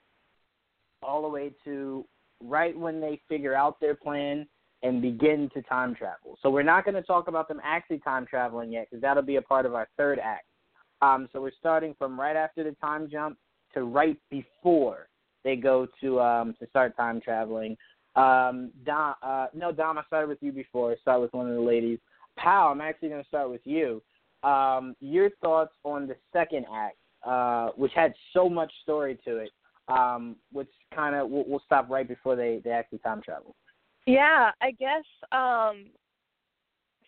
all 1.03 1.21
the 1.21 1.27
way 1.27 1.51
to 1.65 2.05
right 2.41 2.77
when 2.77 2.99
they 2.99 3.21
figure 3.29 3.55
out 3.55 3.79
their 3.79 3.95
plan 3.95 4.47
and 4.83 5.01
begin 5.01 5.49
to 5.53 5.61
time 5.63 5.95
travel. 5.95 6.37
So 6.41 6.49
we're 6.49 6.61
not 6.61 6.83
going 6.83 6.95
to 6.95 7.01
talk 7.01 7.29
about 7.29 7.47
them 7.47 7.61
actually 7.63 7.99
time 7.99 8.25
traveling 8.25 8.71
yet 8.71 8.87
because 8.89 9.01
that'll 9.01 9.23
be 9.23 9.37
a 9.37 9.41
part 9.41 9.65
of 9.65 9.73
our 9.73 9.87
third 9.97 10.19
act. 10.19 10.45
Um, 11.01 11.29
so 11.31 11.41
we're 11.41 11.51
starting 11.57 11.95
from 11.97 12.19
right 12.19 12.35
after 12.35 12.63
the 12.63 12.75
time 12.81 13.09
jump 13.09 13.37
to 13.73 13.83
right 13.83 14.17
before 14.29 15.07
they 15.43 15.55
go 15.55 15.87
to 16.01 16.19
um, 16.19 16.55
to 16.59 16.67
start 16.69 16.95
time 16.95 17.21
traveling. 17.21 17.77
Um, 18.15 18.71
Dom, 18.85 19.15
uh, 19.23 19.47
no, 19.53 19.71
Dom, 19.71 19.97
I 19.97 20.03
started 20.03 20.27
with 20.27 20.41
you 20.41 20.51
before. 20.51 20.95
Start 21.01 21.21
with 21.21 21.33
one 21.33 21.49
of 21.49 21.55
the 21.55 21.61
ladies. 21.61 21.99
Pal, 22.37 22.67
I'm 22.67 22.81
actually 22.81 23.09
going 23.09 23.21
to 23.21 23.27
start 23.27 23.49
with 23.49 23.61
you. 23.65 24.01
Um, 24.43 24.95
your 24.99 25.29
thoughts 25.41 25.73
on 25.83 26.07
the 26.07 26.15
second 26.31 26.65
act, 26.73 26.97
uh, 27.25 27.69
which 27.75 27.93
had 27.95 28.13
so 28.33 28.49
much 28.49 28.71
story 28.83 29.17
to 29.25 29.37
it, 29.37 29.51
um, 29.87 30.35
which 30.51 30.69
kind 30.93 31.15
of 31.15 31.29
we'll, 31.29 31.45
we'll 31.47 31.63
stop 31.65 31.89
right 31.89 32.07
before 32.07 32.35
they 32.35 32.61
they 32.63 32.71
actually 32.71 32.99
time 32.99 33.21
travel. 33.21 33.55
Yeah, 34.05 34.51
I 34.61 34.71
guess. 34.71 35.05
Um, 35.31 35.85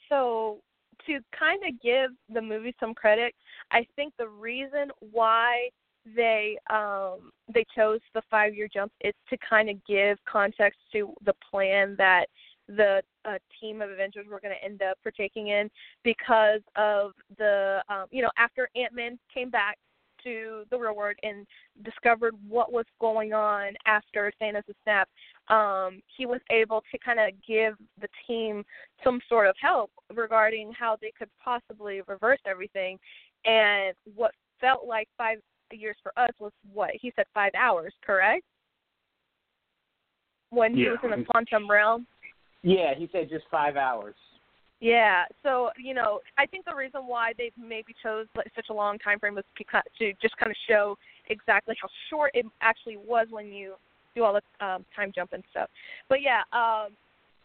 so 0.09 0.59
to 1.07 1.19
kind 1.37 1.61
of 1.67 1.81
give 1.81 2.11
the 2.33 2.41
movie 2.41 2.75
some 2.79 2.93
credit, 2.93 3.33
I 3.71 3.85
think 3.95 4.13
the 4.17 4.29
reason 4.29 4.89
why 5.11 5.69
they 6.15 6.57
um 6.69 7.31
they 7.53 7.65
chose 7.75 7.99
the 8.13 8.21
five 8.29 8.53
year 8.53 8.67
jump 8.71 8.91
is 9.01 9.13
to 9.29 9.37
kind 9.37 9.69
of 9.69 9.83
give 9.85 10.17
context 10.25 10.79
to 10.91 11.13
the 11.25 11.33
plan 11.49 11.95
that 11.97 12.25
the 12.67 13.01
uh, 13.25 13.37
team 13.61 13.81
of 13.81 13.91
Avengers 13.91 14.25
were 14.27 14.39
going 14.39 14.53
to 14.53 14.65
end 14.65 14.81
up 14.81 14.97
partaking 15.03 15.47
in 15.49 15.69
because 16.03 16.61
of 16.75 17.11
the 17.37 17.81
um 17.89 18.05
you 18.11 18.21
know 18.21 18.31
after 18.37 18.69
Ant 18.75 18.93
Man 18.93 19.17
came 19.33 19.49
back 19.49 19.77
to 20.25 20.63
the 20.71 20.77
real 20.77 20.95
world 20.95 21.15
and 21.23 21.45
discovered 21.83 22.33
what 22.47 22.71
was 22.71 22.85
going 22.99 23.33
on 23.33 23.73
after 23.85 24.31
Thanos' 24.41 24.63
snap, 24.83 25.07
um, 25.49 26.01
he 26.17 26.25
was 26.25 26.41
able 26.49 26.81
to 26.91 26.97
kind 26.97 27.19
of 27.19 27.29
give 27.47 27.75
the 28.01 28.07
team 28.27 28.63
some 29.03 29.19
sort 29.29 29.47
of 29.47 29.55
help 29.61 29.91
regarding 30.13 30.71
how 30.77 30.97
they 30.99 31.11
could 31.17 31.29
possibly 31.41 32.01
reverse 32.07 32.39
everything. 32.45 32.97
And 33.45 33.93
what 34.15 34.31
felt 34.59 34.87
like 34.87 35.07
five 35.17 35.37
years 35.71 35.95
for 36.03 36.11
us 36.17 36.31
was 36.39 36.51
what 36.73 36.91
he 36.99 37.11
said 37.15 37.25
five 37.33 37.51
hours, 37.57 37.93
correct? 38.05 38.43
When 40.49 40.75
he 40.75 40.83
yeah. 40.83 40.91
was 40.91 40.99
in 41.03 41.11
the 41.11 41.25
quantum 41.25 41.69
realm. 41.69 42.07
Yeah, 42.61 42.93
he 42.97 43.09
said 43.11 43.29
just 43.29 43.45
five 43.51 43.75
hours. 43.75 44.15
Yeah, 44.79 45.23
so 45.41 45.69
you 45.77 45.93
know, 45.93 46.19
I 46.37 46.45
think 46.45 46.65
the 46.65 46.75
reason 46.75 47.01
why 47.07 47.31
they 47.37 47.51
maybe 47.57 47.95
chose 48.03 48.27
like, 48.35 48.51
such 48.55 48.67
a 48.69 48.73
long 48.73 48.99
time 48.99 49.19
frame 49.19 49.35
was 49.35 49.45
because 49.57 49.83
to 49.99 50.13
just 50.21 50.35
kind 50.37 50.51
of 50.51 50.57
show 50.67 50.97
exactly 51.29 51.75
how 51.81 51.87
short 52.09 52.31
it 52.33 52.45
actually 52.61 52.97
was 52.97 53.27
when 53.29 53.47
you 53.47 53.75
do 54.15 54.23
all 54.23 54.33
the 54.33 54.65
um, 54.65 54.85
time 54.95 55.11
jump 55.13 55.33
and 55.33 55.43
stuff. 55.51 55.69
But 56.09 56.19
yeah, 56.21 56.41
um, 56.51 56.89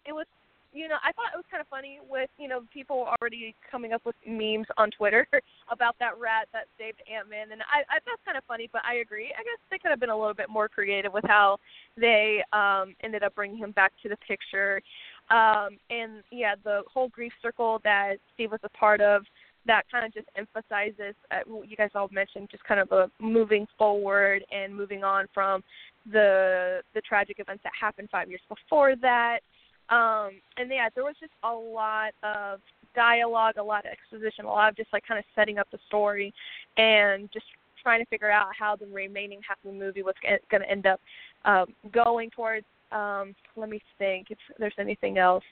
it 0.07 0.12
was 0.12 0.27
you 0.73 0.87
know, 0.89 0.97
I 1.03 1.12
thought 1.12 1.35
it 1.35 1.37
was 1.37 1.45
kind 1.51 1.61
of 1.61 1.66
funny 1.68 1.99
with, 2.09 2.31
you 2.39 2.49
know, 2.49 2.62
people 2.73 3.09
already 3.21 3.55
coming 3.71 3.93
up 3.93 4.03
with 4.05 4.14
memes 4.27 4.66
on 4.77 4.91
Twitter 4.91 5.27
about 5.73 5.97
that 5.99 6.18
rat 6.18 6.49
that 6.53 6.66
saved 6.79 7.03
Ant 7.12 7.29
Man, 7.29 7.53
and 7.53 7.62
I, 7.62 7.81
I 7.91 7.99
that's 8.07 8.23
kind 8.25 8.39
of 8.39 8.45
funny. 8.45 8.68
But 8.73 8.83
I 8.85 8.97
agree. 8.97 9.35
I 9.37 9.43
guess 9.43 9.59
they 9.71 9.79
could 9.79 9.91
have 9.91 10.01
been 10.01 10.11
a 10.11 10.18
little 10.18 10.35
bit 10.35 10.49
more 10.49 10.68
creative 10.68 11.12
with 11.12 11.25
how 11.27 11.59
they 11.97 12.43
um 12.53 12.95
ended 13.03 13.23
up 13.23 13.35
bringing 13.35 13.59
him 13.59 13.73
back 13.73 13.93
to 14.03 14.09
the 14.09 14.16
picture. 14.27 14.81
Um, 15.31 15.79
and 15.91 16.23
yeah, 16.31 16.55
the 16.62 16.83
whole 16.93 17.09
grief 17.09 17.33
circle 17.43 17.81
that 17.85 18.16
Steve 18.35 18.51
was 18.51 18.61
a 18.64 18.68
part 18.71 19.01
of, 19.01 19.23
that 19.66 19.83
kind 19.91 20.05
of 20.05 20.12
just 20.12 20.27
emphasizes 20.37 21.14
uh, 21.31 21.39
you 21.66 21.77
guys 21.77 21.91
all 21.95 22.09
mentioned, 22.11 22.49
just 22.51 22.64
kind 22.64 22.81
of 22.81 22.91
a 22.93 23.11
moving 23.21 23.66
forward 23.77 24.45
and 24.51 24.75
moving 24.75 25.05
on 25.05 25.27
from 25.35 25.62
the 26.11 26.81
the 26.95 27.01
tragic 27.03 27.39
events 27.39 27.62
that 27.62 27.73
happened 27.79 28.09
five 28.11 28.29
years 28.29 28.41
before 28.49 28.95
that. 28.97 29.41
Um, 29.91 30.41
and 30.57 30.70
yeah, 30.70 30.88
there 30.95 31.05
was 31.05 31.16
just 31.20 31.32
a 31.43 31.53
lot 31.53 32.12
of 32.22 32.61
dialogue, 32.95 33.57
a 33.59 33.62
lot 33.62 33.84
of 33.84 33.93
exposition, 33.93 34.45
a 34.45 34.49
lot 34.49 34.68
of 34.68 34.76
just 34.76 34.93
like 34.93 35.07
kind 35.07 35.18
of 35.18 35.24
setting 35.34 35.59
up 35.59 35.68
the 35.70 35.78
story 35.88 36.32
and 36.76 37.28
just 37.32 37.47
trying 37.82 38.01
to 38.01 38.09
figure 38.09 38.30
out 38.30 38.49
how 38.57 38.76
the 38.76 38.86
remaining 38.86 39.41
half 39.47 39.59
of 39.64 39.72
the 39.72 39.78
movie 39.78 40.03
was 40.03 40.14
going 40.51 40.62
to 40.62 40.70
end 40.70 40.86
up 40.86 41.01
um, 41.45 41.66
going 41.93 42.30
towards. 42.30 42.66
Um, 42.93 43.34
let 43.57 43.68
me 43.68 43.80
think 43.99 44.28
if 44.30 44.38
there's 44.59 44.74
anything 44.78 45.18
else. 45.18 45.45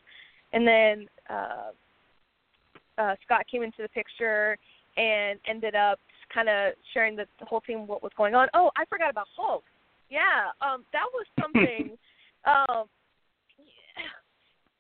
And 0.53 0.67
then 0.67 1.07
uh, 1.31 1.71
uh, 2.99 3.15
Scott 3.25 3.45
came 3.51 3.63
into 3.63 3.83
the 3.83 3.89
picture 3.89 4.57
and 4.97 5.39
ended 5.49 5.75
up 5.75 5.99
kind 6.33 6.49
of 6.49 6.75
sharing 6.93 7.17
the, 7.17 7.27
the 7.39 7.47
whole 7.47 7.61
team 7.61 7.87
what 7.87 8.03
was 8.03 8.13
going 8.17 8.35
on. 8.35 8.49
Oh, 8.55 8.71
I 8.77 8.85
forgot 8.87 9.11
about 9.11 9.27
Hulk. 9.37 9.65
Yeah, 10.11 10.51
um, 10.61 10.85
that 10.93 11.05
was 11.13 11.27
something. 11.41 11.97
um, 12.45 12.85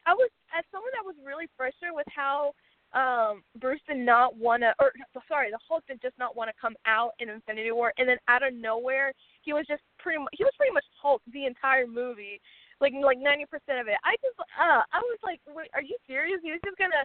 I 0.08 0.16
was 0.16 0.32
as 0.56 0.64
someone 0.72 0.90
that 0.96 1.04
was 1.04 1.20
really 1.20 1.52
frustrated 1.52 1.92
with 1.92 2.08
how 2.08 2.56
um 2.96 3.44
Bruce 3.60 3.84
did 3.84 4.00
not 4.00 4.32
want 4.40 4.64
to, 4.64 4.72
or 4.80 4.96
sorry, 5.28 5.52
the 5.52 5.60
Hulk 5.68 5.84
did 5.84 6.00
just 6.00 6.16
not 6.16 6.32
want 6.32 6.48
to 6.48 6.56
come 6.56 6.72
out 6.88 7.12
in 7.20 7.28
Infinity 7.28 7.70
War, 7.72 7.92
and 8.00 8.08
then 8.08 8.16
out 8.28 8.40
of 8.42 8.56
nowhere, 8.56 9.12
he 9.44 9.52
was 9.52 9.68
just 9.68 9.84
pretty 10.00 10.18
much 10.18 10.32
he 10.32 10.44
was 10.44 10.56
pretty 10.56 10.72
much 10.72 10.84
Hulk 10.96 11.20
the 11.36 11.44
entire 11.44 11.86
movie, 11.86 12.40
like 12.80 12.96
like 12.96 13.20
ninety 13.20 13.44
percent 13.44 13.84
of 13.84 13.88
it. 13.92 14.00
I 14.00 14.16
just 14.24 14.40
uh 14.40 14.82
I 14.88 14.98
was 15.04 15.20
like, 15.20 15.44
wait, 15.52 15.68
are 15.76 15.84
you 15.84 16.00
serious? 16.08 16.40
He 16.42 16.50
was 16.56 16.64
just 16.64 16.80
gonna 16.80 17.04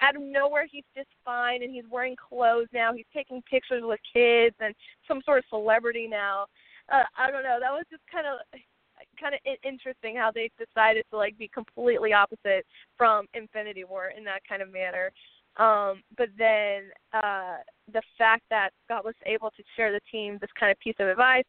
out 0.00 0.14
of 0.14 0.22
nowhere 0.22 0.66
he's 0.70 0.86
just 0.94 1.08
fine 1.24 1.62
and 1.62 1.74
he's 1.74 1.90
wearing 1.90 2.14
clothes 2.14 2.68
now. 2.72 2.92
He's 2.94 3.08
taking 3.14 3.42
pictures 3.50 3.82
with 3.82 4.00
kids 4.12 4.54
and 4.60 4.74
some 5.06 5.22
sort 5.24 5.38
of 5.38 5.44
celebrity 5.50 6.06
now. 6.06 6.46
Uh, 6.92 7.04
I 7.16 7.30
don't 7.30 7.42
know. 7.42 7.58
That 7.60 7.72
was 7.72 7.84
just 7.90 8.02
kind 8.10 8.26
of 8.26 8.38
kind 9.20 9.34
of 9.34 9.40
interesting 9.64 10.16
how 10.16 10.30
they 10.34 10.50
decided 10.58 11.04
to 11.10 11.16
like 11.16 11.36
be 11.38 11.48
completely 11.48 12.12
opposite 12.12 12.64
from 12.96 13.26
Infinity 13.34 13.84
War 13.84 14.12
in 14.16 14.24
that 14.24 14.40
kind 14.48 14.62
of 14.62 14.72
manner. 14.72 15.10
Um, 15.56 16.02
but 16.16 16.28
then 16.38 16.90
uh, 17.12 17.58
the 17.92 18.02
fact 18.16 18.44
that 18.50 18.70
Scott 18.84 19.04
was 19.04 19.14
able 19.26 19.50
to 19.50 19.62
share 19.76 19.92
the 19.92 20.00
team 20.10 20.38
this 20.40 20.50
kind 20.58 20.70
of 20.70 20.78
piece 20.78 20.94
of 21.00 21.08
advice, 21.08 21.44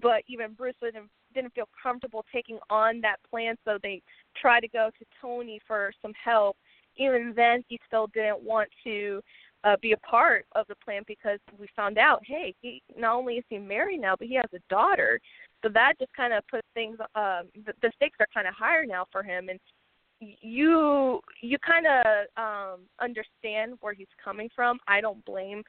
but 0.00 0.22
even 0.28 0.52
Bruce 0.52 0.74
didn't 0.80 1.10
didn't 1.34 1.54
feel 1.54 1.68
comfortable 1.80 2.24
taking 2.32 2.58
on 2.70 3.00
that 3.00 3.16
plan, 3.28 3.54
so 3.64 3.78
they 3.82 4.02
tried 4.40 4.60
to 4.60 4.68
go 4.68 4.90
to 4.98 5.04
Tony 5.20 5.60
for 5.66 5.92
some 6.02 6.12
help. 6.22 6.56
Even 6.96 7.32
then, 7.36 7.62
he 7.68 7.78
still 7.86 8.08
didn't 8.08 8.42
want 8.42 8.68
to 8.82 9.20
uh, 9.64 9.76
be 9.80 9.92
a 9.92 9.96
part 9.98 10.46
of 10.54 10.66
the 10.68 10.74
plan 10.84 11.02
because 11.06 11.38
we 11.58 11.68
found 11.76 11.98
out, 11.98 12.20
hey, 12.26 12.54
he 12.60 12.82
not 12.96 13.16
only 13.16 13.34
is 13.34 13.44
he 13.48 13.58
married 13.58 14.00
now, 14.00 14.14
but 14.18 14.26
he 14.26 14.34
has 14.34 14.46
a 14.54 14.60
daughter. 14.68 15.20
So 15.62 15.68
that 15.74 15.94
just 15.98 16.12
kind 16.14 16.32
of 16.32 16.46
puts 16.48 16.66
things. 16.74 16.96
Um, 17.14 17.48
the, 17.66 17.72
the 17.82 17.92
stakes 17.96 18.16
are 18.20 18.26
kind 18.32 18.48
of 18.48 18.54
higher 18.54 18.86
now 18.86 19.06
for 19.12 19.22
him, 19.22 19.48
and 19.48 19.58
you 20.20 21.20
you 21.40 21.58
kind 21.58 21.86
of 21.86 22.26
um, 22.36 22.80
understand 23.00 23.74
where 23.80 23.92
he's 23.92 24.06
coming 24.22 24.48
from. 24.54 24.78
I 24.88 25.00
don't 25.00 25.24
blame 25.24 25.62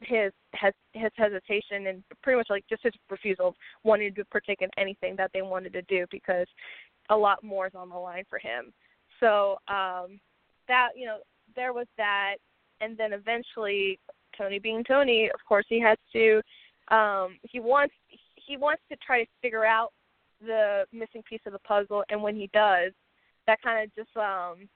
his 0.00 0.32
his 0.54 0.72
his 0.92 1.10
hesitation 1.14 1.86
and 1.86 2.02
pretty 2.22 2.38
much 2.38 2.48
like 2.50 2.64
just 2.68 2.82
his 2.82 2.92
refusal 3.10 3.48
of 3.48 3.54
wanting 3.84 4.14
to 4.14 4.24
partake 4.26 4.62
in 4.62 4.68
anything 4.76 5.16
that 5.16 5.30
they 5.32 5.42
wanted 5.42 5.72
to 5.72 5.82
do 5.82 6.06
because 6.10 6.46
a 7.10 7.16
lot 7.16 7.42
more 7.42 7.66
is 7.66 7.74
on 7.74 7.88
the 7.88 7.96
line 7.96 8.24
for 8.28 8.38
him. 8.38 8.72
So 9.20 9.52
um, 9.68 10.20
that 10.68 10.90
you 10.96 11.06
know 11.06 11.18
there 11.54 11.72
was 11.72 11.86
that, 11.96 12.36
and 12.80 12.96
then 12.96 13.12
eventually 13.12 13.98
Tony 14.36 14.58
being 14.58 14.84
Tony, 14.84 15.30
of 15.32 15.40
course 15.46 15.66
he 15.68 15.80
has 15.80 15.98
to. 16.12 16.40
Um, 16.88 17.38
he 17.42 17.60
wants 17.60 17.94
he 18.46 18.56
wants 18.56 18.82
to 18.90 18.96
try 19.04 19.22
to 19.22 19.30
figure 19.40 19.64
out 19.64 19.92
the 20.40 20.84
missing 20.92 21.22
piece 21.28 21.40
of 21.46 21.52
the 21.52 21.58
puzzle, 21.60 22.04
and 22.08 22.22
when 22.22 22.36
he 22.36 22.50
does, 22.52 22.92
that 23.46 23.60
kind 23.62 23.84
of 23.84 23.94
just 23.94 24.16
um 24.16 24.68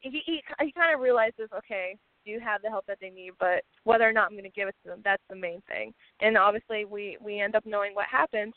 he 0.00 0.22
he 0.24 0.42
he 0.60 0.72
kind 0.72 0.94
of 0.94 1.00
realizes, 1.00 1.48
okay, 1.56 1.96
do 2.24 2.38
have 2.38 2.62
the 2.62 2.68
help 2.68 2.86
that 2.86 2.98
they 3.00 3.10
need, 3.10 3.32
but 3.38 3.62
whether 3.84 4.08
or 4.08 4.12
not 4.12 4.26
I'm 4.26 4.36
going 4.36 4.44
to 4.44 4.50
give 4.50 4.68
it 4.68 4.74
to 4.84 4.90
them, 4.90 5.00
that's 5.04 5.22
the 5.28 5.36
main 5.36 5.62
thing. 5.68 5.92
And 6.20 6.36
obviously, 6.36 6.84
we 6.84 7.16
we 7.20 7.40
end 7.40 7.54
up 7.54 7.66
knowing 7.66 7.94
what 7.94 8.06
happens, 8.10 8.54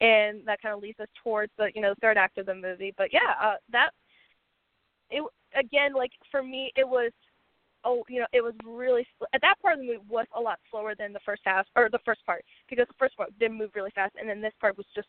and 0.00 0.46
that 0.46 0.60
kind 0.62 0.74
of 0.74 0.82
leads 0.82 1.00
us 1.00 1.08
towards 1.22 1.52
the 1.58 1.70
you 1.74 1.80
know 1.80 1.90
the 1.90 2.00
third 2.00 2.16
act 2.16 2.38
of 2.38 2.46
the 2.46 2.54
movie. 2.54 2.94
But 2.96 3.12
yeah, 3.12 3.34
uh, 3.40 3.56
that 3.72 3.90
it 5.10 5.22
again 5.58 5.94
like 5.94 6.12
for 6.30 6.42
me 6.42 6.72
it 6.76 6.86
was 6.86 7.12
oh, 7.86 8.02
you 8.08 8.20
know, 8.20 8.26
it 8.32 8.42
was 8.42 8.52
really 8.64 9.06
at 9.32 9.40
that 9.40 9.54
part 9.62 9.74
of 9.74 9.80
the 9.80 9.86
movie 9.86 10.04
was 10.08 10.26
a 10.36 10.40
lot 10.40 10.58
slower 10.70 10.94
than 10.98 11.12
the 11.12 11.20
first 11.24 11.42
half 11.44 11.66
or 11.76 11.88
the 11.90 12.00
first 12.04 12.24
part 12.26 12.44
because 12.68 12.86
the 12.88 12.94
first 12.98 13.16
part 13.16 13.30
did 13.38 13.52
move 13.52 13.70
really 13.74 13.92
fast, 13.94 14.14
and 14.20 14.28
then 14.28 14.42
this 14.42 14.52
part 14.60 14.76
was 14.76 14.86
just 14.94 15.08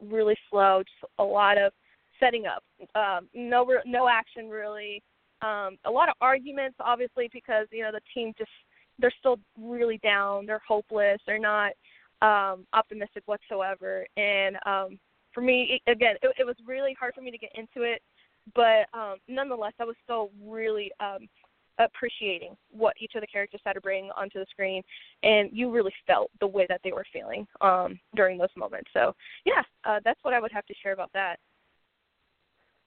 really 0.00 0.36
slow, 0.50 0.82
just 0.82 1.12
a 1.18 1.24
lot 1.24 1.58
of 1.58 1.72
setting 2.20 2.44
up, 2.46 2.62
um, 2.94 3.28
no 3.34 3.66
no 3.86 4.08
action 4.08 4.48
really, 4.48 5.02
um, 5.42 5.78
a 5.86 5.90
lot 5.90 6.08
of 6.08 6.14
arguments 6.20 6.76
obviously 6.80 7.28
because 7.32 7.66
you 7.72 7.82
know 7.82 7.90
the 7.90 8.00
team 8.14 8.32
just 8.38 8.50
they're 8.98 9.12
still 9.18 9.38
really 9.58 9.98
down, 10.02 10.46
they're 10.46 10.60
hopeless, 10.66 11.18
they're 11.26 11.38
not 11.38 11.72
um 12.22 12.66
optimistic 12.74 13.22
whatsoever. 13.26 14.06
And 14.18 14.56
um 14.66 14.98
for 15.32 15.40
me 15.40 15.80
it, 15.86 15.90
again 15.90 16.16
it, 16.22 16.30
it 16.38 16.44
was 16.46 16.56
really 16.66 16.94
hard 16.98 17.14
for 17.14 17.22
me 17.22 17.30
to 17.30 17.38
get 17.38 17.52
into 17.54 17.82
it 17.82 18.02
but 18.54 18.86
um 18.92 19.16
nonetheless 19.28 19.72
I 19.78 19.84
was 19.84 19.96
still 20.04 20.30
really 20.44 20.90
um 21.00 21.28
appreciating 21.84 22.56
what 22.70 22.94
each 23.00 23.12
of 23.14 23.20
the 23.20 23.26
characters 23.26 23.60
had 23.64 23.74
to 23.74 23.80
bring 23.80 24.10
onto 24.16 24.38
the 24.38 24.46
screen 24.50 24.82
and 25.22 25.50
you 25.52 25.70
really 25.70 25.92
felt 26.06 26.30
the 26.40 26.46
way 26.46 26.66
that 26.68 26.80
they 26.84 26.92
were 26.92 27.04
feeling 27.12 27.46
um 27.60 27.98
during 28.14 28.38
those 28.38 28.48
moments 28.56 28.90
so 28.92 29.14
yeah 29.44 29.62
uh 29.84 30.00
that's 30.04 30.18
what 30.22 30.34
i 30.34 30.40
would 30.40 30.52
have 30.52 30.66
to 30.66 30.74
share 30.82 30.92
about 30.92 31.10
that 31.12 31.38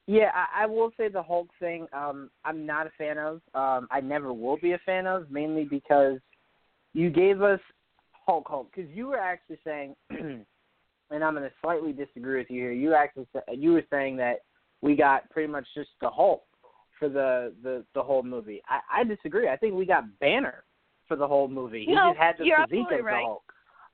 Yeah, 0.05 0.31
I, 0.33 0.63
I 0.63 0.65
will 0.65 0.91
say 0.97 1.07
the 1.07 1.23
Hulk 1.23 1.47
thing. 1.59 1.87
Um, 1.93 2.29
I'm 2.43 2.65
not 2.65 2.87
a 2.87 2.91
fan 2.97 3.17
of. 3.17 3.35
Um, 3.53 3.87
I 3.89 4.01
never 4.01 4.33
will 4.33 4.57
be 4.57 4.73
a 4.73 4.79
fan 4.85 5.07
of, 5.07 5.31
mainly 5.31 5.63
because 5.63 6.19
you 6.93 7.09
gave 7.09 7.41
us 7.41 7.61
Hulk 8.11 8.45
Hulk. 8.47 8.69
Because 8.75 8.91
you 8.91 9.07
were 9.07 9.17
actually 9.17 9.59
saying, 9.63 9.95
and 10.09 11.23
I'm 11.23 11.33
going 11.33 11.43
to 11.43 11.51
slightly 11.61 11.93
disagree 11.93 12.37
with 12.39 12.49
you 12.49 12.61
here. 12.61 12.71
You 12.73 12.93
actually 12.93 13.27
you 13.55 13.71
were 13.71 13.85
saying 13.89 14.17
that 14.17 14.39
we 14.81 14.95
got 14.95 15.29
pretty 15.29 15.51
much 15.51 15.65
just 15.73 15.91
the 16.01 16.09
Hulk 16.09 16.43
for 17.03 17.09
the 17.09 17.53
the 17.61 17.83
the 17.93 18.01
whole 18.01 18.23
movie. 18.23 18.61
I, 18.69 19.01
I 19.01 19.03
disagree. 19.03 19.49
I 19.49 19.57
think 19.57 19.73
we 19.73 19.85
got 19.85 20.05
Banner 20.19 20.63
for 21.07 21.17
the 21.17 21.27
whole 21.27 21.49
movie. 21.49 21.85
He 21.85 21.93
No, 21.93 22.11
just 22.11 22.19
had 22.19 22.35
the 22.37 22.45
you're 22.45 22.65
physique 22.65 22.85
of 22.91 22.97
the 22.99 23.03
right. 23.03 23.25
Hulk. 23.25 23.43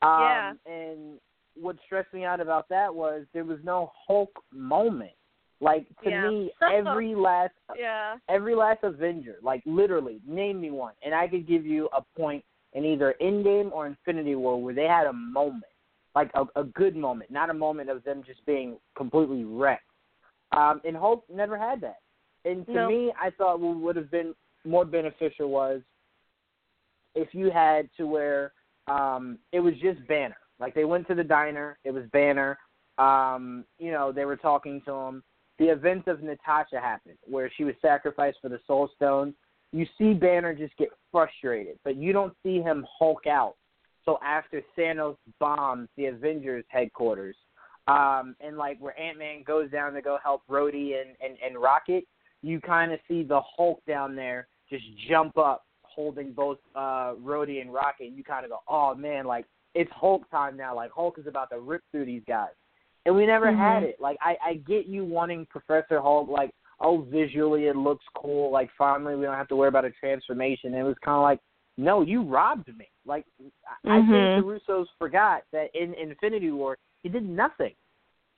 Um, 0.01 0.19
Yeah. 0.21 0.53
And 0.65 1.19
what 1.55 1.75
stressed 1.85 2.13
me 2.13 2.23
out 2.23 2.39
about 2.39 2.69
that 2.69 2.93
was 2.93 3.23
there 3.33 3.43
was 3.45 3.57
no 3.63 3.91
Hulk 4.07 4.31
moment. 4.51 5.11
Like 5.59 5.87
to 6.03 6.11
Yeah. 6.11 6.29
me, 6.29 6.51
every 6.71 7.15
last 7.15 7.53
yeah 7.75 8.17
every 8.29 8.55
last 8.55 8.83
Avenger, 8.83 9.37
like 9.41 9.63
literally, 9.65 10.21
name 10.27 10.61
me 10.61 10.69
one, 10.69 10.93
and 11.03 11.15
I 11.15 11.27
could 11.27 11.47
give 11.47 11.65
you 11.65 11.89
a 11.97 12.03
point 12.15 12.43
in 12.73 12.85
either 12.85 13.15
Endgame 13.19 13.71
or 13.71 13.87
Infinity 13.87 14.35
War 14.35 14.61
where 14.61 14.75
they 14.75 14.85
had 14.85 15.07
a 15.07 15.13
moment, 15.13 15.63
like 16.13 16.29
a, 16.35 16.45
a 16.55 16.63
good 16.63 16.95
moment, 16.95 17.31
not 17.31 17.49
a 17.49 17.53
moment 17.55 17.89
of 17.89 18.03
them 18.03 18.21
just 18.23 18.45
being 18.45 18.77
completely 18.95 19.43
wrecked. 19.43 19.83
Um, 20.55 20.79
and 20.85 20.95
Hulk 20.95 21.25
never 21.33 21.57
had 21.57 21.81
that. 21.81 21.97
And 22.45 22.65
to 22.67 22.73
No. 22.73 22.87
me, 22.87 23.13
I 23.19 23.29
thought 23.31 23.59
what 23.59 23.77
would 23.77 23.95
have 23.95 24.11
been 24.11 24.33
more 24.65 24.85
beneficial 24.85 25.49
was 25.49 25.81
if 27.15 27.33
you 27.33 27.49
had 27.51 27.89
to 27.97 28.07
where 28.07 28.53
um, 28.87 29.39
it 29.51 29.59
was 29.59 29.73
just 29.81 30.05
Banner. 30.07 30.37
Like 30.59 30.73
they 30.73 30.85
went 30.85 31.07
to 31.07 31.15
the 31.15 31.23
diner, 31.23 31.77
it 31.83 31.91
was 31.91 32.05
Banner. 32.11 32.57
Um, 32.97 33.65
you 33.77 33.91
know, 33.91 34.11
they 34.11 34.25
were 34.25 34.35
talking 34.35 34.81
to 34.85 34.91
him. 34.91 35.23
The 35.57 35.65
event 35.65 36.07
of 36.07 36.21
Natasha 36.21 36.79
happened, 36.79 37.17
where 37.25 37.51
she 37.55 37.63
was 37.63 37.75
sacrificed 37.81 38.37
for 38.41 38.49
the 38.49 38.59
Soul 38.65 38.89
Stone. 38.95 39.33
You 39.71 39.85
see 39.97 40.13
Banner 40.13 40.53
just 40.53 40.75
get 40.77 40.89
frustrated, 41.11 41.77
but 41.83 41.95
you 41.95 42.11
don't 42.13 42.33
see 42.43 42.61
him 42.61 42.85
Hulk 42.97 43.27
out. 43.27 43.55
So 44.05 44.17
after 44.23 44.61
Thanos 44.77 45.17
bombs 45.39 45.89
the 45.95 46.05
Avengers 46.05 46.65
headquarters, 46.69 47.35
um, 47.87 48.35
and 48.39 48.57
like 48.57 48.79
where 48.79 48.97
Ant 48.99 49.17
Man 49.17 49.43
goes 49.43 49.69
down 49.71 49.93
to 49.93 50.01
go 50.01 50.17
help 50.23 50.43
Rhodey 50.49 50.99
and, 51.01 51.15
and, 51.23 51.37
and 51.45 51.57
Rocket, 51.57 52.05
you 52.41 52.59
kind 52.61 52.91
of 52.91 52.99
see 53.07 53.23
the 53.23 53.41
Hulk 53.55 53.81
down 53.87 54.15
there 54.15 54.47
just 54.69 54.83
jump 55.09 55.37
up, 55.37 55.65
holding 55.83 56.31
both 56.31 56.57
uh, 56.75 57.13
Rhodey 57.21 57.61
and 57.61 57.73
Rocket. 57.73 58.07
And 58.07 58.17
you 58.17 58.23
kind 58.23 58.45
of 58.45 58.51
go, 58.51 58.59
oh 58.67 58.95
man, 58.95 59.25
like 59.25 59.45
it's 59.75 59.91
Hulk 59.93 60.29
time 60.31 60.55
now. 60.57 60.75
Like 60.75 60.91
Hulk 60.91 61.17
is 61.19 61.27
about 61.27 61.49
to 61.51 61.59
rip 61.59 61.81
through 61.91 62.05
these 62.05 62.23
guys, 62.27 62.53
and 63.05 63.15
we 63.15 63.25
never 63.25 63.55
had 63.55 63.83
it. 63.83 63.97
Like 63.99 64.17
I, 64.21 64.37
I 64.43 64.53
get 64.55 64.85
you 64.85 65.05
wanting 65.05 65.47
Professor 65.49 66.01
Hulk, 66.01 66.29
like 66.29 66.51
oh 66.81 67.05
visually 67.11 67.65
it 67.65 67.75
looks 67.75 68.05
cool. 68.15 68.51
Like 68.51 68.69
finally 68.77 69.15
we 69.15 69.25
don't 69.25 69.35
have 69.35 69.49
to 69.49 69.55
worry 69.55 69.69
about 69.69 69.85
a 69.85 69.91
transformation. 69.91 70.73
And 70.73 70.77
it 70.77 70.83
was 70.83 70.97
kind 71.03 71.15
of 71.15 71.23
like. 71.23 71.39
No, 71.77 72.01
you 72.01 72.23
robbed 72.23 72.67
me. 72.77 72.89
Like 73.05 73.25
I 73.85 73.99
I 73.99 73.99
think 73.99 74.09
Mhm. 74.09 74.35
the 74.35 74.41
Russos 74.41 74.87
forgot 74.97 75.43
that 75.53 75.73
in 75.73 75.93
Infinity 75.93 76.51
War 76.51 76.77
he 77.01 77.07
did 77.07 77.23
nothing. 77.23 77.73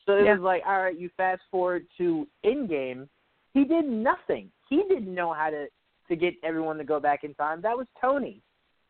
So 0.06 0.14
it 0.14 0.26
Yeah. 0.26 0.34
was 0.34 0.41
like, 0.41 0.64
all 0.68 0.80
right, 0.84 0.95
you 0.95 1.10
fast 1.18 1.41
forward 1.49 1.88
to 1.97 2.28
Endgame, 2.45 3.10
he 3.54 3.64
did 3.64 3.86
nothing. 3.86 4.52
He 4.70 4.84
didn't 4.88 5.14
know 5.14 5.34
how 5.34 5.49
to 5.49 5.68
to 6.08 6.16
get 6.16 6.34
everyone 6.43 6.78
to 6.78 6.84
go 6.84 6.99
back 6.99 7.24
in 7.24 7.34
time. 7.36 7.62
That 7.62 7.78
was 7.78 7.88
Tony. 7.99 8.41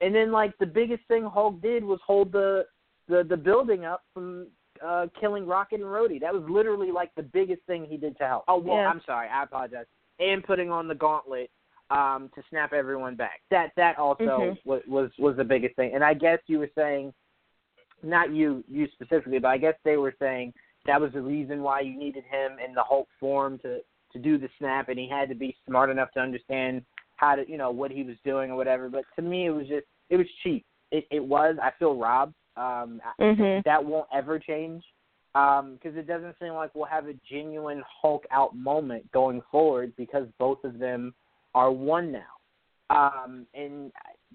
And 0.01 0.13
then 0.15 0.31
like 0.31 0.57
the 0.57 0.65
biggest 0.65 1.03
thing 1.07 1.23
Hulk 1.23 1.61
did 1.61 1.83
was 1.83 1.99
hold 2.05 2.31
the 2.31 2.65
the 3.07 3.23
the 3.27 3.37
building 3.37 3.85
up 3.85 4.03
from 4.13 4.47
uh 4.83 5.07
killing 5.19 5.45
Rocket 5.45 5.81
and 5.81 5.89
Rhodey. 5.89 6.19
That 6.19 6.33
was 6.33 6.43
literally 6.49 6.91
like 6.91 7.13
the 7.15 7.23
biggest 7.23 7.61
thing 7.67 7.85
he 7.85 7.97
did 7.97 8.17
to 8.17 8.27
help. 8.27 8.43
Oh 8.47 8.57
well, 8.57 8.77
Yeah. 8.77 8.87
I'm 8.87 9.01
sorry, 9.05 9.27
I 9.27 9.43
apologize. 9.43 9.85
And 10.19 10.43
putting 10.43 10.71
on 10.71 10.87
the 10.87 10.95
gauntlet 10.95 11.49
um 11.89 12.29
to 12.35 12.41
snap 12.49 12.73
everyone 12.73 13.15
back. 13.15 13.41
That 13.51 13.71
that 13.75 13.97
also 13.97 14.23
Mhm. 14.23 14.57
was 14.65 14.81
was 14.87 15.11
was 15.19 15.35
the 15.37 15.43
biggest 15.43 15.75
thing. 15.75 15.93
And 15.93 16.03
I 16.03 16.13
guess 16.13 16.39
you 16.47 16.59
were 16.59 16.71
saying 16.73 17.13
not 18.01 18.31
you 18.31 18.63
you 18.67 18.87
specifically, 18.93 19.39
but 19.39 19.49
I 19.49 19.57
guess 19.57 19.75
they 19.83 19.97
were 19.97 20.15
saying 20.17 20.53
that 20.87 20.99
was 20.99 21.11
the 21.13 21.21
reason 21.21 21.61
why 21.61 21.81
you 21.81 21.95
needed 21.95 22.23
him 22.23 22.57
in 22.65 22.73
the 22.73 22.83
Hulk 22.83 23.07
form 23.19 23.59
to 23.59 23.81
to 24.13 24.19
do 24.19 24.37
the 24.37 24.49
snap, 24.57 24.89
and 24.89 24.99
he 24.99 25.07
had 25.09 25.29
to 25.29 25.35
be 25.35 25.55
smart 25.65 25.89
enough 25.89 26.11
to 26.13 26.19
understand 26.19 26.83
how 27.15 27.35
to 27.35 27.49
you 27.49 27.57
know 27.57 27.71
what 27.71 27.91
he 27.91 28.03
was 28.03 28.15
doing 28.25 28.51
or 28.51 28.55
whatever. 28.55 28.89
But 28.89 29.05
to 29.15 29.21
me, 29.21 29.47
it 29.47 29.51
was 29.51 29.67
just 29.67 29.85
it 30.09 30.17
was 30.17 30.27
cheap. 30.43 30.65
It 30.91 31.05
it 31.11 31.23
was. 31.23 31.55
I 31.61 31.71
feel 31.79 31.95
robbed. 31.95 32.35
Um, 32.57 33.01
Mhm. 33.19 33.63
that 33.63 33.83
won't 33.83 34.09
ever 34.11 34.37
change 34.37 34.83
because 35.33 35.95
it 35.95 36.05
doesn't 36.07 36.37
seem 36.39 36.53
like 36.53 36.75
we'll 36.75 36.83
have 36.85 37.07
a 37.07 37.13
genuine 37.29 37.81
Hulk 38.01 38.25
out 38.31 38.53
moment 38.55 39.09
going 39.13 39.41
forward 39.49 39.95
because 39.95 40.27
both 40.37 40.61
of 40.65 40.77
them 40.77 41.13
are 41.55 41.71
one 41.71 42.11
now, 42.11 42.33
um, 42.89 43.47
and 43.53 43.91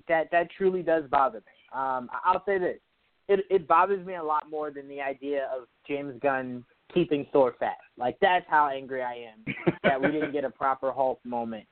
that 0.09 0.31
that 0.31 0.51
truly 0.57 0.83
does 0.83 1.05
bother 1.11 1.41
me. 1.41 1.53
Um, 1.79 2.09
I- 2.13 2.21
I'll 2.25 2.45
say 2.47 2.59
this: 2.59 2.81
it 3.29 3.45
it 3.51 3.69
bothers 3.69 4.05
me 4.07 4.15
a 4.15 4.23
lot 4.23 4.49
more 4.49 4.71
than 4.71 4.89
the 4.89 5.03
idea 5.03 5.47
of 5.55 5.69
James 5.87 6.19
Gunn 6.21 6.65
keeping 6.93 7.27
Thor 7.33 7.55
fat. 7.59 7.79
Like 7.99 8.17
that's 8.21 8.47
how 8.49 8.69
angry 8.69 9.03
I 9.03 9.29
am 9.33 9.55
that 9.83 10.01
we 10.01 10.11
didn't 10.11 10.33
get 10.33 10.45
a 10.45 10.51
proper 10.51 10.93
Hulk 10.93 11.21
moment. 11.25 11.67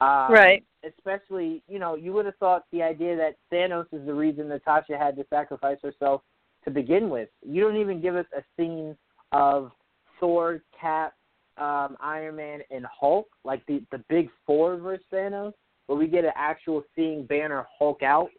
Um, 0.00 0.30
Right. 0.30 0.64
Especially, 0.84 1.62
you 1.68 1.78
know, 1.78 1.96
you 1.96 2.12
would 2.12 2.26
have 2.26 2.36
thought 2.36 2.64
the 2.70 2.82
idea 2.82 3.16
that 3.16 3.36
Thanos 3.52 3.86
is 3.92 4.06
the 4.06 4.14
reason 4.14 4.48
Natasha 4.48 4.96
had 4.96 5.16
to 5.16 5.24
sacrifice 5.30 5.78
herself 5.82 6.22
to 6.64 6.70
begin 6.70 7.08
with. 7.08 7.28
You 7.42 7.62
don't 7.62 7.76
even 7.76 8.00
give 8.00 8.14
us 8.14 8.26
a 8.36 8.42
scene 8.56 8.96
of 9.32 9.72
Thor, 10.20 10.62
Cap, 10.78 11.14
um, 11.58 11.96
Iron 12.00 12.36
Man, 12.36 12.60
and 12.70 12.84
Hulk, 12.86 13.26
like 13.44 13.64
the 13.66 13.82
the 13.90 14.02
big 14.08 14.28
four 14.46 14.76
versus 14.76 15.04
Thanos, 15.12 15.54
where 15.86 15.98
we 15.98 16.06
get 16.06 16.24
an 16.24 16.32
actual 16.36 16.84
seeing 16.94 17.24
Banner 17.24 17.66
Hulk 17.78 18.02
out, 18.02 18.30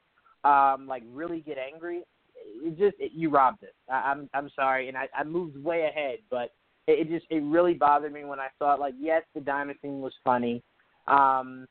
um, 0.43 0.87
like 0.87 1.03
really 1.11 1.41
get 1.41 1.57
angry. 1.57 2.03
It 2.47 2.77
just 2.77 2.95
it, 2.99 3.11
you 3.13 3.29
robbed 3.29 3.63
it. 3.63 3.75
I, 3.91 4.11
I'm 4.11 4.29
I'm 4.33 4.49
sorry, 4.55 4.87
and 4.87 4.97
I, 4.97 5.07
I 5.17 5.23
moved 5.23 5.61
way 5.63 5.85
ahead, 5.85 6.19
but 6.29 6.51
it, 6.87 7.07
it 7.07 7.09
just 7.09 7.25
it 7.29 7.43
really 7.43 7.73
bothered 7.73 8.13
me 8.13 8.25
when 8.25 8.39
I 8.39 8.47
saw 8.57 8.73
it. 8.73 8.79
Like, 8.79 8.95
yes, 8.99 9.23
the 9.35 9.41
diamond 9.41 9.77
scene 9.81 10.01
was 10.01 10.13
funny, 10.23 10.63
um, 11.07 11.67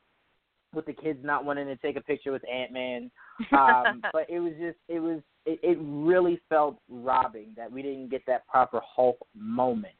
with 0.74 0.86
the 0.86 0.92
kids 0.92 1.18
not 1.22 1.44
wanting 1.44 1.66
to 1.66 1.76
take 1.76 1.96
a 1.96 2.00
picture 2.00 2.32
with 2.32 2.42
Ant 2.48 2.72
Man, 2.72 3.10
um, 3.52 4.02
but 4.12 4.28
it 4.28 4.40
was 4.40 4.52
just 4.60 4.78
it 4.88 5.00
was 5.00 5.20
it, 5.44 5.58
it 5.62 5.78
really 5.80 6.40
felt 6.48 6.78
robbing 6.88 7.52
that 7.56 7.70
we 7.70 7.82
didn't 7.82 8.10
get 8.10 8.22
that 8.26 8.46
proper 8.46 8.80
Hulk 8.84 9.18
moment. 9.34 9.94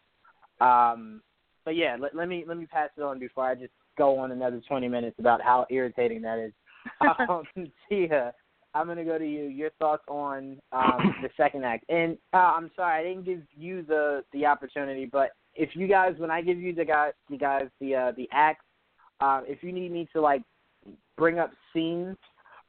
Um, 0.60 1.22
but 1.64 1.76
yeah, 1.76 1.96
let, 1.98 2.14
let 2.14 2.28
me 2.28 2.44
let 2.46 2.58
me 2.58 2.66
pass 2.66 2.90
it 2.96 3.02
on 3.02 3.18
before 3.18 3.44
I 3.44 3.54
just 3.54 3.72
go 3.98 4.18
on 4.18 4.32
another 4.32 4.60
twenty 4.68 4.88
minutes 4.88 5.16
about 5.18 5.42
how 5.42 5.66
irritating 5.70 6.22
that 6.22 6.38
is. 6.38 6.52
Um, 7.28 7.42
Tia, 7.88 8.32
I'm 8.76 8.86
gonna 8.86 9.04
go 9.04 9.18
to 9.18 9.26
you. 9.26 9.44
Your 9.44 9.70
thoughts 9.78 10.04
on 10.08 10.60
um, 10.72 11.14
the 11.22 11.30
second 11.36 11.64
act? 11.64 11.84
And 11.88 12.18
uh, 12.32 12.54
I'm 12.56 12.70
sorry, 12.76 13.00
I 13.00 13.08
didn't 13.08 13.24
give 13.24 13.42
you 13.56 13.82
the 13.82 14.22
the 14.32 14.46
opportunity, 14.46 15.06
but 15.06 15.30
if 15.54 15.70
you 15.74 15.86
guys, 15.86 16.14
when 16.18 16.30
I 16.30 16.42
give 16.42 16.58
you 16.58 16.74
the 16.74 16.84
guys, 16.84 17.12
the 17.30 17.38
guys, 17.38 17.66
the 17.80 17.94
uh, 17.94 18.12
the 18.16 18.28
acts, 18.32 18.64
uh, 19.20 19.42
if 19.46 19.62
you 19.62 19.72
need 19.72 19.92
me 19.92 20.08
to 20.12 20.20
like 20.20 20.42
bring 21.16 21.38
up 21.38 21.50
scenes, 21.72 22.16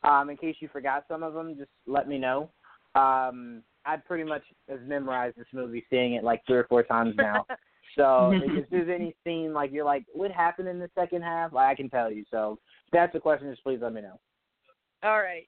um, 0.04 0.30
in 0.30 0.38
case 0.38 0.56
you 0.60 0.70
forgot 0.72 1.06
some 1.08 1.24
of 1.24 1.34
them, 1.34 1.56
just 1.58 1.70
let 1.86 2.08
me 2.08 2.18
know. 2.18 2.50
Um, 2.96 3.64
I 3.86 3.98
pretty 3.98 4.24
much 4.24 4.44
have 4.70 4.82
memorized 4.82 5.38
this 5.38 5.48
movie, 5.54 5.86
seeing 5.90 6.14
it 6.14 6.24
like 6.24 6.42
three 6.48 6.58
or 6.58 6.66
four 6.66 6.84
times 6.84 7.16
now. 7.18 7.46
So 7.96 8.32
if, 8.36 8.64
if 8.64 8.70
there's 8.70 8.90
any 8.94 9.16
scene 9.24 9.54
like 9.54 9.72
you're 9.72 9.84
like, 9.84 10.06
what 10.14 10.32
happened 10.32 10.68
in 10.68 10.78
the 10.78 10.90
second 10.96 11.24
half? 11.24 11.52
Like, 11.52 11.68
I 11.68 11.76
can 11.76 11.90
tell 11.90 12.12
you. 12.12 12.24
So 12.30 12.60
if 12.86 12.92
that's 12.92 13.16
a 13.16 13.20
question, 13.20 13.50
just 13.50 13.64
please 13.64 13.80
let 13.82 13.94
me 13.94 14.02
know. 14.02 14.20
All 15.04 15.20
right. 15.20 15.48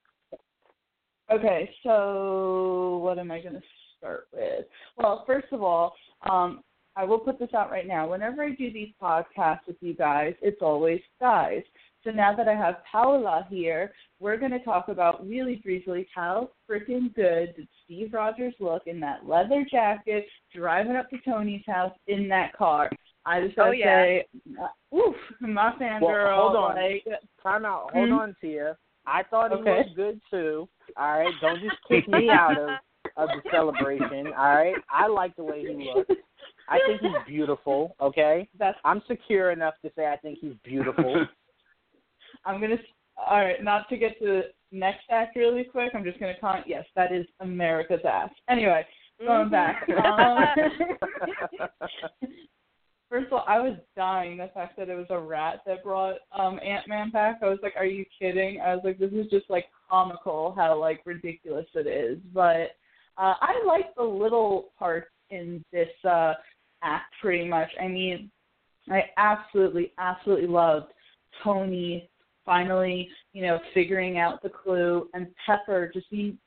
Okay, 1.32 1.70
so 1.84 3.00
what 3.04 3.20
am 3.20 3.32
I 3.32 3.40
going 3.40 3.54
to 3.56 3.62
start 3.98 4.28
with? 4.34 4.66
Well, 4.98 5.24
first 5.28 5.48
of 5.52 5.62
all, 5.62 5.94
um, 6.30 6.62
I 6.96 7.04
will 7.06 7.20
put 7.20 7.38
this 7.40 7.54
out 7.54 7.70
right 7.72 7.88
now. 7.88 8.10
Whenever 8.10 8.44
I 8.44 8.52
do 8.52 8.72
these 8.74 8.90
podcasts 9.02 9.68
with 9.68 9.78
you 9.82 9.94
guys, 9.94 10.34
it's 10.42 10.62
always 10.62 11.02
guys. 11.20 11.62
So 12.04 12.12
now 12.12 12.34
that 12.36 12.48
I 12.48 12.56
have 12.56 12.78
Paola 12.90 13.46
here, 13.50 13.92
we're 14.20 14.38
going 14.38 14.52
to 14.52 14.64
talk 14.64 14.88
about 14.88 15.28
really 15.28 15.58
briefly 15.58 16.08
how 16.16 16.50
freaking 16.70 17.14
good 17.14 17.54
did 17.56 17.68
Steve 17.86 18.14
Rogers 18.14 18.54
look 18.60 18.84
in 18.88 19.00
that 19.02 19.28
leather 19.28 19.66
jacket, 19.70 20.26
driving 20.56 20.96
up 20.96 21.10
to 21.12 21.18
Tony's 21.26 21.64
house 21.68 21.94
in 22.08 22.28
that 22.30 22.54
car. 22.58 22.90
I 23.26 23.42
just 23.42 23.56
gotta 23.58 23.70
Oh, 23.70 23.74
yeah. 23.74 23.86
say, 23.86 24.26
uh, 24.62 24.96
oof, 24.96 25.16
my 25.42 25.74
fangirl. 25.80 26.02
Well, 26.02 26.42
hold 26.42 26.56
on. 26.56 26.76
Like, 26.78 27.06
Time 27.44 27.66
out. 27.66 27.92
Hold 27.94 28.10
Hmm? 28.10 28.14
on, 28.16 28.36
Tia. 28.42 28.78
I 29.10 29.24
thought 29.24 29.52
he 29.52 29.58
Okay. 29.58 29.84
was 29.84 29.90
good 29.96 30.22
too. 30.30 30.70
All 30.96 31.18
right, 31.18 31.34
don't 31.42 31.60
just 31.62 31.78
kick 31.88 32.08
me 32.08 32.30
out 32.32 32.58
of 32.58 32.80
of 33.18 33.30
the 33.30 33.42
celebration. 33.52 34.28
All 34.28 34.56
right, 34.56 34.76
I 34.90 35.08
like 35.08 35.36
the 35.36 35.44
way 35.44 35.66
he 35.66 35.74
looks. 35.74 36.14
I 36.68 36.80
think 36.86 37.02
he's 37.02 37.12
beautiful. 37.26 37.96
Okay, 38.00 38.48
That's 38.58 38.78
I'm 38.86 39.02
secure 39.08 39.52
enough 39.52 39.74
to 39.84 39.92
say 39.96 40.08
I 40.08 40.18
think 40.18 40.40
he's 40.40 40.54
beautiful. 40.64 41.26
I'm 42.46 42.62
gonna. 42.62 42.78
All 43.18 43.40
right, 43.40 43.62
not 43.64 43.90
to 43.90 43.98
get 43.98 44.18
to 44.20 44.26
the 44.26 44.44
next 44.72 45.06
act 45.10 45.36
really 45.36 45.64
quick. 45.64 45.92
I'm 45.94 46.04
just 46.04 46.20
gonna 46.20 46.40
comment. 46.40 46.66
Yes, 46.68 46.86
that 46.96 47.12
is 47.12 47.26
America's 47.40 48.06
ass. 48.06 48.30
Anyway, 48.48 48.86
going 49.26 49.50
back. 49.50 49.90
Um, 50.00 50.46
first 53.10 53.28
of 53.28 53.34
all, 53.34 53.46
I 53.48 53.60
was 53.60 53.76
dying 53.96 54.38
the 54.38 54.50
fact 54.54 54.78
that 54.78 54.90
it 54.90 54.96
was 54.96 55.08
a 55.10 55.20
rat 55.20 55.62
that 55.66 55.84
brought 55.84 56.18
um 56.38 56.60
Ant 56.64 56.88
Man 56.88 57.10
back. 57.10 57.40
I 57.42 57.48
was 57.48 57.60
like, 57.62 57.74
are 57.78 57.86
you 57.86 58.06
kidding? 58.20 58.62
I 58.62 58.76
was 58.76 58.84
like, 58.84 59.00
this 59.00 59.12
is 59.12 59.30
just 59.30 59.50
like 59.50 59.66
comical 59.90 60.54
how 60.56 60.80
like 60.80 61.02
ridiculous 61.06 61.68
it 61.76 61.88
is. 61.88 62.20
But 62.34 62.76
uh 63.18 63.36
I 63.42 63.62
like 63.66 63.96
the 63.96 64.04
little 64.04 64.72
parts 64.78 65.10
in 65.30 65.64
this 65.72 65.90
uh 66.04 66.34
act 66.84 67.14
pretty 67.22 67.48
much. 67.48 67.70
I 67.82 67.88
mean, 67.88 68.32
I 68.90 69.04
absolutely, 69.18 69.94
absolutely 69.98 70.48
loved 70.48 70.92
Tony 71.44 72.10
finally, 72.46 73.10
you 73.34 73.44
know, 73.44 73.60
figuring 73.74 74.18
out 74.18 74.42
the 74.42 74.50
clue 74.50 75.08
and 75.14 75.28
Pepper 75.46 75.92
just 75.94 76.10
being 76.10 76.38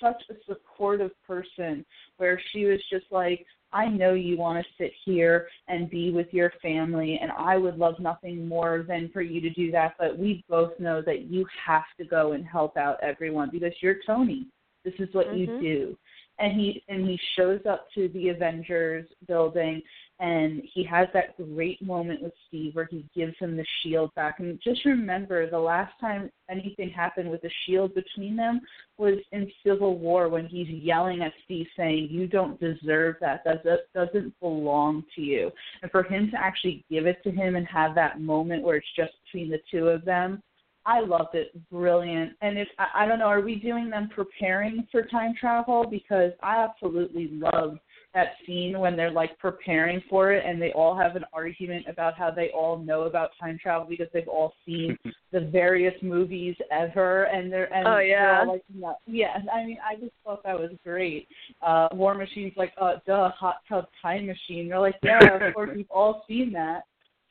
such 0.00 0.22
a 0.30 0.34
supportive 0.46 1.10
person 1.26 1.84
where 2.16 2.40
she 2.50 2.64
was 2.64 2.80
just 2.90 3.04
like, 3.10 3.44
I 3.72 3.86
know 3.86 4.14
you 4.14 4.36
want 4.36 4.64
to 4.64 4.72
sit 4.82 4.92
here 5.04 5.48
and 5.68 5.88
be 5.88 6.10
with 6.10 6.32
your 6.32 6.52
family, 6.60 7.18
and 7.20 7.30
I 7.32 7.56
would 7.56 7.78
love 7.78 7.98
nothing 7.98 8.48
more 8.48 8.84
than 8.86 9.10
for 9.12 9.22
you 9.22 9.40
to 9.40 9.50
do 9.50 9.70
that. 9.72 9.94
But 9.98 10.18
we 10.18 10.44
both 10.48 10.78
know 10.80 11.02
that 11.02 11.22
you 11.22 11.46
have 11.64 11.84
to 11.98 12.04
go 12.04 12.32
and 12.32 12.44
help 12.44 12.76
out 12.76 12.98
everyone 13.02 13.50
because 13.52 13.72
you're 13.80 13.96
Tony. 14.06 14.46
This 14.84 14.94
is 14.98 15.12
what 15.14 15.34
you 15.34 15.46
Mhm. 15.46 15.60
do. 15.60 15.98
And 16.38 16.58
he 16.58 16.82
and 16.88 17.06
he 17.06 17.16
shows 17.36 17.64
up 17.66 17.90
to 17.92 18.08
the 18.08 18.30
Avengers 18.30 19.06
building 19.26 19.82
and 20.20 20.62
he 20.74 20.84
has 20.84 21.08
that 21.14 21.36
great 21.36 21.80
moment 21.82 22.22
with 22.22 22.34
Steve 22.46 22.74
where 22.74 22.88
he 22.90 23.06
gives 23.16 23.36
him 23.38 23.56
the 23.56 23.64
shield 23.82 24.14
back. 24.14 24.38
And 24.38 24.60
just 24.62 24.84
remember, 24.84 25.48
the 25.48 25.58
last 25.58 25.92
time 25.98 26.30
anything 26.50 26.90
happened 26.90 27.30
with 27.30 27.40
the 27.40 27.50
shield 27.64 27.94
between 27.94 28.36
them 28.36 28.60
was 28.98 29.14
in 29.32 29.50
Civil 29.66 29.98
War 29.98 30.28
when 30.28 30.46
he's 30.46 30.68
yelling 30.68 31.22
at 31.22 31.32
Steve 31.44 31.66
saying, 31.74 32.08
"You 32.10 32.26
don't 32.26 32.60
deserve 32.60 33.16
that. 33.20 33.42
That 33.44 33.92
doesn't 33.94 34.38
belong 34.40 35.04
to 35.14 35.22
you." 35.22 35.50
And 35.80 35.90
for 35.90 36.02
him 36.02 36.30
to 36.30 36.38
actually 36.38 36.84
give 36.90 37.06
it 37.06 37.22
to 37.24 37.30
him 37.30 37.56
and 37.56 37.66
have 37.66 37.94
that 37.94 38.20
moment 38.20 38.62
where 38.62 38.76
it's 38.76 38.94
just 38.94 39.12
between 39.24 39.50
the 39.50 39.62
two 39.70 39.88
of 39.88 40.04
them, 40.04 40.42
I 40.84 41.00
loved 41.00 41.34
it. 41.34 41.52
Brilliant. 41.70 42.32
And 42.42 42.58
if 42.58 42.68
I, 42.78 43.04
I 43.04 43.06
don't 43.06 43.18
know, 43.18 43.26
are 43.26 43.40
we 43.40 43.56
doing 43.56 43.88
them 43.88 44.10
preparing 44.14 44.86
for 44.92 45.02
time 45.02 45.34
travel? 45.34 45.86
Because 45.88 46.32
I 46.42 46.62
absolutely 46.62 47.28
loved 47.32 47.80
that 48.14 48.32
scene 48.44 48.78
when 48.80 48.96
they're 48.96 49.10
like 49.12 49.38
preparing 49.38 50.02
for 50.10 50.32
it 50.32 50.44
and 50.44 50.60
they 50.60 50.72
all 50.72 50.96
have 50.98 51.14
an 51.14 51.24
argument 51.32 51.86
about 51.88 52.18
how 52.18 52.30
they 52.30 52.50
all 52.50 52.76
know 52.78 53.02
about 53.02 53.30
time 53.40 53.58
travel 53.62 53.86
because 53.88 54.08
they've 54.12 54.26
all 54.28 54.52
seen 54.66 54.96
the 55.32 55.40
various 55.40 55.94
movies 56.02 56.56
ever 56.72 57.24
and 57.24 57.52
they're 57.52 57.72
and 57.72 57.86
Oh, 57.86 57.92
they're 57.92 58.02
yeah. 58.06 58.40
all 58.40 58.52
like 58.52 58.62
no, 58.74 58.96
yeah 59.06 59.38
I 59.52 59.64
mean 59.64 59.78
I 59.88 59.94
just 59.94 60.12
thought 60.24 60.42
that 60.42 60.58
was 60.58 60.70
great. 60.84 61.28
Uh 61.62 61.88
War 61.92 62.14
Machine's 62.14 62.52
like 62.56 62.72
uh 62.80 62.94
duh 63.06 63.30
hot 63.30 63.56
tub 63.68 63.86
time 64.02 64.26
machine. 64.26 64.68
They're 64.68 64.80
like 64.80 64.96
yeah 65.02 65.46
of 65.48 65.54
course 65.54 65.70
we've 65.74 65.90
all 65.90 66.24
seen 66.26 66.52
that. 66.54 66.82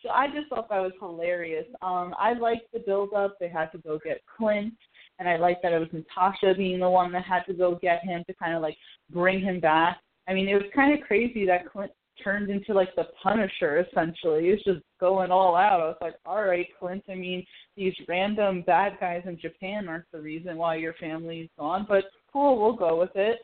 So 0.01 0.09
I 0.09 0.27
just 0.27 0.47
thought 0.49 0.69
that 0.69 0.80
was 0.80 0.93
hilarious. 0.99 1.65
Um 1.82 2.15
I 2.17 2.34
liked 2.34 2.71
the 2.71 2.80
build 2.80 3.13
up. 3.13 3.36
They 3.39 3.49
had 3.49 3.71
to 3.73 3.80
go 3.80 3.99
get 4.01 4.21
Clint 4.38 4.73
and 5.19 5.27
I 5.27 5.36
liked 5.36 5.61
that 5.63 5.73
it 5.73 5.80
was 5.80 5.89
Natasha 5.91 6.53
being 6.55 6.80
the 6.80 6.89
one 6.89 7.11
that 7.11 7.23
had 7.25 7.43
to 7.47 7.53
go 7.53 7.77
get 7.82 8.01
him 8.05 8.23
to 8.27 8.34
kind 8.34 8.55
of 8.55 8.61
like 8.61 8.77
bring 9.11 9.41
him 9.41 9.59
back. 9.59 9.97
I 10.30 10.34
mean, 10.34 10.47
it 10.47 10.53
was 10.53 10.71
kind 10.75 10.93
of 10.93 11.05
crazy 11.05 11.45
that 11.47 11.69
Clint 11.71 11.91
turned 12.23 12.49
into 12.49 12.73
like 12.73 12.95
the 12.95 13.05
Punisher 13.23 13.80
essentially. 13.80 14.43
He 14.43 14.51
was 14.51 14.63
just 14.63 14.82
going 14.99 15.32
all 15.32 15.55
out. 15.55 15.82
I 15.82 15.86
was 15.86 15.97
like, 16.01 16.15
all 16.25 16.43
right, 16.43 16.67
Clint. 16.80 17.03
I 17.09 17.15
mean, 17.15 17.43
these 17.75 17.93
random 18.07 18.63
bad 18.67 18.97
guys 18.99 19.23
in 19.25 19.39
Japan 19.39 19.89
aren't 19.89 20.05
the 20.11 20.21
reason 20.21 20.57
why 20.57 20.75
your 20.75 20.93
family's 20.99 21.49
gone, 21.57 21.86
but 21.89 22.03
cool, 22.32 22.61
we'll 22.61 22.75
go 22.75 22.99
with 22.99 23.15
it. 23.15 23.39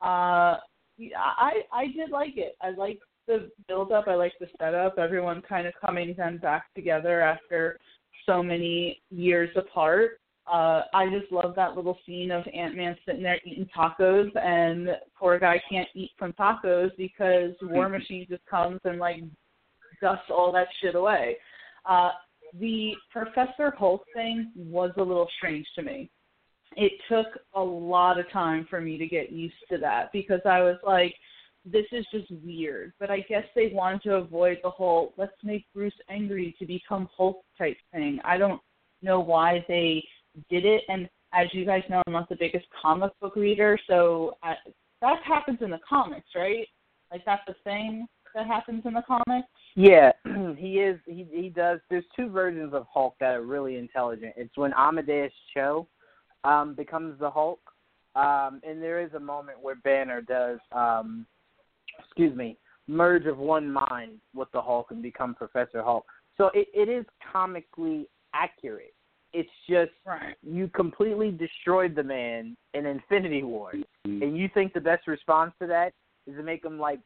Uh, 0.00 0.56
I 1.16 1.62
I 1.72 1.86
did 1.96 2.10
like 2.10 2.36
it. 2.36 2.56
I 2.62 2.70
liked 2.70 3.02
the 3.26 3.50
build 3.66 3.90
up. 3.90 4.06
I 4.06 4.14
liked 4.14 4.38
the 4.38 4.46
setup. 4.60 4.98
Everyone 4.98 5.42
kind 5.42 5.66
of 5.66 5.74
coming 5.84 6.14
then 6.16 6.38
back 6.38 6.72
together 6.74 7.20
after 7.20 7.78
so 8.26 8.42
many 8.42 9.00
years 9.10 9.50
apart 9.56 10.20
uh 10.50 10.82
I 10.94 11.08
just 11.10 11.30
love 11.32 11.54
that 11.56 11.76
little 11.76 11.98
scene 12.06 12.30
of 12.30 12.44
Ant 12.52 12.76
Man 12.76 12.96
sitting 13.06 13.22
there 13.22 13.40
eating 13.44 13.68
tacos 13.76 14.30
and 14.36 14.88
poor 15.18 15.38
guy 15.38 15.60
can't 15.70 15.88
eat 15.94 16.10
from 16.18 16.32
tacos 16.32 16.90
because 16.96 17.52
War 17.62 17.88
Machine 17.88 18.26
just 18.28 18.44
comes 18.46 18.80
and 18.84 18.98
like 18.98 19.22
dusts 20.00 20.30
all 20.30 20.52
that 20.52 20.68
shit 20.80 20.94
away. 20.94 21.36
Uh 21.88 22.10
the 22.58 22.92
Professor 23.12 23.72
Hulk 23.76 24.02
thing 24.14 24.50
was 24.56 24.90
a 24.96 25.02
little 25.02 25.28
strange 25.36 25.66
to 25.76 25.82
me. 25.82 26.10
It 26.76 26.92
took 27.08 27.26
a 27.54 27.60
lot 27.60 28.18
of 28.18 28.30
time 28.30 28.66
for 28.70 28.80
me 28.80 28.96
to 28.98 29.06
get 29.06 29.32
used 29.32 29.54
to 29.70 29.78
that 29.78 30.10
because 30.12 30.40
I 30.44 30.60
was 30.60 30.76
like, 30.84 31.14
this 31.64 31.86
is 31.92 32.06
just 32.12 32.30
weird. 32.42 32.92
But 32.98 33.10
I 33.10 33.20
guess 33.20 33.44
they 33.54 33.70
wanted 33.72 34.02
to 34.04 34.14
avoid 34.14 34.58
the 34.62 34.70
whole 34.70 35.12
let's 35.16 35.32
make 35.42 35.66
Bruce 35.74 35.92
angry 36.08 36.54
to 36.58 36.66
become 36.66 37.08
Hulk 37.16 37.42
type 37.58 37.76
thing. 37.92 38.18
I 38.24 38.38
don't 38.38 38.60
know 39.02 39.20
why 39.20 39.64
they 39.68 40.02
did 40.48 40.64
it. 40.64 40.82
And 40.88 41.08
as 41.32 41.46
you 41.52 41.64
guys 41.64 41.82
know, 41.88 42.02
I'm 42.06 42.12
not 42.12 42.28
the 42.28 42.36
biggest 42.36 42.66
comic 42.80 43.12
book 43.20 43.36
reader, 43.36 43.78
so 43.86 44.36
I, 44.42 44.54
that 45.00 45.16
happens 45.24 45.58
in 45.60 45.70
the 45.70 45.80
comics, 45.88 46.28
right? 46.34 46.66
Like 47.12 47.24
that's 47.24 47.42
the 47.46 47.54
thing 47.64 48.06
that 48.34 48.46
happens 48.46 48.82
in 48.84 48.94
the 48.94 49.02
comics. 49.06 49.48
Yeah, 49.74 50.12
he 50.56 50.74
is. 50.74 50.98
He 51.06 51.26
he 51.30 51.48
does. 51.48 51.80
There's 51.90 52.04
two 52.16 52.28
versions 52.28 52.74
of 52.74 52.86
Hulk 52.92 53.14
that 53.20 53.34
are 53.34 53.42
really 53.42 53.76
intelligent. 53.76 54.34
It's 54.36 54.56
when 54.56 54.72
Amadeus 54.76 55.32
Cho 55.54 55.86
um, 56.44 56.74
becomes 56.74 57.18
the 57.20 57.30
Hulk, 57.30 57.60
um, 58.14 58.60
and 58.66 58.82
there 58.82 59.00
is 59.00 59.12
a 59.14 59.20
moment 59.20 59.60
where 59.60 59.76
Banner 59.76 60.20
does, 60.20 60.58
um, 60.72 61.26
excuse 61.98 62.36
me, 62.36 62.56
merge 62.86 63.26
of 63.26 63.38
one 63.38 63.70
mind 63.70 64.18
with 64.34 64.48
the 64.52 64.60
Hulk 64.60 64.90
and 64.90 65.02
become 65.02 65.34
Professor 65.34 65.82
Hulk. 65.82 66.04
So 66.36 66.50
it, 66.54 66.68
it 66.74 66.88
is 66.88 67.04
comically 67.32 68.08
accurate. 68.34 68.94
It's 69.38 69.50
just 69.68 69.92
Right. 70.04 70.34
you 70.42 70.66
completely 70.68 71.30
destroyed 71.30 71.94
the 71.94 72.02
man 72.02 72.56
in 72.74 72.86
Infinity 72.86 73.44
War, 73.44 73.72
and 74.04 74.36
you 74.36 74.48
think 74.52 74.72
the 74.72 74.80
best 74.80 75.06
response 75.06 75.52
to 75.60 75.66
that 75.68 75.92
is 76.26 76.36
to 76.36 76.42
make 76.42 76.64
him 76.64 76.76
like 76.78 76.98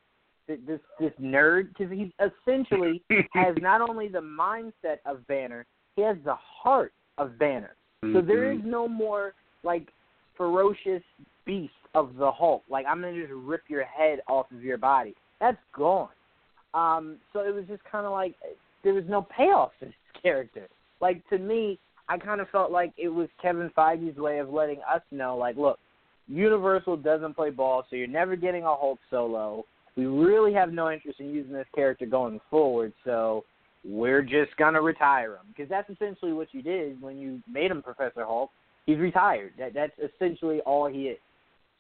this 0.48 0.80
this 0.98 1.12
nerd 1.20 1.68
because 1.68 1.92
he 1.92 2.12
essentially 2.18 3.02
has 3.34 3.54
not 3.60 3.82
only 3.82 4.08
the 4.08 4.20
mindset 4.20 4.98
of 5.04 5.26
Banner, 5.26 5.66
he 5.94 6.02
has 6.02 6.16
the 6.24 6.34
heart 6.34 6.94
of 7.18 7.38
Banner. 7.38 7.76
So 8.14 8.20
there 8.20 8.50
is 8.50 8.58
no 8.64 8.88
more 8.88 9.34
like 9.62 9.88
ferocious 10.36 11.02
beast 11.44 11.72
of 11.94 12.16
the 12.16 12.32
Hulk. 12.32 12.64
Like 12.68 12.86
I'm 12.88 13.02
gonna 13.02 13.20
just 13.20 13.32
rip 13.32 13.62
your 13.68 13.84
head 13.84 14.20
off 14.26 14.46
of 14.50 14.64
your 14.64 14.78
body. 14.78 15.14
That's 15.38 15.58
gone. 15.76 16.08
Um, 16.72 17.18
so 17.32 17.40
it 17.40 17.54
was 17.54 17.64
just 17.68 17.84
kind 17.84 18.06
of 18.06 18.12
like 18.12 18.34
there 18.82 18.94
was 18.94 19.04
no 19.06 19.22
payoff 19.36 19.72
to 19.80 19.86
this 19.86 19.94
character. 20.20 20.66
Like 21.00 21.28
to 21.28 21.38
me, 21.38 21.78
I 22.08 22.18
kind 22.18 22.40
of 22.40 22.48
felt 22.50 22.70
like 22.70 22.92
it 22.96 23.08
was 23.08 23.28
Kevin 23.40 23.70
Feige's 23.76 24.18
way 24.18 24.38
of 24.38 24.50
letting 24.50 24.80
us 24.92 25.02
know, 25.10 25.36
like, 25.36 25.56
look, 25.56 25.78
Universal 26.28 26.98
doesn't 26.98 27.34
play 27.34 27.50
ball, 27.50 27.84
so 27.88 27.96
you're 27.96 28.06
never 28.06 28.36
getting 28.36 28.64
a 28.64 28.76
Hulk 28.76 28.98
solo. 29.10 29.64
We 29.96 30.06
really 30.06 30.52
have 30.54 30.72
no 30.72 30.90
interest 30.90 31.20
in 31.20 31.30
using 31.30 31.52
this 31.52 31.66
character 31.74 32.06
going 32.06 32.40
forward, 32.50 32.92
so 33.04 33.44
we're 33.84 34.22
just 34.22 34.56
gonna 34.56 34.80
retire 34.80 35.32
him 35.32 35.46
because 35.48 35.68
that's 35.68 35.90
essentially 35.90 36.32
what 36.32 36.48
you 36.52 36.62
did 36.62 37.00
when 37.02 37.18
you 37.18 37.42
made 37.52 37.70
him 37.70 37.82
Professor 37.82 38.24
Hulk. 38.24 38.50
He's 38.86 38.98
retired. 38.98 39.52
That 39.58 39.74
that's 39.74 39.92
essentially 39.98 40.60
all 40.60 40.86
he 40.86 41.08
is. 41.08 41.18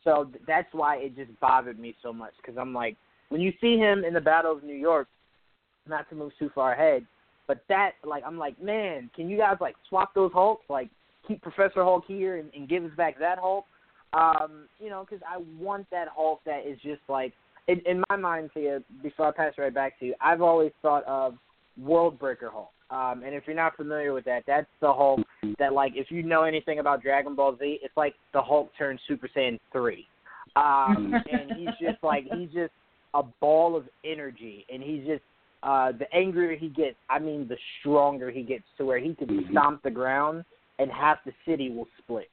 So 0.04 0.24
th- 0.24 0.42
that's 0.46 0.68
why 0.72 0.96
it 0.96 1.16
just 1.16 1.30
bothered 1.40 1.78
me 1.78 1.96
so 2.02 2.12
much 2.12 2.32
because 2.38 2.58
I'm 2.58 2.74
like, 2.74 2.96
when 3.28 3.40
you 3.40 3.52
see 3.60 3.76
him 3.76 4.04
in 4.04 4.14
the 4.14 4.20
Battle 4.20 4.52
of 4.52 4.64
New 4.64 4.74
York, 4.74 5.08
not 5.88 6.08
to 6.10 6.14
move 6.14 6.32
too 6.38 6.50
far 6.54 6.72
ahead, 6.72 7.06
but 7.46 7.62
that 7.68 7.92
like 8.04 8.22
I'm 8.26 8.38
like, 8.38 8.60
man, 8.62 9.10
can 9.14 9.28
you 9.28 9.36
guys 9.36 9.56
like 9.60 9.76
swap 9.88 10.14
those 10.14 10.32
Hulks? 10.32 10.64
Like 10.68 10.90
keep 11.26 11.42
Professor 11.42 11.82
Hulk 11.84 12.04
here 12.06 12.36
and, 12.36 12.50
and 12.54 12.68
give 12.68 12.84
us 12.84 12.90
back 12.96 13.18
that 13.18 13.38
Hulk. 13.38 13.64
Um, 14.12 14.68
you 14.78 14.90
know, 14.90 15.06
because 15.08 15.24
I 15.26 15.42
want 15.58 15.86
that 15.90 16.08
Hulk 16.14 16.40
that 16.44 16.66
is 16.66 16.78
just 16.82 17.00
like 17.08 17.32
in, 17.68 17.80
in 17.86 18.02
my 18.10 18.16
mind 18.16 18.50
you. 18.54 18.82
Before 19.02 19.28
I 19.28 19.32
pass 19.32 19.54
it 19.56 19.60
right 19.60 19.74
back 19.74 19.98
to 20.00 20.06
you, 20.06 20.14
I've 20.20 20.42
always 20.42 20.72
thought 20.82 21.04
of 21.04 21.34
World 21.80 22.18
Breaker 22.18 22.50
Hulk. 22.50 22.70
Um, 22.90 23.22
and 23.24 23.34
if 23.34 23.44
you're 23.46 23.56
not 23.56 23.74
familiar 23.76 24.12
with 24.12 24.26
that, 24.26 24.42
that's 24.46 24.66
the 24.80 24.92
Hulk 24.92 25.20
that 25.58 25.72
like 25.72 25.92
if 25.96 26.10
you 26.10 26.22
know 26.22 26.42
anything 26.42 26.78
about 26.78 27.02
Dragon 27.02 27.34
Ball 27.34 27.56
Z, 27.58 27.80
it's 27.82 27.96
like 27.96 28.14
the 28.34 28.42
Hulk 28.42 28.70
turned 28.76 29.00
Super 29.08 29.28
Saiyan 29.34 29.58
three. 29.72 30.06
Um, 30.56 31.14
and 31.32 31.52
he's 31.56 31.70
just 31.80 32.02
like 32.02 32.24
he's 32.34 32.50
just 32.50 32.72
a 33.14 33.22
ball 33.40 33.76
of 33.76 33.84
energy, 34.04 34.66
and 34.72 34.82
he's 34.82 35.06
just 35.06 35.22
uh, 35.62 35.92
the 35.92 36.12
angrier 36.14 36.56
he 36.56 36.68
gets, 36.68 36.96
I 37.08 37.18
mean, 37.18 37.46
the 37.48 37.56
stronger 37.80 38.30
he 38.30 38.42
gets 38.42 38.64
to 38.78 38.84
where 38.84 38.98
he 38.98 39.14
could 39.14 39.28
Mhm. 39.28 39.50
stomp 39.50 39.82
the 39.82 39.90
ground 39.90 40.44
and 40.78 40.90
half 40.90 41.22
the 41.24 41.32
city 41.46 41.70
will 41.70 41.88
split. 41.98 42.28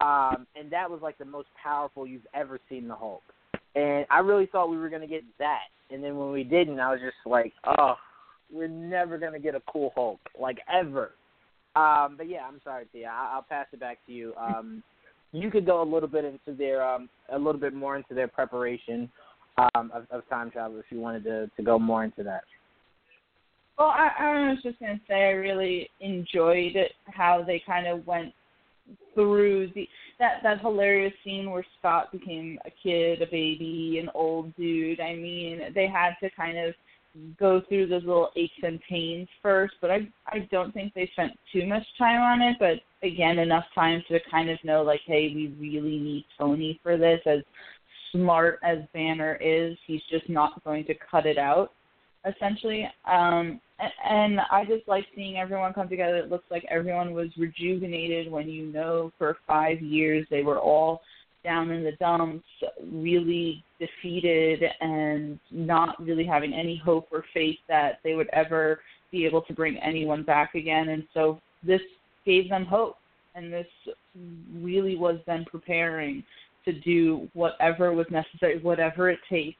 um, 0.00 0.48
and 0.56 0.68
that 0.70 0.90
was 0.90 1.00
like 1.00 1.16
the 1.18 1.24
most 1.24 1.46
powerful 1.62 2.04
you've 2.08 2.26
ever 2.34 2.58
seen 2.68 2.88
the 2.88 2.94
Hulk. 2.94 3.22
And 3.76 4.04
I 4.10 4.18
really 4.18 4.46
thought 4.46 4.68
we 4.68 4.76
were 4.76 4.88
gonna 4.88 5.06
get 5.06 5.22
that, 5.38 5.68
and 5.90 6.02
then 6.02 6.16
when 6.16 6.32
we 6.32 6.42
didn't, 6.42 6.80
I 6.80 6.90
was 6.90 7.00
just 7.00 7.24
like, 7.24 7.52
oh, 7.78 7.94
we're 8.52 8.66
never 8.66 9.16
gonna 9.16 9.38
get 9.38 9.54
a 9.54 9.62
cool 9.72 9.92
Hulk, 9.94 10.18
like 10.36 10.58
ever. 10.68 11.12
Um, 11.76 12.16
but 12.16 12.28
yeah, 12.28 12.44
I'm 12.48 12.60
sorry, 12.64 12.86
Tia. 12.92 13.08
I- 13.08 13.34
I'll 13.34 13.42
pass 13.42 13.66
it 13.72 13.78
back 13.78 13.98
to 14.06 14.12
you. 14.12 14.34
Um, 14.36 14.82
you 15.30 15.50
could 15.52 15.64
go 15.64 15.82
a 15.82 15.84
little 15.84 16.08
bit 16.08 16.24
into 16.24 16.52
their 16.58 16.84
um, 16.84 17.08
a 17.30 17.38
little 17.38 17.60
bit 17.60 17.72
more 17.72 17.94
into 17.96 18.12
their 18.12 18.28
preparation 18.28 19.08
um, 19.56 19.92
of, 19.94 20.06
of 20.10 20.28
time 20.28 20.50
travel 20.50 20.78
if 20.80 20.86
you 20.90 20.98
wanted 20.98 21.22
to 21.24 21.48
to 21.56 21.62
go 21.62 21.78
more 21.78 22.02
into 22.02 22.24
that. 22.24 22.42
Well, 23.78 23.88
I, 23.88 24.10
I 24.18 24.48
was 24.50 24.62
just 24.62 24.78
gonna 24.80 25.00
say 25.08 25.14
I 25.14 25.30
really 25.30 25.88
enjoyed 26.00 26.76
it, 26.76 26.92
how 27.06 27.42
they 27.46 27.62
kind 27.64 27.86
of 27.86 28.06
went 28.06 28.32
through 29.14 29.68
the 29.74 29.88
that 30.18 30.40
that 30.42 30.60
hilarious 30.60 31.12
scene 31.24 31.50
where 31.50 31.64
Scott 31.78 32.12
became 32.12 32.58
a 32.64 32.70
kid, 32.82 33.22
a 33.22 33.26
baby, 33.26 33.98
an 34.00 34.10
old 34.14 34.54
dude. 34.56 35.00
I 35.00 35.14
mean, 35.14 35.60
they 35.74 35.86
had 35.86 36.12
to 36.22 36.30
kind 36.30 36.58
of 36.58 36.74
go 37.38 37.60
through 37.68 37.86
those 37.86 38.04
little 38.04 38.30
aches 38.36 38.54
and 38.62 38.80
pains 38.88 39.28
first, 39.42 39.74
but 39.80 39.90
I 39.90 40.08
I 40.28 40.48
don't 40.50 40.72
think 40.72 40.94
they 40.94 41.08
spent 41.12 41.32
too 41.52 41.66
much 41.66 41.84
time 41.98 42.20
on 42.20 42.42
it. 42.42 42.56
But 42.58 43.06
again, 43.06 43.38
enough 43.38 43.64
time 43.74 44.02
to 44.08 44.18
kind 44.30 44.50
of 44.50 44.58
know 44.64 44.82
like, 44.82 45.00
hey, 45.06 45.32
we 45.34 45.54
really 45.58 45.98
need 45.98 46.24
Tony 46.38 46.78
for 46.82 46.96
this. 46.96 47.20
As 47.26 47.40
smart 48.12 48.60
as 48.62 48.78
Banner 48.92 49.38
is, 49.40 49.76
he's 49.86 50.02
just 50.10 50.28
not 50.28 50.62
going 50.64 50.84
to 50.84 50.94
cut 51.10 51.26
it 51.26 51.38
out 51.38 51.72
essentially. 52.24 52.88
Um, 53.10 53.60
and 54.08 54.40
I 54.50 54.64
just 54.64 54.86
like 54.86 55.06
seeing 55.14 55.36
everyone 55.36 55.72
come 55.72 55.88
together. 55.88 56.16
It 56.16 56.30
looks 56.30 56.50
like 56.50 56.64
everyone 56.70 57.12
was 57.12 57.28
rejuvenated 57.36 58.30
when 58.30 58.48
you 58.48 58.66
know 58.66 59.12
for 59.18 59.38
five 59.46 59.80
years 59.80 60.26
they 60.30 60.42
were 60.42 60.58
all 60.58 61.00
down 61.44 61.70
in 61.70 61.82
the 61.82 61.92
dumps, 61.92 62.46
really 62.92 63.64
defeated 63.80 64.62
and 64.80 65.40
not 65.50 66.00
really 66.00 66.24
having 66.24 66.54
any 66.54 66.80
hope 66.84 67.08
or 67.10 67.24
faith 67.34 67.58
that 67.68 67.98
they 68.04 68.14
would 68.14 68.28
ever 68.32 68.80
be 69.10 69.26
able 69.26 69.42
to 69.42 69.52
bring 69.52 69.76
anyone 69.78 70.22
back 70.22 70.54
again. 70.54 70.90
And 70.90 71.04
so 71.12 71.40
this 71.64 71.80
gave 72.24 72.48
them 72.48 72.64
hope, 72.64 72.96
and 73.34 73.52
this 73.52 73.66
really 74.54 74.96
was 74.96 75.18
them 75.26 75.44
preparing 75.50 76.22
to 76.64 76.72
do 76.72 77.28
whatever 77.34 77.92
was 77.92 78.06
necessary, 78.10 78.60
whatever 78.60 79.10
it 79.10 79.18
takes 79.28 79.58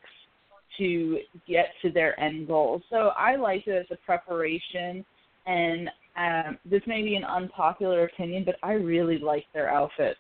to 0.79 1.19
get 1.47 1.67
to 1.83 1.91
their 1.91 2.19
end 2.21 2.47
goal. 2.47 2.83
So 2.91 3.11
I 3.17 3.37
liked 3.37 3.69
it 3.69 3.77
as 3.79 3.87
a 3.91 4.05
preparation, 4.05 5.05
and 5.47 5.91
um, 6.17 6.59
this 6.65 6.83
may 6.87 7.03
be 7.03 7.17
an 7.17 7.25
unpopular 7.25 8.05
opinion, 8.05 8.45
but 8.45 8.57
I 8.63 8.73
really 8.73 9.19
like 9.19 9.45
their 9.55 9.71
outfits. 9.71 10.19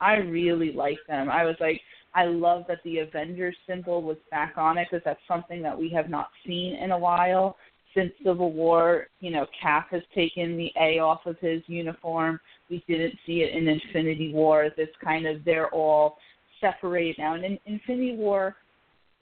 I 0.00 0.16
really 0.16 0.72
like 0.72 0.98
them. 1.08 1.30
I 1.30 1.44
was 1.44 1.56
like, 1.60 1.80
I 2.14 2.24
love 2.24 2.64
that 2.68 2.78
the 2.84 2.98
Avengers 2.98 3.56
symbol 3.66 4.02
was 4.02 4.18
back 4.30 4.54
on 4.56 4.76
it 4.78 4.88
because 4.90 5.04
that's 5.04 5.20
something 5.26 5.62
that 5.62 5.78
we 5.78 5.90
have 5.90 6.10
not 6.10 6.28
seen 6.46 6.74
in 6.74 6.90
a 6.90 6.98
while 6.98 7.56
since 7.94 8.12
Civil 8.24 8.52
War. 8.52 9.06
You 9.20 9.30
know, 9.30 9.46
Cap 9.60 9.88
has 9.90 10.02
taken 10.14 10.56
the 10.56 10.70
A 10.80 10.98
off 10.98 11.20
of 11.26 11.38
his 11.40 11.62
uniform. 11.66 12.38
We 12.68 12.84
didn't 12.86 13.14
see 13.26 13.42
it 13.42 13.54
in 13.56 13.68
Infinity 13.68 14.32
War. 14.32 14.68
This 14.76 14.88
kind 15.02 15.26
of 15.26 15.44
they're 15.44 15.70
all 15.70 16.18
separated 16.60 17.16
now. 17.18 17.34
And 17.34 17.44
in 17.44 17.58
Infinity 17.66 18.16
War, 18.16 18.56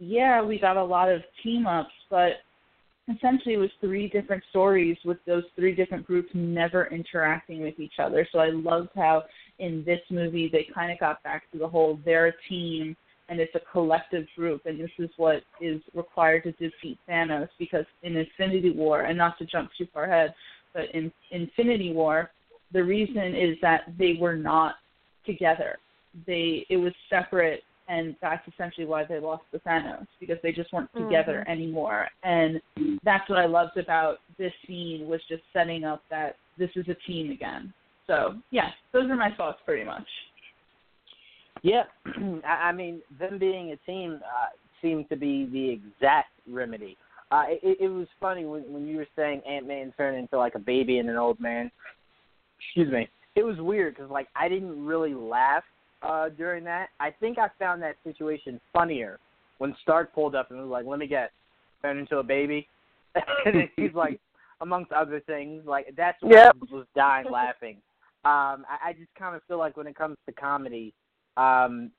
yeah, 0.01 0.43
we 0.43 0.59
got 0.59 0.77
a 0.77 0.85
lot 0.85 1.11
of 1.11 1.23
team 1.43 1.67
ups, 1.67 1.93
but 2.09 2.33
essentially 3.15 3.55
it 3.55 3.59
was 3.59 3.71
three 3.81 4.09
different 4.09 4.43
stories 4.51 4.97
with 5.05 5.19
those 5.27 5.45
three 5.57 5.75
different 5.75 6.07
groups 6.07 6.31
never 6.33 6.87
interacting 6.87 7.63
with 7.63 7.79
each 7.79 7.95
other. 7.99 8.27
So 8.33 8.39
I 8.39 8.51
loved 8.51 8.89
how 8.97 9.25
in 9.59 9.85
this 9.85 10.01
movie 10.11 10.49
they 10.51 10.67
kind 10.75 10.91
of 10.91 10.99
got 10.99 11.23
back 11.23 11.51
to 11.53 11.59
the 11.59 11.69
whole 11.69 11.99
they're 12.05 12.29
a 12.29 12.33
team 12.49 12.97
and 13.29 13.39
it's 13.39 13.55
a 13.55 13.61
collective 13.73 14.27
group 14.37 14.63
and 14.65 14.81
this 14.81 14.91
is 14.99 15.11
what 15.17 15.43
is 15.61 15.81
required 15.95 16.45
to 16.45 16.53
defeat 16.53 16.99
Thanos 17.09 17.49
because 17.59 17.85
in 18.03 18.17
Infinity 18.17 18.71
War 18.71 19.03
and 19.03 19.19
not 19.19 19.39
to 19.39 19.45
jump 19.45 19.71
too 19.77 19.87
far 19.93 20.05
ahead, 20.05 20.35
but 20.73 20.85
in 20.95 21.13
Infinity 21.31 21.93
War 21.93 22.31
the 22.73 22.83
reason 22.83 23.35
is 23.35 23.57
that 23.61 23.83
they 23.99 24.17
were 24.19 24.37
not 24.37 24.77
together. 25.27 25.79
They 26.27 26.67
it 26.71 26.77
was 26.77 26.93
separate 27.09 27.63
and 27.91 28.15
that's 28.23 28.47
essentially 28.47 28.87
why 28.87 29.05
they 29.05 29.19
lost 29.19 29.43
the 29.53 29.59
Thanos 29.59 30.07
because 30.21 30.39
they 30.43 30.53
just 30.53 30.73
weren't 30.73 30.91
together 30.95 31.45
Mhm. 31.47 31.51
anymore. 31.51 32.09
And 32.23 32.63
that's 33.03 33.29
what 33.29 33.39
I 33.39 33.47
loved 33.47 33.77
about 33.77 34.21
this 34.39 34.53
scene 34.67 35.09
was 35.09 35.21
just 35.27 35.43
setting 35.53 35.85
up 35.85 36.03
that 36.09 36.37
this 36.57 36.71
is 36.77 36.89
a 36.89 36.95
team 36.95 37.33
again. 37.33 37.75
So 38.07 38.41
yeah, 38.51 38.71
those 38.93 39.11
are 39.11 39.17
my 39.17 39.33
thoughts 39.33 39.61
pretty 39.65 39.85
much. 39.85 40.09
Yeah, 41.63 41.85
I 42.45 42.69
I 42.69 42.73
mean, 42.73 43.03
them 43.19 43.39
being 43.39 43.73
a 43.73 43.77
team 43.79 44.21
uh, 44.25 44.51
seemed 44.81 45.09
to 45.09 45.17
be 45.17 45.47
the 45.47 45.69
exact 45.69 46.31
remedy. 46.49 46.97
Uh, 47.33 47.45
it, 47.49 47.79
it 47.81 47.89
was 47.89 48.09
funny 48.21 48.45
when, 48.45 48.63
when 48.73 48.87
you 48.87 48.97
were 48.97 49.07
saying 49.17 49.41
Ant 49.49 49.67
Man 49.67 49.93
turned 49.97 50.17
into 50.17 50.39
like 50.39 50.55
a 50.55 50.61
baby 50.61 50.99
and 50.99 51.09
an 51.11 51.17
old 51.17 51.41
man. 51.41 51.71
Excuse 52.59 52.91
me. 52.93 53.09
It 53.37 53.45
was 53.45 53.59
weird 53.59 53.97
because 53.97 54.11
like 54.11 54.29
I 54.37 54.49
didn't 54.49 54.85
really 54.85 55.15
laugh 55.15 55.65
uh, 56.03 56.29
during 56.31 56.65
that. 56.65 56.89
I 56.99 57.11
think 57.11 57.39
I 57.39 57.49
found 57.59 57.83
that 57.83 57.97
situation 58.05 58.61
funnier 58.73 59.19
when 59.59 59.75
Stark 59.83 60.15
pulled 60.15 60.35
up 60.35 60.51
and 60.51 60.61
was 60.61 60.69
like, 60.69 60.87
"Let 60.87 60.99
me 60.99 61.07
guess, 61.07 61.31
turned 61.83 62.01
into 62.01 62.19
a 62.19 62.23
baby," 62.23 62.69
and 63.15 63.55
then 63.55 63.71
he's 63.77 63.95
like, 63.95 64.21
amongst 64.61 64.93
other 64.93 65.21
things, 65.21 65.63
like 65.67 65.93
that's 65.97 66.21
what 66.23 66.33
Yep. 66.33 66.57
I 66.71 66.75
was 66.75 66.87
dying 66.95 67.31
laughing. 67.31 67.77
Um, 68.25 68.67
I, 68.69 68.89
I 68.89 68.93
just 68.93 69.15
kind 69.19 69.35
of 69.35 69.43
feel 69.49 69.59
like 69.59 69.77
when 69.77 69.87
it 69.87 69.97
comes 69.97 70.17
to 70.27 70.33
comedy, 70.33 70.93
um, 71.37 71.91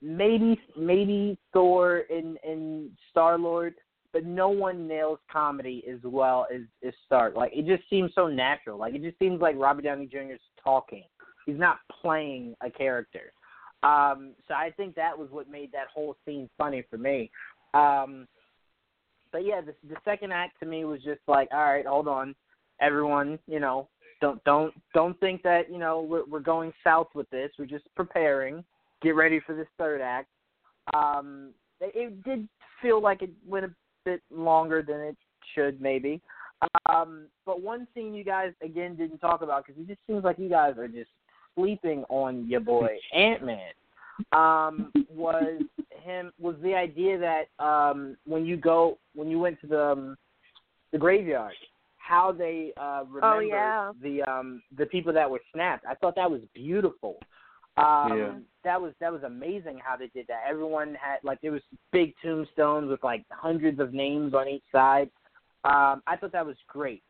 maybe 0.00 0.58
maybe 0.76 1.38
Thor 1.52 2.04
and 2.10 2.38
and 2.44 2.90
Star 3.10 3.38
Lord, 3.38 3.74
but 4.12 4.24
no 4.24 4.48
one 4.48 4.88
nails 4.88 5.18
comedy 5.30 5.84
as 5.90 5.98
well 6.02 6.46
as 6.52 6.62
as 6.86 6.94
Stark. 7.06 7.36
Like 7.36 7.52
it 7.54 7.66
just 7.66 7.88
seems 7.90 8.12
so 8.14 8.26
natural. 8.26 8.78
Like 8.78 8.94
it 8.94 9.02
just 9.02 9.18
seems 9.18 9.40
like 9.40 9.56
Robert 9.56 9.82
Downey 9.82 10.06
Jr. 10.06 10.32
is 10.32 10.40
talking. 10.62 11.04
He's 11.46 11.58
not 11.58 11.78
playing 12.00 12.54
a 12.64 12.70
character. 12.70 13.32
Um, 13.82 14.32
so 14.46 14.54
I 14.54 14.70
think 14.76 14.94
that 14.94 15.16
was 15.18 15.28
what 15.30 15.50
made 15.50 15.72
that 15.72 15.88
whole 15.92 16.16
scene 16.24 16.48
funny 16.56 16.84
for 16.88 16.98
me. 16.98 17.30
Um, 17.74 18.28
but 19.32 19.44
yeah, 19.44 19.60
the, 19.60 19.74
the 19.88 19.96
second 20.04 20.32
act 20.32 20.60
to 20.60 20.66
me 20.66 20.84
was 20.84 21.02
just 21.02 21.20
like, 21.26 21.48
all 21.52 21.64
right, 21.64 21.86
hold 21.86 22.06
on, 22.06 22.34
everyone, 22.80 23.38
you 23.46 23.58
know, 23.58 23.88
don't 24.20 24.42
don't 24.44 24.72
don't 24.94 25.18
think 25.20 25.42
that 25.42 25.70
you 25.70 25.78
know 25.78 26.00
we're 26.00 26.24
we're 26.26 26.40
going 26.40 26.72
south 26.84 27.08
with 27.14 27.28
this. 27.30 27.50
We're 27.58 27.66
just 27.66 27.84
preparing. 27.96 28.64
Get 29.02 29.16
ready 29.16 29.40
for 29.44 29.54
this 29.56 29.66
third 29.78 30.00
act. 30.00 30.28
Um, 30.94 31.50
it, 31.80 31.92
it 31.94 32.24
did 32.24 32.48
feel 32.80 33.02
like 33.02 33.22
it 33.22 33.30
went 33.46 33.64
a 33.64 33.70
bit 34.04 34.22
longer 34.30 34.80
than 34.80 35.00
it 35.00 35.16
should, 35.54 35.80
maybe. 35.80 36.22
Um, 36.88 37.26
but 37.44 37.60
one 37.60 37.88
scene 37.94 38.14
you 38.14 38.22
guys 38.22 38.52
again 38.62 38.94
didn't 38.94 39.18
talk 39.18 39.42
about 39.42 39.66
because 39.66 39.82
it 39.82 39.88
just 39.88 40.00
seems 40.06 40.22
like 40.22 40.38
you 40.38 40.48
guys 40.48 40.74
are 40.78 40.86
just 40.86 41.10
sleeping 41.54 42.04
on 42.08 42.48
your 42.48 42.60
boy 42.74 42.96
Ant 43.14 43.44
Man. 43.44 43.70
Um, 44.32 44.92
was 45.08 45.62
him 46.02 46.32
was 46.38 46.54
the 46.62 46.74
idea 46.74 47.18
that 47.18 47.64
um, 47.64 48.16
when 48.26 48.44
you 48.44 48.56
go 48.56 48.98
when 49.14 49.28
you 49.28 49.38
went 49.38 49.60
to 49.62 49.66
the 49.66 49.84
um, 49.92 50.16
the 50.92 50.98
graveyard, 50.98 51.54
how 51.96 52.32
they 52.32 52.72
uh, 52.76 53.04
remembered 53.08 53.48
yeah. 53.48 53.92
the 54.02 54.22
um, 54.22 54.62
the 54.76 54.86
people 54.86 55.12
that 55.12 55.28
were 55.30 55.40
snapped. 55.52 55.84
I 55.86 55.94
thought 55.94 56.14
that 56.16 56.30
was 56.30 56.40
beautiful. 56.54 57.16
Um, 57.76 58.18
Yeah. 58.18 58.34
That 58.64 58.80
was 58.80 58.92
that 59.00 59.12
was 59.12 59.22
amazing 59.24 59.80
how 59.84 59.96
they 59.96 60.06
did 60.14 60.26
that. 60.28 60.44
Everyone 60.48 60.94
had 61.00 61.16
like 61.24 61.40
there 61.40 61.50
was 61.50 61.62
big 61.90 62.14
tombstones 62.22 62.88
with 62.88 63.02
like 63.02 63.24
hundreds 63.30 63.80
of 63.80 63.92
names 63.92 64.34
on 64.34 64.46
each 64.46 64.62
side. 64.70 65.10
Um, 65.64 66.02
I 66.06 66.16
thought 66.20 66.30
that 66.32 66.46
was 66.46 66.56
great. 66.68 67.02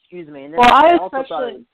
Excuse 0.00 0.28
me. 0.28 0.44
And 0.44 0.54
then 0.54 0.60
Well, 0.60 0.72
I 0.72 0.96
also 0.96 1.10
thought 1.10 1.22
especially- 1.24 1.66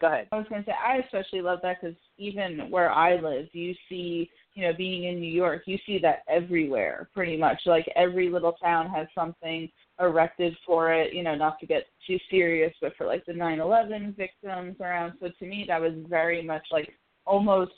go 0.00 0.08
ahead. 0.08 0.28
I 0.32 0.38
was 0.38 0.46
going 0.48 0.62
to 0.64 0.70
say 0.70 0.74
I 0.74 0.98
especially 0.98 1.40
love 1.40 1.60
that 1.62 1.78
because 1.80 1.96
even 2.18 2.70
where 2.70 2.90
I 2.90 3.20
live, 3.20 3.48
you 3.52 3.74
see, 3.88 4.30
you 4.54 4.62
know, 4.62 4.72
being 4.76 5.04
in 5.04 5.20
New 5.20 5.32
York, 5.32 5.62
you 5.66 5.78
see 5.86 5.98
that 6.00 6.22
everywhere, 6.28 7.08
pretty 7.14 7.36
much. 7.36 7.60
Like 7.66 7.86
every 7.96 8.28
little 8.28 8.52
town 8.52 8.90
has 8.90 9.06
something 9.14 9.68
erected 10.00 10.56
for 10.66 10.92
it. 10.92 11.12
You 11.14 11.22
know, 11.22 11.34
not 11.34 11.58
to 11.60 11.66
get 11.66 11.86
too 12.06 12.18
serious, 12.30 12.74
but 12.80 12.96
for 12.96 13.06
like 13.06 13.24
the 13.26 13.32
9/11 13.32 14.16
victims 14.16 14.76
around. 14.80 15.14
So 15.20 15.28
to 15.38 15.46
me, 15.46 15.64
that 15.68 15.80
was 15.80 15.92
very 16.08 16.42
much 16.42 16.66
like 16.70 16.92
almost 17.26 17.72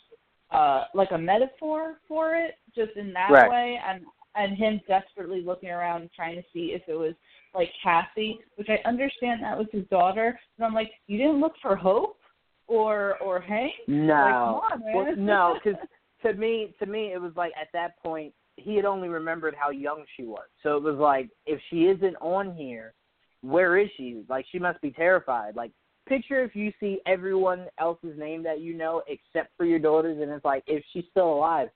uh 0.51 0.85
like 0.95 1.11
a 1.13 1.19
metaphor 1.19 2.01
for 2.09 2.35
it, 2.35 2.55
just 2.75 2.97
in 2.97 3.13
that 3.13 3.31
Right. 3.31 3.51
way. 3.51 3.81
And 3.87 4.05
and 4.37 4.57
him 4.57 4.81
desperately 4.87 5.43
looking 5.43 5.71
around 5.71 6.11
trying 6.15 6.37
to 6.37 6.43
see 6.53 6.73
if 6.73 6.83
it 6.89 6.95
was 6.95 7.15
like 7.55 7.71
Cassie, 7.83 8.39
which 8.57 8.69
I 8.69 8.87
understand 8.89 9.43
that 9.43 9.59
was 9.59 9.67
his 9.73 9.85
daughter, 9.91 10.39
and 10.57 10.67
I'm 10.67 10.75
like, 10.75 10.91
you 11.07 11.19
didn't 11.19 11.41
look 11.41 11.55
for 11.61 11.77
Hope 11.77 12.19
or 12.67 13.19
or 13.19 13.41
Hank? 13.41 13.73
No, 13.89 14.61
Like, 14.63 14.73
on. 14.73 14.83
Well, 14.95 15.17
no, 15.17 15.59
because 15.63 15.81
to 16.23 16.35
me, 16.35 16.75
to 16.79 16.87
me, 16.87 17.13
it 17.13 17.21
was 17.21 17.33
like 17.37 17.53
at 17.61 17.69
that 17.73 17.99
point 18.03 18.33
he 18.57 18.77
had 18.77 18.85
only 18.85 19.09
remembered 19.09 19.55
how 19.59 19.71
young 19.71 20.05
she 20.17 20.25
was. 20.25 20.47
So 20.63 20.77
it 20.77 20.83
was 20.83 20.97
like 20.97 21.29
if 21.47 21.61
she 21.71 21.85
isn't 21.85 22.17
on 22.17 22.55
here, 22.55 22.95
where 23.43 23.79
is 23.79 23.89
she? 23.97 24.23
Like 24.29 24.45
she 24.51 24.59
must 24.59 24.81
be 24.81 24.91
terrified. 24.91 25.57
Like 25.57 25.73
picture 26.09 26.43
if 26.43 26.55
you 26.55 26.73
see 26.81 27.01
everyone 27.07 27.67
else's 27.79 28.19
name 28.19 28.43
that 28.43 28.61
you 28.61 28.75
know 28.75 29.03
except 29.07 29.57
for 29.57 29.65
your 29.65 29.79
daughters, 29.79 30.19
and 30.21 30.31
it's 30.31 30.45
like 30.45 30.63
if 30.67 30.85
she's 30.93 31.05
still 31.11 31.33
alive, 31.33 31.69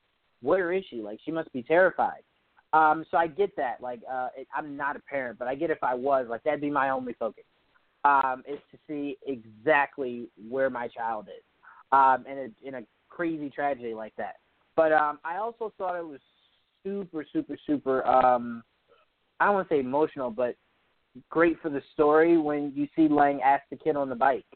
where 0.43 0.73
is 0.73 0.85
she? 0.91 1.01
Like 1.01 1.19
she 1.25 1.31
must 1.31 1.53
be 1.53 1.63
terrified. 1.63 2.23
Um, 2.75 3.05
so 3.11 3.17
I 3.17 3.29
get 3.29 3.55
that. 3.57 3.81
Like 3.81 4.01
uh, 4.11 4.29
it, 4.37 4.49
I'm 4.55 4.77
not 4.77 4.97
a 4.97 5.01
parent, 5.01 5.39
but 5.39 5.47
I 5.47 5.55
get 5.55 5.71
if 5.71 5.83
I 5.83 5.95
was, 5.95 6.27
like 6.29 6.43
that'd 6.43 6.61
be 6.61 6.71
my 6.71 6.91
only 6.91 7.15
focus, 7.15 7.45
um, 8.05 8.43
is 8.49 8.59
to 8.73 8.79
see 8.89 9.17
exactly 9.27 10.29
where 10.49 10.69
my 10.69 10.89
child 10.89 11.29
is, 11.29 11.45
um, 11.93 12.25
in 12.31 12.39
a 12.39 12.69
in 12.69 12.75
a 12.75 12.83
crazy 13.09 13.49
tragedy 13.49 13.95
like 13.95 14.13
that. 14.17 14.37
But 14.75 14.93
um, 14.93 15.21
I 15.25 15.37
also 15.37 15.73
thought 15.79 15.97
it 15.97 16.05
was 16.05 16.21
super, 16.85 17.25
super, 17.33 17.57
super. 17.65 18.05
Um, 18.05 18.65
I 19.39 19.47
don't 19.47 19.55
want 19.55 19.69
to 19.69 19.75
say 19.77 19.81
emotional, 19.81 20.31
but 20.31 20.57
great 21.31 21.57
for 21.63 21.71
the 21.71 21.83
story 21.93 22.37
when 22.39 22.73
you 22.75 22.89
see 22.97 23.07
Lang 23.07 23.41
ask 23.41 23.63
the 23.71 23.77
kid 23.77 23.95
on 23.95 24.09
the 24.09 24.17
bike, 24.17 24.47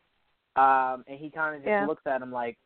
um, 0.57 1.05
and 1.07 1.19
he 1.21 1.31
kind 1.31 1.55
of 1.55 1.63
just 1.63 1.69
Yeah. 1.69 1.87
looks 1.87 2.03
at 2.05 2.21
him 2.21 2.33
like, 2.33 2.59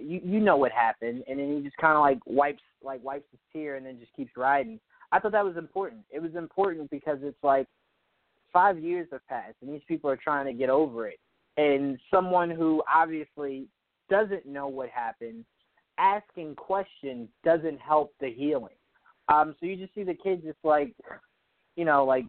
"You 0.00 0.20
you 0.24 0.40
know 0.40 0.56
what 0.56 0.72
happened," 0.72 1.24
and 1.28 1.38
then 1.38 1.56
he 1.56 1.62
just 1.62 1.76
kind 1.76 1.94
of 1.94 2.00
like 2.00 2.18
wipes 2.26 2.62
like 2.82 3.02
wipes 3.02 3.26
his 3.30 3.40
tear 3.52 3.76
and 3.76 3.86
then 3.86 3.98
just 3.98 4.14
keeps 4.14 4.32
riding. 4.36 4.80
I 5.12 5.18
thought 5.18 5.32
that 5.32 5.44
was 5.44 5.56
important. 5.56 6.02
It 6.10 6.20
was 6.20 6.34
important 6.34 6.90
because 6.90 7.18
it's 7.22 7.42
like 7.42 7.66
five 8.52 8.78
years 8.78 9.08
have 9.12 9.26
passed, 9.28 9.56
and 9.62 9.72
these 9.72 9.84
people 9.86 10.10
are 10.10 10.16
trying 10.16 10.46
to 10.46 10.52
get 10.52 10.70
over 10.70 11.08
it, 11.08 11.18
and 11.56 11.98
someone 12.10 12.50
who 12.50 12.82
obviously 12.92 13.66
doesn't 14.08 14.46
know 14.46 14.68
what 14.68 14.88
happened 14.90 15.44
asking 15.98 16.54
questions 16.56 17.28
doesn't 17.44 17.80
help 17.80 18.12
the 18.20 18.30
healing. 18.30 18.74
Um, 19.28 19.54
so 19.58 19.66
you 19.66 19.76
just 19.76 19.94
see 19.94 20.02
the 20.02 20.14
kid 20.14 20.42
just 20.42 20.58
like, 20.64 20.94
you 21.76 21.84
know, 21.84 22.04
like 22.04 22.26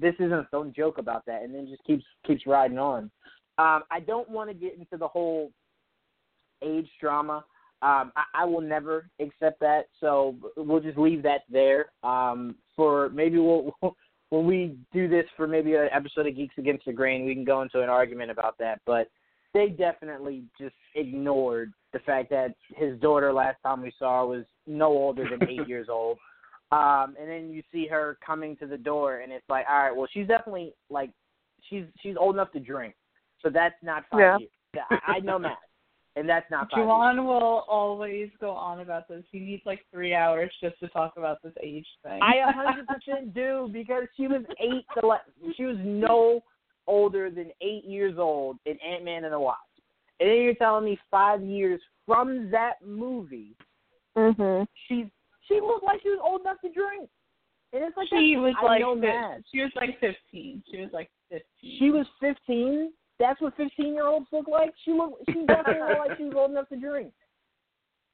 this 0.00 0.14
isn't 0.18 0.50
don't 0.50 0.74
joke 0.74 0.98
about 0.98 1.24
that, 1.26 1.42
and 1.42 1.54
then 1.54 1.66
just 1.68 1.84
keeps 1.84 2.04
keeps 2.26 2.46
riding 2.46 2.78
on. 2.78 3.10
Um, 3.58 3.82
I 3.90 4.00
don't 4.04 4.28
want 4.28 4.50
to 4.50 4.54
get 4.54 4.76
into 4.76 4.96
the 4.96 5.06
whole 5.06 5.52
age 6.64 6.88
drama. 7.00 7.44
Um, 7.82 8.12
I, 8.16 8.24
I 8.34 8.44
will 8.44 8.60
never 8.60 9.10
accept 9.20 9.60
that, 9.60 9.88
so 10.00 10.36
we'll 10.56 10.80
just 10.80 10.96
leave 10.98 11.22
that 11.24 11.42
there. 11.50 11.86
Um, 12.02 12.56
for 12.76 13.10
maybe 13.10 13.38
we'll 13.38 13.72
when 14.30 14.46
we 14.46 14.76
do 14.92 15.08
this 15.08 15.26
for 15.36 15.46
maybe 15.46 15.74
an 15.74 15.88
episode 15.92 16.26
of 16.26 16.34
Geeks 16.34 16.56
Against 16.58 16.86
the 16.86 16.92
Grain, 16.92 17.24
we 17.26 17.34
can 17.34 17.44
go 17.44 17.62
into 17.62 17.82
an 17.82 17.88
argument 17.88 18.30
about 18.30 18.56
that. 18.58 18.80
But 18.86 19.08
they 19.52 19.68
definitely 19.68 20.44
just 20.58 20.74
ignored 20.94 21.72
the 21.92 22.00
fact 22.00 22.30
that 22.30 22.54
his 22.74 22.98
daughter 23.00 23.32
last 23.32 23.58
time 23.62 23.82
we 23.82 23.92
saw 23.98 24.20
her 24.20 24.26
was 24.26 24.44
no 24.66 24.86
older 24.86 25.28
than 25.28 25.48
eight 25.48 25.68
years 25.68 25.88
old. 25.90 26.18
Um, 26.72 27.14
and 27.20 27.28
then 27.28 27.50
you 27.50 27.62
see 27.70 27.86
her 27.86 28.18
coming 28.24 28.56
to 28.56 28.66
the 28.66 28.76
door, 28.76 29.20
and 29.20 29.30
it's 29.30 29.48
like, 29.48 29.66
all 29.70 29.78
right, 29.78 29.96
well, 29.96 30.08
she's 30.12 30.26
definitely 30.26 30.72
like, 30.90 31.10
she's 31.70 31.84
she's 32.00 32.16
old 32.18 32.34
enough 32.34 32.50
to 32.52 32.60
drink, 32.60 32.94
so 33.40 33.48
that's 33.48 33.76
not 33.82 34.04
five 34.10 34.20
Yeah. 34.20 34.38
years. 34.38 34.50
I, 34.90 35.12
I 35.16 35.20
know 35.20 35.38
math, 35.38 35.58
and 36.16 36.28
that's 36.28 36.48
not 36.50 36.68
years. 36.70 36.86
Will 37.24 37.64
always 37.68 38.30
go 38.40 38.50
on 38.50 38.80
about 38.80 39.08
this. 39.08 39.24
He 39.32 39.40
needs 39.40 39.62
like 39.66 39.80
three 39.92 40.14
hours 40.14 40.50
just 40.62 40.78
to 40.80 40.88
talk 40.88 41.14
about 41.16 41.42
this 41.42 41.52
age 41.62 41.86
thing. 42.02 42.20
I 42.22 42.34
hundred 42.52 42.86
percent 42.86 43.34
do 43.34 43.68
because 43.72 44.04
she 44.16 44.26
was 44.28 44.42
eight. 44.60 44.84
To 45.00 45.06
le- 45.06 45.20
she 45.56 45.64
was 45.64 45.76
no 45.82 46.42
older 46.86 47.30
than 47.30 47.50
eight 47.60 47.84
years 47.84 48.16
old 48.18 48.58
in 48.66 48.78
Ant 48.80 49.04
Man 49.04 49.24
and 49.24 49.32
the 49.32 49.40
Wasp, 49.40 49.60
and 50.20 50.28
then 50.28 50.36
you're 50.36 50.54
telling 50.54 50.84
me 50.84 50.98
five 51.10 51.42
years 51.42 51.80
from 52.06 52.50
that 52.50 52.74
movie, 52.84 53.56
Mhm. 54.16 54.66
she's 54.86 55.06
she 55.48 55.60
looked 55.60 55.84
like 55.84 56.00
she 56.02 56.10
was 56.10 56.20
old 56.22 56.42
enough 56.42 56.60
to 56.60 56.70
drink. 56.70 57.08
And 57.72 57.82
it's 57.82 57.96
like 57.96 58.08
she 58.08 58.36
was 58.36 58.54
I 58.60 58.64
like 58.64 58.80
know 58.80 58.94
she 59.50 59.60
was 59.60 59.72
like 59.74 59.98
fifteen. 59.98 60.62
She 60.70 60.80
was 60.80 60.90
like 60.92 61.10
fifteen. 61.28 61.78
She 61.78 61.90
was 61.90 62.06
fifteen. 62.20 62.92
That's 63.18 63.40
what 63.40 63.56
fifteen 63.56 63.94
year 63.94 64.06
olds 64.06 64.26
look 64.32 64.48
like. 64.48 64.74
She 64.84 64.92
looked. 64.92 65.22
She 65.28 65.44
definitely 65.46 65.82
looked 65.88 66.08
like 66.08 66.18
she 66.18 66.24
was 66.24 66.34
old 66.36 66.50
enough 66.50 66.68
to 66.70 66.76
drink. 66.76 67.12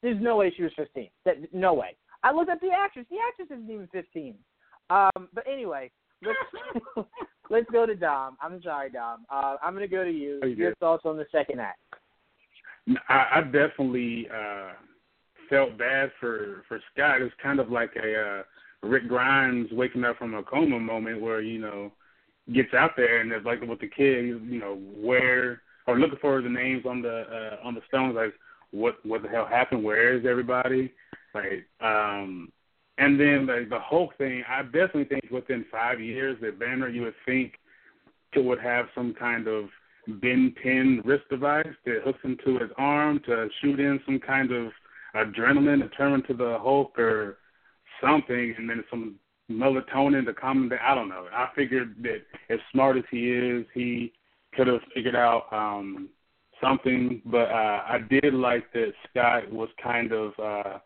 There's 0.02 0.20
no 0.20 0.36
way 0.36 0.52
she 0.54 0.62
was 0.62 0.72
fifteen. 0.76 1.08
That 1.24 1.36
no 1.52 1.74
way. 1.74 1.96
I 2.22 2.32
looked 2.32 2.50
at 2.50 2.60
the 2.60 2.70
actress. 2.70 3.06
The 3.10 3.16
actress 3.26 3.48
isn't 3.56 3.70
even 3.70 3.88
fifteen. 3.88 4.34
Um, 4.90 5.28
but 5.32 5.44
anyway, 5.50 5.90
let's 6.22 7.08
let's 7.50 7.70
go 7.70 7.86
to 7.86 7.94
Dom. 7.94 8.36
I'm 8.42 8.60
sorry, 8.62 8.90
Dom. 8.90 9.24
Uh, 9.30 9.56
I'm 9.62 9.72
gonna 9.74 9.88
go 9.88 10.04
to 10.04 10.10
you. 10.10 10.40
Oh, 10.42 10.46
you 10.46 10.56
Your 10.56 10.70
good. 10.70 10.78
thoughts 10.78 11.02
on 11.06 11.16
the 11.16 11.26
second 11.32 11.60
act? 11.60 11.80
I, 13.08 13.26
I 13.36 13.40
definitely 13.42 14.28
uh, 14.34 14.72
felt 15.48 15.78
bad 15.78 16.10
for 16.20 16.64
for 16.68 16.80
Scott. 16.92 17.22
It's 17.22 17.34
kind 17.42 17.60
of 17.60 17.70
like 17.70 17.92
a 17.96 18.20
uh, 18.20 18.88
Rick 18.88 19.08
Grimes 19.08 19.68
waking 19.72 20.04
up 20.04 20.18
from 20.18 20.34
a 20.34 20.42
coma 20.42 20.78
moment 20.78 21.20
where 21.20 21.40
you 21.40 21.58
know 21.58 21.92
gets 22.52 22.74
out 22.74 22.92
there 22.96 23.20
and 23.20 23.32
it's 23.32 23.46
like 23.46 23.60
with 23.60 23.80
the 23.80 23.88
kid, 23.88 24.24
you 24.24 24.60
know, 24.60 24.78
where 24.96 25.62
or 25.86 25.98
looking 25.98 26.18
for 26.20 26.40
the 26.40 26.48
names 26.48 26.84
on 26.86 27.02
the 27.02 27.24
uh, 27.62 27.66
on 27.66 27.74
the 27.74 27.82
stones, 27.88 28.14
like 28.14 28.34
what 28.70 29.04
what 29.04 29.22
the 29.22 29.28
hell 29.28 29.46
happened? 29.46 29.84
Where 29.84 30.16
is 30.16 30.24
everybody? 30.26 30.92
Like, 31.34 31.66
um, 31.80 32.50
and 32.98 33.18
then 33.18 33.46
like 33.46 33.68
the 33.68 33.78
whole 33.78 34.12
thing. 34.18 34.42
I 34.48 34.62
definitely 34.62 35.04
think 35.04 35.30
within 35.30 35.64
five 35.70 36.00
years 36.00 36.36
that 36.42 36.58
Banner, 36.58 36.88
you 36.88 37.02
would 37.02 37.14
think, 37.26 37.54
would 38.36 38.60
have 38.60 38.86
some 38.94 39.14
kind 39.14 39.48
of 39.48 39.64
Ben 40.20 40.54
10 40.62 41.02
wrist 41.04 41.24
device 41.30 41.66
that 41.84 42.02
hooks 42.04 42.20
into 42.24 42.58
his 42.58 42.70
arm 42.78 43.20
to 43.26 43.48
shoot 43.60 43.80
in 43.80 44.00
some 44.06 44.18
kind 44.18 44.52
of 44.52 44.72
adrenaline 45.14 45.82
to 45.82 45.88
turn 45.90 46.14
into 46.14 46.34
the 46.34 46.58
Hulk 46.60 46.98
or 46.98 47.38
something, 48.00 48.54
and 48.56 48.68
then 48.68 48.84
some 48.90 49.16
melatonin 49.50 50.24
to 50.26 50.34
calm 50.34 50.70
him. 50.70 50.78
I 50.82 50.94
don't 50.94 51.08
know. 51.08 51.26
I 51.32 51.48
figured 51.54 51.96
that 52.02 52.22
as 52.48 52.58
smart 52.72 52.96
as 52.96 53.04
he 53.10 53.30
is, 53.30 53.66
he 53.74 54.12
could 54.54 54.66
have 54.66 54.80
figured 54.94 55.16
out 55.16 55.44
um 55.52 56.08
something. 56.60 57.22
But 57.24 57.50
uh, 57.50 57.82
I 57.88 57.98
did 58.08 58.34
like 58.34 58.72
that 58.72 58.92
Scott 59.08 59.50
was 59.50 59.68
kind 59.82 60.12
of 60.12 60.32
uh, 60.38 60.78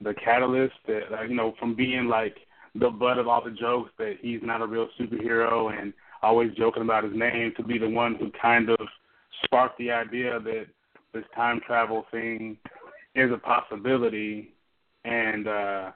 the 0.00 0.14
catalyst 0.14 0.74
that, 0.86 1.02
uh, 1.12 1.22
you 1.22 1.34
know, 1.34 1.54
from 1.58 1.74
being 1.74 2.06
like 2.06 2.36
the 2.74 2.90
butt 2.90 3.18
of 3.18 3.28
all 3.28 3.42
the 3.42 3.50
jokes 3.50 3.90
that 3.98 4.16
he's 4.20 4.40
not 4.42 4.60
a 4.60 4.66
real 4.66 4.88
superhero 5.00 5.78
and 5.78 5.92
always 6.22 6.50
joking 6.58 6.82
about 6.82 7.04
his 7.04 7.14
name 7.14 7.52
to 7.56 7.62
be 7.62 7.78
the 7.78 7.88
one 7.88 8.16
who 8.16 8.30
kind 8.40 8.68
of 8.68 8.78
sparked 9.44 9.78
the 9.78 9.90
idea 9.90 10.38
that 10.40 10.66
this 11.14 11.24
time 11.34 11.60
travel 11.66 12.04
thing 12.10 12.56
is 13.14 13.30
a 13.32 13.38
possibility. 13.38 14.52
And 15.04 15.46
uh, 15.46 15.90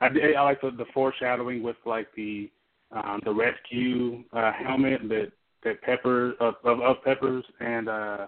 I, 0.00 0.08
I 0.36 0.42
like 0.42 0.60
the, 0.60 0.70
the 0.70 0.84
foreshadowing 0.92 1.62
with 1.62 1.76
like 1.84 2.08
the 2.16 2.50
um, 2.92 3.20
the 3.24 3.32
rescue 3.32 4.22
uh, 4.32 4.52
helmet 4.52 5.08
that 5.08 5.32
that 5.64 5.82
Pepper 5.82 6.34
of, 6.40 6.54
of, 6.64 6.80
of 6.80 6.96
Peppers 7.04 7.44
and 7.60 7.88
uh, 7.88 8.26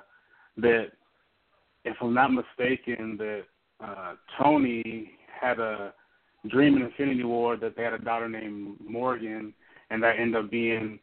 that 0.56 0.86
if 1.84 1.96
I'm 2.00 2.14
not 2.14 2.32
mistaken 2.32 3.16
that 3.18 3.42
uh, 3.82 4.14
Tony 4.40 5.12
had 5.40 5.60
a 5.60 5.92
dream 6.48 6.76
in 6.76 6.82
Infinity 6.82 7.24
War 7.24 7.56
that 7.56 7.76
they 7.76 7.82
had 7.82 7.92
a 7.92 7.98
daughter 7.98 8.28
named 8.28 8.76
Morgan, 8.84 9.52
and 9.90 10.02
that 10.02 10.18
ended 10.18 10.44
up 10.44 10.50
being 10.50 10.98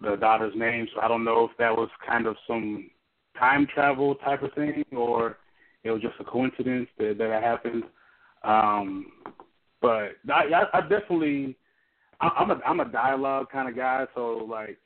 the 0.00 0.16
daughter's 0.16 0.54
name. 0.56 0.86
So 0.94 1.00
I 1.00 1.08
don't 1.08 1.24
know 1.24 1.48
if 1.50 1.56
that 1.58 1.74
was 1.74 1.88
kind 2.06 2.26
of 2.26 2.36
some 2.46 2.90
time 3.38 3.66
travel 3.72 4.14
type 4.16 4.42
of 4.42 4.52
thing, 4.54 4.84
or 4.92 5.38
it 5.84 5.90
was 5.90 6.02
just 6.02 6.14
a 6.20 6.24
coincidence 6.24 6.88
that 6.98 7.16
that 7.18 7.42
happened. 7.42 7.84
Um, 8.44 9.06
but 9.80 10.16
I, 10.32 10.64
I, 10.72 10.80
definitely, 10.82 11.56
I'm 12.20 12.50
a 12.50 12.60
I'm 12.66 12.80
a 12.80 12.84
dialogue 12.84 13.46
kind 13.50 13.68
of 13.68 13.76
guy, 13.76 14.06
so 14.14 14.46
like 14.48 14.78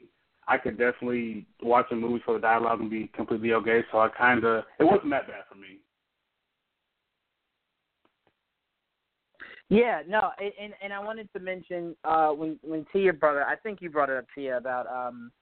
I 0.46 0.58
could 0.58 0.78
definitely 0.78 1.46
watch 1.62 1.86
a 1.90 1.96
movie 1.96 2.22
for 2.24 2.34
the 2.34 2.40
dialogue 2.40 2.80
and 2.80 2.90
be 2.90 3.10
completely 3.14 3.52
okay. 3.52 3.82
So 3.90 3.98
I 3.98 4.08
kind 4.08 4.44
of 4.44 4.64
it 4.78 4.84
wasn't 4.84 5.10
that 5.10 5.26
bad 5.26 5.44
for 5.48 5.56
me. 5.56 5.78
Yeah, 9.70 10.02
no, 10.06 10.30
and 10.38 10.52
and, 10.60 10.74
and 10.82 10.92
I 10.92 10.98
wanted 11.00 11.28
to 11.32 11.40
mention 11.40 11.96
uh, 12.04 12.28
when 12.28 12.58
when 12.62 12.86
Tia 12.92 13.12
brought 13.12 13.40
it, 13.40 13.46
I 13.48 13.56
think 13.56 13.80
you 13.80 13.90
brought 13.90 14.10
it 14.10 14.16
up, 14.16 14.26
Tia, 14.34 14.56
about 14.56 14.86
um, 14.86 15.32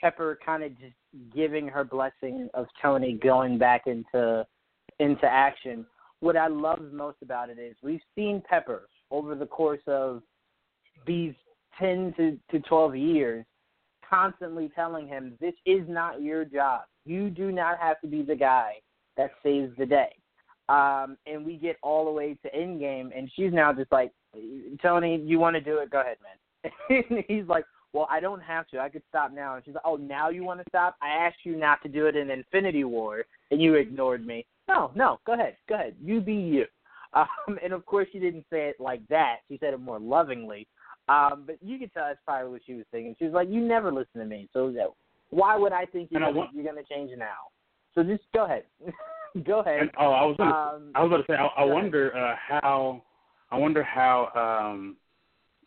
Pepper 0.00 0.38
kind 0.44 0.62
of 0.64 0.78
just 0.78 0.94
giving 1.34 1.68
her 1.68 1.84
blessing 1.84 2.48
of 2.54 2.66
Tony 2.82 3.14
going 3.14 3.58
back 3.58 3.86
into 3.86 4.46
into 4.98 5.26
action. 5.26 5.86
What 6.20 6.36
I 6.36 6.48
love 6.48 6.80
most 6.92 7.18
about 7.22 7.50
it 7.50 7.58
is 7.58 7.76
we've 7.82 8.00
seen 8.16 8.42
Pepper 8.48 8.88
over 9.10 9.34
the 9.34 9.46
course 9.46 9.82
of 9.86 10.22
these 11.06 11.34
ten 11.78 12.12
to, 12.16 12.38
to 12.50 12.60
twelve 12.66 12.96
years 12.96 13.44
constantly 14.08 14.70
telling 14.74 15.06
him 15.06 15.34
this 15.40 15.54
is 15.66 15.82
not 15.88 16.22
your 16.22 16.44
job. 16.44 16.82
You 17.04 17.30
do 17.30 17.52
not 17.52 17.78
have 17.78 18.00
to 18.00 18.06
be 18.06 18.22
the 18.22 18.36
guy 18.36 18.74
that 19.16 19.30
saves 19.42 19.72
the 19.76 19.86
day. 19.86 20.14
Um, 20.68 21.16
and 21.26 21.44
we 21.44 21.56
get 21.56 21.76
all 21.82 22.04
the 22.04 22.10
way 22.10 22.36
to 22.42 22.50
Endgame, 22.50 23.10
and 23.16 23.30
she's 23.34 23.52
now 23.52 23.72
just 23.72 23.90
like, 23.90 24.12
Tony, 24.82 25.16
you 25.24 25.38
want 25.38 25.56
to 25.56 25.60
do 25.60 25.78
it? 25.78 25.90
Go 25.90 26.00
ahead, 26.00 26.18
man. 26.22 26.72
and 27.10 27.24
he's 27.26 27.48
like, 27.48 27.64
well, 27.94 28.06
I 28.10 28.20
don't 28.20 28.42
have 28.42 28.68
to. 28.68 28.78
I 28.78 28.90
could 28.90 29.02
stop 29.08 29.32
now. 29.32 29.54
And 29.54 29.64
she's 29.64 29.74
like, 29.74 29.84
oh, 29.86 29.96
now 29.96 30.28
you 30.28 30.44
want 30.44 30.60
to 30.60 30.66
stop? 30.68 30.96
I 31.00 31.08
asked 31.08 31.38
you 31.44 31.56
not 31.56 31.82
to 31.82 31.88
do 31.88 32.06
it 32.06 32.16
in 32.16 32.30
Infinity 32.30 32.84
War, 32.84 33.24
and 33.50 33.62
you 33.62 33.74
ignored 33.74 34.26
me. 34.26 34.44
No, 34.68 34.90
no, 34.94 35.18
go 35.26 35.32
ahead, 35.32 35.56
go 35.68 35.76
ahead. 35.76 35.94
You 36.02 36.20
be 36.20 36.34
you. 36.34 36.66
Um, 37.14 37.58
and 37.62 37.72
of 37.72 37.86
course, 37.86 38.08
she 38.12 38.18
didn't 38.18 38.44
say 38.50 38.68
it 38.68 38.76
like 38.78 39.00
that. 39.08 39.36
She 39.48 39.58
said 39.58 39.74
it 39.74 39.80
more 39.80 39.98
lovingly. 39.98 40.66
Um, 41.08 41.44
but 41.46 41.56
you 41.62 41.78
could 41.78 41.92
tell 41.94 42.04
that's 42.06 42.18
probably 42.24 42.50
what 42.50 42.60
she 42.66 42.74
was 42.74 42.84
thinking. 42.90 43.16
She 43.18 43.24
was 43.24 43.32
like, 43.32 43.48
"You 43.48 43.60
never 43.60 43.90
listen 43.90 44.20
to 44.20 44.26
me, 44.26 44.48
so 44.52 44.70
why 45.30 45.56
would 45.56 45.72
I 45.72 45.84
think 45.86 46.10
you're 46.10 46.22
I 46.22 46.32
gonna, 46.32 46.48
you're 46.52 46.64
going 46.64 46.82
to 46.82 46.94
change 46.94 47.10
now? 47.16 47.48
So 47.94 48.02
just 48.02 48.22
go 48.34 48.44
ahead. 48.44 48.64
go 49.46 49.60
ahead. 49.60 49.80
And, 49.80 49.90
oh, 49.98 50.12
I 50.12 50.24
was 50.24 50.36
gonna, 50.36 50.50
Um, 50.50 50.92
I 50.94 51.02
was 51.02 51.08
about 51.08 51.26
to 51.26 51.32
say, 51.32 51.36
I, 51.36 51.62
I 51.62 51.64
wonder 51.64 52.16
uh, 52.16 52.34
how, 52.36 53.02
I 53.50 53.58
wonder 53.58 53.82
how, 53.82 54.70
um, 54.72 54.96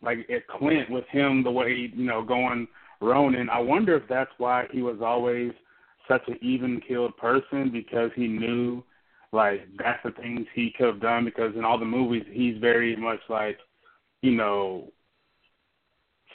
like 0.02 0.18
at 0.30 0.46
Clint 0.48 0.90
with 0.90 1.04
him 1.08 1.44
the 1.44 1.50
way 1.50 1.90
you 1.94 2.06
know 2.06 2.22
going 2.22 2.66
Ronin. 3.00 3.48
I 3.48 3.60
wonder 3.60 3.96
if 3.96 4.02
that's 4.08 4.30
why 4.38 4.66
he 4.72 4.82
was 4.82 4.98
always 5.00 5.52
such 6.08 6.22
an 6.26 6.38
even 6.42 6.80
keeled 6.86 7.16
person 7.16 7.70
because 7.70 8.10
he 8.16 8.26
knew 8.26 8.82
like 9.32 9.66
that's 9.78 10.02
the 10.04 10.10
things 10.10 10.46
he 10.54 10.72
could 10.76 10.86
have 10.86 11.00
done 11.00 11.24
because 11.24 11.54
in 11.56 11.64
all 11.64 11.78
the 11.78 11.84
movies 11.84 12.24
he's 12.30 12.58
very 12.58 12.94
much 12.96 13.20
like, 13.28 13.58
you 14.20 14.32
know, 14.32 14.92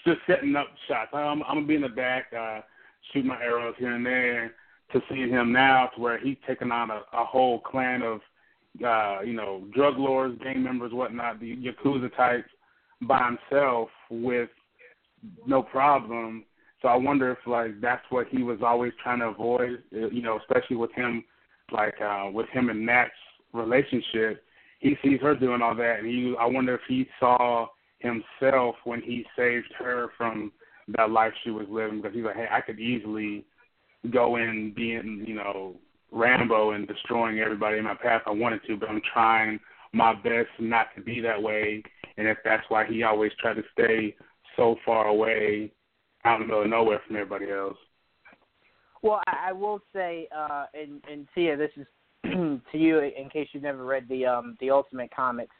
just 0.06 0.20
setting 0.26 0.56
up 0.56 0.68
shots. 0.88 1.12
I'm, 1.14 1.43
I'm 1.43 1.58
gonna 1.58 1.68
be 1.68 1.76
in 1.76 1.82
the 1.82 1.89
back, 1.89 2.32
uh, 2.38 2.62
shoot 3.12 3.26
my 3.26 3.39
arrows 3.41 3.76
here 3.78 3.93
and 3.93 4.06
there. 4.06 4.54
To 4.93 5.02
see 5.10 5.30
him 5.30 5.52
now, 5.52 5.89
to 5.93 6.02
where 6.02 6.18
he's 6.18 6.38
taking 6.48 6.72
on 6.72 6.91
a, 6.91 7.02
a 7.12 7.26
whole 7.26 7.60
clan 7.60 8.02
of, 8.02 8.22
uh, 8.86 9.22
you 9.22 9.34
know, 9.34 9.66
drug 9.76 9.98
lords, 9.98 10.41
gang 10.41 10.64
members, 10.64 10.93
whatnot, 10.93 11.41
the 11.41 11.58
yakuza 11.58 12.16
types, 12.16 12.48
by 13.02 13.20
himself 13.26 13.89
with 14.10 14.50
no 15.45 15.62
problem. 15.62 16.45
So 16.82 16.88
I 16.88 16.95
wonder 16.95 17.32
if 17.32 17.39
like 17.45 17.82
that's 17.82 18.06
what 18.12 18.28
he 18.30 18.43
was 18.43 18.60
always 18.64 18.93
trying 19.04 19.20
to 19.20 19.26
avoid, 19.26 19.84
you 19.91 20.22
know, 20.22 20.39
especially 20.39 20.78
with 20.78 20.93
him, 20.93 21.26
like 21.72 21.99
uh, 22.01 22.30
with 22.32 22.47
him 22.49 22.70
and 22.70 22.86
Nat's 22.86 23.11
relationship. 23.53 24.43
He 24.80 24.95
sees 25.03 25.20
her 25.22 25.36
doing 25.36 25.61
all 25.61 25.76
that, 25.76 25.99
and 25.99 26.07
he. 26.07 26.36
I 26.39 26.45
wonder 26.45 26.76
if 26.76 26.82
he 26.88 27.07
saw 27.20 27.68
himself 27.99 28.76
when 28.84 29.01
he 29.01 29.26
saved 29.36 29.74
her 29.80 30.09
from 30.18 30.51
that 30.97 31.09
life 31.11 31.34
she 31.43 31.49
was 31.49 31.65
living, 31.70 32.01
because 32.01 32.15
he's 32.15 32.24
like, 32.24 32.36
hey, 32.36 32.47
I 32.49 32.61
could 32.61 32.80
easily 32.80 33.43
go 34.11 34.38
in 34.38 34.74
being, 34.76 35.26
you 35.28 35.36
know, 35.36 35.76
Rambo 36.11 36.72
and 36.72 36.88
destroying 36.88 37.39
everybody 37.39 37.78
in 37.78 37.84
my 37.84 37.95
path. 37.95 38.22
I 38.26 38.32
wanted 38.32 38.61
to, 38.68 38.78
but 38.78 38.89
I'm 38.89 39.01
trying 39.13 39.59
my 39.93 40.13
best 40.13 40.49
not 40.59 40.88
to 40.95 41.01
be 41.01 41.20
that 41.22 41.41
way. 41.41 41.84
And 42.18 42.28
if 42.28 42.38
that's 42.45 42.63
why 42.70 42.86
he 42.86 43.03
always 43.03 43.32
tried 43.39 43.55
to 43.55 43.63
stay 43.74 44.15
so 44.55 44.76
far 44.86 45.07
away 45.07 45.72
out 46.24 46.41
in 46.41 46.41
the 46.41 46.47
middle 46.47 46.63
of 46.63 46.70
nowhere 46.70 47.01
from 47.05 47.15
everybody 47.15 47.51
else. 47.51 47.78
Well, 49.02 49.22
I, 49.28 49.50
I 49.50 49.52
will 49.52 49.80
say, 49.93 50.28
uh, 50.36 50.66
and 50.74 51.02
and 51.12 51.28
Tia, 51.34 51.58
this 51.58 51.72
is 51.78 51.86
to 52.24 52.60
you 52.74 53.00
in 53.00 53.30
case 53.30 53.48
you've 53.52 53.64
never 53.64 53.86
read 53.86 54.08
the 54.10 54.26
um 54.26 54.58
the 54.60 54.72
Ultimate 54.72 55.12
comics 55.16 55.56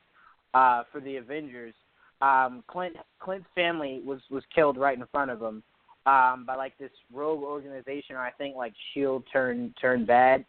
uh, 0.54 0.84
for 0.92 1.02
the 1.02 1.18
Avengers. 1.18 1.74
Um, 2.22 2.64
Clint 2.68 2.96
Clint's 3.20 3.48
family 3.56 4.02
was 4.04 4.22
was 4.30 4.44
killed 4.54 4.78
right 4.78 4.98
in 4.98 5.06
front 5.12 5.32
of 5.32 5.42
him 5.42 5.64
um, 6.06 6.46
by 6.46 6.56
like 6.56 6.78
this 6.78 6.92
rogue 7.14 7.44
organization, 7.44 8.16
or 8.16 8.22
I 8.22 8.32
think 8.32 8.56
like 8.56 8.74
Shield 8.94 9.24
turned 9.32 9.76
turned 9.80 10.08
bad, 10.08 10.46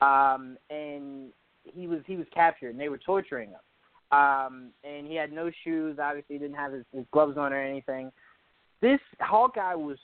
um, 0.00 0.56
and 0.70 1.30
he 1.64 1.86
was 1.86 2.00
he 2.06 2.16
was 2.16 2.26
captured 2.34 2.70
and 2.70 2.80
they 2.80 2.88
were 2.88 2.98
torturing 2.98 3.50
him. 3.50 3.60
Um, 4.18 4.70
and 4.84 5.06
he 5.06 5.14
had 5.14 5.32
no 5.32 5.50
shoes. 5.64 5.98
Obviously, 6.02 6.34
he 6.34 6.38
didn't 6.38 6.56
have 6.56 6.72
his, 6.72 6.84
his 6.92 7.06
gloves 7.12 7.38
on 7.38 7.52
or 7.52 7.62
anything. 7.62 8.12
This 8.82 9.00
Hawkeye 9.20 9.74
was 9.74 9.96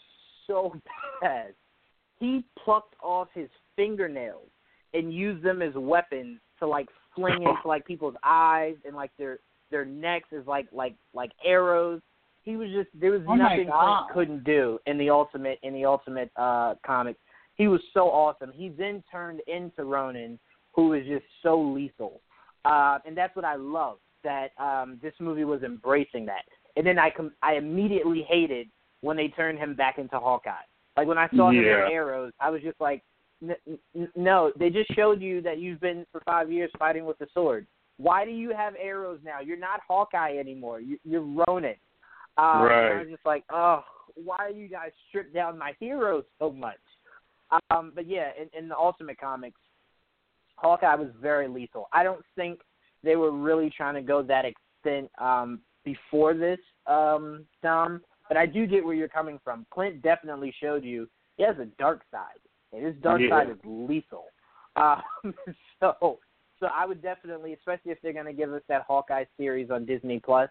so 0.46 0.74
bad 1.20 1.54
he 2.18 2.44
plucked 2.64 2.94
off 3.02 3.28
his 3.34 3.48
fingernails 3.76 4.48
and 4.94 5.12
used 5.12 5.44
them 5.44 5.62
as 5.62 5.72
weapons 5.74 6.40
to 6.58 6.66
like 6.66 6.88
fling 7.14 7.42
into 7.42 7.66
like 7.66 7.86
people's 7.86 8.14
eyes 8.24 8.76
and 8.84 8.94
like 8.94 9.10
their 9.18 9.38
their 9.70 9.84
necks 9.84 10.28
as 10.38 10.46
like 10.46 10.66
like 10.72 10.94
like 11.14 11.32
arrows. 11.44 12.00
He 12.42 12.56
was 12.56 12.70
just 12.70 12.88
there 12.94 13.10
was 13.10 13.22
Oh 13.28 13.34
nothing. 13.34 13.66
Clint 13.66 14.14
couldn't 14.14 14.44
do 14.44 14.78
in 14.86 14.98
the 14.98 15.10
ultimate 15.10 15.58
in 15.62 15.74
the 15.74 15.84
ultimate 15.84 16.30
uh 16.36 16.74
comics. 16.84 17.20
He 17.54 17.68
was 17.68 17.80
so 17.92 18.08
awesome. 18.08 18.52
He 18.52 18.68
then 18.70 19.02
turned 19.10 19.40
into 19.46 19.84
Ronin, 19.84 20.38
who 20.72 20.92
is 20.94 21.06
just 21.06 21.24
so 21.42 21.60
lethal. 21.60 22.20
Uh 22.64 22.98
and 23.04 23.16
that's 23.16 23.34
what 23.36 23.44
I 23.44 23.56
love 23.56 23.98
that 24.24 24.48
um 24.58 24.98
this 25.02 25.14
movie 25.20 25.44
was 25.44 25.62
embracing 25.62 26.26
that. 26.26 26.42
And 26.76 26.86
then 26.86 26.98
I 26.98 27.10
com- 27.10 27.34
I 27.42 27.54
immediately 27.54 28.24
hated 28.28 28.68
when 29.00 29.16
they 29.16 29.28
turned 29.28 29.58
him 29.58 29.74
back 29.74 29.98
into 29.98 30.18
Hawkeye. 30.18 30.52
Like 30.98 31.06
when 31.06 31.18
I 31.18 31.28
saw 31.36 31.50
him 31.50 31.62
Yeah. 31.62 31.84
with 31.84 31.92
arrows, 31.92 32.32
I 32.40 32.50
was 32.50 32.60
just 32.60 32.80
like, 32.80 33.04
n- 33.40 33.78
n- 33.94 34.12
no, 34.16 34.52
they 34.58 34.68
just 34.68 34.92
showed 34.94 35.22
you 35.22 35.40
that 35.42 35.58
you've 35.58 35.80
been 35.80 36.04
for 36.10 36.20
five 36.26 36.50
years 36.50 36.72
fighting 36.76 37.04
with 37.04 37.20
a 37.20 37.26
sword. 37.32 37.68
Why 37.98 38.24
do 38.24 38.32
you 38.32 38.50
have 38.50 38.74
arrows 38.80 39.20
now? 39.24 39.38
You're 39.38 39.56
not 39.56 39.80
Hawkeye 39.86 40.36
anymore. 40.38 40.80
You, 40.80 40.98
you're 41.04 41.22
Ronin. 41.22 41.76
Um, 42.36 42.62
and 42.62 42.72
I 42.72 42.98
was 42.98 43.08
just 43.08 43.24
like, 43.24 43.44
oh, 43.52 43.84
why 44.16 44.50
do 44.52 44.58
you 44.58 44.68
guys 44.68 44.90
strip 45.08 45.32
down 45.32 45.56
my 45.56 45.72
heroes 45.78 46.24
so 46.40 46.50
much? 46.50 46.78
Um, 47.70 47.92
but 47.94 48.08
yeah, 48.08 48.30
in, 48.40 48.48
in 48.58 48.68
the 48.68 48.76
Ultimate 48.76 49.20
Comics, 49.20 49.60
Hawkeye 50.56 50.96
was 50.96 51.10
very 51.22 51.46
lethal. 51.46 51.88
I 51.92 52.02
don't 52.02 52.24
think 52.34 52.60
they 53.04 53.14
were 53.14 53.30
really 53.30 53.70
trying 53.70 53.94
to 53.94 54.02
go 54.02 54.22
that 54.22 54.44
extent 54.44 55.10
um, 55.18 55.60
before 55.84 56.34
this, 56.34 56.58
um, 56.86 57.44
Dom. 57.62 58.00
But 58.28 58.36
I 58.36 58.46
do 58.46 58.66
get 58.66 58.84
where 58.84 58.94
you're 58.94 59.08
coming 59.08 59.40
from. 59.42 59.66
Clint 59.70 60.02
definitely 60.02 60.54
showed 60.60 60.84
you 60.84 61.08
he 61.36 61.44
has 61.44 61.56
a 61.58 61.66
dark 61.78 62.02
side, 62.10 62.40
and 62.72 62.84
his 62.84 62.94
dark 63.02 63.20
Yeah. 63.20 63.30
side 63.30 63.50
is 63.50 63.58
lethal. 63.64 64.26
Um, 64.76 65.02
so, 65.80 66.18
so 66.60 66.66
I 66.74 66.86
would 66.86 67.02
definitely, 67.02 67.52
especially 67.54 67.92
if 67.92 67.98
they're 68.02 68.12
going 68.12 68.26
to 68.26 68.32
give 68.32 68.52
us 68.52 68.62
that 68.68 68.82
Hawkeye 68.82 69.24
series 69.36 69.70
on 69.70 69.84
Disney 69.86 70.20
Plus, 70.20 70.50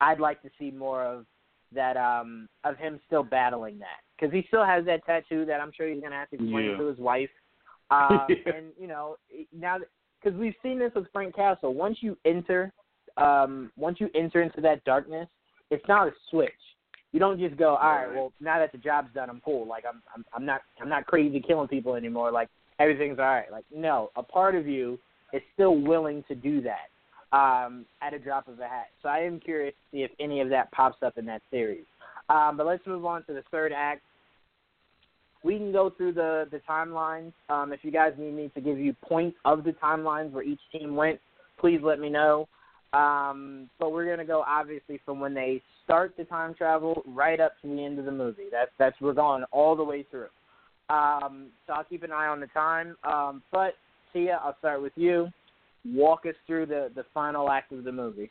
I'd 0.00 0.20
like 0.20 0.40
to 0.42 0.50
see 0.58 0.70
more 0.70 1.04
of 1.04 1.26
that 1.74 1.98
um 1.98 2.48
of 2.64 2.78
him 2.78 2.98
still 3.06 3.22
battling 3.22 3.78
that 3.78 4.00
because 4.16 4.32
he 4.32 4.42
still 4.48 4.64
has 4.64 4.86
that 4.86 5.04
tattoo 5.04 5.44
that 5.44 5.60
I'm 5.60 5.70
sure 5.76 5.86
he's 5.86 6.00
going 6.00 6.12
to 6.12 6.16
have 6.16 6.30
to 6.30 6.36
explain 6.36 6.64
Yeah. 6.64 6.76
to 6.78 6.86
his 6.86 6.98
wife. 6.98 7.28
Um, 7.90 8.26
Yeah. 8.30 8.52
And 8.56 8.72
you 8.78 8.86
know 8.86 9.16
now 9.52 9.78
because 10.22 10.38
we've 10.38 10.54
seen 10.62 10.78
this 10.78 10.92
with 10.94 11.06
Frank 11.12 11.34
Castle. 11.34 11.74
Once 11.74 11.98
you 12.00 12.16
enter, 12.24 12.72
um, 13.16 13.70
once 13.76 14.00
you 14.00 14.08
enter 14.14 14.40
into 14.42 14.60
that 14.62 14.82
darkness, 14.84 15.28
it's 15.70 15.86
not 15.86 16.08
a 16.08 16.12
switch. 16.30 16.50
You 17.12 17.20
don't 17.20 17.38
just 17.38 17.56
go, 17.56 17.76
all 17.76 17.90
right, 17.90 18.14
well 18.14 18.32
now 18.40 18.58
that 18.58 18.72
the 18.72 18.78
job's 18.78 19.08
done, 19.14 19.30
I'm 19.30 19.40
cool. 19.44 19.66
Like 19.66 19.84
I'm, 19.88 20.02
I'm, 20.14 20.24
I'm 20.34 20.44
not, 20.44 20.60
I'm 20.80 20.88
not 20.88 21.06
crazy 21.06 21.40
killing 21.40 21.68
people 21.68 21.94
anymore. 21.94 22.30
Like 22.30 22.48
everything's 22.78 23.18
all 23.18 23.24
right. 23.24 23.50
Like 23.50 23.64
no, 23.74 24.10
a 24.16 24.22
part 24.22 24.54
of 24.54 24.66
you 24.66 24.98
is 25.32 25.42
still 25.54 25.76
willing 25.76 26.22
to 26.28 26.34
do 26.34 26.60
that 26.62 27.36
um, 27.36 27.86
at 28.02 28.14
a 28.14 28.18
drop 28.18 28.48
of 28.48 28.58
a 28.60 28.68
hat. 28.68 28.88
So 29.02 29.08
I 29.08 29.18
am 29.20 29.40
curious 29.40 29.74
to 29.74 29.96
see 29.96 30.02
if 30.02 30.10
any 30.20 30.40
of 30.40 30.48
that 30.50 30.70
pops 30.72 31.02
up 31.02 31.18
in 31.18 31.26
that 31.26 31.42
series. 31.50 31.84
Um, 32.28 32.56
but 32.56 32.66
let's 32.66 32.86
move 32.86 33.04
on 33.04 33.24
to 33.24 33.32
the 33.32 33.42
third 33.50 33.72
act. 33.72 34.02
We 35.44 35.56
can 35.56 35.72
go 35.72 35.90
through 35.90 36.14
the 36.14 36.46
the 36.50 36.60
timelines. 36.68 37.32
Um, 37.48 37.72
if 37.72 37.80
you 37.82 37.90
guys 37.90 38.12
need 38.18 38.34
me 38.34 38.50
to 38.54 38.60
give 38.60 38.78
you 38.78 38.94
points 39.02 39.36
of 39.44 39.64
the 39.64 39.72
timelines 39.72 40.32
where 40.32 40.42
each 40.42 40.60
team 40.72 40.96
went, 40.96 41.20
please 41.58 41.80
let 41.82 42.00
me 42.00 42.10
know. 42.10 42.48
Um, 42.92 43.68
but 43.78 43.92
we're 43.92 44.08
gonna 44.08 44.24
go 44.24 44.42
obviously 44.46 45.00
from 45.04 45.20
when 45.20 45.34
they 45.34 45.62
start 45.84 46.14
the 46.16 46.24
time 46.24 46.54
travel 46.54 47.02
right 47.06 47.40
up 47.40 47.52
to 47.62 47.68
the 47.68 47.84
end 47.84 47.98
of 47.98 48.04
the 48.04 48.12
movie. 48.12 48.46
That's 48.50 48.70
that's 48.78 48.98
we're 49.00 49.12
going 49.12 49.44
all 49.52 49.76
the 49.76 49.84
way 49.84 50.04
through. 50.10 50.28
Um, 50.88 51.48
so 51.66 51.74
I'll 51.74 51.84
keep 51.84 52.02
an 52.02 52.12
eye 52.12 52.28
on 52.28 52.40
the 52.40 52.46
time. 52.48 52.96
Um, 53.04 53.42
but 53.52 53.74
Tia, 54.12 54.40
I'll 54.42 54.56
start 54.58 54.80
with 54.80 54.94
you. 54.96 55.28
Walk 55.84 56.24
us 56.26 56.34
through 56.46 56.66
the 56.66 56.90
the 56.94 57.04
final 57.12 57.50
act 57.50 57.72
of 57.72 57.84
the 57.84 57.92
movie. 57.92 58.30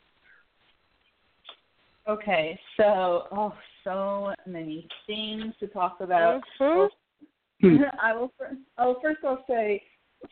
Okay, 2.08 2.58
so 2.76 3.24
oh, 3.30 3.52
so 3.84 4.32
many 4.46 4.88
things 5.06 5.54
to 5.60 5.66
talk 5.66 5.98
about. 6.00 6.42
Mhm. 7.60 7.90
I 8.00 8.14
will. 8.14 8.30
First, 8.38 8.60
oh, 8.78 8.98
first 9.02 9.18
I'll 9.24 9.44
say 9.48 9.82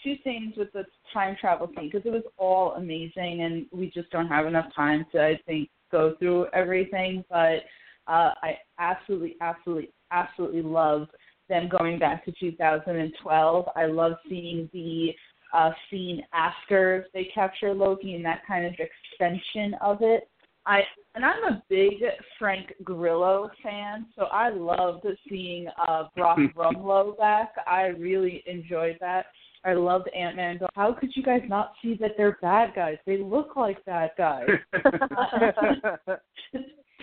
two 0.02 0.14
things 0.24 0.54
with 0.56 0.72
the 0.72 0.84
time 1.12 1.36
travel 1.40 1.68
thing 1.74 1.90
because 1.92 2.06
it 2.06 2.12
was 2.12 2.24
all 2.36 2.72
amazing, 2.72 3.42
and 3.42 3.66
we 3.72 3.90
just 3.90 4.10
don't 4.10 4.28
have 4.28 4.46
enough 4.46 4.66
time 4.74 5.06
to, 5.12 5.22
I 5.22 5.38
think, 5.46 5.68
go 5.90 6.14
through 6.18 6.46
everything. 6.52 7.24
But 7.28 7.64
uh, 8.06 8.32
I 8.42 8.58
absolutely, 8.78 9.36
absolutely, 9.40 9.90
absolutely 10.10 10.62
love 10.62 11.08
them 11.48 11.68
going 11.68 11.98
back 11.98 12.24
to 12.24 12.32
2012. 12.38 13.66
I 13.76 13.86
love 13.86 14.12
seeing 14.28 14.68
the 14.72 15.12
uh, 15.54 15.70
scene 15.90 16.22
after 16.32 17.06
they 17.14 17.30
capture 17.34 17.72
Loki 17.72 18.14
and 18.14 18.24
that 18.24 18.42
kind 18.46 18.66
of 18.66 18.72
extension 18.72 19.74
of 19.80 19.98
it. 20.00 20.28
I 20.66 20.80
and 21.14 21.24
I'm 21.24 21.44
a 21.44 21.62
big 21.68 21.94
Frank 22.38 22.74
Grillo 22.82 23.48
fan, 23.62 24.06
so 24.16 24.24
I 24.24 24.50
loved 24.50 25.06
seeing 25.28 25.68
uh 25.88 26.04
Brock 26.16 26.38
Rumlow 26.56 27.16
back. 27.16 27.52
I 27.66 27.86
really 27.86 28.42
enjoyed 28.46 28.96
that. 29.00 29.26
I 29.66 29.74
loved 29.74 30.08
Ant 30.16 30.36
Man. 30.36 30.60
How 30.74 30.92
could 30.92 31.10
you 31.16 31.22
guys 31.22 31.42
not 31.48 31.72
see 31.82 31.96
that 32.00 32.12
they're 32.16 32.38
bad 32.40 32.72
guys? 32.74 32.98
They 33.04 33.18
look 33.18 33.56
like 33.56 33.84
bad 33.84 34.10
guys. 34.16 34.46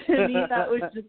to 0.07 0.27
me, 0.27 0.45
that 0.49 0.69
was 0.69 0.81
just 0.93 1.07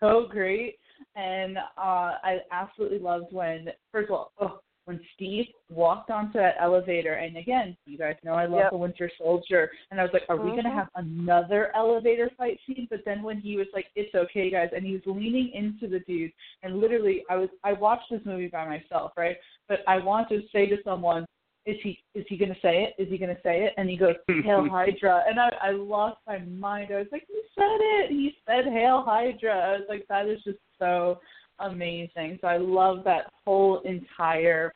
so 0.00 0.26
great, 0.28 0.78
and 1.14 1.58
uh 1.58 2.18
I 2.22 2.40
absolutely 2.50 2.98
loved 2.98 3.32
when. 3.32 3.68
First 3.92 4.10
of 4.10 4.16
all, 4.16 4.32
oh, 4.40 4.60
when 4.86 5.00
Steve 5.14 5.46
walked 5.68 6.10
onto 6.10 6.38
that 6.38 6.54
elevator, 6.60 7.14
and 7.14 7.36
again, 7.36 7.76
you 7.86 7.98
guys 7.98 8.14
know 8.22 8.34
I 8.34 8.46
love 8.46 8.60
Yep. 8.60 8.70
the 8.70 8.76
Winter 8.76 9.10
Soldier, 9.18 9.70
and 9.90 10.00
I 10.00 10.04
was 10.04 10.12
like, 10.12 10.22
are 10.28 10.36
we 10.36 10.50
gonna 10.50 10.70
Mhm. 10.70 10.74
have 10.74 10.88
another 10.94 11.74
elevator 11.74 12.30
fight 12.38 12.60
scene? 12.66 12.86
But 12.88 13.04
then 13.04 13.22
when 13.22 13.38
he 13.38 13.56
was 13.56 13.66
like, 13.72 13.86
it's 13.96 14.14
okay, 14.14 14.48
guys, 14.48 14.70
and 14.72 14.84
he 14.86 14.92
was 14.92 15.06
leaning 15.06 15.50
into 15.52 15.88
the 15.88 16.00
dude, 16.00 16.32
and 16.62 16.80
literally, 16.80 17.24
I 17.28 17.36
was 17.36 17.48
I 17.64 17.72
watched 17.72 18.10
this 18.10 18.24
movie 18.24 18.48
by 18.48 18.64
myself, 18.66 19.12
right? 19.16 19.36
But 19.68 19.80
I 19.86 19.98
want 19.98 20.28
to 20.30 20.42
say 20.52 20.66
to 20.66 20.76
someone, 20.84 21.26
is 21.64 21.76
he 21.82 21.98
is 22.14 22.24
he 22.28 22.36
gonna 22.36 22.54
say 22.62 22.84
it? 22.84 23.02
Is 23.02 23.10
he 23.10 23.18
gonna 23.18 23.38
say 23.42 23.64
it? 23.64 23.74
And 23.76 23.90
he 23.90 23.96
goes, 23.96 24.14
Hail 24.44 24.68
Hydra, 24.70 25.24
and 25.28 25.40
I 25.40 25.50
I 25.60 25.70
lost 25.72 26.18
my 26.26 26.38
mind. 26.38 26.90
I 26.92 26.98
was 26.98 27.08
like, 27.10 27.26
he 27.26 27.40
said 27.54 27.64
it. 27.64 28.10
He 28.10 28.36
said 28.46 28.72
Hail 28.72 29.02
Hydra. 29.04 29.52
I 29.52 29.72
was 29.72 29.86
like, 29.88 30.06
that 30.08 30.28
is 30.28 30.38
just 30.44 30.58
so 30.78 31.18
amazing. 31.58 32.38
So 32.40 32.46
I 32.46 32.58
love 32.58 33.02
that 33.04 33.30
whole 33.44 33.80
entire 33.80 34.72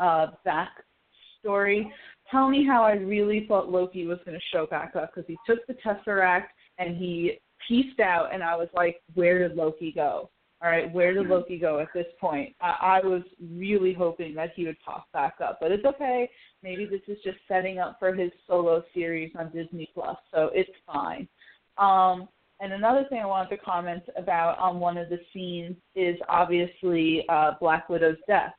uh 0.00 0.28
back 0.44 0.70
story. 1.38 1.92
Tell 2.30 2.48
me 2.48 2.66
how 2.66 2.82
I 2.82 2.92
really 2.92 3.46
thought 3.46 3.70
Loki 3.70 4.06
was 4.06 4.18
going 4.26 4.36
to 4.36 4.44
show 4.52 4.66
back 4.66 4.94
up 4.96 5.14
because 5.14 5.26
he 5.26 5.38
took 5.46 5.66
the 5.66 5.74
Tesseract 5.74 6.48
and 6.78 6.96
he 6.96 7.38
pieced 7.66 8.00
out, 8.00 8.34
and 8.34 8.42
I 8.42 8.54
was 8.54 8.68
like, 8.74 9.00
where 9.14 9.38
did 9.46 9.56
Loki 9.56 9.92
go? 9.92 10.28
All 10.60 10.68
right, 10.68 10.92
where 10.92 11.14
did 11.14 11.28
Loki 11.28 11.56
go 11.56 11.78
at 11.78 11.88
this 11.94 12.06
point? 12.20 12.54
I, 12.60 13.00
I 13.00 13.06
was 13.06 13.22
really 13.40 13.94
hoping 13.94 14.34
that 14.34 14.50
he 14.56 14.64
would 14.64 14.78
pop 14.84 15.06
back 15.12 15.34
up, 15.40 15.58
but 15.60 15.70
it's 15.70 15.84
okay. 15.84 16.28
Maybe 16.64 16.84
this 16.84 17.02
is 17.06 17.16
just 17.22 17.38
setting 17.46 17.78
up 17.78 17.96
for 18.00 18.12
his 18.12 18.32
solo 18.46 18.82
series 18.92 19.30
on 19.38 19.52
Disney 19.52 19.88
Plus, 19.94 20.16
so 20.32 20.50
it's 20.52 20.70
fine. 20.84 21.28
Um, 21.76 22.28
and 22.58 22.72
another 22.72 23.04
thing 23.08 23.20
I 23.20 23.26
wanted 23.26 23.50
to 23.50 23.58
comment 23.58 24.02
about 24.16 24.58
on 24.58 24.80
one 24.80 24.96
of 24.96 25.08
the 25.08 25.20
scenes 25.32 25.76
is 25.94 26.16
obviously 26.28 27.24
uh, 27.28 27.52
Black 27.60 27.88
Widow's 27.88 28.16
death. 28.26 28.52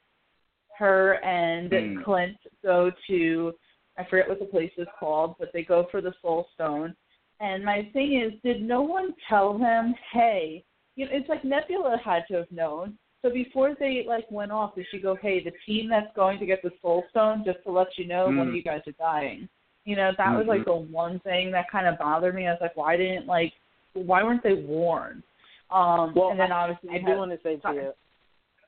Her 0.78 1.16
and 1.26 1.70
Hmm. 1.70 2.04
Clint 2.04 2.38
go 2.64 2.92
to 3.08 3.54
I 3.98 4.06
forget 4.10 4.30
what 4.30 4.40
the 4.40 4.46
place 4.46 4.72
is 4.78 4.88
called, 4.98 5.36
but 5.38 5.50
they 5.52 5.64
go 5.64 5.86
for 5.92 6.00
the 6.00 6.14
Soul 6.22 6.48
Stone. 6.54 6.96
And 7.42 7.66
my 7.66 7.90
thing 7.92 8.22
is, 8.22 8.32
did 8.42 8.62
no 8.62 8.82
one 8.82 9.14
tell 9.28 9.58
him, 9.58 9.94
hey, 10.14 10.64
you 11.00 11.06
know, 11.06 11.12
it's 11.14 11.30
like 11.30 11.46
Nebula 11.46 11.98
had 12.04 12.24
to 12.28 12.34
have 12.36 12.52
known. 12.52 12.98
So 13.22 13.30
before 13.30 13.74
they 13.80 14.04
like 14.06 14.30
went 14.30 14.52
off, 14.52 14.76
did 14.76 14.86
she 14.92 15.00
go, 15.00 15.16
hey, 15.16 15.42
the 15.42 15.54
team 15.66 15.90
that's 15.90 16.14
going 16.14 16.40
to 16.40 16.46
get 16.46 16.62
the 16.62 16.72
Soul 16.82 17.06
Stone, 17.12 17.44
just 17.46 17.60
to 17.64 17.72
let 17.72 17.88
you 17.98 18.06
know, 18.06 18.26
one 18.26 18.40
of 18.40 18.48
Mm. 18.48 18.56
you 18.58 18.64
guys 18.64 18.82
are 18.86 18.92
dying. 18.94 19.48
You 19.86 19.96
know, 19.96 20.12
that 20.18 20.38
was 20.38 20.46
like 20.46 20.66
the 20.66 20.76
one 20.76 21.20
thing 21.22 21.52
that 21.52 21.72
kind 21.72 21.88
of 21.88 21.98
bothered 21.98 22.36
me. 22.36 22.48
I 22.48 22.52
was 22.52 22.60
like, 22.62 22.76
why 22.76 22.98
didn't 22.98 23.28
like, 23.28 23.54
why 23.94 24.24
weren't 24.24 24.44
they 24.44 24.56
warned? 24.56 25.24
Um, 25.72 26.14
Well, 26.16 26.32
and 26.32 26.40
then 26.40 26.52
obviously 26.52 26.90
I 26.90 26.98
you 26.98 27.06
do 27.06 27.12
want 27.18 27.32
to 27.32 27.40
say 27.42 27.56
to 27.56 27.74
you. 27.74 27.94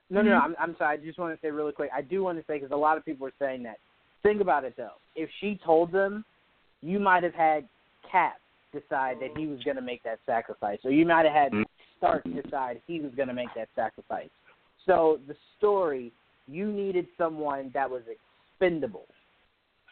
No, 0.09 0.21
no, 0.21 0.29
no. 0.31 0.39
Mhm. 0.39 0.43
I'm, 0.43 0.55
I'm 0.57 0.75
sorry. 0.77 0.97
I 0.97 1.05
just 1.05 1.19
want 1.19 1.35
to 1.35 1.41
say 1.45 1.51
really 1.51 1.73
quick. 1.73 1.89
I 1.93 2.01
do 2.01 2.23
want 2.23 2.37
to 2.39 2.45
say 2.45 2.55
because 2.59 2.71
a 2.71 2.75
lot 2.77 2.97
of 2.97 3.03
people 3.03 3.27
are 3.27 3.33
saying 3.39 3.63
that. 3.63 3.77
Think 4.23 4.39
about 4.39 4.63
it 4.63 4.75
though. 4.77 4.95
If 5.15 5.29
she 5.41 5.59
told 5.65 5.91
them, 5.91 6.23
you 6.81 6.97
might 6.99 7.23
have 7.23 7.33
had 7.33 7.67
Cap 8.09 8.37
decide 8.73 9.17
that 9.19 9.31
he 9.37 9.47
was 9.47 9.61
going 9.63 9.75
to 9.75 9.81
make 9.81 10.01
that 10.03 10.19
sacrifice, 10.25 10.79
or 10.85 10.91
you 10.91 11.05
might 11.05 11.25
have 11.25 11.33
had 11.33 11.51
Mhm. 11.51 11.65
Stark 12.01 12.23
decide 12.23 12.81
he 12.87 12.99
was 12.99 13.11
going 13.15 13.27
to 13.27 13.33
make 13.33 13.53
that 13.55 13.69
sacrifice. 13.75 14.29
So 14.87 15.19
the 15.27 15.35
story, 15.59 16.11
you 16.47 16.71
needed 16.71 17.05
someone 17.15 17.69
that 17.75 17.87
was 17.87 18.01
expendable. 18.09 19.05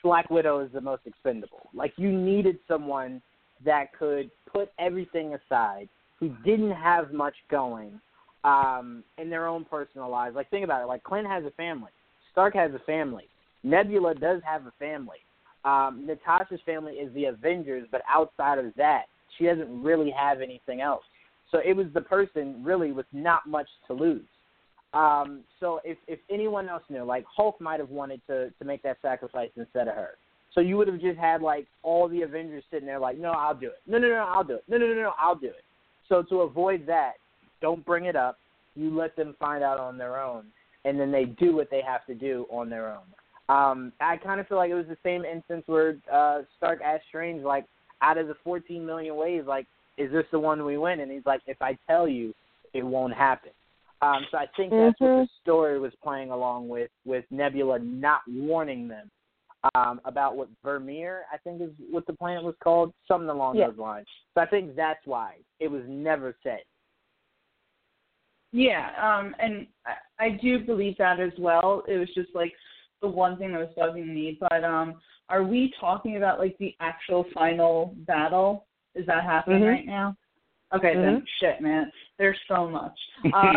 Black 0.01 0.27
Widow 0.31 0.61
is 0.61 0.71
the 0.73 0.81
most 0.81 1.03
expendable. 1.05 1.69
Like 1.71 1.93
you 1.97 2.11
needed 2.11 2.57
someone 2.67 3.21
that 3.63 3.93
could 3.97 4.31
put 4.51 4.69
everything 4.79 5.35
aside, 5.35 5.87
who 6.19 6.29
didn't 6.43 6.71
have 6.71 7.13
much 7.13 7.35
going 7.51 7.99
um, 8.43 9.03
in 9.19 9.29
their 9.29 9.45
own 9.45 9.65
personal 9.65 10.09
lives. 10.09 10.35
Like 10.35 10.49
think 10.49 10.63
about 10.63 10.81
it. 10.81 10.87
Like 10.87 11.03
Clint 11.03 11.27
has 11.27 11.43
a 11.43 11.51
family. 11.51 11.91
Stark 12.31 12.55
has 12.55 12.71
a 12.73 12.79
family. 12.79 13.25
Nebula 13.63 14.15
does 14.15 14.41
have 14.43 14.65
a 14.65 14.73
family. 14.79 15.17
Um, 15.63 16.07
Natasha's 16.07 16.61
family 16.65 16.93
is 16.93 17.13
the 17.13 17.25
Avengers, 17.25 17.87
but 17.91 18.01
outside 18.09 18.57
of 18.57 18.73
that, 18.77 19.03
she 19.37 19.45
doesn't 19.45 19.83
really 19.83 20.11
have 20.11 20.41
anything 20.41 20.81
else. 20.81 21.03
So 21.51 21.59
it 21.65 21.75
was 21.75 21.87
the 21.93 22.01
person 22.01 22.63
really 22.63 22.91
with 22.91 23.07
not 23.11 23.47
much 23.47 23.67
to 23.87 23.93
lose. 23.93 24.25
Um, 24.93 25.41
so 25.59 25.79
if 25.83 25.97
if 26.07 26.19
anyone 26.31 26.67
else 26.67 26.83
knew, 26.89 27.03
like 27.03 27.25
Hulk 27.35 27.59
might 27.61 27.79
have 27.79 27.89
wanted 27.89 28.21
to 28.27 28.49
to 28.51 28.65
make 28.65 28.81
that 28.83 28.97
sacrifice 29.01 29.49
instead 29.55 29.87
of 29.87 29.95
her. 29.95 30.17
So 30.53 30.61
you 30.61 30.77
would 30.77 30.87
have 30.87 30.99
just 30.99 31.17
had 31.17 31.41
like 31.41 31.67
all 31.83 32.07
the 32.07 32.23
Avengers 32.23 32.63
sitting 32.71 32.87
there 32.87 32.99
like, 32.99 33.17
no, 33.17 33.31
I'll 33.31 33.55
do 33.55 33.67
it. 33.67 33.81
No, 33.85 33.99
no, 33.99 34.07
no, 34.07 34.25
I'll 34.27 34.43
do 34.43 34.55
it. 34.55 34.63
No, 34.67 34.77
no, 34.77 34.87
no, 34.87 34.93
no, 34.95 35.13
I'll 35.19 35.35
do 35.35 35.47
it. 35.47 35.63
So 36.07 36.23
to 36.23 36.41
avoid 36.41 36.87
that, 36.87 37.13
don't 37.61 37.85
bring 37.85 38.05
it 38.05 38.15
up. 38.15 38.39
You 38.75 38.95
let 38.95 39.15
them 39.15 39.35
find 39.39 39.63
out 39.63 39.79
on 39.79 39.97
their 39.97 40.19
own, 40.21 40.45
and 40.85 40.99
then 40.99 41.11
they 41.11 41.25
do 41.25 41.55
what 41.55 41.69
they 41.69 41.81
have 41.85 42.05
to 42.07 42.15
do 42.15 42.47
on 42.49 42.69
their 42.69 42.89
own. 42.89 43.03
Um, 43.49 43.93
I 43.99 44.17
kind 44.17 44.39
of 44.39 44.47
feel 44.47 44.57
like 44.57 44.69
it 44.69 44.75
was 44.75 44.85
the 44.87 44.97
same 45.03 45.25
instance 45.25 45.63
where 45.65 45.97
uh, 46.11 46.41
Stark 46.57 46.81
asked 46.83 47.05
Strange, 47.09 47.43
like, 47.43 47.65
out 48.01 48.17
of 48.17 48.27
the 48.27 48.35
14 48.43 48.85
million 48.85 49.15
ways, 49.15 49.43
like, 49.47 49.65
is 49.99 50.11
this 50.11 50.25
the 50.31 50.39
one 50.39 50.65
we 50.65 50.77
win? 50.77 51.01
And 51.01 51.11
he's 51.11 51.25
like, 51.25 51.41
if 51.45 51.61
I 51.61 51.77
tell 51.87 52.07
you, 52.07 52.33
it 52.73 52.83
won't 52.83 53.13
happen. 53.13 53.51
Um, 54.01 54.25
so 54.31 54.37
I 54.37 54.45
think 54.55 54.71
that's 54.71 54.99
what 54.99 55.09
the 55.09 55.27
story 55.41 55.77
was 55.77 55.91
playing 56.01 56.31
along 56.31 56.69
with, 56.69 56.89
with 57.05 57.25
Nebula 57.31 57.79
not 57.79 58.21
warning 58.29 58.87
them 58.87 59.11
um, 59.75 59.99
about 60.05 60.37
what 60.37 60.47
Vormir, 60.65 61.21
I 61.33 61.37
think 61.37 61.61
is 61.61 61.71
what 61.91 62.07
the 62.07 62.13
planet 62.13 62.43
was 62.43 62.55
called, 62.63 62.93
something 63.07 63.29
along 63.29 63.57
Yeah. 63.57 63.67
those 63.67 63.77
lines. 63.77 64.07
So 64.33 64.41
I 64.41 64.45
think 64.45 64.75
that's 64.75 65.05
why 65.05 65.35
it 65.59 65.67
was 65.69 65.83
never 65.87 66.35
said. 66.43 66.61
Yeah, 68.51 68.89
um, 68.99 69.35
and 69.39 69.67
I, 69.85 70.25
I 70.25 70.29
do 70.41 70.59
believe 70.59 70.97
that 70.97 71.19
as 71.19 71.33
well. 71.37 71.83
It 71.87 71.97
was 71.97 72.09
just 72.15 72.29
like 72.33 72.53
the 73.01 73.07
one 73.07 73.37
thing 73.37 73.51
that 73.51 73.59
was 73.59 73.75
bugging 73.77 74.13
me. 74.13 74.37
But 74.39 74.63
um, 74.63 74.95
are 75.27 75.43
we 75.43 75.73
talking 75.79 76.17
about 76.17 76.39
like 76.39 76.57
the 76.57 76.73
actual 76.79 77.25
final 77.33 77.93
battle? 78.07 78.65
Is 78.95 79.05
that 79.05 79.23
happening 79.23 79.61
Mhm. 79.63 79.69
right 79.69 79.85
now? 79.85 80.15
Okay, 80.73 80.93
then 80.95 81.25
shit, 81.39 81.61
man. 81.61 81.91
There's 82.17 82.39
so 82.47 82.67
much. 82.67 82.97
Uh, 83.33 83.53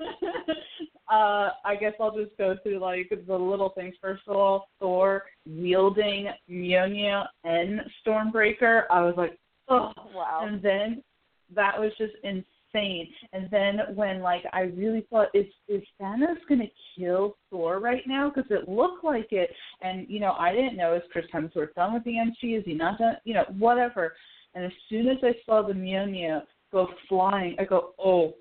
uh, 1.10 1.50
I 1.64 1.74
guess 1.80 1.94
I'll 2.00 2.14
just 2.16 2.36
go 2.38 2.56
through 2.62 2.78
like 2.78 3.10
the 3.26 3.36
little 3.36 3.70
things. 3.70 3.94
First 4.00 4.22
of 4.28 4.36
all, 4.36 4.68
Thor 4.78 5.24
wielding 5.46 6.28
Mjolnir 6.48 7.26
and 7.44 7.80
Stormbreaker. 8.06 8.82
I 8.90 9.02
was 9.02 9.14
like, 9.16 9.38
oh, 9.68 9.92
Wow. 10.14 10.40
and 10.42 10.62
then 10.62 11.02
that 11.54 11.78
was 11.78 11.92
just 11.98 12.14
insane. 12.22 12.44
And 12.74 13.48
then 13.50 13.78
when 13.94 14.20
like 14.20 14.42
I 14.52 14.62
really 14.76 15.06
thought, 15.10 15.28
is 15.34 15.46
is 15.68 15.82
Thanos 16.00 16.36
gonna 16.48 16.64
kill 16.96 17.36
Thor 17.50 17.80
right 17.80 18.02
now? 18.06 18.30
Because 18.30 18.50
it 18.50 18.68
looked 18.68 19.04
like 19.04 19.28
it. 19.30 19.50
And 19.82 20.06
you 20.08 20.20
know, 20.20 20.32
I 20.38 20.52
didn't 20.52 20.76
know 20.76 20.94
is 20.94 21.02
Chris 21.10 21.26
Hemsworth 21.34 21.74
done 21.74 21.94
with 21.94 22.04
the 22.04 22.12
MCU? 22.12 22.58
Is 22.58 22.64
he 22.64 22.74
not 22.74 22.98
done? 22.98 23.16
You 23.24 23.34
know, 23.34 23.44
whatever. 23.58 24.14
And 24.54 24.64
as 24.64 24.72
soon 24.88 25.08
as 25.08 25.18
I 25.22 25.32
saw 25.46 25.66
the 25.66 25.72
Mjolnir 25.72 26.42
go 26.72 26.88
flying, 27.08 27.56
I 27.58 27.64
go, 27.64 27.94
oh, 27.98 28.34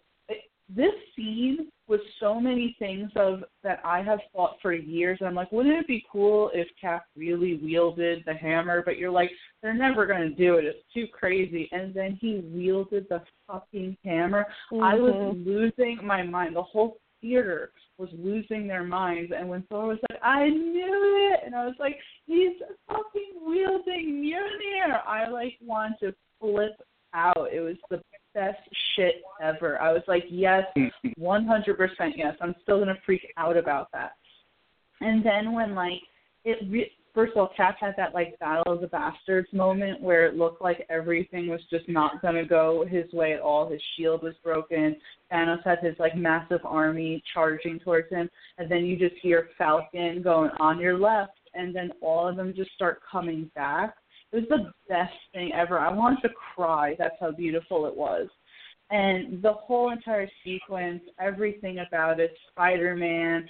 this 0.69 0.93
scene 1.15 1.69
was 1.87 1.99
so 2.19 2.39
many 2.39 2.75
things 2.79 3.09
of 3.15 3.43
that 3.63 3.79
I 3.83 4.01
have 4.01 4.19
thought 4.35 4.57
for 4.61 4.73
years. 4.73 5.17
And 5.19 5.27
I'm 5.27 5.35
like, 5.35 5.51
wouldn't 5.51 5.77
it 5.77 5.87
be 5.87 6.05
cool 6.11 6.51
if 6.53 6.67
Cap 6.79 7.05
really 7.15 7.55
wielded 7.63 8.23
the 8.25 8.33
hammer? 8.33 8.83
But 8.83 8.97
you're 8.97 9.11
like, 9.11 9.31
they're 9.61 9.73
never 9.73 10.05
going 10.05 10.21
to 10.21 10.35
do 10.35 10.55
it. 10.55 10.65
It's 10.65 10.83
too 10.93 11.07
crazy. 11.11 11.69
And 11.71 11.93
then 11.93 12.17
he 12.19 12.41
wielded 12.53 13.07
the 13.09 13.21
fucking 13.47 13.97
hammer. 14.03 14.45
I 14.73 14.95
was 14.95 15.13
Mhm. 15.13 15.45
losing 15.45 16.05
my 16.05 16.23
mind. 16.23 16.55
The 16.55 16.63
whole 16.63 16.99
theater 17.21 17.71
was 17.97 18.09
losing 18.13 18.67
their 18.67 18.83
minds. 18.83 19.31
And 19.31 19.49
when 19.49 19.63
Thor 19.63 19.87
was 19.87 19.99
like, 20.09 20.19
I 20.21 20.49
knew 20.49 21.31
it, 21.33 21.41
and 21.45 21.55
I 21.55 21.65
was 21.65 21.75
like, 21.79 21.99
he's 22.25 22.61
fucking 22.87 23.33
wielding 23.41 24.21
Mjolnir. 24.21 25.01
I 25.05 25.27
like 25.27 25.57
want 25.61 25.99
to 26.01 26.13
flip 26.39 26.79
out. 27.13 27.49
It 27.51 27.61
was 27.61 27.77
the 27.89 28.01
best 28.37 28.59
shit 28.95 29.15
ever. 29.41 29.81
I 29.81 29.91
was 29.91 30.03
like, 30.07 30.25
yes, 30.29 30.63
mm-hmm. 30.77 31.21
100% 31.21 31.89
yes. 32.15 32.35
I'm 32.39 32.53
still 32.61 32.79
gonna 32.79 32.93
freak 33.03 33.33
out 33.35 33.57
about 33.57 33.91
that. 33.93 34.11
And 35.01 35.25
then 35.25 35.53
when 35.53 35.73
like 35.73 35.99
it, 36.45 36.59
re- 36.69 36.91
first 37.15 37.31
of 37.31 37.39
all, 37.39 37.49
Cap 37.57 37.77
had 37.79 37.95
that 37.97 38.13
like 38.13 38.37
Battle 38.37 38.73
of 38.73 38.81
the 38.81 38.87
Bastards 38.87 39.47
moment 39.51 39.99
where 39.99 40.27
it 40.27 40.35
looked 40.35 40.61
like 40.61 40.85
everything 40.91 41.47
was 41.47 41.61
just 41.71 41.89
not 41.89 42.21
gonna 42.21 42.45
go 42.45 42.85
his 42.87 43.11
way 43.11 43.33
at 43.33 43.41
all. 43.41 43.67
His 43.67 43.81
shield 43.95 44.21
was 44.21 44.35
broken. 44.43 44.95
Thanos 45.33 45.63
had 45.65 45.79
his 45.81 45.95
like 45.97 46.15
massive 46.15 46.61
army 46.63 47.23
charging 47.33 47.79
towards 47.79 48.11
him, 48.11 48.29
and 48.59 48.69
then 48.69 48.85
you 48.85 48.97
just 48.97 49.19
hear 49.19 49.49
Falcon 49.57 50.21
going 50.21 50.51
on 50.59 50.79
your 50.79 50.99
left, 50.99 51.39
and 51.55 51.75
then 51.75 51.91
all 52.01 52.27
of 52.27 52.35
them 52.35 52.53
just 52.55 52.71
start 52.75 53.01
coming 53.11 53.49
back. 53.55 53.95
It 54.31 54.37
was 54.37 54.45
the 54.49 54.71
best 54.89 55.13
thing 55.33 55.51
ever. 55.53 55.79
I 55.79 55.91
wanted 55.91 56.21
to 56.21 56.29
cry. 56.55 56.95
That's 56.97 57.15
how 57.19 57.31
beautiful 57.31 57.85
it 57.85 57.95
was. 57.95 58.27
And 58.89 59.41
the 59.41 59.53
whole 59.53 59.91
entire 59.91 60.29
sequence, 60.43 61.01
everything 61.19 61.79
about 61.85 62.19
it, 62.19 62.33
Spider 62.51 62.95
Man, 62.95 63.47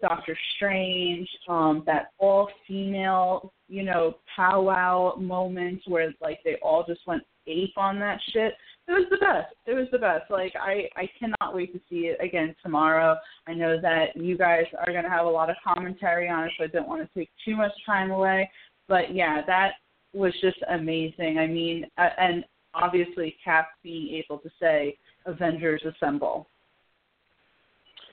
Doctor 0.00 0.36
Strange, 0.56 1.28
um, 1.48 1.82
that 1.86 2.12
all 2.18 2.48
female, 2.66 3.52
you 3.68 3.82
know, 3.82 4.16
powwow 4.34 5.16
moment 5.16 5.82
where 5.86 6.12
like 6.20 6.40
they 6.44 6.56
all 6.62 6.84
just 6.86 7.00
went 7.06 7.22
ape 7.46 7.76
on 7.76 7.98
that 7.98 8.20
shit. 8.32 8.54
it 8.88 8.92
was 8.92 9.06
the 9.10 9.16
best. 9.16 9.54
It 9.66 9.74
was 9.74 9.88
the 9.90 9.98
best. 9.98 10.30
Like 10.30 10.54
I, 10.60 10.88
I 10.96 11.08
cannot 11.18 11.54
wait 11.54 11.72
to 11.72 11.80
see 11.88 12.06
it 12.06 12.18
again 12.20 12.54
tomorrow. 12.62 13.16
I 13.46 13.54
know 13.54 13.80
that 13.80 14.16
you 14.16 14.36
guys 14.36 14.64
are 14.78 14.92
to 14.92 15.08
have 15.08 15.26
a 15.26 15.30
lot 15.30 15.50
of 15.50 15.56
commentary 15.64 16.28
on 16.28 16.44
it, 16.44 16.52
so 16.58 16.64
I 16.64 16.68
don't 16.68 16.88
want 16.88 17.02
to 17.02 17.18
take 17.18 17.30
too 17.44 17.56
much 17.56 17.72
time 17.84 18.10
away. 18.10 18.50
But 18.88 19.14
yeah, 19.14 19.42
that 19.46 19.72
was 20.12 20.32
just 20.40 20.58
amazing. 20.70 21.38
I 21.38 21.46
mean, 21.46 21.86
uh, 21.98 22.08
and 22.18 22.44
obviously 22.74 23.36
Cap 23.44 23.68
being 23.82 24.14
able 24.14 24.38
to 24.38 24.50
say 24.60 24.96
Avengers 25.26 25.82
Assemble. 25.84 26.46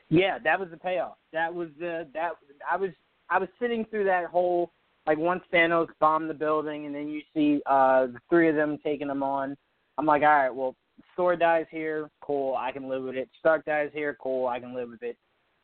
Yeah, 0.09 0.39
that 0.43 0.59
was 0.59 0.69
the 0.71 0.77
payoff. 0.77 1.17
That 1.33 1.53
was 1.53 1.69
the 1.79 2.07
that 2.13 2.31
I 2.69 2.77
was 2.77 2.91
I 3.29 3.37
was 3.37 3.49
sitting 3.59 3.85
through 3.85 4.05
that 4.05 4.25
whole 4.25 4.71
like 5.05 5.17
once 5.17 5.43
Thanos 5.53 5.87
bombed 5.99 6.29
the 6.29 6.33
building 6.33 6.85
and 6.85 6.95
then 6.95 7.07
you 7.07 7.21
see 7.33 7.61
uh 7.65 8.07
the 8.07 8.19
three 8.29 8.49
of 8.49 8.55
them 8.55 8.79
taking 8.83 9.07
them 9.07 9.23
on. 9.23 9.55
I'm 9.97 10.05
like, 10.05 10.23
all 10.23 10.29
right, 10.29 10.49
well, 10.49 10.75
Thor 11.15 11.35
dies 11.35 11.65
here, 11.69 12.09
cool, 12.21 12.55
I 12.55 12.71
can 12.71 12.87
live 12.87 13.03
with 13.03 13.15
it. 13.15 13.29
Stark 13.39 13.65
dies 13.65 13.89
here, 13.93 14.17
cool, 14.21 14.47
I 14.47 14.59
can 14.59 14.73
live 14.73 14.89
with 14.89 15.03
it. 15.03 15.17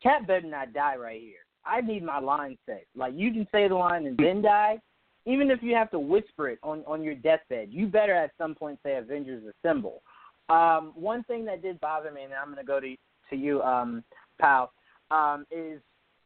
Cap 0.04 0.28
better 0.28 0.46
not 0.46 0.74
die 0.74 0.98
right 0.98 1.22
here. 1.22 1.46
I 1.66 1.82
need 1.82 2.04
my 2.04 2.20
line 2.20 2.58
said. 2.66 2.82
Like 2.96 3.14
you 3.16 3.32
can 3.32 3.48
say 3.52 3.68
the 3.68 3.76
line 3.76 4.06
and 4.06 4.18
then 4.18 4.42
die, 4.42 4.80
even 5.26 5.50
if 5.50 5.62
you 5.62 5.76
have 5.76 5.92
to 5.92 6.00
whisper 6.00 6.50
it 6.50 6.60
on 6.64 6.84
on 6.86 7.04
your 7.04 7.16
deathbed. 7.16 7.70
You 7.72 7.88
better 7.88 8.14
at 8.14 8.32
some 8.38 8.56
point 8.56 8.80
say 8.84 8.98
Avengers 8.98 9.44
Assemble. 9.44 10.02
Um, 10.50 10.94
one 10.96 11.24
thing 11.24 11.46
that 11.46 11.62
did 11.62 11.80
bother 11.80 12.12
me, 12.12 12.24
and 12.24 12.34
I'm 12.34 12.54
going 12.54 12.58
to 12.58 12.64
go 12.64 12.80
to 12.80 12.96
to 13.32 13.36
you, 13.36 13.62
um, 13.64 14.04
pal, 14.40 14.72
um, 15.10 15.46
is 15.50 15.82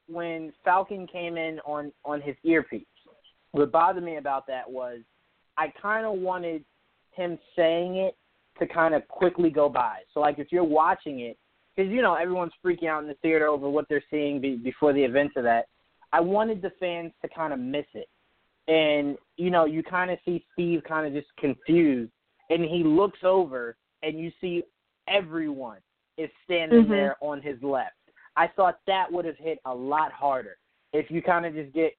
when 0.07 0.51
Falcon 0.65 1.07
came 1.07 1.37
in 1.37 1.59
on 1.65 1.91
on 2.03 2.21
his 2.21 2.35
earpiece. 2.43 2.85
What 3.51 3.71
bothered 3.71 4.03
me 4.03 4.17
about 4.17 4.45
that 4.47 4.69
was 4.69 4.99
I 5.57 5.73
kind 5.81 6.05
of 6.05 6.19
wanted 6.19 6.63
him 7.11 7.39
saying 7.55 7.95
it 7.95 8.15
to 8.59 8.67
kind 8.67 8.93
of 8.93 9.07
quickly 9.07 9.49
go 9.49 9.69
by. 9.69 9.99
So 10.13 10.19
like 10.19 10.39
if 10.39 10.51
you're 10.51 10.63
watching 10.63 11.21
it, 11.21 11.37
because 11.75 11.91
you 11.91 12.01
know 12.01 12.15
everyone's 12.15 12.51
freaking 12.63 12.87
out 12.87 13.01
in 13.01 13.07
the 13.07 13.15
theater 13.21 13.47
over 13.47 13.69
what 13.69 13.85
they're 13.87 14.03
seeing 14.11 14.41
be, 14.41 14.55
before 14.55 14.93
the 14.93 15.03
events 15.03 15.35
of 15.37 15.43
that. 15.43 15.67
I 16.11 16.19
wanted 16.19 16.61
the 16.61 16.71
fans 16.79 17.11
to 17.21 17.29
kind 17.29 17.53
of 17.53 17.59
miss 17.59 17.85
it, 17.93 18.07
and 18.69 19.17
you 19.35 19.49
know 19.49 19.65
you 19.65 19.83
kind 19.83 20.11
of 20.11 20.19
see 20.23 20.45
Steve 20.53 20.81
kind 20.87 21.05
of 21.05 21.13
just 21.13 21.35
confused, 21.37 22.11
and 22.49 22.63
he 22.63 22.83
looks 22.83 23.19
over 23.23 23.75
and 24.03 24.17
you 24.17 24.31
see 24.39 24.63
everyone 25.07 25.79
is 26.17 26.29
standing 26.45 26.85
Mhm. 26.85 26.89
there 26.89 27.15
on 27.21 27.41
his 27.41 27.61
left. 27.61 27.95
I 28.37 28.47
thought 28.47 28.79
that 28.85 29.11
would 29.11 29.25
have 29.25 29.37
hit 29.37 29.59
a 29.65 29.73
lot 29.73 30.11
harder 30.11 30.57
if 30.93 31.09
you 31.11 31.21
kind 31.21 31.45
of 31.45 31.53
just 31.53 31.73
get 31.73 31.97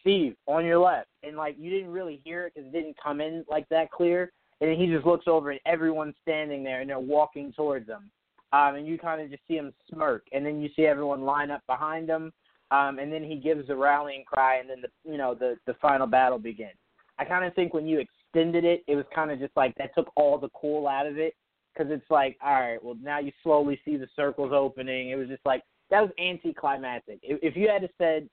Steve 0.00 0.36
on 0.46 0.64
your 0.64 0.78
left, 0.78 1.08
and 1.22 1.36
like 1.36 1.56
you 1.58 1.70
didn't 1.70 1.92
really 1.92 2.20
hear 2.24 2.46
it 2.46 2.54
because 2.54 2.68
it 2.68 2.72
didn't 2.72 2.96
come 2.96 3.20
in 3.20 3.44
like 3.48 3.68
that 3.68 3.90
clear, 3.90 4.32
and 4.60 4.80
he 4.80 4.86
just 4.86 5.04
looks 5.04 5.26
over 5.26 5.50
and 5.50 5.60
everyone's 5.66 6.16
standing 6.22 6.62
there 6.62 6.80
and 6.80 6.88
they're 6.90 6.98
walking 6.98 7.52
towards 7.52 7.88
him, 7.88 8.10
um, 8.52 8.76
and 8.76 8.86
you 8.86 8.98
kind 8.98 9.20
of 9.20 9.30
just 9.30 9.46
see 9.46 9.56
him 9.56 9.74
smirk, 9.88 10.24
and 10.32 10.46
then 10.46 10.60
you 10.60 10.68
see 10.74 10.86
everyone 10.86 11.22
line 11.22 11.50
up 11.50 11.62
behind 11.66 12.08
him, 12.08 12.32
um, 12.72 12.98
and 12.98 13.12
then 13.12 13.22
he 13.22 13.36
gives 13.36 13.66
the 13.68 13.76
rallying 13.76 14.24
cry, 14.24 14.56
and 14.56 14.68
then 14.68 14.80
the 14.80 14.88
you 15.10 15.18
know 15.18 15.34
the 15.34 15.56
the 15.66 15.74
final 15.74 16.06
battle 16.06 16.38
begins. 16.38 16.78
I 17.18 17.24
kind 17.24 17.44
of 17.44 17.54
think 17.54 17.74
when 17.74 17.86
you 17.86 18.00
extended 18.00 18.64
it, 18.64 18.82
it 18.88 18.96
was 18.96 19.04
kind 19.14 19.30
of 19.30 19.38
just 19.38 19.56
like 19.56 19.74
that 19.76 19.94
took 19.94 20.10
all 20.16 20.38
the 20.38 20.48
cool 20.58 20.88
out 20.88 21.06
of 21.06 21.18
it 21.18 21.34
because 21.72 21.92
it's 21.92 22.10
like, 22.10 22.36
all 22.42 22.60
right, 22.60 22.82
well 22.82 22.96
now 23.02 23.18
you 23.18 23.32
slowly 23.42 23.78
see 23.84 23.96
the 23.96 24.08
circles 24.16 24.52
opening. 24.54 25.10
It 25.10 25.16
was 25.16 25.28
just 25.28 25.44
like 25.44 25.62
that 25.90 26.00
was 26.00 26.10
anticlimactic. 26.18 27.18
If, 27.22 27.38
if 27.42 27.56
you 27.56 27.68
had 27.68 27.82
to 27.82 27.88
said, 27.98 28.28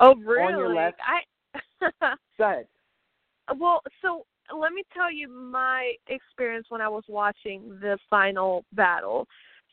Oh, 0.00 0.14
really? 0.16 0.52
your 0.52 0.74
left. 0.74 0.98
I 1.06 1.20
go 2.38 2.44
ahead. 2.44 2.66
well, 3.58 3.82
so 4.02 4.24
let 4.58 4.72
me 4.72 4.82
tell 4.92 5.12
you 5.12 5.28
my 5.28 5.92
experience 6.08 6.66
when 6.68 6.80
I 6.80 6.88
was 6.88 7.04
watching 7.08 7.78
the 7.80 7.98
final 8.10 8.64
battle. 8.72 9.28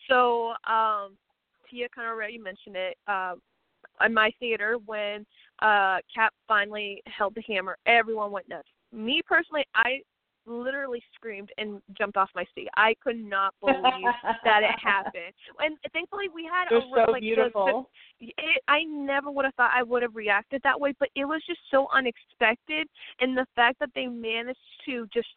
So, 0.09 0.53
um, 0.69 1.17
Tia 1.69 1.87
kind 1.95 2.07
of 2.07 2.13
already 2.13 2.37
mentioned 2.37 2.75
it. 2.75 2.97
Um, 3.07 3.41
in 4.05 4.13
my 4.13 4.31
theater, 4.39 4.77
when 4.85 5.25
uh, 5.61 5.97
Cap 6.13 6.33
finally 6.47 7.01
held 7.05 7.35
the 7.35 7.41
hammer, 7.47 7.77
everyone 7.85 8.31
went 8.31 8.47
nuts. 8.49 8.67
Me 8.91 9.21
personally, 9.25 9.65
I 9.75 10.01
literally 10.47 11.01
screamed 11.13 11.49
and 11.59 11.81
jumped 11.95 12.17
off 12.17 12.29
my 12.33 12.43
seat. 12.55 12.67
I 12.75 12.95
could 13.03 13.15
not 13.17 13.53
believe 13.61 13.83
that 14.43 14.63
it 14.63 14.71
happened. 14.81 15.33
And 15.59 15.77
thankfully, 15.93 16.25
we 16.33 16.45
had 16.51 16.65
They're 16.69 16.79
a 16.79 17.05
so 17.05 17.11
like 17.11 17.21
the- 17.21 17.29
the, 17.29 17.35
beautiful. 17.35 17.89
it, 18.19 18.61
I 18.67 18.83
never 18.83 19.29
would 19.29 19.45
have 19.45 19.53
thought 19.53 19.71
I 19.73 19.83
would 19.83 20.01
have 20.01 20.15
reacted 20.15 20.61
that 20.63 20.79
way, 20.79 20.93
but 20.99 21.09
it 21.15 21.25
was 21.25 21.43
just 21.45 21.59
so 21.69 21.87
unexpected, 21.93 22.87
and 23.19 23.37
the 23.37 23.45
fact 23.55 23.79
that 23.79 23.89
they 23.93 24.07
managed 24.07 24.59
to 24.87 25.07
just 25.13 25.27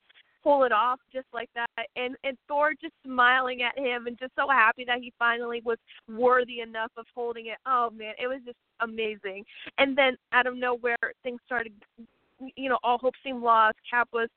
pull 0.45 0.65
it 0.65 0.73
off 0.73 1.01
just 1.13 1.27
like 1.33 1.49
that, 1.55 1.87
and 1.97 2.17
and 2.23 2.37
Thor 2.47 2.73
just 2.81 2.95
smiling 3.05 3.63
at 3.63 3.77
him 3.77 4.07
and 4.07 4.19
just 4.19 4.33
so 4.37 4.47
happy 4.49 4.85
that 4.85 5.01
he 5.01 5.13
finally 5.19 5.61
was 5.65 5.79
worthy 6.09 6.61
enough 6.61 6.93
of 6.97 7.07
holding 7.15 7.47
it. 7.47 7.59
Oh 7.67 7.91
man, 7.91 8.15
it 8.23 8.29
was 8.29 8.41
just 8.45 8.59
amazing. 8.81 9.45
And 9.79 9.97
then 9.97 10.17
out 10.33 10.47
of 10.47 10.57
nowhere, 10.57 10.97
things 11.23 11.41
started. 11.47 11.73
You 12.57 12.69
know, 12.69 12.79
all 12.83 12.99
hope 12.99 13.15
seemed 13.25 13.43
lost. 13.43 13.79
Cap 13.91 14.09
was 14.13 14.29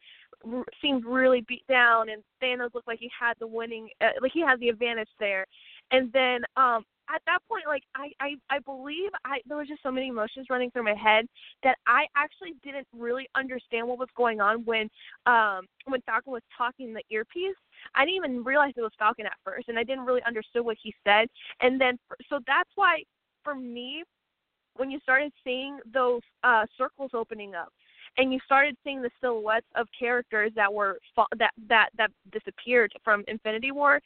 seemed 0.82 1.04
really 1.06 1.44
beat 1.48 1.66
down, 1.68 2.10
and 2.10 2.24
Thanos 2.42 2.74
looked 2.74 2.88
like 2.88 3.00
he 3.00 3.12
had 3.20 3.34
the 3.40 3.48
winning, 3.48 3.90
uh, 4.02 4.10
like 4.22 4.32
he 4.32 4.42
had 4.42 4.60
the 4.60 4.70
advantage 4.70 5.10
there. 5.20 5.46
And 5.92 6.12
then 6.14 6.42
um 6.56 6.84
at 7.14 7.22
that 7.26 7.40
point, 7.50 7.64
like 7.68 7.84
I, 7.96 8.12
I, 8.20 8.36
I 8.50 8.60
believe 8.60 9.12
I 9.26 9.40
there 9.48 9.58
was 9.58 9.68
just 9.68 9.84
so 9.84 9.92
many 9.92 10.08
emotions 10.08 10.48
running 10.50 10.72
through 10.72 10.84
my 10.84 10.96
head 10.96 11.26
that 11.64 11.78
I 11.88 12.06
actually 12.16 12.56
didn't 12.64 12.88
really 12.94 13.28
understand 13.36 13.88
what 13.88 14.00
was 14.00 14.10
going 14.16 14.42
on 14.42 14.66
when 14.66 14.90
um 15.26 15.66
when 15.86 16.02
Falcon 16.02 16.34
was 16.34 16.42
talking 16.58 16.90
in 16.90 16.94
the 16.94 17.04
earpiece. 17.10 17.56
I 17.96 18.06
didn't 18.06 18.16
even 18.16 18.44
realize 18.44 18.74
it 18.76 18.82
was 18.82 18.92
Falcon 18.98 19.26
at 19.26 19.38
first, 19.44 19.70
and 19.70 19.80
I 19.80 19.84
didn't 19.84 20.06
really 20.06 20.22
understand 20.28 20.66
what 20.66 20.78
he 20.82 20.94
said. 21.06 21.28
And 21.62 21.80
then 21.80 21.98
so 22.30 22.40
that's 22.48 22.70
why 22.76 23.04
for 23.44 23.56
me, 23.56 24.04
when 24.76 24.92
you 24.92 25.00
started 25.02 25.32
seeing 25.44 25.80
those 25.92 26.22
uh 26.44 26.66
circles 26.78 27.12
opening 27.14 27.56
up, 27.56 27.72
and 28.18 28.34
you 28.34 28.40
started 28.46 28.76
seeing 28.84 29.02
the 29.02 29.12
silhouettes 29.22 29.68
of 29.76 29.88
characters 29.98 30.52
that 30.56 30.74
were 30.74 31.00
that 31.38 31.52
that 31.70 31.90
that 31.98 32.12
disappeared 32.32 32.92
from 33.04 33.24
Infinity 33.28 33.72
War, 33.72 34.02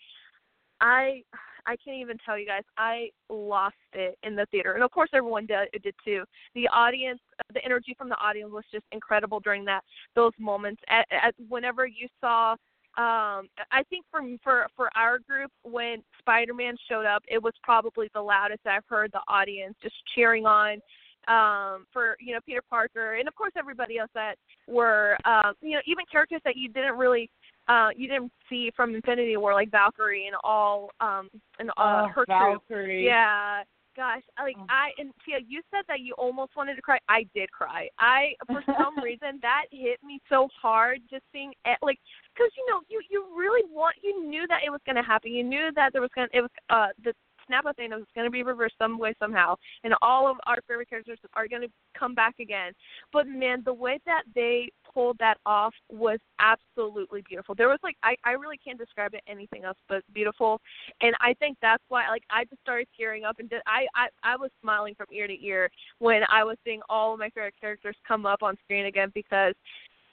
I 0.82 1.24
I 1.66 1.76
can't 1.76 1.98
even 1.98 2.18
tell 2.26 2.38
you 2.38 2.46
guys. 2.46 2.64
I 2.78 3.10
lost 3.30 3.76
it 3.94 4.18
in 4.24 4.36
the 4.36 4.46
theater, 4.48 4.74
and 4.74 4.84
of 4.84 4.92
course 4.92 5.10
everyone 5.14 5.46
did, 5.46 5.70
did 5.84 5.96
too. 6.04 6.24
The 6.56 6.68
audience, 6.70 7.20
the 7.54 7.64
energy 7.64 7.96
from 7.98 8.10
the 8.10 8.18
audience 8.18 8.52
was 8.52 8.64
just 8.72 8.86
incredible 8.92 9.40
during 9.40 9.66
that 9.66 9.82
those 10.16 10.34
moments. 10.40 10.82
At, 10.90 11.06
at 11.12 11.36
whenever 11.50 11.86
you 11.86 12.08
saw, 12.20 12.54
um, 12.98 13.48
I 13.72 13.84
think 13.90 14.06
for 14.12 14.22
for 14.44 14.68
for 14.76 14.90
our 14.96 15.20
group 15.20 15.52
when 15.64 16.04
Spider-Man 16.20 16.76
showed 16.90 17.06
up, 17.06 17.24
it 17.28 17.42
was 17.42 17.54
probably 17.64 18.10
the 18.14 18.22
loudest 18.22 18.66
I've 18.66 18.86
heard 18.88 19.12
the 19.12 19.22
audience 19.28 19.76
just 19.82 19.96
cheering 20.16 20.46
on 20.46 20.82
um 21.28 21.86
for 21.94 22.18
you 22.20 22.34
know 22.34 22.40
Peter 22.46 22.64
Parker 22.68 23.14
and 23.14 23.28
of 23.28 23.36
course 23.36 23.52
everybody 23.56 24.00
else 24.00 24.10
that 24.16 24.36
were 24.68 25.16
um 25.24 25.54
you 25.62 25.74
know 25.74 25.82
even 25.86 26.04
characters 26.12 26.42
that 26.44 26.56
you 26.56 26.68
didn't 26.68 26.98
really 26.98 27.30
uh 27.72 27.90
you 27.96 28.08
didn't 28.08 28.32
see 28.50 28.72
from 28.76 28.94
Infinity 28.94 29.38
War 29.38 29.54
like 29.54 29.72
Valkyrie 29.72 30.28
and 30.28 30.36
all 30.44 30.90
um 31.00 31.30
and 31.60 31.70
uh 31.72 31.74
oh, 31.78 32.08
her 32.08 32.26
troop. 32.26 32.64
Yeah. 33.04 33.64
Gosh, 33.96 34.22
like 34.40 34.56
Oh. 34.58 34.66
I 34.70 34.92
and 35.00 35.12
Tia, 35.26 35.40
you 35.46 35.62
said 35.70 35.84
that 35.90 36.00
you 36.00 36.14
almost 36.18 36.56
wanted 36.56 36.76
to 36.76 36.82
cry. 36.82 36.98
I 37.10 37.26
did 37.36 37.52
cry. 37.52 37.90
I 38.00 38.34
for 38.48 38.64
some 38.80 38.98
reason 39.04 39.40
that 39.42 39.66
hit 39.72 40.00
me 40.04 40.22
so 40.30 40.48
hard 40.62 41.00
just 41.10 41.24
seeing 41.34 41.52
it, 41.66 41.78
like 41.82 42.00
because 42.34 42.52
you 42.58 42.66
know 42.70 42.80
you 42.88 43.02
you 43.10 43.26
really 43.38 43.64
want 43.70 43.96
you 44.02 44.26
knew 44.26 44.48
that 44.48 44.62
it 44.66 44.70
was 44.70 44.80
going 44.86 44.96
to 44.96 45.04
happen. 45.04 45.32
You 45.32 45.44
knew 45.44 45.72
that 45.76 45.92
there 45.92 46.02
was 46.02 46.12
going 46.16 46.30
to 46.30 46.38
it 46.38 46.42
was 46.42 46.52
uh 46.70 46.88
the 47.04 47.14
snap 47.52 47.66
of 47.66 47.76
Thanos 47.76 48.00
was 48.00 48.08
going 48.16 48.26
to 48.26 48.32
be 48.32 48.44
reversed 48.44 48.76
some 48.80 48.98
way 48.98 49.14
somehow, 49.20 49.56
and 49.84 49.94
all 50.02 50.30
of 50.30 50.38
our 50.46 50.58
favorite 50.68 50.90
characters 50.90 51.20
are 51.34 51.48
going 51.48 51.62
to 51.62 51.68
come 51.98 52.16
back 52.16 52.36
again. 52.40 52.72
But 53.12 53.28
man, 53.28 53.62
the 53.66 53.74
way 53.74 54.00
that 54.06 54.24
they 54.34 54.70
pulled 54.94 55.18
that 55.20 55.38
off 55.46 55.74
was 55.90 56.20
absolutely 56.40 57.24
beautiful. 57.28 57.56
There 57.56 57.68
was 57.68 57.80
like 57.84 57.98
I 58.04 58.16
I 58.24 58.32
really 58.32 58.58
can't 58.58 58.80
describe 58.80 59.14
it 59.14 59.22
anything 59.28 59.66
else 59.66 59.78
but 59.90 60.04
beautiful, 60.14 60.62
and 61.02 61.14
I 61.20 61.34
think 61.36 61.58
that's 61.62 61.84
why 61.90 62.08
like 62.10 62.24
I 62.30 62.46
just 62.46 62.62
started 62.62 62.88
tearing 62.98 63.26
up 63.26 63.40
and 63.40 63.50
did, 63.50 63.62
I 63.68 63.86
I 63.96 64.08
I 64.24 64.36
was 64.38 64.50
smiling 64.62 64.96
from 64.96 65.08
ear 65.12 65.28
to 65.28 65.46
ear 65.46 65.70
when 66.00 66.22
I 66.32 66.44
was 66.44 66.58
seeing 66.64 66.82
all 66.90 67.14
of 67.14 67.20
my 67.20 67.30
favorite 67.30 67.56
characters 67.60 67.96
come 68.08 68.26
up 68.26 68.44
on 68.44 68.56
screen 68.64 68.86
again 68.86 69.12
because 69.14 69.54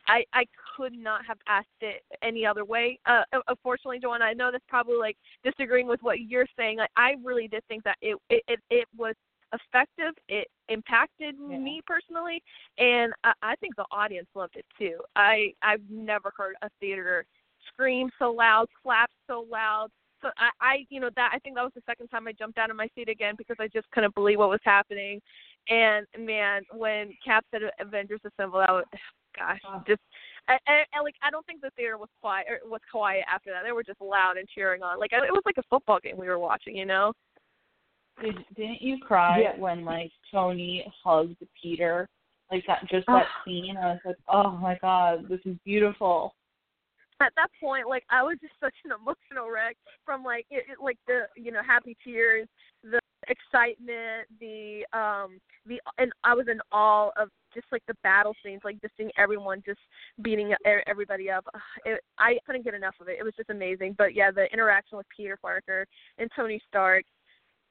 I 0.08 0.24
I 0.32 0.44
could 0.76 0.92
not 0.92 1.24
have 1.26 1.38
asked 1.46 1.68
it 1.80 2.02
any 2.22 2.44
other 2.46 2.64
way. 2.64 2.98
Uh, 3.06 3.22
unfortunately, 3.48 3.98
Joanna, 4.00 4.24
I 4.24 4.32
know 4.32 4.50
that's 4.50 4.64
probably 4.68 4.96
like 4.96 5.16
disagreeing 5.44 5.86
with 5.86 6.02
what 6.02 6.20
you're 6.20 6.46
saying. 6.56 6.78
Like, 6.78 6.90
I 6.96 7.14
really 7.22 7.48
did 7.48 7.62
think 7.68 7.84
that 7.84 7.96
it 8.00 8.16
it 8.30 8.42
it, 8.48 8.60
it 8.70 8.88
was 8.96 9.14
effective. 9.52 10.14
It 10.28 10.48
impacted 10.68 11.34
Yeah. 11.38 11.58
me 11.58 11.80
personally, 11.86 12.42
and 12.78 13.12
I, 13.24 13.32
I 13.42 13.56
think 13.56 13.76
the 13.76 13.86
audience 13.90 14.28
loved 14.34 14.56
it 14.56 14.66
too. 14.78 14.98
I 15.16 15.52
I've 15.62 15.88
never 15.90 16.32
heard 16.36 16.54
a 16.62 16.68
theater 16.80 17.24
scream 17.68 18.10
so 18.18 18.30
loud, 18.32 18.66
clap 18.82 19.10
so 19.26 19.46
loud. 19.50 19.88
So 20.20 20.30
I, 20.36 20.50
I, 20.60 20.86
you 20.90 20.98
know, 20.98 21.10
that 21.14 21.30
I 21.32 21.38
think 21.38 21.54
that 21.54 21.62
was 21.62 21.72
the 21.76 21.82
second 21.86 22.08
time 22.08 22.26
I 22.26 22.32
jumped 22.32 22.58
out 22.58 22.70
of 22.70 22.76
my 22.76 22.88
seat 22.94 23.08
again 23.08 23.34
because 23.38 23.56
I 23.60 23.68
just 23.68 23.88
couldn't 23.92 24.14
believe 24.16 24.38
what 24.38 24.48
was 24.48 24.60
happening. 24.64 25.20
And 25.68 26.06
man, 26.18 26.62
when 26.74 27.12
Cap 27.24 27.44
said 27.52 27.62
Avengers 27.78 28.20
Assemble, 28.24 28.58
I 28.66 28.72
was, 28.72 28.84
gosh, 29.38 29.60
Oh. 29.66 29.82
just 29.86 30.00
I, 30.48 30.58
I, 30.66 30.84
I 30.94 31.02
like 31.02 31.14
I 31.22 31.30
don't 31.30 31.44
think 31.46 31.60
the 31.60 31.70
theater 31.76 31.98
was 31.98 32.08
quiet 32.20 32.46
or 32.48 32.68
was 32.68 32.80
quiet 32.90 33.24
after 33.32 33.50
that. 33.50 33.62
They 33.64 33.72
were 33.72 33.82
just 33.84 34.00
loud 34.00 34.36
and 34.36 34.48
cheering 34.48 34.82
on. 34.82 34.98
Like 34.98 35.12
it 35.12 35.20
was 35.32 35.42
like 35.46 35.58
a 35.58 35.62
football 35.70 36.00
game 36.00 36.16
we 36.16 36.28
were 36.28 36.38
watching, 36.38 36.76
you 36.76 36.86
know. 36.86 37.12
Did 38.22 38.36
didn't 38.56 38.82
you 38.82 38.98
cry 38.98 39.40
Yeah. 39.40 39.56
when 39.60 39.84
like 39.84 40.10
Tony 40.32 40.90
hugged 41.04 41.36
Peter? 41.60 42.08
Like 42.50 42.64
that 42.66 42.88
just 42.88 43.06
that 43.06 43.26
scene. 43.44 43.76
I 43.76 43.92
was 43.92 44.00
like, 44.04 44.16
Oh 44.28 44.50
my 44.52 44.76
god, 44.80 45.28
this 45.28 45.40
is 45.44 45.56
beautiful. 45.64 46.34
At 47.20 47.32
that 47.36 47.48
point, 47.60 47.88
like 47.88 48.04
I 48.10 48.22
was 48.22 48.38
just 48.40 48.54
such 48.60 48.74
an 48.84 48.92
emotional 48.92 49.50
wreck 49.52 49.76
from 50.04 50.24
like 50.24 50.46
it, 50.50 50.64
it, 50.70 50.82
like 50.82 50.98
the 51.06 51.26
you 51.36 51.52
know 51.52 51.62
happy 51.64 51.96
tears, 52.02 52.48
the 52.82 53.00
excitement, 53.28 54.26
the 54.40 54.84
um 54.92 55.38
the 55.66 55.80
and 55.98 56.10
I 56.24 56.34
was 56.34 56.46
in 56.50 56.60
awe 56.72 57.10
of 57.16 57.28
just 57.58 57.72
like 57.72 57.82
the 57.88 57.94
battle 58.02 58.34
scenes, 58.44 58.60
like 58.64 58.80
just 58.80 58.94
seeing 58.96 59.10
everyone 59.18 59.62
just 59.66 59.80
beating 60.22 60.54
everybody 60.86 61.30
up. 61.30 61.44
It, 61.84 62.00
I 62.18 62.38
couldn't 62.46 62.64
get 62.64 62.74
enough 62.74 62.94
of 63.00 63.08
it. 63.08 63.16
It 63.18 63.24
was 63.24 63.34
just 63.36 63.50
amazing. 63.50 63.96
But 63.98 64.14
yeah, 64.14 64.30
the 64.30 64.46
interaction 64.52 64.96
with 64.96 65.06
Peter 65.14 65.36
Parker 65.40 65.86
and 66.18 66.30
Tony 66.34 66.60
Stark, 66.68 67.04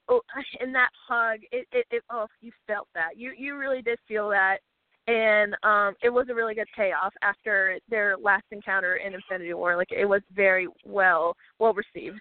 oh, 0.10 0.22
and 0.60 0.76
that 0.76 0.90
hug, 1.08 1.40
it, 1.52 1.68
it, 1.72 1.86
it 1.92 2.04
oh, 2.12 2.28
you 2.42 2.52
felt 2.66 2.88
that. 2.96 3.12
You 3.18 3.32
you 3.38 3.58
really 3.58 3.82
did 3.82 4.00
feel 4.08 4.30
that. 4.30 4.58
And 5.08 5.56
um 5.64 5.96
it 6.04 6.10
was 6.10 6.28
a 6.30 6.36
really 6.36 6.54
good 6.54 6.68
payoff 6.76 7.14
after 7.22 7.80
their 7.90 8.18
last 8.18 8.46
encounter 8.52 8.98
in 8.98 9.14
Infinity 9.14 9.54
War. 9.54 9.78
Like 9.78 9.92
it 9.92 10.06
was 10.06 10.22
very 10.36 10.68
well 10.86 11.34
well 11.60 11.74
received. 11.74 12.20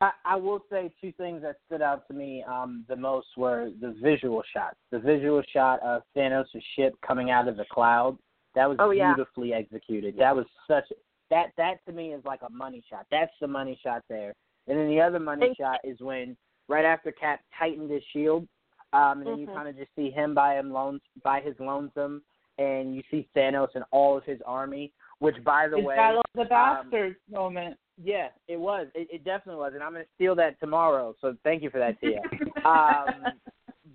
I, 0.00 0.10
I 0.24 0.36
will 0.36 0.60
say 0.70 0.92
two 1.00 1.12
things 1.12 1.42
that 1.42 1.56
stood 1.66 1.82
out 1.82 2.06
to 2.08 2.14
me 2.14 2.44
um, 2.48 2.84
the 2.88 2.96
most 2.96 3.26
were 3.36 3.70
the 3.80 3.94
visual 4.02 4.42
shots. 4.54 4.76
The 4.92 4.98
visual 5.00 5.42
shot 5.52 5.80
of 5.82 6.02
Thanos' 6.16 6.46
ship 6.76 6.94
coming 7.06 7.30
out 7.30 7.48
of 7.48 7.56
the 7.56 7.64
cloud. 7.70 8.16
That 8.54 8.68
was 8.68 8.76
Oh, 8.80 8.90
yeah. 8.90 9.14
beautifully 9.14 9.52
executed. 9.52 10.16
That 10.18 10.34
was 10.34 10.46
such 10.66 10.84
that 11.30 11.48
that 11.58 11.84
to 11.86 11.92
me 11.92 12.14
is 12.14 12.24
like 12.24 12.40
a 12.42 12.50
money 12.50 12.82
shot. 12.88 13.06
That's 13.10 13.32
the 13.40 13.46
money 13.46 13.78
shot 13.82 14.02
there. 14.08 14.34
And 14.66 14.78
then 14.78 14.88
the 14.88 15.00
other 15.00 15.18
money 15.18 15.48
And- 15.48 15.56
shot 15.56 15.80
is 15.84 16.00
when 16.00 16.36
right 16.68 16.84
after 16.84 17.12
Cap 17.12 17.40
tightened 17.58 17.90
his 17.90 18.02
shield, 18.12 18.46
um, 18.92 19.18
and 19.18 19.26
then 19.26 19.38
you 19.38 19.46
Mhm. 19.46 19.54
kind 19.54 19.68
of 19.68 19.76
just 19.76 19.94
see 19.94 20.10
him 20.10 20.32
by 20.34 20.54
him 20.54 20.72
lone 20.72 21.00
by 21.22 21.40
his 21.40 21.58
lonesome, 21.60 22.22
and 22.58 22.94
you 22.94 23.02
see 23.10 23.28
Thanos 23.34 23.74
and 23.74 23.84
all 23.90 24.16
of 24.16 24.24
his 24.24 24.40
army. 24.42 24.92
Which, 25.18 25.42
by 25.44 25.66
the 25.68 25.78
It's 25.78 25.86
way, 25.86 25.96
the 26.34 26.42
um, 26.42 26.48
Bastards 26.48 27.18
moment. 27.28 27.78
Yeah, 28.02 28.28
it 28.46 28.58
was. 28.58 28.86
It, 28.94 29.08
it 29.10 29.24
definitely 29.24 29.60
was, 29.60 29.72
and 29.74 29.82
I'm 29.82 29.92
going 29.92 30.04
to 30.04 30.10
steal 30.14 30.34
that 30.36 30.58
tomorrow. 30.60 31.14
So 31.20 31.36
thank 31.44 31.62
you 31.62 31.70
for 31.70 31.78
that, 31.78 32.00
Tia. 32.00 32.20
um, 32.64 33.32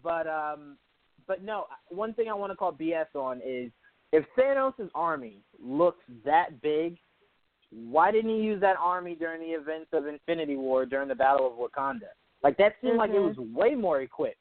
but 0.04 0.28
um, 0.28 0.78
but 1.28 1.44
no, 1.44 1.66
one 1.90 2.14
thing 2.14 2.28
I 2.30 2.34
want 2.34 2.52
to 2.52 2.56
call 2.56 2.74
BS 2.74 3.16
on 3.16 3.40
is 3.46 3.72
if 4.12 4.26
Thanos' 4.38 4.90
army 4.94 5.42
looks 5.64 6.04
that 6.26 6.62
big, 6.62 6.98
why 7.72 8.12
didn't 8.12 8.30
he 8.30 8.42
use 8.42 8.62
that 8.62 8.76
army 8.80 9.16
during 9.16 9.42
the 9.42 9.48
events 9.48 9.90
of 9.94 10.06
Infinity 10.06 10.56
War 10.56 10.86
during 10.86 11.08
the 11.08 11.16
Battle 11.16 11.48
of 11.48 11.54
Wakanda? 11.54 12.10
Like 12.44 12.58
that 12.58 12.76
seemed 12.82 12.98
like 12.98 13.12
it 13.12 13.20
was 13.20 13.38
way 13.38 13.74
more 13.74 14.02
equipped 14.02 14.38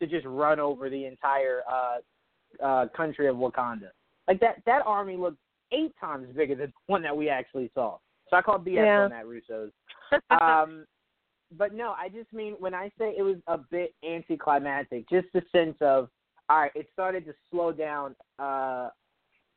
to 0.00 0.06
just 0.06 0.26
run 0.26 0.60
over 0.60 0.90
the 0.90 1.06
entire 1.06 1.62
uh, 1.70 2.64
uh, 2.64 2.88
country 2.94 3.28
of 3.28 3.36
Wakanda. 3.36 3.88
Like 4.28 4.40
that 4.40 4.62
that 4.66 4.82
army 4.84 5.16
looked 5.16 5.38
eight 5.72 5.94
times 5.98 6.28
bigger 6.36 6.54
than 6.54 6.66
the 6.66 6.72
one 6.86 7.02
that 7.02 7.16
we 7.16 7.28
actually 7.28 7.70
saw. 7.74 7.98
So 8.30 8.36
I 8.36 8.42
call 8.42 8.58
BS 8.58 8.74
Yeah. 8.74 9.02
on 9.04 9.10
that, 9.10 9.26
Russo's. 9.26 9.72
Um, 10.30 10.86
but 11.56 11.72
no, 11.72 11.94
I 11.98 12.08
just 12.08 12.32
mean 12.32 12.54
when 12.58 12.74
I 12.74 12.88
say 12.98 13.14
it 13.16 13.22
was 13.22 13.36
a 13.46 13.58
bit 13.58 13.94
anticlimactic, 14.04 15.08
just 15.08 15.28
the 15.32 15.42
sense 15.52 15.76
of 15.80 16.08
all 16.48 16.60
right, 16.60 16.72
it 16.74 16.86
started 16.92 17.24
to 17.26 17.34
slow 17.50 17.72
down 17.72 18.14
uh, 18.38 18.90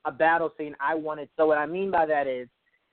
a 0.05 0.11
battle 0.11 0.51
scene 0.57 0.75
I 0.79 0.95
wanted. 0.95 1.29
So 1.37 1.45
what 1.45 1.57
I 1.57 1.65
mean 1.65 1.91
by 1.91 2.05
that 2.07 2.25
is, 2.25 2.47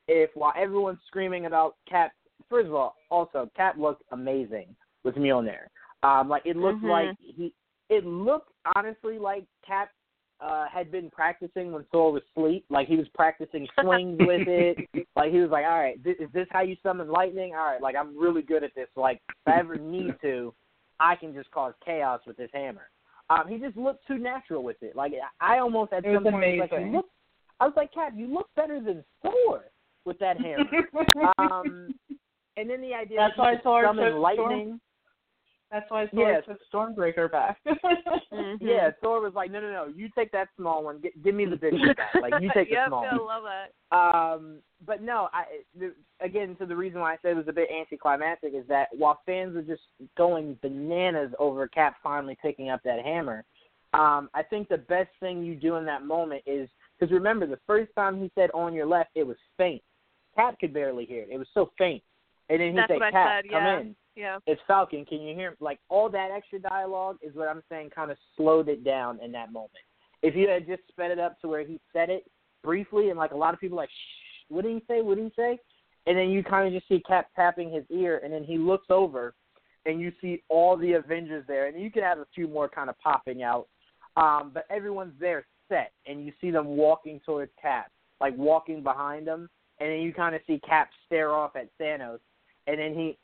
if 0.06 0.30
while 0.34 0.52
everyone's 0.56 0.98
screaming 1.06 1.46
about 1.46 1.76
Cap, 1.88 2.12
first 2.50 2.66
of 2.66 2.74
all, 2.74 2.94
also 3.10 3.50
Cap 3.56 3.76
looked 3.78 4.02
amazing 4.12 4.76
with 5.02 5.14
Mjolnir. 5.14 5.68
Um, 6.02 6.28
like 6.28 6.44
it 6.44 6.56
looked 6.56 6.84
Mhm. 6.84 6.90
like 6.90 7.16
he, 7.18 7.54
it 7.88 8.04
looked 8.04 8.52
honestly 8.74 9.18
like 9.18 9.46
Cap 9.66 9.90
uh, 10.40 10.66
had 10.72 10.90
been 10.90 11.10
practicing 11.10 11.72
when 11.72 11.84
Thor 11.90 12.12
was 12.12 12.22
asleep. 12.36 12.64
Like 12.68 12.88
he 12.88 12.96
was 12.96 13.06
practicing 13.14 13.66
swings 13.80 14.18
with 14.20 14.48
it. 14.48 14.78
Like 15.16 15.32
he 15.32 15.40
was 15.40 15.48
like, 15.50 15.64
all 15.64 15.78
right, 15.78 16.02
this, 16.04 16.16
is 16.20 16.28
this 16.34 16.46
how 16.50 16.60
you 16.60 16.76
summon 16.82 17.08
lightning? 17.08 17.54
All 17.54 17.64
right, 17.64 17.80
like 17.80 17.96
I'm 17.96 18.18
really 18.18 18.42
good 18.42 18.62
at 18.62 18.74
this. 18.74 18.88
Like 18.96 19.22
if 19.28 19.34
I 19.54 19.58
ever 19.58 19.76
need 19.76 20.12
to, 20.20 20.52
I 21.00 21.16
can 21.16 21.32
just 21.32 21.50
cause 21.50 21.72
chaos 21.82 22.20
with 22.26 22.36
this 22.36 22.50
hammer. 22.52 22.90
Um, 23.30 23.44
he 23.48 23.56
just 23.56 23.78
looked 23.78 24.06
too 24.06 24.18
natural 24.18 24.62
with 24.62 24.76
it. 24.82 24.94
Like 24.94 25.12
I 25.40 25.58
almost 25.58 25.94
at 25.94 26.04
some 26.04 26.22
point 26.22 26.34
was 26.34 26.68
like, 26.70 26.80
you 26.80 26.92
look. 26.92 27.06
I 27.60 27.64
was 27.64 27.72
like, 27.76 27.94
Cap, 27.94 28.12
you 28.14 28.26
look 28.26 28.50
better 28.56 28.78
than 28.78 29.02
Thor 29.22 29.64
with 30.04 30.18
that 30.18 30.36
hammer. 30.40 31.32
um, 31.38 31.94
and 32.58 32.68
then 32.68 32.82
the 32.82 32.92
idea 32.94 33.18
That's 33.18 33.36
that 33.36 33.42
why 33.42 33.50
he 33.52 33.56
could 33.56 33.62
Thor 33.64 33.84
summon 33.86 34.16
lightning. 34.18 34.80
That's 35.70 35.90
why 35.90 36.06
Thor 36.08 36.30
Yeah. 36.30 36.40
took 36.42 36.58
Stormbreaker 36.72 37.30
back. 37.30 37.58
Mhm. 38.32 38.58
Yeah, 38.60 38.90
Thor 39.00 39.20
was 39.20 39.34
like, 39.34 39.50
no, 39.50 39.60
no, 39.60 39.70
no, 39.72 39.86
you 39.86 40.08
take 40.14 40.30
that 40.32 40.48
small 40.56 40.82
one. 40.84 41.00
G- 41.00 41.12
give 41.22 41.34
me 41.34 41.46
the 41.46 41.56
big 41.56 41.72
one 41.72 41.94
back. 41.94 42.14
Like 42.14 42.34
you 42.40 42.50
take 42.54 42.68
the 42.68 42.74
yep, 42.76 42.88
small 42.88 43.04
I 43.04 43.16
one. 43.16 43.26
love 43.26 43.42
that. 43.44 43.96
Um, 43.96 44.58
but 44.84 45.00
no, 45.00 45.28
I 45.32 45.44
the, 45.78 45.94
again, 46.20 46.56
so 46.58 46.66
the 46.66 46.76
reason 46.76 47.00
why 47.00 47.14
I 47.14 47.16
said 47.22 47.30
it 47.32 47.36
was 47.36 47.48
a 47.48 47.52
bit 47.52 47.68
anticlimactic 47.70 48.52
is 48.54 48.66
that 48.68 48.88
while 48.96 49.20
fans 49.26 49.56
are 49.56 49.62
just 49.62 49.82
going 50.16 50.58
bananas 50.60 51.32
over 51.38 51.66
Cap 51.68 51.96
finally 52.02 52.36
picking 52.42 52.68
up 52.68 52.82
that 52.84 53.04
hammer, 53.04 53.44
um, 53.94 54.28
I 54.34 54.42
think 54.42 54.68
the 54.68 54.78
best 54.78 55.10
thing 55.20 55.42
you 55.42 55.54
do 55.54 55.76
in 55.76 55.84
that 55.86 56.04
moment 56.04 56.42
is 56.46 56.68
because 56.98 57.12
remember 57.12 57.46
the 57.46 57.60
first 57.66 57.90
time 57.94 58.20
he 58.20 58.30
said 58.34 58.50
"on 58.52 58.74
your 58.74 58.86
left," 58.86 59.10
it 59.14 59.26
was 59.26 59.36
faint. 59.56 59.82
Cap 60.34 60.58
could 60.60 60.74
barely 60.74 61.06
hear 61.06 61.22
it; 61.22 61.28
it 61.30 61.38
was 61.38 61.48
so 61.54 61.70
faint. 61.78 62.02
And 62.50 62.60
then 62.60 62.70
he 62.72 62.76
That's 62.76 62.92
said, 62.92 63.02
I 63.02 63.10
"Cap, 63.10 63.44
said, 63.44 63.50
come 63.50 63.66
in." 63.66 63.96
Yeah. 64.16 64.38
It's 64.46 64.60
Falcon. 64.66 65.04
Can 65.04 65.20
you 65.20 65.34
hear? 65.34 65.56
Like 65.60 65.78
all 65.88 66.08
that 66.10 66.30
extra 66.34 66.58
dialogue 66.58 67.18
is 67.22 67.34
what 67.34 67.48
I'm 67.48 67.62
saying. 67.68 67.90
Kind 67.94 68.10
of 68.10 68.16
slowed 68.36 68.68
it 68.68 68.82
down 68.82 69.20
in 69.22 69.30
that 69.32 69.52
moment. 69.52 69.72
If 70.22 70.34
you 70.34 70.48
had 70.48 70.66
just 70.66 70.82
sped 70.88 71.10
it 71.10 71.18
up 71.18 71.38
to 71.40 71.48
where 71.48 71.64
he 71.64 71.78
said 71.92 72.08
it 72.08 72.24
briefly, 72.64 73.10
and 73.10 73.18
like 73.18 73.32
a 73.32 73.36
lot 73.36 73.54
of 73.54 73.60
people 73.60 73.76
like, 73.76 73.90
Shh, 73.90 74.44
what 74.48 74.64
did 74.64 74.72
he 74.72 74.82
say? 74.88 75.02
What 75.02 75.16
did 75.16 75.24
he 75.24 75.32
say? 75.36 75.58
And 76.06 76.16
then 76.16 76.30
you 76.30 76.42
kind 76.42 76.66
of 76.66 76.72
just 76.72 76.88
see 76.88 77.02
Cap 77.06 77.28
tapping 77.36 77.70
his 77.70 77.84
ear, 77.90 78.20
and 78.24 78.32
then 78.32 78.44
he 78.44 78.56
looks 78.56 78.86
over, 78.90 79.34
and 79.84 80.00
you 80.00 80.12
see 80.20 80.42
all 80.48 80.76
the 80.76 80.94
Avengers 80.94 81.44
there, 81.46 81.66
and 81.66 81.80
you 81.80 81.90
can 81.90 82.02
have 82.02 82.18
a 82.18 82.26
few 82.34 82.48
more 82.48 82.68
kind 82.68 82.88
of 82.88 82.98
popping 82.98 83.42
out, 83.42 83.66
um, 84.16 84.50
but 84.54 84.64
everyone's 84.70 85.18
there 85.20 85.46
set, 85.68 85.92
and 86.06 86.24
you 86.24 86.32
see 86.40 86.50
them 86.50 86.68
walking 86.68 87.20
towards 87.26 87.50
Cap, 87.60 87.90
like 88.20 88.36
walking 88.36 88.82
behind 88.82 89.26
him, 89.26 89.48
and 89.80 89.90
then 89.90 89.98
you 89.98 90.12
kind 90.14 90.34
of 90.34 90.40
see 90.46 90.60
Cap 90.66 90.90
stare 91.06 91.32
off 91.32 91.56
at 91.56 91.68
Thanos, 91.80 92.20
and 92.68 92.78
then 92.78 92.94
he 92.94 93.18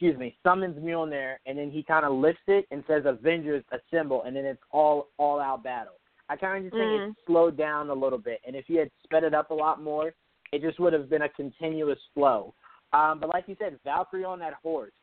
excuse 0.00 0.18
me, 0.18 0.34
summons 0.42 0.78
Mjolnir, 0.78 1.34
and 1.44 1.58
then 1.58 1.70
he 1.70 1.82
kind 1.82 2.06
of 2.06 2.12
lifts 2.14 2.40
it 2.46 2.64
and 2.70 2.82
says 2.88 3.02
Avengers 3.04 3.62
assemble, 3.70 4.22
and 4.22 4.34
then 4.34 4.46
it's 4.46 4.62
all 4.70 5.08
all 5.18 5.38
out 5.38 5.62
battle. 5.62 5.92
I 6.30 6.36
kind 6.36 6.64
of 6.64 6.70
just 6.70 6.78
think 6.80 6.90
Mm. 6.92 7.10
it 7.10 7.16
slowed 7.26 7.58
down 7.58 7.90
a 7.90 7.94
little 7.94 8.18
bit, 8.18 8.40
and 8.46 8.56
if 8.56 8.70
you 8.70 8.78
had 8.78 8.90
sped 9.04 9.24
it 9.24 9.34
up 9.34 9.50
a 9.50 9.54
lot 9.54 9.82
more, 9.82 10.14
it 10.52 10.62
just 10.62 10.80
would 10.80 10.94
have 10.94 11.10
been 11.10 11.22
a 11.22 11.28
continuous 11.28 11.98
flow. 12.14 12.54
Um, 12.94 13.20
but 13.20 13.28
like 13.28 13.46
you 13.46 13.56
said, 13.58 13.78
Valkyrie 13.84 14.24
on 14.24 14.38
that 14.38 14.54
horse, 14.54 14.94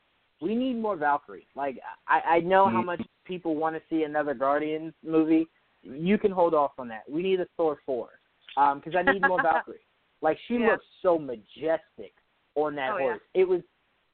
we 0.42 0.56
need 0.56 0.78
more 0.78 0.96
Valkyrie. 0.96 1.48
Like 1.56 1.80
I, 2.08 2.22
I 2.22 2.40
know 2.40 2.68
how 2.68 2.82
much 2.82 3.02
people 3.24 3.56
want 3.56 3.76
to 3.76 3.82
see 3.92 4.02
another 4.02 4.34
Guardians 4.34 4.94
movie. 5.04 5.48
You 5.84 6.18
can 6.18 6.32
hold 6.32 6.56
off 6.56 6.72
on 6.80 6.88
that. 6.88 7.04
We 7.08 7.22
need 7.22 7.40
a 7.40 7.46
Thor 7.56 7.78
four 7.86 8.10
because 8.56 8.96
I 8.98 9.04
need 9.04 9.22
more 9.22 9.40
Valkyrie. 9.44 9.86
Like 10.24 10.40
she 10.48 10.56
Yeah. 10.56 10.72
looks 10.72 10.86
so 11.04 11.20
majestic 11.20 12.14
on 12.56 12.74
that 12.76 12.94
Oh, 12.94 12.98
yeah. 12.98 13.04
horse. 13.04 13.22
It 13.36 13.48
was 13.48 13.62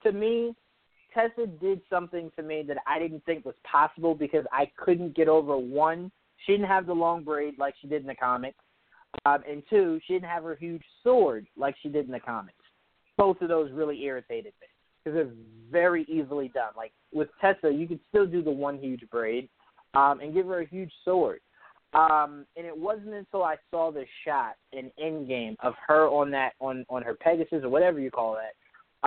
to 0.03 0.11
me, 0.11 0.53
Tessa 1.13 1.47
did 1.47 1.81
something 1.89 2.31
to 2.35 2.43
me 2.43 2.63
that 2.67 2.77
I 2.87 2.99
didn't 2.99 3.23
think 3.25 3.45
was 3.45 3.55
possible 3.69 4.15
because 4.15 4.45
I 4.51 4.71
couldn't 4.77 5.15
get 5.15 5.27
over 5.27 5.57
one. 5.57 6.11
She 6.45 6.53
didn't 6.53 6.67
have 6.67 6.85
the 6.85 6.93
long 6.93 7.23
braid 7.23 7.55
like 7.57 7.75
she 7.81 7.87
did 7.87 8.01
in 8.01 8.07
the 8.07 8.15
comics, 8.15 8.57
um, 9.25 9.43
and 9.49 9.63
two, 9.69 9.99
she 10.05 10.13
didn't 10.13 10.29
have 10.29 10.43
her 10.43 10.55
huge 10.55 10.83
sword 11.03 11.47
like 11.55 11.75
she 11.81 11.89
did 11.89 12.05
in 12.05 12.11
the 12.11 12.19
comics. 12.19 12.57
Both 13.17 13.41
of 13.41 13.47
those 13.47 13.71
really 13.71 14.03
irritated 14.03 14.53
me 14.59 14.67
because 15.03 15.15
they're 15.15 15.33
very 15.71 16.03
easily 16.09 16.49
done. 16.49 16.71
Like 16.75 16.91
with 17.13 17.29
Tessa, 17.39 17.71
you 17.71 17.87
could 17.87 17.99
still 18.09 18.25
do 18.25 18.41
the 18.41 18.51
one 18.51 18.79
huge 18.79 19.03
braid 19.11 19.49
um, 19.93 20.19
and 20.19 20.33
give 20.33 20.47
her 20.47 20.61
a 20.61 20.67
huge 20.67 20.91
sword. 21.05 21.39
Um, 21.93 22.45
and 22.57 22.65
it 22.65 22.75
wasn't 22.75 23.13
until 23.13 23.43
I 23.43 23.55
saw 23.69 23.91
the 23.91 24.05
shot 24.25 24.55
in 24.71 24.91
Endgame 25.01 25.55
of 25.61 25.75
her 25.87 26.07
on 26.07 26.31
that 26.31 26.53
on 26.59 26.85
on 26.89 27.03
her 27.03 27.13
Pegasus 27.13 27.63
or 27.63 27.69
whatever 27.69 27.99
you 27.99 28.09
call 28.09 28.33
that 28.33 28.55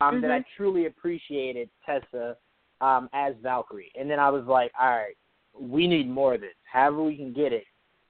um, 0.01 0.21
that 0.21 0.31
I 0.31 0.45
truly 0.57 0.87
appreciated 0.87 1.69
Tessa 1.85 2.37
um, 2.81 3.09
as 3.13 3.35
Valkyrie. 3.43 3.93
And 3.99 4.11
then 4.11 4.19
I 4.19 4.29
was 4.29 4.45
like, 4.47 4.73
all 4.81 4.91
right, 4.91 5.17
we 5.59 5.87
need 5.87 6.09
more 6.09 6.35
of 6.35 6.41
this. 6.41 6.51
However 6.71 7.03
we 7.03 7.17
can 7.17 7.33
get 7.33 7.53
it, 7.53 7.65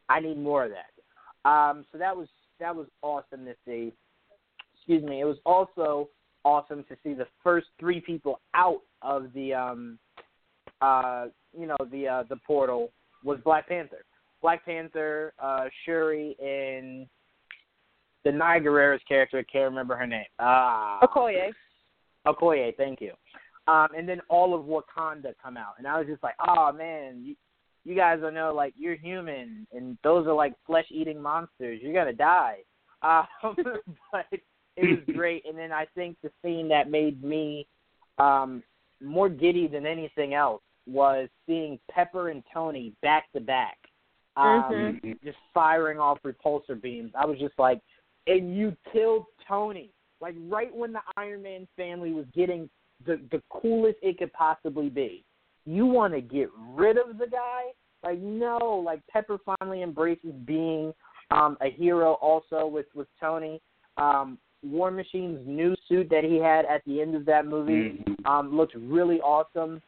I 0.09 0.21
need 0.21 0.39
more 0.39 0.65
of 0.65 0.71
that. 0.71 1.49
Um, 1.49 1.85
so 1.93 1.99
that 1.99 2.17
was 2.17 2.29
that 2.59 2.75
was 2.75 2.87
awesome 3.03 3.45
to 3.45 3.55
see. 3.65 3.93
Excuse 4.75 5.03
me. 5.03 5.21
It 5.21 5.25
was 5.25 5.39
also 5.45 6.09
awesome 6.45 6.85
to 6.89 6.97
see 7.03 7.13
the 7.13 7.27
first 7.43 7.67
three 7.79 8.01
people 8.01 8.41
out 8.55 8.81
of 9.03 9.33
the 9.35 9.55
um, 9.55 9.99
uh, 10.81 11.27
you 11.57 11.67
know 11.67 11.77
the 11.91 12.09
uh, 12.09 12.23
the 12.29 12.37
portal 12.47 12.91
was 13.25 13.39
Black 13.45 13.69
Panther. 13.69 14.05
Black 14.43 14.65
Panther, 14.65 15.33
uh, 15.43 15.65
Shuri, 15.85 16.37
and 16.41 17.07
Danai 18.25 18.63
Gurira's 18.63 19.03
character. 19.09 19.39
I 19.39 19.45
can't 19.45 19.71
remember 19.71 19.97
her 19.97 20.07
name. 20.07 20.27
Ah, 20.39 21.01
Okoye. 21.03 21.53
Okoye. 22.27 22.77
Thank 22.77 23.01
you. 23.01 23.13
Um, 23.69 23.89
and 23.97 24.09
then 24.09 24.21
all 24.29 24.55
of 24.55 24.65
Wakanda 24.65 25.35
come 25.43 25.57
out, 25.57 25.75
and 25.79 25.87
I 25.87 25.99
was 25.99 26.07
just 26.07 26.23
like, 26.23 26.37
oh 26.47 26.73
man, 26.73 27.23
you, 27.25 27.35
you 27.85 27.97
guys 27.97 28.21
don't 28.21 28.35
know, 28.35 28.55
like 28.55 28.75
you're 28.77 28.95
human, 28.97 29.67
and 29.73 29.99
those 30.05 30.27
are 30.27 30.35
like 30.35 30.55
flesh-eating 30.67 31.21
monsters. 31.21 31.81
You're 31.83 31.93
gonna 31.95 32.13
die. 32.13 32.59
Um, 33.03 33.27
but 34.13 34.27
it 34.77 35.07
was 35.07 35.15
great. 35.17 35.45
And 35.47 35.59
then 35.59 35.73
I 35.73 35.87
think 35.95 36.17
the 36.23 36.31
scene 36.43 36.69
that 36.69 36.91
made 36.91 37.23
me 37.25 37.67
um, 38.19 38.63
more 39.03 39.29
giddy 39.29 39.67
than 39.67 39.85
anything 39.85 40.35
else 40.35 40.63
was 40.87 41.29
seeing 41.47 41.79
Pepper 41.91 42.29
and 42.31 42.43
Tony 42.53 42.93
back 43.03 43.31
to 43.33 43.41
back, 43.41 43.79
um, 44.37 45.01
Mhm. 45.03 45.23
just 45.25 45.39
firing 45.53 45.99
off 45.99 46.19
repulsor 46.23 46.81
beams. 46.81 47.11
I 47.15 47.27
was 47.27 47.39
just 47.39 47.59
like, 47.59 47.81
and 48.29 48.57
you 48.57 48.77
killed 48.93 49.27
Tony. 49.47 49.91
Like 50.21 50.35
right 50.49 50.75
when 50.75 50.93
the 50.93 51.01
Iron 51.17 51.43
Man 51.43 51.69
family 51.77 52.13
was 52.13 52.27
getting 52.35 52.69
the 53.07 53.21
the 53.31 53.43
coolest 53.51 53.99
it 54.03 54.19
could 54.19 54.33
possibly 54.33 54.89
be. 54.89 55.25
You 55.65 55.87
want 55.87 56.15
to 56.15 56.21
get 56.21 56.49
rid 56.75 56.97
of 56.97 57.19
the 57.19 57.27
guy? 57.27 57.65
Like 58.03 58.19
no, 58.19 58.83
like 58.85 59.01
Pepper 59.09 59.39
finally 59.45 59.83
embraces 59.83 60.33
being 60.45 60.95
um 61.31 61.57
a 61.61 61.71
hero 61.71 62.15
also 62.15 62.67
with 62.67 62.87
with 62.95 63.09
Tony. 63.21 63.61
Um 63.97 64.39
War 64.63 64.91
Machine's 64.91 65.47
new 65.47 65.77
suit 65.89 66.09
that 66.11 66.25
he 66.25 66.37
had 66.37 66.65
at 66.65 66.83
the 66.87 67.01
end 67.01 67.15
of 67.15 67.25
that 67.27 67.47
movie 67.47 68.03
Mhm. 68.05 68.27
um 68.27 68.57
looked 68.57 68.75
really 68.75 69.21
awesome. 69.21 69.83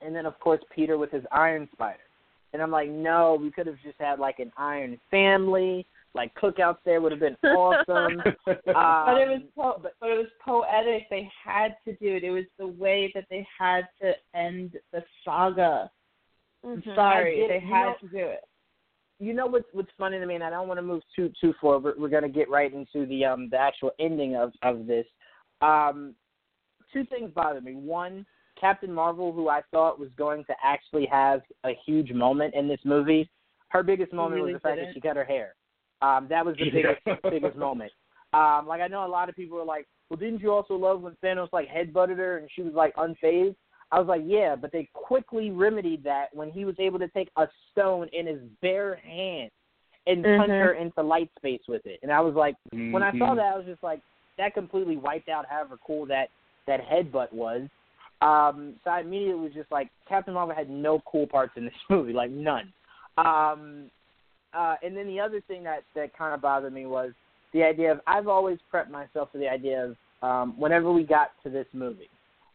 And 0.00 0.14
then 0.14 0.26
of 0.26 0.38
course 0.38 0.60
Peter 0.74 0.96
with 0.98 1.10
his 1.10 1.24
Iron 1.32 1.68
Spider. 1.72 1.98
And 2.52 2.62
I'm 2.62 2.70
like, 2.70 2.88
no, 2.88 3.36
we 3.40 3.50
could 3.50 3.66
have 3.66 3.80
just 3.82 3.98
had 3.98 4.18
like 4.18 4.38
an 4.38 4.52
Iron 4.56 4.98
family, 5.10 5.86
like 6.16 6.34
cookouts 6.34 6.78
there 6.84 7.00
would 7.00 7.12
have 7.12 7.20
been 7.20 7.36
awesome. 7.44 8.20
Um, 8.20 8.34
but 8.66 9.20
it 9.20 9.28
was 9.28 9.42
po- 9.56 9.78
but, 9.82 9.92
but 10.00 10.10
it 10.10 10.16
was 10.16 10.26
poetic. 10.44 11.04
They 11.10 11.30
had 11.44 11.76
to 11.84 11.92
do 11.96 12.16
it. 12.16 12.24
It 12.24 12.30
was 12.30 12.44
the 12.58 12.66
way 12.66 13.10
that 13.14 13.26
they 13.30 13.46
had 13.58 13.82
to 14.02 14.12
end 14.34 14.76
the 14.92 15.04
saga. 15.24 15.90
I'm 16.64 16.82
Mhm. 16.82 16.94
sorry, 16.96 17.44
I 17.44 17.48
they 17.48 17.54
it. 17.56 17.62
You 17.62 17.74
had 17.74 17.84
know- 17.86 17.94
to 18.00 18.08
do 18.08 18.18
it. 18.26 18.40
you 19.20 19.32
know 19.32 19.46
what's 19.46 19.68
what's 19.72 19.90
funny 19.96 20.18
to 20.18 20.26
me, 20.26 20.34
and 20.34 20.44
I 20.44 20.50
don't 20.50 20.68
want 20.68 20.78
to 20.78 20.82
move 20.82 21.02
too 21.14 21.30
too 21.40 21.52
forward. 21.60 21.84
We're, 21.96 22.02
we're 22.02 22.08
going 22.08 22.22
to 22.24 22.28
get 22.28 22.50
right 22.50 22.72
into 22.72 23.06
the 23.06 23.24
um 23.24 23.48
the 23.50 23.58
actual 23.58 23.92
ending 24.00 24.34
of 24.36 24.52
of 24.62 24.86
this. 24.86 25.06
Um, 25.60 26.14
two 26.92 27.04
things 27.06 27.30
bother 27.34 27.60
me. 27.60 27.74
One, 27.74 28.26
Captain 28.60 28.92
Marvel, 28.92 29.32
who 29.32 29.48
I 29.48 29.62
thought 29.70 29.98
was 29.98 30.10
going 30.16 30.44
to 30.46 30.54
actually 30.62 31.06
have 31.06 31.40
a 31.64 31.72
huge 31.86 32.12
moment 32.12 32.54
in 32.54 32.68
this 32.68 32.80
movie, 32.84 33.30
her 33.68 33.82
biggest 33.82 34.12
moment 34.12 34.40
really 34.40 34.52
was 34.54 34.62
the 34.62 34.68
fact 34.68 34.76
didn't. 34.76 34.88
that 34.90 34.94
she 34.94 35.00
cut 35.00 35.16
her 35.16 35.24
hair. 35.24 35.54
Um, 36.02 36.26
that 36.28 36.44
was 36.44 36.56
the 36.58 36.70
biggest 36.70 37.00
Yeah. 37.06 37.30
biggest 37.30 37.56
moment. 37.56 37.92
Um, 38.32 38.66
like 38.66 38.80
I 38.80 38.88
know 38.88 39.06
a 39.06 39.08
lot 39.08 39.28
of 39.28 39.36
people 39.36 39.56
were 39.56 39.64
like, 39.64 39.86
"Well, 40.10 40.18
didn't 40.18 40.40
you 40.40 40.52
also 40.52 40.74
love 40.74 41.02
when 41.02 41.16
Thanos 41.22 41.48
like 41.52 41.68
headbutted 41.68 42.16
her 42.18 42.38
and 42.38 42.50
she 42.54 42.62
was 42.62 42.74
like 42.74 42.94
unfazed?" 42.96 43.56
I 43.92 43.98
was 43.98 44.08
like, 44.08 44.22
"Yeah," 44.24 44.56
but 44.56 44.72
they 44.72 44.88
quickly 44.92 45.50
remedied 45.50 46.02
that 46.04 46.34
when 46.34 46.50
he 46.50 46.64
was 46.64 46.74
able 46.78 46.98
to 46.98 47.08
take 47.08 47.30
a 47.36 47.48
stone 47.70 48.08
in 48.12 48.26
his 48.26 48.40
bare 48.60 48.96
hand 48.96 49.50
and 50.06 50.22
punch 50.22 50.50
Mhm. 50.52 50.58
her 50.60 50.72
into 50.74 51.02
light 51.02 51.30
space 51.36 51.62
with 51.66 51.84
it. 51.86 51.98
And 52.02 52.12
I 52.12 52.20
was 52.20 52.34
like, 52.34 52.56
when 52.70 53.02
I 53.02 53.10
saw 53.12 53.32
Mhm. 53.32 53.36
that, 53.36 53.54
I 53.54 53.56
was 53.56 53.66
just 53.66 53.82
like, 53.82 54.00
that 54.38 54.54
completely 54.54 54.96
wiped 54.96 55.28
out 55.28 55.46
however 55.46 55.78
cool 55.84 56.06
that 56.06 56.30
that 56.66 56.80
headbutt 56.80 57.32
was. 57.32 57.68
Um, 58.22 58.78
so 58.82 58.90
I 58.90 59.00
immediately 59.00 59.40
was 59.40 59.52
just 59.52 59.70
like, 59.70 59.88
Captain 60.08 60.34
Marvel 60.34 60.54
had 60.54 60.70
no 60.70 61.00
cool 61.06 61.26
parts 61.26 61.56
in 61.56 61.64
this 61.64 61.74
movie, 61.90 62.12
like 62.12 62.30
none. 62.30 62.72
Um, 63.18 63.90
uh, 64.56 64.76
and 64.82 64.96
then 64.96 65.06
the 65.06 65.20
other 65.20 65.40
thing 65.42 65.62
that 65.64 65.84
that 65.94 66.16
kind 66.16 66.34
of 66.34 66.40
bothered 66.40 66.72
me 66.72 66.86
was 66.86 67.12
the 67.52 67.62
idea 67.62 67.92
of 67.92 68.00
I've 68.06 68.28
always 68.28 68.58
prepped 68.72 68.90
myself 68.90 69.30
for 69.32 69.38
the 69.38 69.48
idea 69.48 69.84
of 69.84 69.96
um, 70.22 70.58
whenever 70.58 70.92
we 70.92 71.02
got 71.02 71.32
to 71.42 71.50
this 71.50 71.66
movie, 71.72 72.08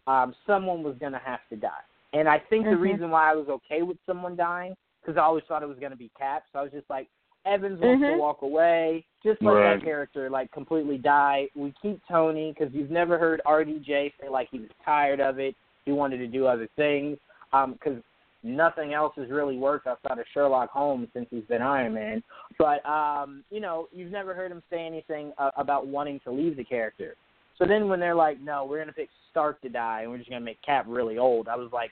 um, 0.08 0.34
someone 0.48 0.84
was 0.84 0.96
going 1.00 1.12
to 1.12 1.22
have 1.24 1.40
to 1.50 1.56
die. 1.56 1.84
And 2.14 2.28
I 2.28 2.40
think 2.40 2.66
the 2.66 2.72
Mhm. 2.72 2.82
reason 2.82 3.10
why 3.12 3.32
I 3.32 3.36
was 3.36 3.48
okay 3.48 3.84
with 3.84 3.98
someone 4.06 4.36
dying 4.36 4.76
because 5.02 5.18
I 5.18 5.22
always 5.22 5.44
thought 5.46 5.64
it 5.64 5.70
was 5.70 5.80
going 5.80 5.92
to 5.92 5.98
be 5.98 6.12
Cap. 6.18 6.44
So 6.52 6.60
I 6.60 6.64
was 6.64 6.72
just 6.72 6.90
like, 6.90 7.08
Evans 7.46 7.80
wants 7.80 8.06
to 8.06 8.12
Mhm. 8.12 8.18
walk 8.18 8.42
away. 8.44 9.04
Just 9.24 9.42
let 9.42 9.54
Right. 9.54 9.80
that 9.80 9.84
character 9.84 10.30
like 10.30 10.52
completely 10.52 10.98
die. 10.98 11.50
We 11.56 11.72
keep 11.82 12.00
Tony 12.08 12.52
because 12.52 12.74
you've 12.74 12.92
never 12.92 13.18
heard 13.18 13.42
RDJ 13.46 14.14
say 14.20 14.30
like 14.30 14.50
he 14.50 14.60
was 14.60 14.70
tired 14.84 15.20
of 15.20 15.40
it. 15.40 15.56
He 15.86 15.92
wanted 15.92 16.18
to 16.18 16.28
do 16.28 16.46
other 16.46 16.68
things. 16.76 17.18
Um, 17.54 17.74
because 17.74 18.02
nothing 18.44 18.94
else 18.94 19.14
has 19.18 19.30
really 19.30 19.58
worked 19.58 19.88
outside 19.88 20.20
of 20.20 20.26
Sherlock 20.34 20.70
Holmes 20.70 21.08
since 21.14 21.28
he's 21.30 21.46
been 21.46 21.62
Iron 21.62 21.94
Man. 21.94 22.24
But 22.58 22.86
um, 22.88 23.44
you 23.50 23.60
know, 23.60 23.88
you've 23.92 24.12
never 24.12 24.34
heard 24.34 24.52
him 24.52 24.64
say 24.70 24.86
anything 24.86 25.32
uh, 25.38 25.52
about 25.58 25.88
wanting 25.88 26.20
to 26.24 26.32
leave 26.32 26.58
the 26.58 26.64
character. 26.64 27.16
So 27.58 27.66
then 27.68 27.88
when 27.88 28.00
they're 28.00 28.16
like, 28.16 28.40
"No, 28.40 28.66
we're 28.66 28.80
gonna 28.80 28.94
pick 28.94 29.10
Stark 29.30 29.62
to 29.62 29.70
die, 29.70 30.02
and 30.02 30.12
we're 30.12 30.18
just 30.18 30.30
gonna 30.30 30.42
make 30.44 30.62
Cap 30.64 30.86
really 30.88 31.18
old," 31.18 31.48
I 31.48 31.56
was 31.56 31.70
like, 31.72 31.92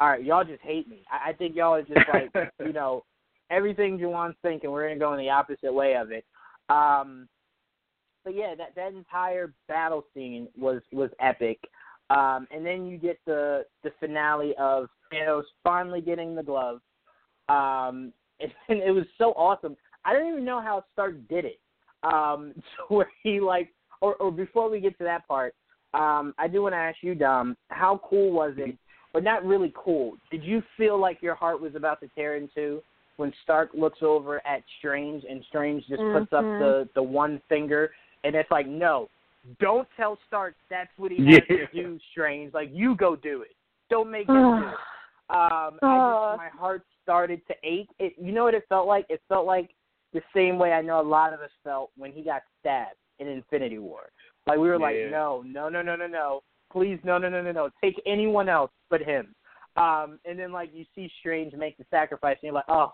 "All 0.00 0.08
right, 0.08 0.24
y'all 0.24 0.44
just 0.44 0.62
hate 0.62 0.88
me. 0.88 1.02
I, 1.10 1.30
I 1.30 1.32
think 1.32 1.54
y'all 1.54 1.74
are 1.74 1.82
just 1.82 2.00
like, 2.12 2.50
you 2.60 2.72
know, 2.72 3.04
everything 3.50 3.98
Juwan's 3.98 4.36
thinking. 4.42 4.70
We're 4.70 4.88
gonna 4.88 4.98
go 4.98 5.12
in 5.12 5.20
the 5.20 5.30
opposite 5.30 5.72
way 5.72 5.94
of 5.94 6.10
it." 6.10 6.24
Um, 6.68 7.28
but 8.24 8.34
yeah, 8.34 8.56
that 8.56 8.74
that 8.74 8.92
entire 8.92 9.52
battle 9.68 10.04
scene 10.12 10.48
was 10.58 10.82
was 10.92 11.10
epic. 11.20 11.60
Um, 12.10 12.46
and 12.50 12.64
then 12.64 12.86
you 12.86 12.98
get 12.98 13.18
the 13.26 13.64
the 13.82 13.90
finale 13.98 14.54
of 14.58 14.88
Thanos 15.12 15.42
finally 15.62 16.00
getting 16.00 16.34
the 16.34 16.42
glove. 16.42 16.80
Um, 17.48 18.12
and, 18.40 18.52
and 18.68 18.80
it 18.80 18.92
was 18.92 19.06
so 19.18 19.32
awesome. 19.32 19.76
I 20.04 20.12
don't 20.12 20.30
even 20.30 20.44
know 20.44 20.60
how 20.60 20.84
Stark 20.92 21.14
did 21.28 21.44
it. 21.44 21.58
Um, 22.02 22.52
to 22.88 22.94
where 22.94 23.10
he 23.22 23.40
like, 23.40 23.70
or 24.00 24.14
or 24.16 24.30
before 24.30 24.70
we 24.70 24.80
get 24.80 24.96
to 24.98 25.04
that 25.04 25.26
part, 25.26 25.54
um, 25.94 26.34
I 26.38 26.48
do 26.48 26.62
want 26.62 26.74
to 26.74 26.78
ask 26.78 26.98
you, 27.00 27.14
Dom, 27.14 27.56
how 27.68 28.00
cool 28.08 28.32
was 28.32 28.54
it? 28.56 28.76
But 29.12 29.24
not 29.24 29.44
really 29.44 29.72
cool. 29.74 30.12
Did 30.30 30.44
you 30.44 30.62
feel 30.76 31.00
like 31.00 31.22
your 31.22 31.34
heart 31.34 31.60
was 31.60 31.74
about 31.74 32.00
to 32.00 32.08
tear 32.14 32.36
in 32.36 32.50
two 32.54 32.82
when 33.16 33.32
Stark 33.42 33.70
looks 33.72 34.00
over 34.02 34.46
at 34.46 34.62
Strange 34.78 35.24
and 35.28 35.42
Strange 35.48 35.86
just 35.88 36.02
puts 36.12 36.32
up 36.34 36.44
Mhm. 36.44 36.58
the 36.58 36.88
the 36.94 37.02
one 37.02 37.40
finger 37.48 37.92
and 38.24 38.34
it's 38.34 38.50
like, 38.50 38.66
no, 38.66 39.08
don't 39.60 39.88
tell 39.96 40.18
Stark 40.26 40.54
that's 40.70 40.90
what 40.96 41.10
he 41.12 41.18
has 41.26 41.42
Yeah. 41.48 41.56
to 41.56 41.66
do, 41.72 41.98
Strange. 42.10 42.52
Like 42.54 42.70
you 42.72 42.94
go 42.96 43.16
do 43.16 43.42
it. 43.42 43.54
Don't 43.90 44.10
make 44.10 44.28
him 44.28 44.34
do 44.34 44.68
it. 44.68 44.74
Um, 45.28 45.80
I 45.82 45.96
just, 45.98 46.38
my 46.38 46.48
heart 46.56 46.82
started 47.02 47.40
to 47.48 47.54
ache. 47.64 47.88
It, 47.98 48.14
you 48.16 48.30
know 48.30 48.44
what 48.44 48.54
it 48.54 48.62
felt 48.68 48.86
like? 48.86 49.06
It 49.08 49.20
felt 49.28 49.44
like 49.44 49.70
the 50.12 50.22
same 50.32 50.56
way 50.56 50.72
I 50.72 50.82
know 50.82 51.00
a 51.00 51.02
lot 51.02 51.34
of 51.34 51.40
us 51.40 51.50
felt 51.64 51.90
when 51.96 52.12
he 52.12 52.22
got 52.22 52.42
stabbed 52.60 52.94
in 53.18 53.26
Infinity 53.26 53.80
War. 53.80 54.02
Like 54.46 54.58
we 54.58 54.68
were 54.68 54.78
like, 54.78 54.94
no, 55.10 55.42
no, 55.44 55.68
no, 55.68 55.82
no, 55.82 55.96
no, 55.96 56.06
no, 56.06 56.42
please, 56.72 57.00
no, 57.02 57.18
no, 57.18 57.28
no, 57.28 57.42
no, 57.42 57.50
no, 57.50 57.70
take 57.82 58.00
anyone 58.06 58.48
else 58.48 58.70
but 58.88 59.00
him. 59.02 59.34
Um, 59.76 60.20
and 60.24 60.38
then 60.38 60.52
like 60.52 60.70
you 60.72 60.84
see 60.94 61.10
Strange 61.18 61.54
make 61.54 61.76
the 61.76 61.84
sacrifice, 61.90 62.36
and 62.40 62.44
you're 62.44 62.52
like, 62.52 62.68
oh, 62.68 62.92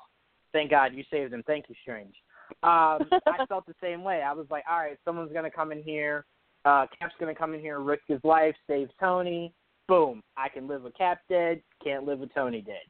thank 0.53 0.71
God 0.71 0.95
you 0.95 1.05
saved 1.11 1.35
him. 1.35 1.43
Thank 1.47 1.67
you, 1.69 1.75
Strange. 1.83 2.15
Um, 2.63 3.11
I 3.27 3.45
felt 3.49 3.67
the 3.67 3.75
same 3.81 4.03
way. 4.03 4.23
I 4.23 4.33
was 4.33 4.47
like, 4.51 4.65
all 4.71 4.79
right, 4.79 4.99
someone's 5.05 5.33
gonna 5.35 5.51
come 5.51 5.71
in 5.71 5.83
here. 5.83 6.25
Uh, 6.65 6.87
Cap's 6.99 7.15
gonna 7.19 7.35
come 7.35 7.55
in 7.55 7.61
here, 7.61 7.81
risk 7.81 8.03
his 8.07 8.21
life, 8.25 8.55
save 8.67 8.89
Tony. 9.01 9.53
Boom, 9.89 10.23
I 10.37 10.49
can 10.49 10.69
live 10.69 10.83
with 10.83 10.97
Cap 10.97 11.21
dead. 11.29 11.63
Can't 11.83 12.05
live 12.05 12.21
with 12.21 12.33
Tony 12.35 12.61
dead. 12.61 12.83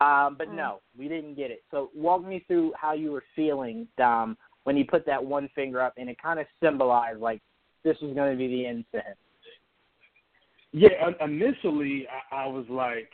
Um, 0.00 0.36
but 0.36 0.48
Mm. 0.48 0.54
no, 0.54 0.80
we 0.96 1.08
didn't 1.08 1.34
get 1.34 1.50
it. 1.50 1.64
So 1.70 1.90
walk 1.94 2.22
me 2.22 2.40
through 2.40 2.72
how 2.74 2.92
you 2.92 3.12
were 3.12 3.24
feeling, 3.34 3.88
Dom, 3.96 4.38
when 4.64 4.76
you 4.76 4.84
put 4.84 5.04
that 5.06 5.22
one 5.22 5.48
finger 5.48 5.80
up, 5.80 5.94
and 5.96 6.08
it 6.08 6.18
kind 6.22 6.38
of 6.38 6.46
symbolized 6.62 7.20
like 7.20 7.42
this 7.82 8.00
was 8.00 8.14
going 8.14 8.30
to 8.30 8.36
be 8.36 8.48
the 8.48 8.66
end 8.66 8.84
to 8.92 9.00
him. 9.00 9.16
Yeah, 10.72 11.10
initially 11.20 12.06
I, 12.30 12.44
I 12.44 12.46
was 12.46 12.66
like, 12.68 13.10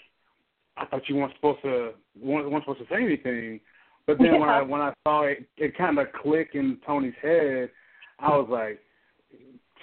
I 0.76 0.86
thought 0.86 1.08
you 1.08 1.16
weren't 1.16 1.34
supposed 1.36 1.62
to 1.62 1.94
weren't, 2.20 2.50
weren't 2.50 2.64
supposed 2.64 2.80
to 2.80 2.86
say 2.92 3.02
anything, 3.02 3.60
but 4.06 4.18
then 4.18 4.40
when 4.40 4.48
I 4.48 4.60
when 4.62 4.80
I 4.80 4.92
saw 5.04 5.22
it, 5.22 5.48
it 5.56 5.76
kind 5.76 5.98
of 5.98 6.12
click 6.12 6.50
in 6.54 6.78
Tony's 6.84 7.14
head. 7.22 7.70
I 8.18 8.30
was 8.30 8.48
like, 8.50 8.80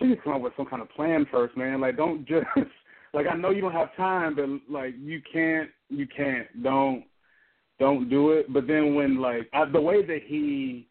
please 0.02 0.18
come 0.24 0.34
up 0.34 0.42
with 0.42 0.54
some 0.58 0.66
kind 0.66 0.82
of 0.82 0.90
plan 0.90 1.26
first, 1.32 1.56
man. 1.56 1.80
Like, 1.80 1.96
don't 1.96 2.28
just 2.28 2.46
like 3.14 3.28
I 3.32 3.36
know 3.36 3.52
you 3.52 3.62
don't 3.62 3.72
have 3.72 3.96
time, 3.96 4.36
but 4.36 4.74
like 4.74 4.96
you 5.00 5.22
can't, 5.32 5.70
you 5.90 6.08
can't, 6.08 6.48
don't, 6.64 7.04
don't 7.80 8.10
do 8.10 8.32
it. 8.32 8.52
But 8.52 8.68
then 8.68 8.96
when 8.96 9.22
like 9.22 9.48
I, 9.54 9.66
the 9.66 9.82
way 9.82 10.06
that 10.06 10.22
he 10.26 10.88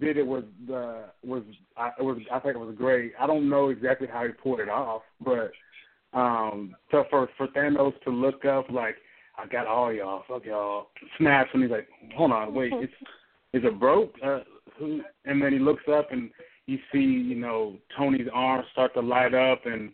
did 0.00 0.16
it 0.16 0.26
was 0.26 0.44
uh, 0.72 1.08
was 1.22 1.42
I, 1.76 1.90
it 1.98 2.02
was 2.02 2.18
I 2.32 2.38
think 2.40 2.56
it 2.56 2.58
was 2.58 2.74
great. 2.76 3.12
I 3.20 3.26
don't 3.26 3.48
know 3.48 3.68
exactly 3.68 4.08
how 4.10 4.24
he 4.24 4.32
pulled 4.32 4.60
it 4.60 4.68
off, 4.70 5.02
but 5.22 5.52
um, 6.14 6.74
so 6.90 7.04
for 7.10 7.28
for 7.36 7.48
Thanos 7.48 8.00
to 8.04 8.10
look 8.10 8.46
up 8.46 8.70
like 8.70 8.96
I 9.36 9.46
got 9.46 9.66
all 9.66 9.92
y'all, 9.92 10.24
fuck 10.26 10.44
y'all, 10.46 10.88
snaps 11.18 11.50
and 11.52 11.62
he's 11.62 11.70
like, 11.70 11.88
hold 12.16 12.32
on, 12.32 12.54
wait, 12.54 12.72
it's 12.74 12.92
is 13.52 13.62
it 13.64 13.78
broke? 13.78 14.14
Uh, 14.24 14.40
who? 14.78 15.00
And 15.24 15.42
then 15.42 15.52
he 15.52 15.58
looks 15.58 15.84
up 15.90 16.12
and 16.12 16.30
you 16.68 16.78
see, 16.92 16.98
you 16.98 17.34
know, 17.34 17.78
Tony's 17.96 18.28
arms 18.32 18.66
start 18.72 18.92
to 18.92 19.00
light 19.00 19.32
up, 19.32 19.64
and 19.64 19.90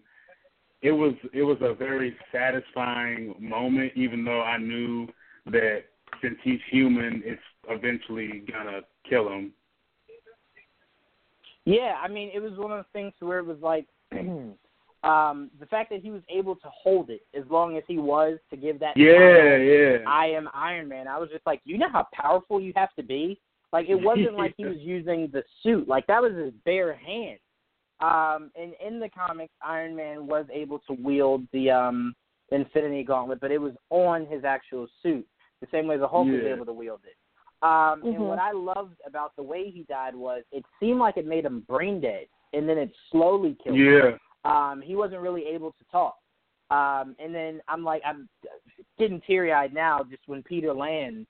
it 0.82 0.90
was 0.90 1.14
it 1.32 1.42
was 1.44 1.56
a 1.60 1.72
very 1.72 2.16
satisfying 2.32 3.34
moment, 3.38 3.92
even 3.94 4.24
though 4.24 4.42
I 4.42 4.58
knew 4.58 5.06
that 5.46 5.84
since 6.20 6.34
he's 6.42 6.58
human, 6.70 7.22
it's 7.24 7.40
eventually 7.68 8.42
gonna 8.52 8.80
kill 9.08 9.28
him. 9.28 9.52
Yeah, 11.64 11.94
I 12.02 12.08
mean, 12.08 12.30
it 12.34 12.40
was 12.40 12.58
one 12.58 12.72
of 12.72 12.78
the 12.78 12.92
things 12.92 13.12
where 13.20 13.38
it 13.38 13.46
was 13.46 13.58
like 13.62 13.86
um 14.12 15.50
the 15.60 15.66
fact 15.70 15.90
that 15.90 16.00
he 16.02 16.10
was 16.10 16.22
able 16.28 16.56
to 16.56 16.68
hold 16.70 17.08
it 17.08 17.24
as 17.38 17.44
long 17.50 17.76
as 17.76 17.84
he 17.86 17.98
was 17.98 18.38
to 18.50 18.56
give 18.56 18.80
that 18.80 18.96
Yeah, 18.96 19.14
final, 19.14 19.58
yeah. 19.60 19.96
I 20.08 20.26
am 20.26 20.48
Iron 20.52 20.88
Man. 20.88 21.06
I 21.06 21.18
was 21.18 21.30
just 21.30 21.46
like, 21.46 21.60
you 21.64 21.78
know 21.78 21.88
how 21.92 22.08
powerful 22.12 22.60
you 22.60 22.72
have 22.74 22.92
to 22.96 23.04
be? 23.04 23.40
Like 23.74 23.88
it 23.88 23.96
wasn't 23.96 24.38
like 24.38 24.54
he 24.56 24.64
was 24.64 24.78
using 24.78 25.28
the 25.32 25.42
suit. 25.62 25.86
Like 25.88 26.06
that 26.06 26.22
was 26.22 26.32
his 26.32 26.54
bare 26.64 26.94
hand. 26.94 27.38
Um 28.00 28.50
and 28.58 28.72
in 28.84 29.00
the 29.00 29.10
comics 29.10 29.52
Iron 29.60 29.94
Man 29.94 30.26
was 30.26 30.46
able 30.52 30.78
to 30.86 30.94
wield 30.94 31.42
the 31.52 31.70
um 31.70 32.14
Infinity 32.50 33.02
Gauntlet, 33.02 33.40
but 33.40 33.50
it 33.50 33.58
was 33.58 33.72
on 33.90 34.26
his 34.26 34.44
actual 34.44 34.86
suit, 35.02 35.26
the 35.60 35.66
same 35.72 35.86
way 35.86 35.96
the 35.96 36.06
Hulk 36.06 36.26
was 36.26 36.46
able 36.46 36.66
to 36.66 36.72
wield 36.72 37.00
it. 37.04 37.16
Um 37.62 38.02
and 38.04 38.20
Mhm. 38.20 38.28
what 38.28 38.38
I 38.38 38.52
loved 38.52 39.00
about 39.06 39.34
the 39.36 39.42
way 39.42 39.70
he 39.70 39.82
died 39.84 40.14
was 40.14 40.44
it 40.52 40.64
seemed 40.78 41.00
like 41.00 41.16
it 41.16 41.26
made 41.26 41.44
him 41.44 41.64
brain 41.68 42.00
dead 42.00 42.26
and 42.52 42.68
then 42.68 42.78
it 42.78 42.94
slowly 43.10 43.56
killed 43.64 43.78
him 43.78 43.84
Yeah. 43.86 44.18
um, 44.44 44.80
he 44.82 44.94
wasn't 44.94 45.20
really 45.20 45.46
able 45.46 45.72
to 45.72 45.84
talk. 45.90 46.16
Um, 46.70 47.16
and 47.18 47.34
then 47.34 47.60
I'm 47.66 47.82
like, 47.82 48.02
I'm 48.04 48.28
getting 48.98 49.20
teary 49.26 49.52
eyed 49.52 49.74
now 49.74 50.04
just 50.04 50.22
when 50.26 50.42
Peter 50.42 50.72
lands. 50.72 51.26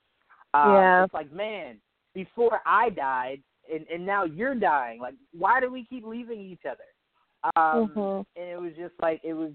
Um, 0.53 0.73
Yeah. 0.73 1.03
It's 1.05 1.13
like, 1.13 1.31
man, 1.31 1.77
before 2.15 2.61
I 2.65 2.89
died, 2.89 3.41
and, 3.71 3.85
and 3.93 4.03
now 4.03 4.23
you're 4.23 4.55
dying. 4.55 4.99
Like, 4.99 5.13
why 5.37 5.59
do 5.59 5.71
we 5.71 5.85
keep 5.85 6.03
leaving 6.03 6.39
each 6.39 6.63
other? 6.65 7.51
Um, 7.55 7.89
Mhm. 7.95 8.25
And 8.35 8.49
it 8.49 8.59
was 8.59 8.71
just 8.75 8.95
like, 8.99 9.21
it 9.23 9.33
was, 9.33 9.51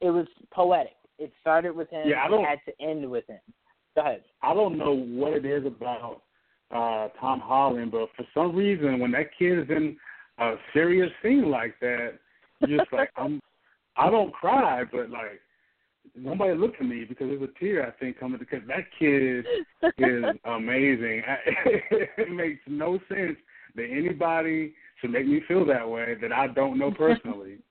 it 0.00 0.08
was 0.10 0.26
poetic. 0.50 0.96
It 1.18 1.30
started 1.42 1.76
with 1.76 1.90
him. 1.90 2.08
Yeah, 2.08 2.24
I 2.24 2.28
don't- 2.28 2.42
It 2.44 2.48
had 2.48 2.64
to 2.66 2.82
end 2.82 3.10
with 3.10 3.26
him. 3.26 3.40
Go 3.94 4.00
ahead. 4.00 4.24
I 4.40 4.54
don't 4.54 4.78
know 4.78 4.94
what 4.94 5.34
it 5.34 5.44
is 5.44 5.66
about 5.66 6.22
uh 6.70 7.08
Tom 7.20 7.38
Holland, 7.40 7.90
but 7.92 8.08
for 8.16 8.24
some 8.32 8.56
reason 8.56 8.98
when 8.98 9.10
that 9.10 9.36
kid 9.38 9.58
is 9.58 9.68
in 9.68 9.94
a 10.38 10.54
serious 10.72 11.12
scene 11.22 11.50
like 11.50 11.78
that, 11.80 12.14
you're 12.60 12.78
just 12.78 12.90
like 12.92 13.10
I'm 13.16 13.42
I 13.98 14.08
don't 14.08 14.32
cry, 14.32 14.82
but 14.84 15.10
like 15.10 15.38
nobody 16.14 16.54
looked 16.54 16.80
at 16.80 16.86
me 16.86 17.04
because 17.04 17.28
there's 17.28 17.42
a 17.42 17.58
tear 17.58 17.86
I 17.86 17.90
think 17.98 18.18
coming 18.18 18.38
because 18.38 18.60
that 18.68 18.84
kid 18.98 19.44
is 19.98 20.24
amazing. 20.44 21.22
I, 21.26 21.36
it 22.18 22.30
makes 22.30 22.60
no 22.66 22.98
sense 23.08 23.36
that 23.74 23.88
anybody 23.90 24.74
should 25.00 25.10
make 25.10 25.26
me 25.26 25.40
feel 25.48 25.64
that 25.66 25.88
way 25.88 26.14
that 26.20 26.32
I 26.32 26.48
don't 26.48 26.78
know 26.78 26.90
personally. 26.90 27.58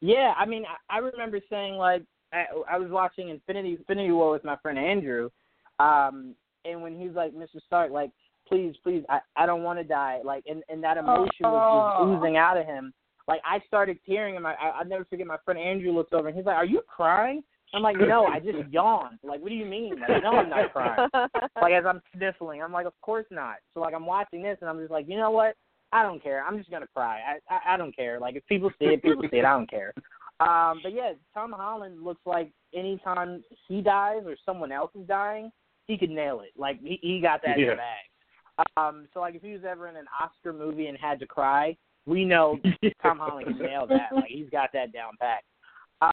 Yeah, 0.00 0.34
I 0.36 0.44
mean, 0.44 0.64
I, 0.66 0.96
I 0.96 0.98
remember 0.98 1.40
saying 1.48 1.74
like 1.76 2.02
I, 2.30 2.44
I 2.70 2.78
was 2.78 2.90
watching 2.90 3.30
Infinity 3.30 3.76
Infinity 3.78 4.10
War 4.10 4.32
with 4.32 4.44
my 4.44 4.56
friend 4.56 4.78
Andrew, 4.78 5.30
um, 5.78 6.34
and 6.66 6.82
when 6.82 7.00
he's 7.00 7.12
like, 7.12 7.32
"Mr. 7.32 7.58
Stark, 7.66 7.90
like, 7.90 8.10
please, 8.46 8.74
please, 8.82 9.02
I, 9.08 9.20
I 9.34 9.46
don't 9.46 9.62
want 9.62 9.78
to 9.78 9.84
die," 9.84 10.20
like, 10.22 10.44
and 10.46 10.62
and 10.68 10.84
that 10.84 10.98
emotion 10.98 11.30
was 11.42 11.98
Oh. 11.98 12.12
just 12.12 12.18
oozing 12.22 12.36
out 12.36 12.58
of 12.58 12.66
him. 12.66 12.92
Like, 13.26 13.40
I 13.44 13.60
started 13.66 13.98
tearing, 14.06 14.36
and 14.36 14.46
I, 14.46 14.54
I'll 14.54 14.84
never 14.84 15.04
forget. 15.04 15.26
My 15.26 15.38
friend 15.44 15.58
Andrew 15.58 15.92
looks 15.92 16.12
over, 16.12 16.28
and 16.28 16.36
he's 16.36 16.46
like, 16.46 16.56
"Are 16.56 16.64
you 16.64 16.82
crying?" 16.86 17.42
I'm 17.72 17.82
like, 17.82 17.96
"No, 17.98 18.26
I 18.26 18.38
just 18.38 18.58
yawned." 18.70 19.18
Like, 19.22 19.40
what 19.40 19.48
do 19.48 19.54
you 19.54 19.64
mean? 19.66 20.00
Like, 20.00 20.22
no, 20.22 20.36
I'm 20.36 20.48
not 20.48 20.72
crying. 20.72 21.08
like 21.60 21.72
as 21.72 21.84
I'm 21.86 22.00
sniffling, 22.16 22.62
I'm 22.62 22.72
like, 22.72 22.86
of 22.86 22.92
course 23.00 23.26
not. 23.30 23.56
So 23.72 23.80
like 23.80 23.94
I'm 23.94 24.06
watching 24.06 24.42
this 24.42 24.58
and 24.60 24.68
I'm 24.70 24.78
just 24.78 24.90
like, 24.90 25.06
you 25.08 25.16
know 25.16 25.30
what? 25.30 25.56
I 25.92 26.02
don't 26.02 26.22
care. 26.22 26.44
I'm 26.44 26.58
just 26.58 26.70
gonna 26.70 26.86
cry. 26.94 27.20
I 27.20 27.54
I, 27.54 27.74
I 27.74 27.76
don't 27.76 27.94
care. 27.94 28.20
Like 28.20 28.36
if 28.36 28.46
people 28.46 28.70
see 28.78 28.86
it, 28.86 29.02
people 29.02 29.22
see 29.30 29.38
it. 29.38 29.44
I 29.44 29.56
don't 29.56 29.70
care. 29.70 29.92
Um, 30.40 30.80
but 30.82 30.92
yeah, 30.92 31.12
Tom 31.32 31.52
Holland 31.52 32.02
looks 32.02 32.20
like 32.26 32.50
anytime 32.74 33.42
he 33.68 33.80
dies 33.80 34.22
or 34.26 34.36
someone 34.44 34.72
else 34.72 34.90
is 34.94 35.06
dying, 35.06 35.50
he 35.86 35.96
could 35.96 36.10
nail 36.10 36.40
it. 36.40 36.50
Like 36.56 36.80
he 36.80 36.98
he 37.00 37.20
got 37.20 37.40
that 37.44 37.58
in 37.58 37.64
Yeah. 37.64 37.70
the 37.70 37.76
bag. 37.76 38.66
Um, 38.76 39.08
so 39.12 39.20
like 39.20 39.34
if 39.34 39.42
he 39.42 39.52
was 39.52 39.62
ever 39.68 39.88
in 39.88 39.96
an 39.96 40.06
Oscar 40.20 40.52
movie 40.52 40.86
and 40.86 40.98
had 40.98 41.18
to 41.20 41.26
cry, 41.26 41.76
we 42.06 42.24
know 42.24 42.58
Tom 43.02 43.18
Holland 43.18 43.46
can 43.46 43.58
nail 43.58 43.86
that. 43.86 44.14
Like 44.14 44.28
he's 44.28 44.50
got 44.50 44.70
that 44.72 44.92
down 44.92 45.12
pat. 45.20 45.42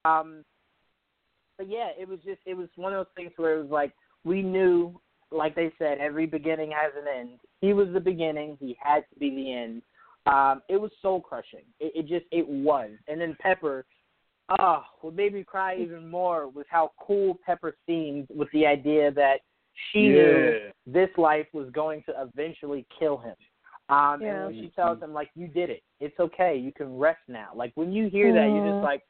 Um, 0.05 0.43
but 1.57 1.69
yeah, 1.69 1.89
it 1.99 2.07
was 2.07 2.19
just 2.25 2.39
it 2.45 2.55
was 2.55 2.67
one 2.75 2.93
of 2.93 2.99
those 2.99 3.13
things 3.15 3.31
where 3.37 3.59
it 3.59 3.61
was 3.63 3.71
like 3.71 3.93
we 4.23 4.41
knew, 4.41 4.99
like 5.31 5.55
they 5.55 5.71
said, 5.77 5.97
every 5.99 6.25
beginning 6.25 6.71
has 6.71 6.91
an 6.95 7.05
end. 7.07 7.39
He 7.59 7.73
was 7.73 7.87
the 7.93 7.99
beginning. 7.99 8.57
He 8.59 8.77
had 8.79 9.03
to 9.13 9.19
be 9.19 9.29
the 9.29 9.53
end. 9.53 9.81
Um, 10.27 10.61
it 10.69 10.79
was 10.79 10.91
soul 11.01 11.19
crushing. 11.19 11.65
It, 11.79 11.93
it 11.95 12.07
just 12.07 12.25
it 12.31 12.47
was. 12.47 12.91
And 13.07 13.19
then 13.19 13.35
Pepper, 13.39 13.85
oh, 14.59 14.83
what 15.01 15.15
made 15.15 15.33
me 15.33 15.43
cry 15.43 15.77
even 15.77 16.09
more 16.09 16.47
was 16.47 16.65
how 16.69 16.91
cool 16.99 17.39
Pepper 17.45 17.75
seemed 17.85 18.27
with 18.33 18.49
the 18.53 18.65
idea 18.65 19.11
that 19.11 19.39
she 19.91 20.09
knew 20.09 20.71
this 20.85 21.09
life 21.17 21.47
was 21.53 21.69
going 21.71 22.03
to 22.03 22.13
eventually 22.21 22.85
kill 22.99 23.17
him. 23.17 23.35
Um, 23.91 24.21
Yeah. 24.21 24.45
And 24.45 24.45
when 24.45 24.63
she 24.63 24.69
tells 24.69 24.99
him, 25.01 25.13
like, 25.13 25.29
you 25.35 25.47
did 25.47 25.69
it. 25.69 25.83
It's 25.99 26.19
okay. 26.19 26.57
You 26.57 26.71
can 26.71 26.97
rest 26.97 27.21
now. 27.27 27.49
Like, 27.53 27.71
when 27.75 27.91
you 27.91 28.09
hear 28.09 28.33
that, 28.33 28.51
you're 28.51 28.71
just 28.71 28.83
like, 28.83 29.03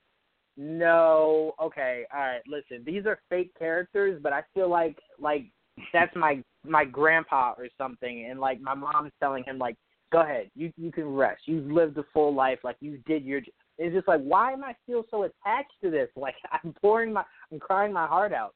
no, 0.58 1.54
okay, 1.62 2.06
all 2.14 2.20
right, 2.20 2.42
listen, 2.46 2.84
these 2.86 3.06
are 3.06 3.20
fake 3.30 3.52
characters, 3.58 4.20
but 4.22 4.34
I 4.34 4.44
feel 4.54 4.70
like, 4.70 4.98
like, 5.20 5.46
that's 5.94 6.16
my 6.16 6.44
my 6.64 6.86
grandpa 6.86 7.54
or 7.58 7.68
something, 7.78 8.26
and 8.30 8.40
like 8.40 8.62
my 8.62 8.74
mom's 8.76 9.14
telling 9.20 9.44
him 9.46 9.58
like, 9.58 9.78
go 10.12 10.22
ahead, 10.22 10.52
you 10.54 10.72
you 10.78 10.92
can 10.92 11.06
rest. 11.08 11.44
You've 11.46 11.72
lived 11.72 11.98
a 11.98 12.04
full 12.14 12.36
life, 12.36 12.60
like 12.64 12.76
you 12.82 13.00
did 13.08 13.24
your. 13.24 13.42
It's 13.78 13.96
just 13.96 14.08
like, 14.08 14.22
why 14.22 14.52
am 14.52 14.64
I 14.64 14.76
still 14.84 15.06
so 15.10 15.24
attached 15.24 15.74
to 15.84 15.90
this? 15.90 16.10
Like 16.18 16.36
I'm 16.52 16.74
pouring 16.82 17.14
my, 17.14 17.24
I'm 17.52 17.60
crying 17.60 17.94
my 17.94 18.06
heart 18.06 18.34
out. 18.34 18.54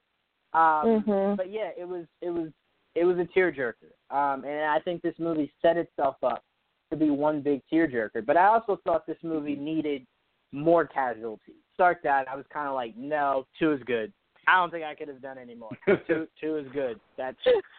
Um, 0.54 1.04
Mhm. 1.04 1.38
But 1.38 1.52
yeah, 1.52 1.72
it 1.78 1.88
was 1.88 2.06
it 2.22 2.30
was 2.30 2.50
it 2.96 3.04
was 3.04 3.18
a 3.18 3.26
tearjerker, 3.38 3.92
um, 4.10 4.46
and 4.46 4.66
I 4.66 4.80
think 4.80 5.02
this 5.02 5.16
movie 5.20 5.52
set 5.62 5.78
itself 5.78 6.16
up 6.24 6.44
to 6.90 6.96
be 6.96 7.10
one 7.10 7.42
big 7.42 7.62
tearjerker. 7.72 8.26
But 8.26 8.38
I 8.38 8.48
also 8.48 8.80
thought 8.84 9.06
this 9.06 9.18
movie 9.24 9.56
needed 9.56 10.06
more 10.52 10.86
casualties. 10.86 11.56
Start 11.74 12.00
that. 12.04 12.28
I 12.30 12.36
was 12.36 12.46
kind 12.52 12.68
of 12.68 12.74
like, 12.74 12.96
no, 12.96 13.46
two 13.60 13.74
is 13.74 13.82
good. 13.86 14.14
I 14.48 14.58
don't 14.58 14.72
think 14.72 14.86
I 14.86 14.96
could 14.96 15.08
have 15.08 15.22
done 15.22 15.38
any 15.38 15.56
more. 15.56 15.72
two 16.08 16.28
two 16.40 16.58
is 16.58 16.68
good. 16.74 17.00
That's 17.18 17.38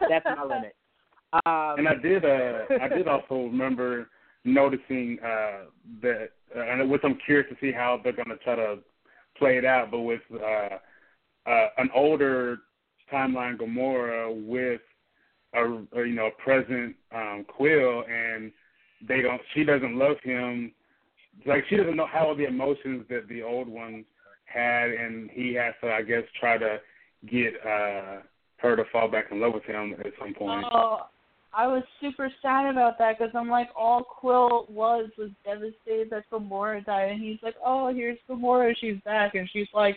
that's 0.09 0.25
my 0.25 0.43
limit. 0.43 0.75
Um, 1.33 1.79
And 1.79 1.89
I 1.89 1.95
did 1.95 2.25
uh 2.25 2.83
I 2.83 2.89
did 2.89 3.09
also 3.09 3.35
remember 3.45 4.09
noticing 4.45 5.19
uh 5.25 5.67
that 6.03 6.31
uh, 6.57 6.61
and 6.61 6.91
which 6.91 7.03
I'm 7.05 7.19
curious 7.25 7.49
to 7.51 7.57
see 7.61 7.73
how 7.73 8.01
they're 8.03 8.13
gonna 8.13 8.37
try 8.43 8.57
to 8.57 8.79
play 9.39 9.59
it 9.59 9.65
out, 9.65 9.91
but 9.91 10.01
with 10.01 10.21
uh 10.33 10.79
uh 11.49 11.69
an 11.79 11.89
older 11.95 12.59
timeline 13.13 13.57
Gamora 13.57 14.35
with 14.47 14.81
a, 15.57 16.01
a 16.01 16.07
you 16.07 16.15
know 16.15 16.27
a 16.27 16.43
present 16.43 16.95
um 17.15 17.45
Quill 17.49 18.05
and 18.09 18.53
they 19.07 19.23
don't 19.23 19.41
she 19.55 19.65
doesn't 19.65 19.97
love 19.97 20.17
him 20.23 20.73
like 21.47 21.65
she 21.69 21.77
doesn't 21.77 21.97
know 21.97 22.07
how 22.07 22.29
all 22.29 22.37
the 22.37 22.47
emotions 22.47 23.05
that 23.09 23.29
the 23.29 23.43
old 23.43 23.69
one 23.69 24.05
had 24.45 24.91
and 24.91 25.31
he 25.31 25.55
has 25.55 25.75
to 25.83 25.91
I 25.91 26.03
guess 26.03 26.23
try 26.41 26.59
to 26.59 26.79
get 27.31 27.55
uh 27.67 28.23
her 28.59 28.77
to 28.77 28.85
fall 28.91 29.09
back 29.11 29.27
in 29.31 29.41
love 29.41 29.55
with 29.55 29.65
him 29.65 29.95
at 29.99 30.13
some 30.19 30.35
point. 30.35 30.65
Oh, 30.73 31.01
I 31.53 31.67
was 31.67 31.83
super 32.01 32.31
sad 32.43 32.71
about 32.71 32.99
that 32.99 33.19
because 33.19 33.33
I'm 33.35 33.49
like, 33.49 33.69
all 33.75 34.03
Quill 34.03 34.67
was 34.69 35.09
was 35.17 35.31
devastated 35.45 36.11
that 36.11 36.25
Gamora 36.31 36.85
died, 36.85 37.13
and 37.13 37.23
he's 37.23 37.39
like, 37.43 37.55
oh, 37.65 37.93
here's 37.95 38.19
Gamora, 38.29 38.75
she's 38.79 39.01
back, 39.05 39.35
and 39.35 39.49
she's 39.53 39.69
like, 39.73 39.97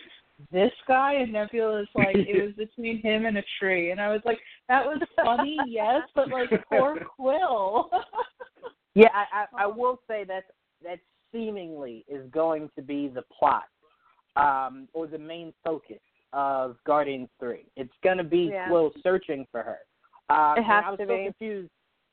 this 0.52 0.72
guy, 0.88 1.14
and 1.14 1.32
Nebula 1.32 1.82
is 1.82 1.88
like, 1.94 2.16
it 2.16 2.42
was 2.42 2.54
between 2.56 3.02
him 3.02 3.26
and 3.26 3.36
a 3.36 3.42
tree, 3.58 3.90
and 3.90 4.00
I 4.00 4.08
was 4.08 4.22
like, 4.24 4.38
that 4.70 4.86
was 4.86 5.02
funny, 5.24 5.58
yes, 5.66 6.02
but 6.14 6.30
like, 6.30 6.48
poor 6.70 6.96
Quill. 7.16 7.90
Yeah, 8.96 9.06
I, 9.14 9.44
I, 9.44 9.64
I 9.64 9.66
will 9.68 10.00
say 10.08 10.24
that 10.24 10.46
that 10.82 10.98
seemingly 11.30 12.04
is 12.08 12.28
going 12.32 12.68
to 12.74 12.82
be 12.82 13.06
the 13.06 13.22
plot, 13.38 13.62
um, 14.34 14.88
or 14.92 15.06
the 15.06 15.16
main 15.16 15.52
focus 15.64 16.00
of 16.32 16.76
Guardians 16.84 17.28
Three. 17.38 17.66
It's 17.76 17.92
going 18.02 18.18
to 18.18 18.24
be 18.24 18.50
Yeah. 18.52 18.66
Quill 18.66 18.90
searching 19.04 19.46
for 19.52 19.62
her. 19.62 19.78
Um, 20.34 20.58
It 20.58 20.64
has 20.64 20.82
I 20.84 20.90
was 20.90 20.98
to 20.98 21.06
so 21.06 21.16
be. 21.16 21.24
confused. 21.26 21.70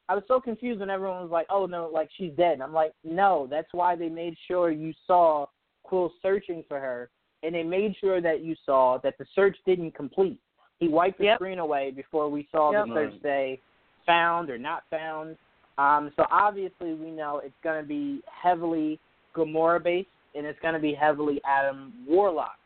I 0.07 0.13
was 0.13 0.23
so 0.27 0.39
confused 0.39 0.79
when 0.79 0.91
everyone 0.91 1.23
was 1.23 1.31
like, 1.31 1.47
"Oh 1.49 1.65
no, 1.65 1.89
like 1.91 2.09
she's 2.15 2.33
dead." 2.37 2.53
And 2.53 2.63
I'm 2.63 2.73
like, 2.73 2.93
"No, 3.03 3.47
that's 3.49 3.69
why 3.71 3.95
they 3.95 4.07
made 4.09 4.35
sure 4.47 4.69
you 4.69 4.93
saw 5.07 5.47
Quill 5.81 6.11
searching 6.21 6.63
for 6.67 6.79
her, 6.79 7.09
and 7.41 7.55
they 7.55 7.63
made 7.63 7.95
sure 7.99 8.21
that 8.21 8.41
you 8.41 8.55
saw 8.67 8.99
that 9.03 9.15
the 9.17 9.25
search 9.33 9.57
didn't 9.65 9.95
complete. 9.95 10.39
He 10.79 10.87
wiped 10.87 11.17
the 11.17 11.25
Yep. 11.25 11.35
screen 11.37 11.59
away 11.59 11.91
before 11.91 12.29
we 12.29 12.47
saw 12.51 12.71
Yep. 12.71 12.87
the 12.87 12.93
search 12.93 13.21
say 13.21 13.61
found 14.05 14.49
or 14.49 14.57
not 14.57 14.83
found. 14.89 15.37
Um, 15.77 16.11
so 16.15 16.25
obviously 16.31 16.93
we 16.93 17.11
know 17.11 17.39
it's 17.39 17.57
going 17.63 17.81
to 17.81 17.87
be 17.87 18.21
heavily 18.31 18.99
Gamora 19.35 19.81
based, 19.83 20.09
and 20.35 20.45
it's 20.45 20.59
going 20.59 20.73
to 20.73 20.79
be 20.79 20.93
heavily 20.93 21.41
Adam 21.45 21.93
Warlock 22.07 22.57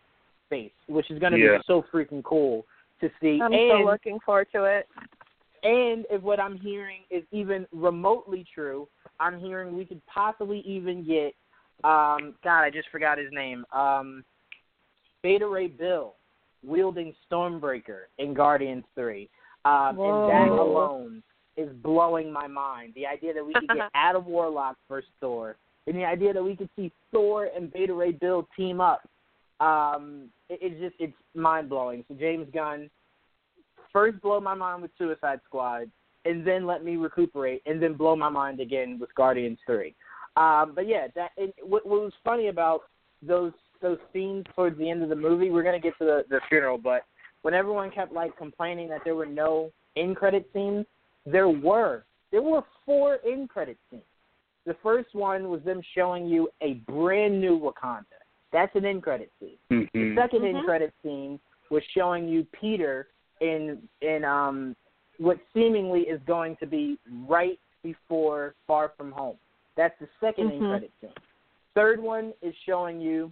based, 0.49 0.75
which 0.87 1.09
is 1.11 1.19
going 1.19 1.33
to 1.33 1.39
Yeah. 1.39 1.57
be 1.57 1.63
so 1.65 1.81
freaking 1.91 2.23
cool 2.23 2.65
to 2.99 3.09
see. 3.21 3.39
I'm 3.41 3.53
and 3.53 3.63
so 3.69 3.83
looking 3.83 4.19
forward 4.19 4.47
to 4.53 4.65
it. 4.65 4.87
and 5.63 6.05
if 6.09 6.21
what 6.21 6.39
I'm 6.39 6.57
hearing 6.57 7.01
is 7.11 7.23
even 7.31 7.67
remotely 7.71 8.43
true, 8.53 8.87
I'm 9.19 9.39
hearing 9.39 9.75
we 9.77 9.85
could 9.85 10.01
possibly 10.07 10.59
even 10.61 11.03
get 11.05 11.35
um 11.83 12.35
God, 12.43 12.61
I 12.63 12.69
just 12.69 12.89
forgot 12.89 13.17
his 13.17 13.31
name. 13.31 13.65
Um 13.71 14.23
Beta 15.23 15.47
Ray 15.47 15.67
Bill 15.67 16.15
wielding 16.63 17.13
Stormbreaker 17.29 18.03
in 18.17 18.33
Guardians 18.33 18.83
Three. 18.95 19.29
Um, 19.65 19.95
Whoa. 19.95 20.29
and 20.29 20.31
that 20.31 20.59
alone 20.59 21.23
is 21.57 21.69
blowing 21.83 22.31
my 22.31 22.47
mind. 22.47 22.93
The 22.95 23.05
idea 23.05 23.33
that 23.33 23.45
we 23.45 23.53
could 23.53 23.67
get 23.67 23.89
Adam 23.93 24.25
Warlock 24.25 24.77
versus 24.89 25.09
Thor, 25.19 25.55
and 25.87 25.95
the 25.95 26.05
idea 26.05 26.33
that 26.33 26.43
we 26.43 26.55
could 26.55 26.69
see 26.75 26.91
Thor 27.11 27.49
and 27.55 27.71
Beta 27.71 27.93
Ray 27.93 28.11
Bill 28.11 28.47
team 28.57 28.81
up, 28.81 29.07
um, 29.59 30.29
it, 30.49 30.59
it's 30.61 30.81
just 30.81 30.95
it's 30.99 31.17
mind 31.35 31.69
blowing. 31.69 32.03
So 32.07 32.15
James 32.15 32.47
Gunn 32.53 32.89
first 33.93 34.21
blow 34.21 34.39
my 34.39 34.53
mind 34.53 34.81
with 34.81 34.91
Suicide 34.97 35.41
Squad, 35.45 35.91
and 36.25 36.45
then 36.45 36.65
let 36.65 36.83
me 36.83 36.95
recuperate, 36.95 37.61
and 37.65 37.81
then 37.81 37.93
blow 37.93 38.15
my 38.15 38.29
mind 38.29 38.59
again 38.59 38.97
with 38.99 39.13
Guardians 39.15 39.59
Three. 39.65 39.95
Um, 40.37 40.71
but 40.73 40.87
yeah, 40.87 41.07
that 41.15 41.31
it, 41.37 41.53
what, 41.61 41.85
what 41.85 42.01
was 42.01 42.13
funny 42.23 42.47
about 42.47 42.81
those 43.21 43.51
those 43.81 43.97
scenes 44.13 44.45
towards 44.55 44.77
the 44.77 44.89
end 44.89 45.03
of 45.03 45.09
the 45.09 45.15
movie. 45.15 45.49
We're 45.49 45.63
gonna 45.63 45.79
get 45.79 45.97
to 45.99 46.05
the, 46.05 46.25
the 46.29 46.39
funeral, 46.49 46.77
but 46.77 47.05
when 47.41 47.53
everyone 47.53 47.91
kept 47.91 48.13
like 48.13 48.37
complaining 48.37 48.87
that 48.89 49.01
there 49.03 49.15
were 49.15 49.25
no 49.25 49.71
end 49.95 50.15
credit 50.15 50.49
scenes, 50.53 50.85
there 51.25 51.49
were. 51.49 52.03
There 52.31 52.41
were 52.41 52.63
four 52.85 53.19
end 53.25 53.49
credit 53.49 53.77
scenes. 53.89 54.03
The 54.65 54.75
first 54.83 55.13
one 55.13 55.49
was 55.49 55.61
them 55.63 55.81
showing 55.95 56.27
you 56.27 56.49
a 56.61 56.75
brand 56.87 57.41
new 57.41 57.59
Wakanda. 57.59 58.05
That's 58.53 58.75
an 58.75 58.85
end 58.85 59.01
credit 59.03 59.31
scene. 59.39 59.57
Mm-hmm. 59.71 59.99
The 60.15 60.21
2nd 60.21 60.41
Mhm. 60.41 60.55
end 60.55 60.65
credit 60.65 60.93
scene 61.01 61.39
was 61.69 61.83
showing 61.93 62.27
you 62.27 62.45
Peter 62.51 63.07
in 63.39 63.87
in 64.01 64.23
um 64.23 64.75
what 65.17 65.39
seemingly 65.53 66.01
is 66.01 66.21
going 66.25 66.55
to 66.57 66.65
be 66.65 66.97
right 67.27 67.59
before 67.83 68.55
Far 68.67 68.89
From 68.97 69.11
Home. 69.11 69.37
That's 69.75 69.97
the 69.99 70.07
2nd 70.21 70.51
end 70.51 70.61
Mhm. 70.61 70.69
credit 70.69 70.91
scene. 71.01 71.13
Third 71.73 71.99
one 71.99 72.33
is 72.41 72.53
showing 72.65 72.99
you, 72.99 73.31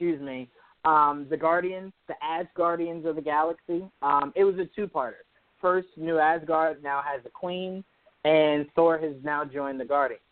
excuse 0.00 0.20
me, 0.22 0.48
um, 0.86 1.26
the 1.28 1.36
Guardians, 1.36 1.92
the 2.08 2.14
Asgardians 2.24 3.04
of 3.04 3.16
the 3.16 3.22
Galaxy. 3.22 3.84
Um, 4.00 4.32
it 4.34 4.44
was 4.44 4.54
a 4.54 4.64
two-parter. 4.74 5.24
First, 5.60 5.88
New 5.98 6.18
Asgard 6.18 6.82
now 6.82 7.02
has 7.04 7.20
a 7.26 7.28
queen, 7.28 7.84
and 8.24 8.64
Thor 8.74 8.96
has 8.96 9.12
now 9.22 9.44
joined 9.44 9.78
the 9.78 9.84
Guardians. 9.84 10.22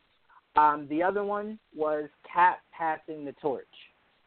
Um, 0.57 0.87
the 0.89 1.03
other 1.03 1.23
one 1.23 1.59
was 1.77 2.09
Cap 2.33 2.61
passing 2.73 3.27
the 3.27 3.33
torch. 3.33 3.67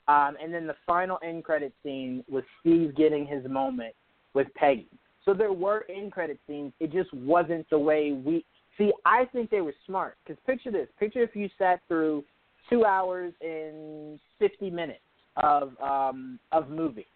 Um, 0.08 0.38
and 0.42 0.54
then 0.54 0.68
the 0.68 0.76
final 0.86 1.18
end 1.24 1.44
credit 1.44 1.74
scene 1.82 2.24
was 2.30 2.44
Steve 2.60 2.96
getting 2.96 3.26
his 3.26 3.44
moment 3.50 3.96
with 4.36 4.46
Peggy. 4.54 4.90
So 5.26 5.34
there 5.34 5.54
were 5.54 5.86
end 5.90 6.12
credit 6.12 6.40
scenes. 6.46 6.72
It 6.80 6.92
just 6.92 7.12
wasn't 7.14 7.68
the 7.72 7.80
way 7.80 8.12
we 8.12 8.46
see. 8.78 8.92
I 9.06 9.26
think 9.34 9.50
they 9.50 9.62
were 9.62 9.74
smart 9.88 10.18
because 10.24 10.40
picture 10.46 10.72
this: 10.72 10.88
picture 11.00 11.24
if 11.24 11.36
you 11.36 11.50
sat 11.58 11.82
through 11.88 12.24
two 12.70 12.86
hours 12.86 13.34
and 13.42 14.20
fifty 14.40 14.70
minutes 14.70 15.02
of 15.38 15.80
um, 15.82 16.40
of 16.52 16.70
movie, 16.70 17.08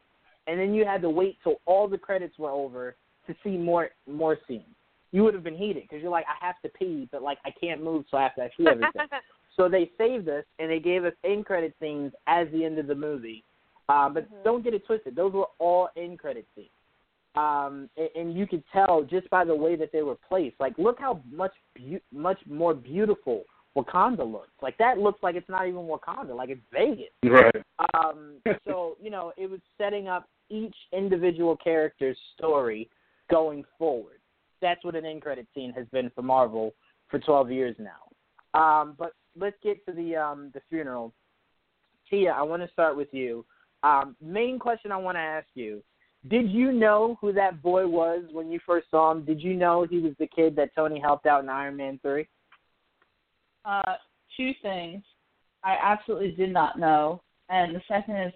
and 0.47 0.59
then 0.59 0.73
you 0.73 0.85
had 0.85 1.01
to 1.01 1.09
wait 1.09 1.37
till 1.43 1.55
all 1.65 1.87
the 1.87 1.97
credits 1.97 2.37
were 2.37 2.51
over 2.51 2.95
to 3.27 3.35
see 3.43 3.57
more 3.57 3.89
more 4.07 4.37
scenes. 4.47 4.63
You 5.11 5.23
would 5.23 5.33
have 5.33 5.43
been 5.43 5.55
heated 5.57 5.83
because 5.83 6.01
you're 6.01 6.11
like, 6.11 6.25
I 6.27 6.45
have 6.45 6.59
to 6.63 6.69
pee, 6.69 7.07
but 7.11 7.21
like 7.21 7.37
I 7.45 7.51
can't 7.51 7.83
move, 7.83 8.05
so 8.09 8.17
I 8.17 8.23
have 8.23 8.35
to 8.35 8.49
see 8.57 8.67
everything. 8.67 9.07
So 9.57 9.69
they 9.69 9.89
saved 9.97 10.27
us 10.27 10.43
and 10.59 10.69
they 10.69 10.79
gave 10.79 11.05
us 11.05 11.13
end 11.23 11.45
credit 11.45 11.73
scenes 11.79 12.11
as 12.27 12.45
the 12.51 12.65
end 12.65 12.77
of 12.77 12.87
the 12.87 12.95
movie. 12.95 13.41
Uh, 13.87 14.09
but 14.09 14.29
Mhm. 14.29 14.43
don't 14.43 14.63
get 14.63 14.73
it 14.73 14.85
twisted; 14.85 15.15
those 15.15 15.31
were 15.31 15.47
all 15.59 15.87
end 15.95 16.19
credit 16.19 16.45
scenes. 16.55 16.69
Um, 17.35 17.89
and, 17.95 18.09
and 18.15 18.33
you 18.33 18.47
could 18.47 18.63
tell 18.73 19.03
just 19.03 19.29
by 19.29 19.45
the 19.45 19.55
way 19.55 19.77
that 19.77 19.91
they 19.93 20.01
were 20.01 20.17
placed. 20.27 20.59
Like, 20.59 20.77
look 20.77 20.99
how 20.99 21.21
much 21.31 21.53
beau- 21.77 22.01
much 22.11 22.39
more 22.47 22.73
beautiful 22.73 23.45
Wakanda 23.75 24.29
looks. 24.29 24.53
Like 24.61 24.77
that 24.77 24.97
looks 24.97 25.21
like 25.21 25.35
it's 25.35 25.49
not 25.49 25.67
even 25.67 25.81
Wakanda, 25.81 26.35
like 26.35 26.49
it's 26.49 26.61
Vegas. 26.71 27.11
Right. 27.23 27.55
Um, 27.93 28.37
so 28.65 28.97
you 29.01 29.09
know, 29.09 29.33
it 29.37 29.49
was 29.49 29.59
setting 29.77 30.07
up 30.07 30.29
each 30.49 30.75
individual 30.93 31.57
character's 31.57 32.17
story 32.37 32.89
going 33.29 33.63
forward. 33.77 34.19
That's 34.61 34.83
what 34.83 34.95
an 34.95 35.05
end 35.05 35.21
credit 35.21 35.47
scene 35.53 35.73
has 35.73 35.85
been 35.91 36.09
for 36.15 36.21
Marvel 36.21 36.73
for 37.09 37.19
12 37.19 37.51
years 37.51 37.75
now. 37.79 38.59
Um, 38.59 38.95
but 38.97 39.13
let's 39.37 39.57
get 39.61 39.85
to 39.85 39.91
the 39.91 40.15
um, 40.15 40.51
the 40.53 40.61
funeral. 40.69 41.13
Tia, 42.09 42.31
I 42.31 42.43
want 42.43 42.61
to 42.61 42.71
start 42.71 42.95
with 42.95 43.09
you. 43.11 43.45
Um, 43.83 44.15
main 44.21 44.59
question 44.59 44.91
I 44.91 44.97
want 44.97 45.17
to 45.17 45.21
ask 45.21 45.47
you: 45.55 45.83
Did 46.29 46.49
you 46.49 46.71
know 46.71 47.17
who 47.19 47.33
that 47.33 47.61
boy 47.61 47.85
was 47.87 48.23
when 48.31 48.51
you 48.51 48.59
first 48.65 48.89
saw 48.89 49.11
him? 49.11 49.25
Did 49.25 49.41
you 49.41 49.53
know 49.53 49.85
he 49.89 49.99
was 49.99 50.13
the 50.19 50.27
kid 50.27 50.55
that 50.55 50.73
Tony 50.73 50.99
helped 50.99 51.25
out 51.25 51.43
in 51.43 51.49
Iron 51.49 51.75
Man 51.75 51.99
three? 52.01 52.27
Uh, 53.65 53.95
two 54.37 54.51
things. 54.61 55.03
I 55.63 55.77
absolutely 55.81 56.31
did 56.31 56.53
not 56.53 56.77
know, 56.77 57.21
and 57.49 57.75
the 57.75 57.81
second 57.87 58.17
is 58.17 58.33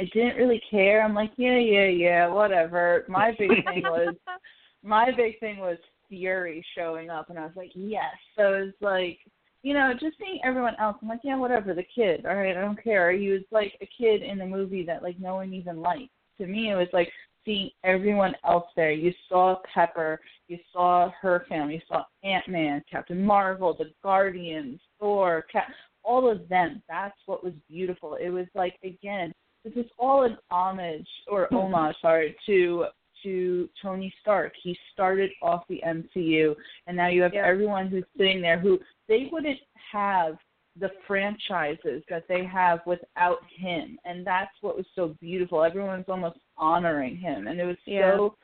I 0.00 0.04
didn't 0.12 0.36
really 0.36 0.60
care. 0.70 1.02
I'm 1.02 1.14
like, 1.14 1.30
yeah, 1.36 1.58
yeah, 1.58 1.86
yeah, 1.86 2.26
whatever. 2.26 3.04
My 3.08 3.30
big 3.38 3.50
thing 3.64 3.82
was 3.84 4.14
my 4.82 5.10
big 5.16 5.38
thing 5.38 5.58
was 5.58 5.78
Fury 6.08 6.64
showing 6.76 7.10
up, 7.10 7.30
and 7.30 7.38
I 7.38 7.42
was 7.42 7.54
like, 7.56 7.70
yes. 7.74 8.14
So 8.36 8.54
it's 8.54 8.76
like, 8.80 9.18
you 9.62 9.72
know, 9.72 9.92
just 9.92 10.18
seeing 10.18 10.40
everyone 10.44 10.74
else. 10.80 10.96
I'm 11.00 11.08
like, 11.08 11.20
yeah, 11.22 11.36
whatever. 11.36 11.74
The 11.74 11.86
kid, 11.94 12.26
all 12.26 12.34
right, 12.34 12.56
I 12.56 12.60
don't 12.60 12.82
care. 12.82 13.12
He 13.12 13.28
was 13.28 13.42
like 13.50 13.74
a 13.80 13.88
kid 13.98 14.22
in 14.22 14.38
the 14.38 14.46
movie 14.46 14.84
that 14.84 15.02
like 15.02 15.18
no 15.20 15.36
one 15.36 15.52
even 15.54 15.80
liked. 15.80 16.10
To 16.38 16.46
me, 16.46 16.72
it 16.72 16.76
was 16.76 16.88
like 16.92 17.08
seeing 17.44 17.70
everyone 17.82 18.34
else 18.44 18.66
there. 18.76 18.92
You 18.92 19.12
saw 19.28 19.56
Pepper, 19.72 20.20
you 20.48 20.58
saw 20.72 21.10
her 21.20 21.44
family, 21.48 21.74
you 21.74 21.80
saw 21.88 22.04
Ant 22.22 22.48
Man, 22.48 22.82
Captain 22.90 23.22
Marvel, 23.22 23.74
the 23.78 23.90
Guardians, 24.02 24.80
Thor, 24.98 25.44
Cap, 25.50 25.68
all 26.02 26.30
of 26.30 26.48
them. 26.48 26.82
That's 26.88 27.16
what 27.26 27.44
was 27.44 27.54
beautiful. 27.68 28.16
It 28.20 28.30
was 28.30 28.46
like 28.54 28.78
again, 28.82 29.32
this 29.64 29.74
is 29.74 29.90
all 29.98 30.24
an 30.24 30.36
homage 30.50 31.08
or 31.28 31.46
hmm. 31.46 31.56
homage, 31.56 31.96
sorry, 32.00 32.36
to 32.46 32.86
to 33.22 33.68
Tony 33.80 34.12
Stark. 34.20 34.52
He 34.62 34.76
started 34.92 35.30
off 35.42 35.64
the 35.68 35.82
MCU, 35.86 36.54
and 36.86 36.96
now 36.96 37.08
you 37.08 37.22
have 37.22 37.32
Yeah. 37.32 37.46
everyone 37.46 37.88
who's 37.88 38.04
sitting 38.16 38.42
there 38.42 38.58
who 38.58 38.78
they 39.08 39.26
wouldn't 39.32 39.60
have 39.90 40.36
the 40.78 40.90
franchises 41.06 42.02
that 42.08 42.26
they 42.28 42.44
have 42.44 42.80
without 42.86 43.38
him, 43.56 43.98
and 44.04 44.26
that's 44.26 44.50
what 44.60 44.76
was 44.76 44.86
so 44.94 45.14
beautiful. 45.20 45.62
Everyone's 45.62 46.08
almost 46.08 46.38
honoring 46.56 47.16
him, 47.16 47.46
and 47.46 47.60
it 47.60 47.64
was 47.64 47.76
Yeah. 47.86 48.16
so 48.16 48.36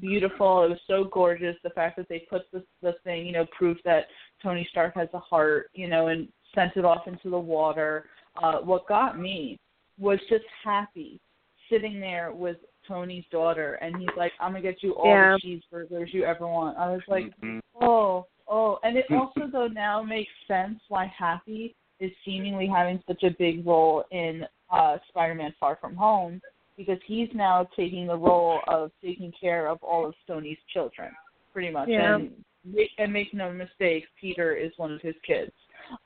beautiful. 0.00 0.64
It 0.64 0.70
was 0.70 0.82
so 0.86 1.04
gorgeous. 1.04 1.56
The 1.62 1.70
fact 1.70 1.96
that 1.96 2.08
they 2.08 2.20
put 2.20 2.50
the 2.50 2.64
the 2.82 2.94
thing, 3.04 3.26
you 3.26 3.32
know, 3.32 3.46
proof 3.46 3.80
that 3.84 4.08
Tony 4.42 4.64
Stark 4.70 4.94
has 4.94 5.08
a 5.14 5.18
heart, 5.18 5.70
you 5.72 5.88
know, 5.88 6.08
and 6.08 6.28
sent 6.54 6.76
it 6.76 6.84
off 6.84 7.06
into 7.06 7.30
the 7.30 7.38
water. 7.38 8.08
Uh, 8.42 8.58
what 8.58 8.86
got 8.86 9.18
me 9.18 9.58
was 9.98 10.18
just 10.28 10.44
happy 10.62 11.20
sitting 11.68 12.00
there 12.00 12.32
with 12.32 12.56
Tony's 12.86 13.26
daughter, 13.30 13.74
and 13.74 13.96
he's 13.96 14.16
like, 14.16 14.32
"I'm 14.40 14.52
gonna 14.52 14.62
get 14.62 14.82
you 14.82 14.92
all 14.94 15.06
Yeah. 15.10 15.36
the 15.42 15.60
cheeseburgers 15.72 16.12
you 16.12 16.24
ever 16.24 16.46
want." 16.46 16.78
I 16.78 16.90
was 16.90 17.06
like, 17.08 17.38
Mhm. 17.40 17.60
Oh, 17.80 18.26
oh, 18.48 18.78
and 18.82 18.96
it 18.96 19.06
also 19.10 19.50
though 19.50 19.68
now 19.68 20.02
makes 20.02 20.30
sense 20.46 20.78
why 20.88 21.12
Happy 21.16 21.74
is 22.00 22.10
seemingly 22.24 22.66
having 22.66 23.02
such 23.06 23.22
a 23.22 23.30
big 23.38 23.66
role 23.66 24.04
in 24.10 24.44
uh 24.70 24.98
Spider-Man: 25.08 25.54
Far 25.60 25.78
From 25.80 25.96
Home 25.96 26.40
because 26.78 26.98
he's 27.06 27.28
now 27.34 27.68
taking 27.76 28.06
the 28.06 28.16
role 28.16 28.60
of 28.68 28.90
taking 29.02 29.32
care 29.38 29.68
of 29.68 29.82
all 29.82 30.06
of 30.06 30.14
Sony's 30.28 30.58
children, 30.72 31.10
pretty 31.52 31.70
much. 31.70 31.88
Yeah. 31.90 32.14
And 32.14 32.30
ma- 32.64 32.82
and 32.98 33.12
make 33.12 33.34
no 33.34 33.52
mistake, 33.52 34.04
Peter 34.18 34.54
is 34.54 34.70
one 34.76 34.92
of 34.92 35.02
his 35.02 35.16
kids. 35.26 35.52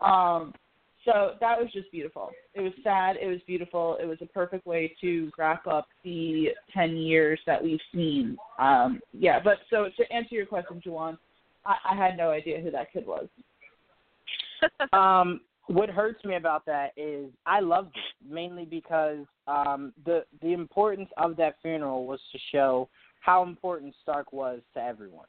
Um, 0.00 0.54
so 1.04 1.32
that 1.40 1.58
was 1.58 1.68
just 1.72 1.90
beautiful. 1.90 2.30
It 2.54 2.60
was 2.60 2.72
sad. 2.82 3.16
It 3.20 3.26
was 3.26 3.40
beautiful. 3.46 3.98
It 4.00 4.06
was 4.06 4.18
a 4.22 4.26
perfect 4.26 4.66
way 4.66 4.94
to 5.00 5.30
wrap 5.36 5.66
up 5.66 5.88
the 6.04 6.50
ten 6.72 6.96
years 6.96 7.40
that 7.46 7.62
we've 7.62 7.80
seen. 7.92 8.36
Um, 8.58 9.00
yeah, 9.12 9.40
but 9.42 9.58
so 9.68 9.88
to 9.96 10.12
answer 10.12 10.34
your 10.34 10.46
question, 10.46 10.80
Juwan, 10.84 11.18
I, 11.64 11.76
I 11.92 11.96
had 11.96 12.16
no 12.16 12.30
idea 12.30 12.60
who 12.60 12.70
that 12.70 12.92
kid 12.92 13.06
was. 13.06 13.28
um, 14.92 15.40
what 15.66 15.88
hurts 15.88 16.24
me 16.24 16.36
about 16.36 16.66
that 16.66 16.92
is 16.96 17.30
I 17.46 17.60
loved 17.60 17.96
it 17.96 18.32
mainly 18.32 18.64
because 18.64 19.24
um, 19.46 19.92
the 20.04 20.24
the 20.40 20.52
importance 20.52 21.08
of 21.16 21.36
that 21.36 21.56
funeral 21.62 22.06
was 22.06 22.20
to 22.32 22.38
show 22.50 22.88
how 23.20 23.42
important 23.44 23.94
Stark 24.02 24.32
was 24.32 24.60
to 24.74 24.80
everyone. 24.82 25.26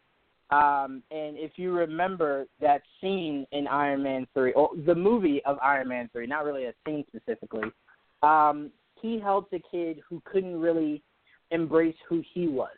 Um, 0.49 1.01
and 1.09 1.37
if 1.37 1.51
you 1.55 1.71
remember 1.73 2.45
that 2.61 2.81
scene 2.99 3.47
in 3.51 3.67
Iron 3.67 4.03
Man 4.03 4.27
three, 4.33 4.53
or 4.53 4.69
the 4.85 4.95
movie 4.95 5.41
of 5.45 5.57
Iron 5.63 5.87
Man 5.87 6.09
three, 6.11 6.27
not 6.27 6.45
really 6.45 6.65
a 6.65 6.73
scene 6.85 7.05
specifically, 7.07 7.71
um, 8.21 8.71
he 9.01 9.19
helped 9.19 9.53
a 9.53 9.59
kid 9.71 9.99
who 10.07 10.21
couldn't 10.25 10.59
really 10.59 11.01
embrace 11.51 11.95
who 12.07 12.23
he 12.33 12.47
was. 12.47 12.75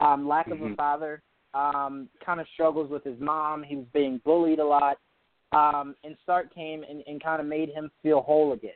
Um, 0.00 0.28
lack 0.28 0.48
of 0.48 0.60
a 0.60 0.68
Mhm. 0.68 0.76
father, 0.76 1.22
um, 1.56 2.08
kind 2.24 2.40
of 2.40 2.46
struggles 2.52 2.90
with 2.90 3.04
his 3.04 3.18
mom. 3.18 3.62
He 3.62 3.76
was 3.76 3.86
being 3.92 4.20
bullied 4.24 4.58
a 4.58 4.66
lot 4.66 4.98
um, 5.52 5.94
and 6.04 6.16
Stark 6.22 6.54
came 6.54 6.84
and, 6.88 7.02
and 7.06 7.22
kind 7.22 7.40
of 7.40 7.46
made 7.46 7.70
him 7.70 7.90
feel 8.02 8.20
whole 8.20 8.52
again. 8.52 8.72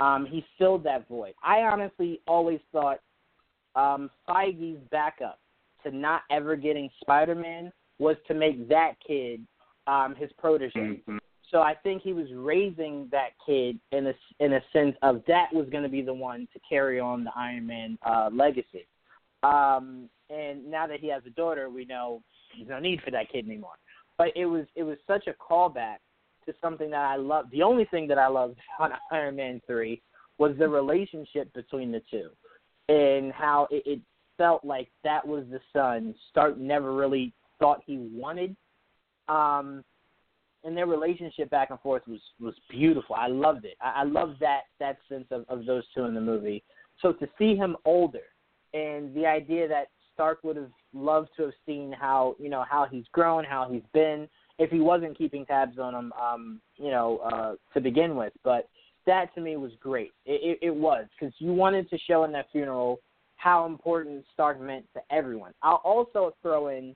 Um, 0.00 0.26
he 0.26 0.44
filled 0.58 0.84
that 0.84 1.08
void. 1.08 1.34
I 1.42 1.60
honestly 1.60 2.20
always 2.26 2.60
thought 2.72 3.00
um, 3.74 4.10
Feige's 4.28 4.80
backup 4.90 5.38
to 5.84 5.90
not 5.90 6.22
ever 6.30 6.56
getting 6.56 6.90
Spider-Man 7.00 7.72
was 7.98 8.16
to 8.28 8.34
make 8.34 8.68
that 8.68 8.94
kid 9.06 9.46
um, 9.86 10.14
his 10.16 10.30
protege. 10.38 11.02
Mhm. 11.06 11.18
So 11.50 11.60
I 11.60 11.74
think 11.74 12.02
he 12.02 12.12
was 12.12 12.26
raising 12.34 13.08
that 13.12 13.30
kid 13.46 13.78
in 13.92 14.08
a 14.08 14.14
in 14.40 14.54
a 14.54 14.60
sense 14.72 14.96
of 15.02 15.22
that 15.28 15.52
was 15.54 15.68
going 15.70 15.84
to 15.84 15.88
be 15.88 16.02
the 16.02 16.12
one 16.12 16.48
to 16.52 16.60
carry 16.68 16.98
on 16.98 17.22
the 17.22 17.30
Iron 17.36 17.66
Man 17.66 17.96
uh, 18.02 18.30
legacy. 18.32 18.86
Um, 19.46 20.08
and 20.30 20.68
now 20.68 20.86
that 20.86 21.00
he 21.00 21.08
has 21.08 21.22
a 21.26 21.30
daughter, 21.30 21.70
we 21.70 21.84
know 21.84 22.22
there's 22.56 22.68
no 22.68 22.78
need 22.78 23.00
for 23.02 23.10
that 23.12 23.30
kid 23.30 23.46
anymore. 23.46 23.76
But 24.18 24.28
it 24.34 24.46
was 24.46 24.66
it 24.74 24.82
was 24.82 24.96
such 25.06 25.26
a 25.26 25.34
callback 25.34 25.96
to 26.46 26.54
something 26.60 26.90
that 26.90 27.04
I 27.04 27.16
loved. 27.16 27.50
The 27.52 27.62
only 27.62 27.84
thing 27.86 28.08
that 28.08 28.18
I 28.18 28.28
loved 28.28 28.56
on 28.78 28.92
Iron 29.12 29.36
Man 29.36 29.60
three 29.66 30.02
was 30.38 30.54
the 30.58 30.68
relationship 30.68 31.52
between 31.54 31.92
the 31.92 32.02
two, 32.10 32.30
and 32.88 33.32
how 33.32 33.68
it, 33.70 33.82
it 33.86 34.00
felt 34.38 34.64
like 34.64 34.88
that 35.04 35.26
was 35.26 35.44
the 35.50 35.60
son 35.72 36.14
Stark 36.30 36.58
never 36.58 36.94
really 36.94 37.32
thought 37.58 37.82
he 37.86 37.98
wanted. 37.98 38.56
Um, 39.28 39.82
and 40.64 40.76
their 40.76 40.86
relationship 40.86 41.48
back 41.50 41.70
and 41.70 41.80
forth 41.80 42.02
was 42.08 42.20
was 42.40 42.54
beautiful. 42.70 43.14
I 43.14 43.28
loved 43.28 43.64
it. 43.64 43.76
I, 43.80 44.00
I 44.00 44.02
loved 44.04 44.40
that 44.40 44.62
that 44.80 44.96
sense 45.08 45.26
of, 45.30 45.44
of 45.48 45.66
those 45.66 45.84
two 45.94 46.04
in 46.04 46.14
the 46.14 46.20
movie. 46.20 46.64
So 47.00 47.12
to 47.12 47.28
see 47.38 47.54
him 47.54 47.76
older, 47.84 48.20
and 48.76 49.14
the 49.14 49.26
idea 49.26 49.68
that 49.68 49.88
Stark 50.14 50.42
would 50.44 50.56
have 50.56 50.70
loved 50.94 51.28
to 51.36 51.44
have 51.44 51.52
seen 51.66 51.92
how 51.92 52.36
you 52.38 52.48
know 52.48 52.64
how 52.68 52.86
he's 52.90 53.04
grown, 53.12 53.44
how 53.44 53.68
he's 53.70 53.82
been, 53.92 54.28
if 54.58 54.70
he 54.70 54.80
wasn't 54.80 55.16
keeping 55.16 55.44
tabs 55.46 55.78
on 55.78 55.94
him, 55.94 56.12
um, 56.12 56.60
you 56.76 56.90
know, 56.90 57.18
uh, 57.18 57.54
to 57.74 57.80
begin 57.80 58.16
with. 58.16 58.32
But 58.42 58.68
that 59.06 59.34
to 59.34 59.40
me 59.40 59.56
was 59.56 59.72
great. 59.80 60.12
It, 60.24 60.58
it, 60.62 60.66
it 60.68 60.74
was 60.74 61.06
because 61.18 61.34
you 61.38 61.52
wanted 61.52 61.88
to 61.90 61.98
show 62.08 62.24
in 62.24 62.32
that 62.32 62.46
funeral 62.52 63.00
how 63.36 63.66
important 63.66 64.24
Stark 64.32 64.60
meant 64.60 64.86
to 64.94 65.00
everyone. 65.10 65.52
I'll 65.62 65.82
also 65.84 66.34
throw 66.42 66.68
in. 66.68 66.94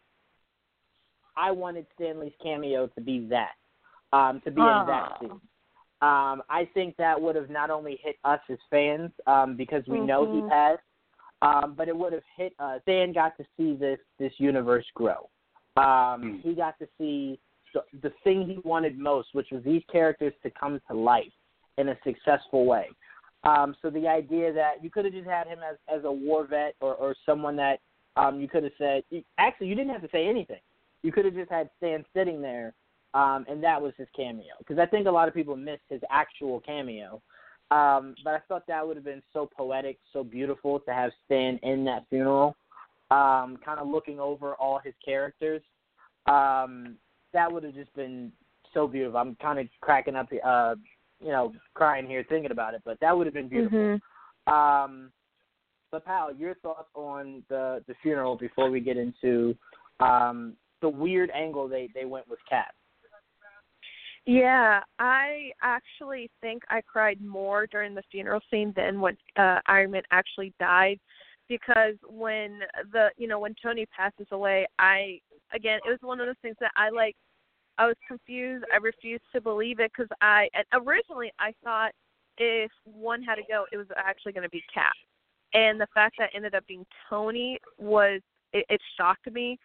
I 1.37 1.51
wanted 1.51 1.87
Stan 1.95 2.21
Lee's 2.21 2.33
cameo 2.43 2.89
to 2.89 3.01
be 3.01 3.27
that 3.31 3.53
um, 4.13 4.41
to 4.45 4.51
be 4.51 4.61
in 4.61 4.87
that 4.87 5.13
scene. 5.21 5.41
Um, 6.03 6.43
I 6.49 6.67
think 6.73 6.97
that 6.97 7.21
would 7.21 7.37
have 7.37 7.51
not 7.51 7.69
only 7.69 7.99
hit 8.03 8.17
us 8.25 8.41
as 8.49 8.57
fans 8.71 9.11
um, 9.27 9.55
because 9.57 9.83
we 9.87 9.99
mm-hmm. 9.99 10.07
know 10.07 10.35
he 10.35 10.49
passed, 10.49 10.81
um, 11.43 11.75
but 11.77 11.89
it 11.89 11.97
would 11.97 12.13
have 12.13 12.23
hit 12.37 12.55
us. 12.59 12.81
Stan 12.83 13.13
got 13.13 13.37
to 13.39 13.45
see 13.57 13.75
this 13.75 13.99
this 14.19 14.33
universe 14.39 14.85
grow. 14.95 15.29
Um, 15.77 16.41
he 16.43 16.55
got 16.55 16.79
to 16.79 16.89
see 16.99 17.39
the, 17.73 17.83
the 18.03 18.13
thing 18.25 18.47
he 18.47 18.59
wanted 18.69 18.99
most, 18.99 19.29
which 19.33 19.49
was 19.51 19.63
these 19.65 19.83
characters 19.91 20.33
to 20.43 20.51
come 20.51 20.81
to 20.91 20.97
life 20.97 21.33
in 21.79 21.89
a 21.89 21.99
successful 22.05 22.67
way. 22.67 22.89
Um, 23.45 23.75
so 23.81 23.89
the 23.89 24.07
idea 24.07 24.53
that 24.53 24.83
you 24.83 24.91
could 24.91 25.05
have 25.07 25.15
just 25.15 25.29
had 25.29 25.47
him 25.47 25.61
as 25.69 25.77
as 25.95 26.05
a 26.05 26.13
war 26.13 26.47
vet 26.47 26.75
or, 26.81 26.95
or 26.95 27.15
someone 27.25 27.57
that 27.57 27.81
um, 28.17 28.41
you 28.41 28.49
could 28.49 28.65
have 28.65 28.73
said. 28.79 29.03
Actually, 29.39 29.69
you 29.69 29.75
didn't 29.75 29.93
have 29.93 30.03
to 30.03 30.11
say 30.13 30.27
anything. 30.27 30.61
You 31.03 31.13
could 31.13 31.25
have 31.25 31.35
just 31.35 31.51
had 31.51 31.71
Stan 31.79 32.05
sitting 32.15 32.43
there 32.43 32.75
um, 33.15 33.45
and 33.49 33.63
that 33.63 33.81
was 33.81 33.93
his 33.97 34.09
cameo. 34.15 34.55
Because 34.59 34.79
I 34.79 34.87
think 34.87 35.07
a 35.07 35.11
lot 35.11 35.29
of 35.29 35.35
people 35.35 35.57
missed 35.57 35.83
his 35.89 36.01
actual 36.11 36.61
cameo. 36.61 37.21
Um, 37.71 38.17
but 38.25 38.35
I 38.35 38.39
thought 38.49 38.67
that 38.67 38.87
would 38.87 38.97
have 38.97 39.05
been 39.05 39.23
so 39.33 39.49
poetic, 39.57 39.99
so 40.13 40.25
beautiful 40.25 40.81
to 40.81 40.93
have 40.93 41.13
Stan 41.25 41.59
in 41.63 41.85
that 41.85 42.05
funeral, 42.11 42.57
um, 43.11 43.59
kind 43.65 43.79
of 43.79 43.87
looking 43.87 44.19
over 44.19 44.55
all 44.55 44.81
his 44.83 44.95
characters. 45.05 45.63
Um, 46.27 46.97
that 47.33 47.51
would 47.51 47.63
have 47.63 47.75
just 47.75 47.95
been 47.95 48.33
so 48.75 48.89
beautiful. 48.89 49.19
I'm 49.19 49.37
kind 49.37 49.59
of 49.59 49.67
cracking 49.81 50.17
up, 50.17 50.29
uh, 50.45 50.75
you 51.21 51.29
know, 51.29 51.53
crying 51.75 52.07
here 52.07 52.25
thinking 52.29 52.51
about 52.51 52.75
it, 52.75 52.83
but 52.85 52.99
that 53.01 53.17
would 53.17 53.27
have 53.27 53.35
been 53.35 53.49
beautiful. 53.49 53.79
Mm-hmm. 53.79 54.53
Um, 54.53 55.13
but 55.93 56.05
pal, 56.05 56.35
your 56.35 56.55
thoughts 56.57 56.89
on 56.95 57.43
the 57.49 57.83
the 57.87 57.95
funeral 58.03 58.37
before 58.37 58.71
we 58.71 58.81
get 58.81 58.97
into 58.97 59.57
um, 59.99 60.55
the 60.81 60.89
weird 60.89 61.31
angle 61.31 61.69
they 61.69 61.89
they 61.95 62.05
went 62.05 62.29
with 62.29 62.39
Cap. 62.49 62.75
Yeah, 64.31 64.79
I 65.01 65.51
actually 65.61 66.31
think 66.41 66.63
I 66.71 66.83
cried 66.83 67.21
more 67.21 67.67
during 67.67 67.97
the 67.97 68.03
funeral 68.13 68.41
scene 68.49 68.73
than 68.77 69.01
when 69.01 69.17
uh, 69.37 69.59
Iron 69.67 69.91
Man 69.91 70.03
actually 70.13 70.55
died, 70.61 71.01
because 71.49 71.95
when 72.09 72.61
the 72.93 73.09
you 73.17 73.27
know 73.27 73.41
when 73.41 73.57
Tony 73.61 73.87
passes 73.87 74.29
away, 74.31 74.69
I 74.79 75.19
again 75.53 75.81
it 75.85 75.91
was 75.91 75.99
one 76.03 76.21
of 76.21 76.29
those 76.29 76.37
things 76.43 76.55
that 76.61 76.71
I 76.77 76.91
like. 76.91 77.17
I 77.77 77.87
was 77.87 77.97
confused. 78.07 78.65
I 78.73 78.77
refused 78.77 79.25
to 79.35 79.41
believe 79.41 79.81
it 79.81 79.91
because 79.91 80.11
I 80.21 80.49
and 80.55 80.65
originally 80.87 81.33
I 81.41 81.53
thought 81.65 81.91
if 82.39 82.71
one 82.85 83.25
had 83.25 83.35
to 83.35 83.43
go, 83.51 83.65
it 83.73 83.79
was 83.79 83.89
actually 83.97 84.31
going 84.31 84.45
to 84.45 84.51
be 84.51 84.63
Cap, 84.73 84.93
and 85.55 85.81
the 85.81 85.89
fact 85.93 86.15
that 86.19 86.31
it 86.33 86.37
ended 86.37 86.55
up 86.55 86.65
being 86.69 86.87
Tony 87.09 87.59
was 87.79 88.21
it, 88.53 88.65
it 88.69 88.81
shocked 88.97 89.29
me 89.33 89.59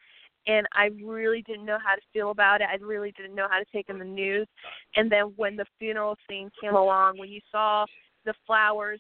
and 0.47 0.67
I 0.73 0.89
really 1.03 1.41
didn't 1.41 1.65
know 1.65 1.77
how 1.83 1.95
to 1.95 2.01
feel 2.13 2.31
about 2.31 2.61
it. 2.61 2.67
I 2.71 2.83
really 2.83 3.11
didn't 3.17 3.35
know 3.35 3.47
how 3.49 3.59
to 3.59 3.65
take 3.71 3.89
in 3.89 3.99
the 3.99 4.05
news. 4.05 4.47
And 4.95 5.11
then 5.11 5.33
when 5.35 5.55
the 5.55 5.65
funeral 5.79 6.15
scene 6.29 6.49
came 6.61 6.75
along, 6.75 7.17
when 7.17 7.29
you 7.29 7.41
saw 7.51 7.85
the 8.25 8.33
flowers 8.45 8.99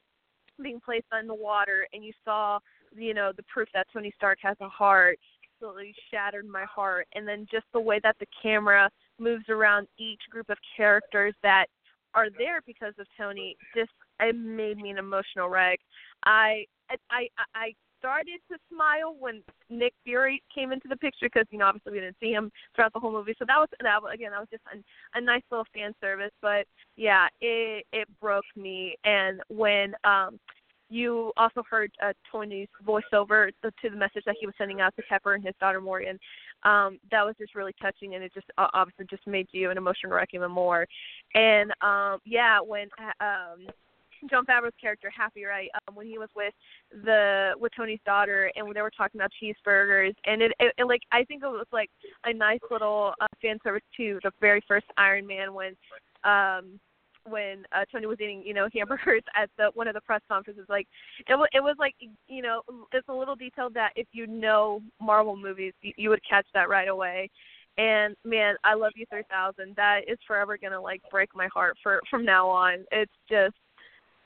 being 0.61 0.79
placed 0.83 1.07
on 1.11 1.27
the 1.27 1.35
water 1.35 1.87
and 1.93 2.03
you 2.03 2.13
saw, 2.23 2.59
you 2.95 3.13
know, 3.13 3.31
the 3.35 3.43
proof 3.43 3.67
that 3.73 3.87
Tony 3.93 4.11
Stark 4.17 4.39
has 4.41 4.57
a 4.61 4.69
heart, 4.69 5.19
absolutely 5.55 5.93
shattered 6.11 6.47
my 6.47 6.63
heart. 6.63 7.07
And 7.13 7.27
then 7.27 7.47
just 7.51 7.65
the 7.73 7.79
way 7.79 7.99
that 8.03 8.15
the 8.19 8.27
camera 8.41 8.89
moves 9.19 9.45
around 9.49 9.87
each 9.97 10.21
group 10.29 10.49
of 10.49 10.57
characters 10.75 11.33
that 11.43 11.67
are 12.13 12.27
there 12.37 12.61
because 12.65 12.93
of 12.99 13.07
Tony, 13.17 13.55
just 13.75 13.91
it 14.19 14.35
made 14.35 14.77
me 14.77 14.89
an 14.89 14.97
emotional 14.97 15.49
wreck. 15.49 15.79
I 16.23 16.65
I 17.09 17.27
I 17.53 17.73
started 18.05 18.39
to 18.51 18.57
smile 18.71 19.15
when 19.19 19.41
Nick 19.71 19.93
Fury 20.03 20.43
came 20.53 20.71
into 20.71 20.87
the 20.87 20.95
picture 20.95 21.25
because 21.25 21.47
you 21.49 21.57
know 21.57 21.65
obviously 21.65 21.93
we 21.93 21.99
didn't 21.99 22.17
see 22.19 22.31
him 22.31 22.51
throughout 22.75 22.93
the 22.93 22.99
whole 22.99 23.11
movie. 23.11 23.33
So 23.39 23.45
that 23.47 23.57
was 23.57 23.67
that 23.81 23.99
again 24.13 24.29
that 24.31 24.39
was 24.39 24.49
just 24.51 24.63
a, 24.71 25.17
a 25.17 25.21
nice 25.21 25.41
little 25.49 25.65
fan 25.73 25.93
service. 25.99 26.31
But 26.39 26.67
yeah, 26.95 27.27
it 27.41 27.85
it 27.91 28.07
broke 28.21 28.45
me. 28.55 28.95
And 29.05 29.41
when 29.49 29.95
um 30.03 30.39
you 30.87 31.33
also 31.35 31.63
heard 31.67 31.91
uh, 32.03 32.13
Tony's 32.31 32.67
voiceover 32.85 33.49
to, 33.63 33.71
to 33.81 33.89
the 33.89 33.95
message 33.95 34.21
that 34.27 34.35
he 34.39 34.45
was 34.45 34.53
sending 34.55 34.81
out 34.81 34.95
to 34.97 35.01
Pepper 35.09 35.33
and 35.33 35.43
his 35.43 35.55
daughter 35.59 35.81
Morgan. 35.81 36.19
Um, 36.61 36.99
that 37.09 37.25
was 37.25 37.33
just 37.39 37.55
really 37.55 37.73
touching, 37.81 38.13
and 38.13 38.23
it 38.23 38.31
just 38.35 38.45
uh, 38.59 38.67
obviously 38.73 39.07
just 39.09 39.25
made 39.25 39.47
you 39.51 39.71
an 39.71 39.77
emotional 39.77 40.13
wreck 40.13 40.29
even 40.33 40.51
more. 40.51 40.85
And 41.33 41.71
um, 41.81 42.19
yeah, 42.23 42.59
when 42.59 42.87
um, 43.19 43.65
Jon 44.29 44.45
Favreau's 44.45 44.73
character 44.79 45.11
Happy, 45.15 45.45
right? 45.45 45.69
Um, 45.87 45.95
when 45.95 46.07
he 46.07 46.17
was 46.17 46.29
with 46.35 46.53
the 47.03 47.53
with 47.59 47.71
Tony's 47.75 47.99
daughter, 48.05 48.51
and 48.55 48.65
when 48.65 48.73
they 48.73 48.81
were 48.81 48.91
talking 48.91 49.19
about 49.19 49.31
cheeseburgers, 49.41 50.13
and 50.25 50.41
it, 50.41 50.51
it, 50.59 50.73
it 50.77 50.83
like 50.85 51.01
I 51.11 51.23
think 51.23 51.43
it 51.43 51.47
was 51.47 51.67
like 51.71 51.89
a 52.25 52.33
nice 52.33 52.59
little 52.71 53.13
uh, 53.21 53.27
fan 53.41 53.57
service 53.63 53.83
to 53.97 54.19
the 54.23 54.31
very 54.41 54.61
first 54.67 54.85
Iron 54.97 55.27
Man 55.27 55.53
when 55.53 55.75
um 56.23 56.79
when 57.27 57.63
uh, 57.71 57.83
Tony 57.91 58.05
was 58.05 58.19
eating, 58.21 58.43
you 58.45 58.53
know, 58.53 58.67
hamburgers 58.73 59.23
at 59.35 59.49
the 59.57 59.71
one 59.73 59.87
of 59.87 59.93
the 59.93 60.01
press 60.01 60.21
conferences. 60.29 60.65
Like, 60.69 60.87
it 61.27 61.35
was 61.35 61.47
it 61.53 61.61
was 61.61 61.75
like, 61.79 61.95
you 62.27 62.41
know, 62.41 62.61
it's 62.93 63.07
a 63.07 63.13
little 63.13 63.35
detail 63.35 63.69
that 63.73 63.91
if 63.95 64.07
you 64.11 64.27
know 64.27 64.81
Marvel 65.01 65.35
movies, 65.35 65.73
you, 65.81 65.93
you 65.97 66.09
would 66.09 66.21
catch 66.27 66.47
that 66.53 66.69
right 66.69 66.87
away. 66.87 67.29
And 67.77 68.15
man, 68.23 68.55
I 68.63 68.73
love 68.73 68.93
you 68.95 69.05
3000. 69.09 69.73
That 69.75 70.01
is 70.07 70.17
forever 70.25 70.57
gonna 70.57 70.79
like 70.79 71.01
break 71.11 71.35
my 71.35 71.47
heart 71.47 71.75
for 71.83 72.01
from 72.09 72.23
now 72.23 72.47
on. 72.47 72.85
It's 72.91 73.11
just 73.29 73.55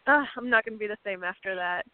uh, 0.10 0.26
I'm 0.38 0.50
not 0.50 0.66
going 0.66 0.74
to 0.74 0.80
be 0.80 0.88
the 0.88 0.98
same 1.04 1.24
after 1.24 1.56
that. 1.56 1.86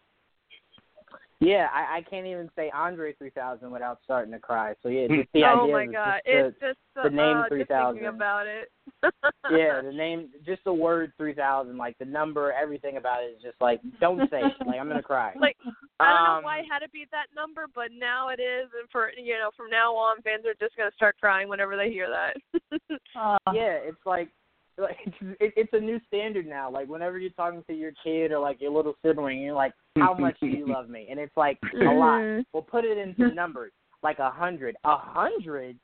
Yeah, 1.42 1.68
I, 1.74 1.98
I 1.98 2.02
can't 2.10 2.26
even 2.26 2.50
say 2.56 2.72
Andre 2.74 3.14
3000 3.14 3.70
without 3.70 4.00
starting 4.04 4.32
to 4.32 4.40
cry. 4.40 4.74
So 4.82 4.90
yeah, 4.90 5.08
just 5.08 5.30
the 5.34 5.44
oh 5.46 5.64
idea 5.64 5.74
my 5.74 5.86
god, 5.86 6.22
just 6.26 6.26
the, 6.26 6.48
it's 6.48 6.60
just 6.62 6.80
the 7.04 7.10
name 7.10 7.38
uh, 7.38 7.50
3000. 7.50 8.02
Just 8.02 8.16
about 8.16 8.48
it. 8.48 8.72
yeah, 9.52 9.82
the 9.82 9.92
name, 9.92 10.30
just 10.46 10.64
the 10.64 10.74
word 10.74 11.12
3000, 11.18 11.78
like 11.78 11.98
the 11.98 12.06
number, 12.06 12.54
everything 12.54 12.98
about 12.98 13.24
it 13.24 13.36
is 13.36 13.42
just 13.44 13.60
like, 13.60 13.82
don't 14.00 14.30
say 14.32 14.40
it. 14.40 14.54
Like 14.66 14.80
I'm 14.80 14.88
gonna 14.88 15.04
cry. 15.04 15.34
Like 15.46 15.58
I 16.00 16.10
don't 16.10 16.30
um, 16.30 16.42
know 16.42 16.46
why 16.46 16.60
it 16.60 16.66
had 16.72 16.80
to 16.80 16.90
be 16.90 17.06
that 17.12 17.28
number, 17.36 17.68
but 17.76 17.90
now 17.92 18.30
it 18.30 18.40
is, 18.40 18.70
and 18.80 18.90
for 18.90 19.12
you 19.18 19.34
know, 19.34 19.52
from 19.56 19.70
now 19.70 19.94
on, 19.94 20.22
fans 20.22 20.46
are 20.46 20.56
just 20.60 20.76
gonna 20.78 20.92
start 20.96 21.18
crying 21.20 21.50
whenever 21.50 21.76
they 21.76 21.92
hear 21.92 22.08
that. 22.10 22.80
uh, 23.20 23.38
yeah, 23.54 23.78
it's 23.84 24.06
like 24.06 24.30
like 24.82 24.98
it, 25.40 25.54
it's 25.56 25.74
a 25.74 25.80
new 25.80 26.00
standard 26.08 26.46
now. 26.46 26.70
Like 26.70 26.88
whenever 26.88 27.18
you're 27.18 27.32
talking 27.32 27.64
to 27.68 27.74
your 27.74 27.94
kid 28.04 28.32
or 28.32 28.40
like 28.40 28.60
your 28.60 28.72
little 28.72 28.96
sibling, 29.04 29.40
you're 29.40 29.56
like, 29.56 29.74
"How 29.98 30.14
much 30.20 30.38
do 30.42 30.48
you 30.48 30.68
love 30.68 30.90
me?" 30.90 31.08
And 31.10 31.20
it's 31.20 31.36
like 31.38 31.58
a 31.74 31.86
lot. 31.86 32.22
Mm-hmm. 32.22 32.42
Well, 32.54 32.64
put 32.64 32.84
it 32.86 32.98
into 32.98 33.34
numbers, 33.36 33.72
like 34.04 34.20
a 34.20 34.30
hundred. 34.30 34.76
A 34.84 34.98
hundred. 34.98 35.78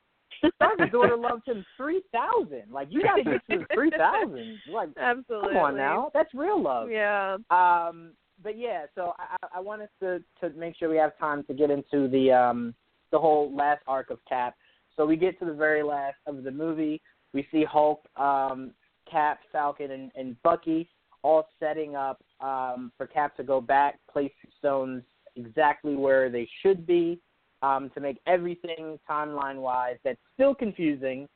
Stark's 0.55 0.91
daughter 0.91 1.15
loved 1.15 1.47
him 1.47 1.63
three 1.77 2.01
thousand. 2.11 2.71
Like 2.71 2.87
you 2.89 3.03
got 3.03 3.17
to 3.17 3.23
get 3.23 3.41
to 3.49 3.65
three 3.73 3.91
thousand. 3.91 4.59
Like 4.71 4.89
Absolutely. 4.99 5.53
come 5.53 5.57
on 5.57 5.77
now, 5.77 6.09
that's 6.13 6.33
real 6.33 6.61
love. 6.61 6.89
Yeah. 6.89 7.37
Um, 7.49 8.11
but 8.43 8.57
yeah, 8.57 8.85
so 8.95 9.13
I, 9.19 9.57
I 9.57 9.59
want 9.59 9.83
us 9.83 9.89
to 10.01 10.23
to 10.41 10.49
make 10.57 10.75
sure 10.77 10.89
we 10.89 10.97
have 10.97 11.17
time 11.19 11.43
to 11.45 11.53
get 11.53 11.69
into 11.69 12.07
the 12.07 12.31
um 12.31 12.73
the 13.11 13.19
whole 13.19 13.55
last 13.55 13.83
arc 13.87 14.09
of 14.09 14.19
Cap. 14.27 14.55
So 14.95 15.05
we 15.05 15.15
get 15.15 15.39
to 15.39 15.45
the 15.45 15.53
very 15.53 15.83
last 15.83 16.17
of 16.27 16.43
the 16.43 16.51
movie. 16.51 17.01
We 17.33 17.47
see 17.51 17.63
Hulk 17.63 18.01
um, 18.17 18.71
Cap, 19.11 19.39
Falcon, 19.51 19.91
and, 19.91 20.11
and 20.15 20.41
Bucky 20.43 20.89
all 21.23 21.47
setting 21.59 21.95
up 21.95 22.23
um, 22.39 22.91
for 22.97 23.05
Cap 23.05 23.35
to 23.37 23.43
go 23.43 23.61
back, 23.61 23.99
place 24.11 24.31
stones 24.57 25.03
exactly 25.35 25.95
where 25.95 26.29
they 26.29 26.47
should 26.61 26.85
be 26.85 27.19
um, 27.61 27.91
to 27.93 28.01
make 28.01 28.17
everything 28.27 28.99
timeline 29.09 29.57
wise 29.57 29.97
that's 30.03 30.19
still 30.33 30.55
confusing, 30.55 31.27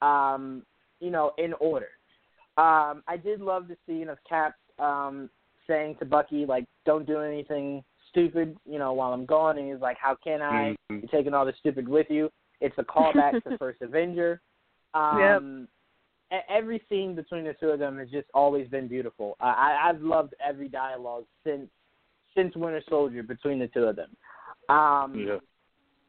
um, 0.00 0.62
you 1.00 1.10
know, 1.10 1.32
in 1.38 1.52
order. 1.54 1.88
Um, 2.56 3.02
I 3.08 3.16
did 3.22 3.40
love 3.40 3.66
the 3.68 3.76
scene 3.86 4.08
of 4.08 4.18
Cap 4.28 4.54
um, 4.78 5.28
saying 5.66 5.96
to 5.98 6.04
Bucky, 6.04 6.46
like, 6.46 6.66
don't 6.84 7.06
do 7.06 7.20
anything 7.20 7.82
stupid, 8.10 8.56
you 8.64 8.78
know, 8.78 8.92
while 8.92 9.12
I'm 9.12 9.26
gone. 9.26 9.58
And 9.58 9.72
he's 9.72 9.80
like, 9.80 9.96
how 9.98 10.16
can 10.22 10.42
I? 10.42 10.76
Mm-hmm. 10.90 10.98
You're 10.98 11.10
taking 11.10 11.34
all 11.34 11.46
the 11.46 11.54
stupid 11.58 11.88
with 11.88 12.06
you. 12.10 12.30
It's 12.60 12.76
a 12.78 12.82
callback 12.82 13.42
to 13.44 13.56
First 13.58 13.82
Avenger. 13.82 14.40
Um, 14.94 15.18
yep. 15.18 15.68
Every 16.48 16.82
scene 16.88 17.14
between 17.14 17.44
the 17.44 17.54
two 17.54 17.68
of 17.68 17.78
them 17.78 17.98
has 17.98 18.08
just 18.08 18.28
always 18.32 18.66
been 18.68 18.88
beautiful. 18.88 19.36
Uh, 19.40 19.54
I, 19.56 19.88
I've 19.88 20.00
loved 20.00 20.34
every 20.44 20.68
dialogue 20.68 21.24
since 21.44 21.68
since 22.34 22.56
Winter 22.56 22.82
Soldier 22.88 23.22
between 23.22 23.58
the 23.58 23.68
two 23.68 23.84
of 23.84 23.96
them. 23.96 24.16
Um, 24.68 25.14
yeah. 25.14 25.36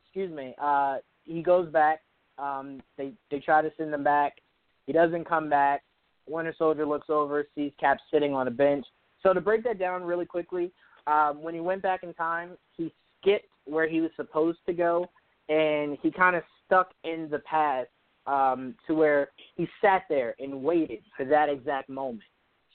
Excuse 0.05 0.31
me. 0.31 0.55
Uh, 0.61 0.97
he 1.25 1.41
goes 1.41 1.69
back. 1.69 2.01
Um, 2.37 2.81
they 2.97 3.13
they 3.29 3.39
try 3.39 3.61
to 3.61 3.71
send 3.77 3.93
him 3.93 4.03
back. 4.03 4.37
He 4.85 4.93
doesn't 4.93 5.27
come 5.27 5.49
back. 5.49 5.83
Winter 6.27 6.55
Soldier 6.57 6.85
looks 6.85 7.09
over, 7.09 7.45
sees 7.55 7.71
Cap 7.79 7.97
sitting 8.11 8.33
on 8.33 8.47
a 8.47 8.51
bench. 8.51 8.85
So 9.21 9.33
to 9.33 9.41
break 9.41 9.63
that 9.63 9.79
down 9.79 10.03
really 10.03 10.25
quickly, 10.25 10.71
um, 11.07 11.41
when 11.41 11.53
he 11.53 11.59
went 11.59 11.81
back 11.81 12.03
in 12.03 12.13
time, 12.13 12.51
he 12.77 12.93
skipped 13.19 13.47
where 13.65 13.87
he 13.87 14.01
was 14.01 14.11
supposed 14.15 14.59
to 14.65 14.73
go, 14.73 15.05
and 15.49 15.97
he 16.01 16.11
kind 16.11 16.35
of 16.35 16.43
stuck 16.65 16.91
in 17.03 17.27
the 17.29 17.39
past 17.39 17.89
um, 18.25 18.75
to 18.87 18.93
where 18.93 19.29
he 19.55 19.67
sat 19.81 20.03
there 20.09 20.35
and 20.39 20.63
waited 20.63 21.03
for 21.15 21.25
that 21.25 21.49
exact 21.49 21.89
moment. 21.89 22.23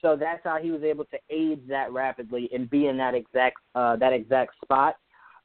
So 0.01 0.17
that's 0.19 0.41
how 0.45 0.59
he 0.59 0.71
was 0.71 0.83
able 0.83 1.05
to 1.07 1.19
age 1.31 1.61
that 1.69 1.93
rapidly 1.93 2.49
and 2.53 2.71
be 2.71 2.87
in 2.87 2.97
that 2.99 3.15
exact 3.15 3.57
uh, 3.75 3.97
that 3.97 4.13
exact 4.13 4.53
spot. 4.63 4.97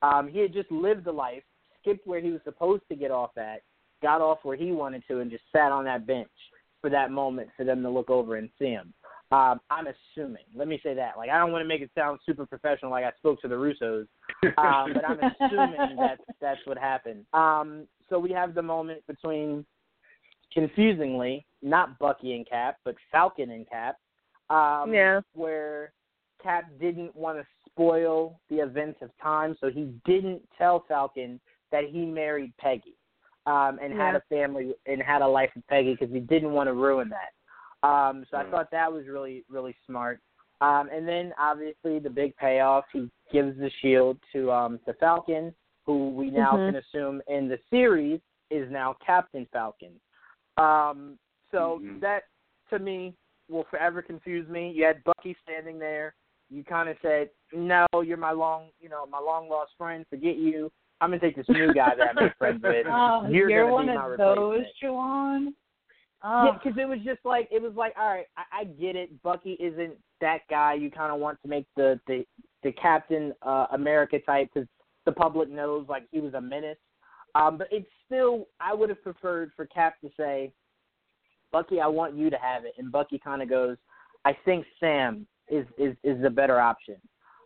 Um, 0.02 0.28
he 0.28 0.40
had 0.40 0.54
just 0.54 0.72
lived 0.72 1.06
the 1.06 1.12
life, 1.12 1.44
skipped 1.82 2.06
where 2.06 2.20
he 2.20 2.32
was 2.32 2.42
supposed 2.44 2.84
to 2.90 2.96
get 2.96 3.10
off 3.10 3.36
at, 3.38 3.62
got 4.02 4.22
off 4.22 4.40
where 4.44 4.58
he 4.58 4.72
wanted 4.72 5.04
to, 5.08 5.20
and 5.20 5.32
just 5.32 5.44
sat 5.52 5.72
on 5.72 5.86
that 5.86 6.06
bench 6.06 6.30
for 6.82 6.90
that 6.90 7.10
moment 7.10 7.50
for 7.56 7.64
them 7.64 7.82
to 7.82 7.90
look 7.90 8.10
over 8.10 8.36
and 8.36 8.50
see 8.60 8.68
him. 8.68 8.94
Um, 9.32 9.60
I'm 9.72 9.88
assuming. 9.88 10.44
Let 10.54 10.68
me 10.68 10.80
say 10.84 10.94
that. 10.94 11.18
Like 11.18 11.32
I 11.32 11.40
don't 11.40 11.52
want 11.52 11.64
to 11.64 11.68
make 11.68 11.82
it 11.82 11.90
sound 11.98 12.20
super 12.24 12.46
professional, 12.46 12.92
like 12.92 13.06
I 13.06 13.12
spoke 13.18 13.42
to 13.42 13.48
the 13.48 13.56
Russos, 13.56 14.06
um, 14.58 14.94
but 14.94 15.04
I'm 15.04 15.20
assuming 15.42 15.96
that 15.98 16.20
that's 16.40 16.60
what 16.66 16.78
happened. 16.78 17.26
Um, 17.34 17.88
so 18.10 18.20
we 18.20 18.32
have 18.32 18.54
the 18.54 18.62
moment 18.62 19.02
between, 19.08 19.66
confusingly, 20.54 21.46
not 21.62 21.98
Bucky 22.00 22.36
and 22.36 22.48
Cap, 22.48 22.78
but 22.86 22.96
Falcon 23.12 23.52
and 23.52 23.68
Cap. 23.70 23.98
Um, 24.50 24.94
yeah. 24.94 25.22
Where 25.34 25.94
Cap 26.42 26.66
didn't 26.80 27.16
want 27.16 27.38
to 27.38 27.46
spoil 27.70 28.40
the 28.50 28.58
events 28.58 29.00
of 29.02 29.10
time, 29.22 29.56
so 29.60 29.70
he 29.70 29.94
didn't 30.06 30.42
tell 30.58 30.86
Falcon 30.88 31.40
that 31.72 31.86
he 31.90 32.06
married 32.06 32.54
Peggy 32.60 32.96
um, 33.46 33.80
and 33.82 33.94
yeah. 33.94 34.06
had 34.06 34.16
a 34.16 34.24
family 34.30 34.74
and 34.86 35.02
had 35.02 35.22
a 35.22 35.28
life 35.28 35.50
with 35.56 35.66
Peggy 35.68 35.96
because 36.00 36.14
he 36.14 36.20
didn't 36.20 36.52
want 36.52 36.68
to 36.68 36.74
ruin 36.74 37.10
that. 37.10 37.88
Um, 37.88 38.26
so 38.32 38.38
I 38.38 38.50
thought 38.50 38.72
that 38.72 38.92
was 38.92 39.08
really 39.08 39.44
really 39.50 39.76
smart. 39.86 40.22
Um, 40.62 40.90
and 40.94 41.06
then 41.06 41.34
obviously 41.38 42.00
the 42.00 42.10
big 42.10 42.36
payoff, 42.38 42.86
he 42.94 43.10
gives 43.32 43.58
the 43.58 43.70
shield 43.82 44.18
to 44.32 44.52
um, 44.52 44.80
to 44.86 44.94
Falcon, 44.94 45.54
who 45.86 46.10
we 46.10 46.30
now 46.30 46.54
mm-hmm. 46.54 46.76
can 46.76 46.84
assume 46.84 47.22
in 47.28 47.50
the 47.50 47.60
series 47.70 48.22
is 48.50 48.72
now 48.72 48.96
Captain 49.06 49.48
Falcon. 49.52 49.92
Um, 50.58 51.18
so 51.52 51.80
mm-hmm. 51.82 52.00
that 52.00 52.24
to 52.70 52.80
me 52.80 53.16
will 53.50 53.66
forever 53.70 54.02
confuse 54.02 54.48
me. 54.50 54.72
You 54.76 54.86
had 54.86 55.04
Bucky 55.04 55.36
standing 55.44 55.80
there. 55.80 56.16
You 56.50 56.64
kind 56.64 56.90
of 56.90 56.98
said, 57.02 57.30
"No, 57.54 57.86
you're 58.06 58.18
my 58.18 58.32
long, 58.32 58.68
you 58.80 58.90
know, 58.90 59.06
my 59.06 59.20
long 59.20 59.50
lost 59.50 59.72
friend. 59.78 60.06
Forget 60.10 60.38
you. 60.38 60.72
I'm 61.02 61.10
gonna 61.10 61.20
take 61.20 61.36
this 61.36 61.50
new 61.50 61.74
guy 61.74 61.92
that 61.98 62.22
I'm 62.22 62.32
friends 62.38 62.62
with. 62.64 62.86
Oh, 62.90 63.28
you're, 63.30 63.50
you're 63.50 63.72
one 63.72 63.88
be 63.88 63.94
my 63.94 64.12
of 64.12 64.18
those, 64.18 64.60
replacement." 64.60 64.68
Juwan. 64.84 65.46
Yeah, 65.46 65.52
Oh. 66.26 66.54
because 66.54 66.78
it 66.80 66.86
was 66.88 67.00
just 67.04 67.20
like 67.26 67.50
it 67.52 67.62
was 67.62 67.74
like, 67.76 67.94
all 68.00 68.08
right, 68.08 68.28
I, 68.38 68.62
I 68.62 68.64
get 68.64 68.96
it. 68.96 69.22
Bucky 69.24 69.58
isn't 69.60 69.94
that 70.22 70.40
guy. 70.50 70.74
You 70.74 70.90
kind 70.90 71.12
of 71.12 71.20
want 71.20 71.42
to 71.42 71.48
make 71.50 71.66
the 71.76 72.00
the 72.08 72.26
the 72.64 72.72
Captain 72.72 73.34
uh, 73.42 73.68
America 73.74 74.20
type 74.20 74.50
because 74.54 74.68
the 75.06 75.12
public 75.12 75.50
knows 75.50 75.86
like 75.90 76.04
he 76.12 76.22
was 76.22 76.34
a 76.34 76.42
menace. 76.42 76.78
Um, 77.36 77.58
but 77.58 77.68
it's 77.72 77.90
still, 78.06 78.48
I 78.60 78.74
would 78.74 78.90
have 78.90 79.02
preferred 79.04 79.52
for 79.56 79.66
Cap 79.66 80.00
to 80.02 80.10
say, 80.18 80.52
Bucky, 81.52 81.80
I 81.80 81.88
want 81.88 82.16
you 82.16 82.30
to 82.30 82.38
have 82.38 82.66
it, 82.66 82.74
and 82.78 82.92
Bucky 82.92 83.20
kind 83.20 83.42
of 83.42 83.50
goes, 83.50 83.78
I 84.26 84.36
think 84.46 84.66
Sam 84.80 85.28
is 85.50 85.66
is 85.78 85.96
is 86.04 86.22
the 86.22 86.30
better 86.30 86.60
option. 86.60 86.96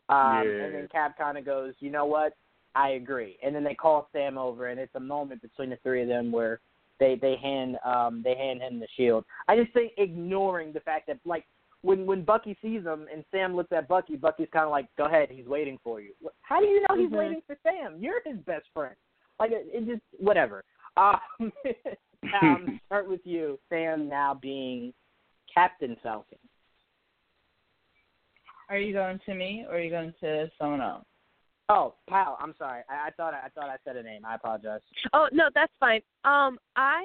Um, 0.10 0.44
Yeah. 0.46 0.64
And 0.66 0.76
then 0.76 0.88
Cap 0.92 1.18
kind 1.18 1.38
of 1.38 1.46
goes, 1.46 1.74
you 1.80 1.90
know 1.90 2.06
what? 2.06 2.34
I 2.76 2.90
agree. 2.90 3.38
And 3.44 3.56
then 3.56 3.64
they 3.64 3.74
call 3.74 4.08
Sam 4.14 4.38
over, 4.38 4.68
and 4.68 4.80
it's 4.80 4.94
a 4.96 5.00
moment 5.00 5.42
between 5.42 5.72
the 5.72 5.78
three 5.78 6.04
of 6.04 6.08
them 6.08 6.32
where 6.32 6.60
they 7.00 7.16
they 7.16 7.36
hand 7.38 7.78
um 7.84 8.22
they 8.24 8.36
hand 8.36 8.62
him 8.62 8.80
the 8.80 8.88
shield. 8.96 9.26
I 9.48 9.56
just 9.58 9.74
think 9.74 9.94
ignoring 9.98 10.74
the 10.74 10.80
fact 10.82 11.08
that 11.08 11.20
like 11.26 11.46
when 11.82 12.06
when 12.06 12.24
Bucky 12.24 12.56
sees 12.62 12.84
him 12.84 13.08
and 13.12 13.26
Sam 13.32 13.56
looks 13.56 13.72
at 13.72 13.88
Bucky, 13.88 14.16
Bucky's 14.16 14.48
kind 14.54 14.66
of 14.66 14.72
like, 14.72 14.88
"Go 14.96 15.06
ahead, 15.06 15.30
he's 15.30 15.48
waiting 15.48 15.80
for 15.84 16.02
you." 16.02 16.14
How 16.42 16.60
do 16.60 16.68
you 16.68 16.82
know 16.82 16.96
he's 16.96 17.10
Mhm. 17.10 17.18
waiting 17.18 17.42
for 17.48 17.58
Sam? 17.64 17.98
You're 18.00 18.22
his 18.26 18.38
best 18.40 18.68
friend. 18.74 18.96
Like 19.40 19.52
it, 19.52 19.68
it 19.72 19.86
just 19.86 20.02
whatever. 20.20 20.64
Um, 20.96 21.20
um, 22.42 22.80
start 22.88 23.08
with 23.08 23.22
you, 23.24 23.60
Sam 23.70 24.10
now 24.10 24.38
being 24.40 24.94
Captain 25.54 25.96
Falcon. 26.02 26.40
Are 28.70 28.78
you 28.78 28.94
going 28.94 29.20
to 29.26 29.34
me 29.34 29.66
or 29.68 29.78
are 29.78 29.80
you 29.80 29.90
going 29.90 30.14
to 30.22 30.50
someone 30.60 30.82
else? 30.82 31.06
Oh, 31.70 31.96
pal, 32.10 32.38
I'm 32.42 32.54
sorry. 32.58 32.82
I, 32.90 33.08
I 33.08 33.12
thought 33.12 33.34
I, 33.34 33.46
I 33.46 33.50
thought 33.50 33.70
I 33.70 33.76
said 33.84 33.98
a 33.98 34.04
name. 34.04 34.26
I 34.26 34.36
apologize. 34.36 34.82
Oh 35.14 35.28
no, 35.32 35.50
that's 35.54 35.72
fine. 35.80 36.02
Um, 36.24 36.58
I 36.76 37.04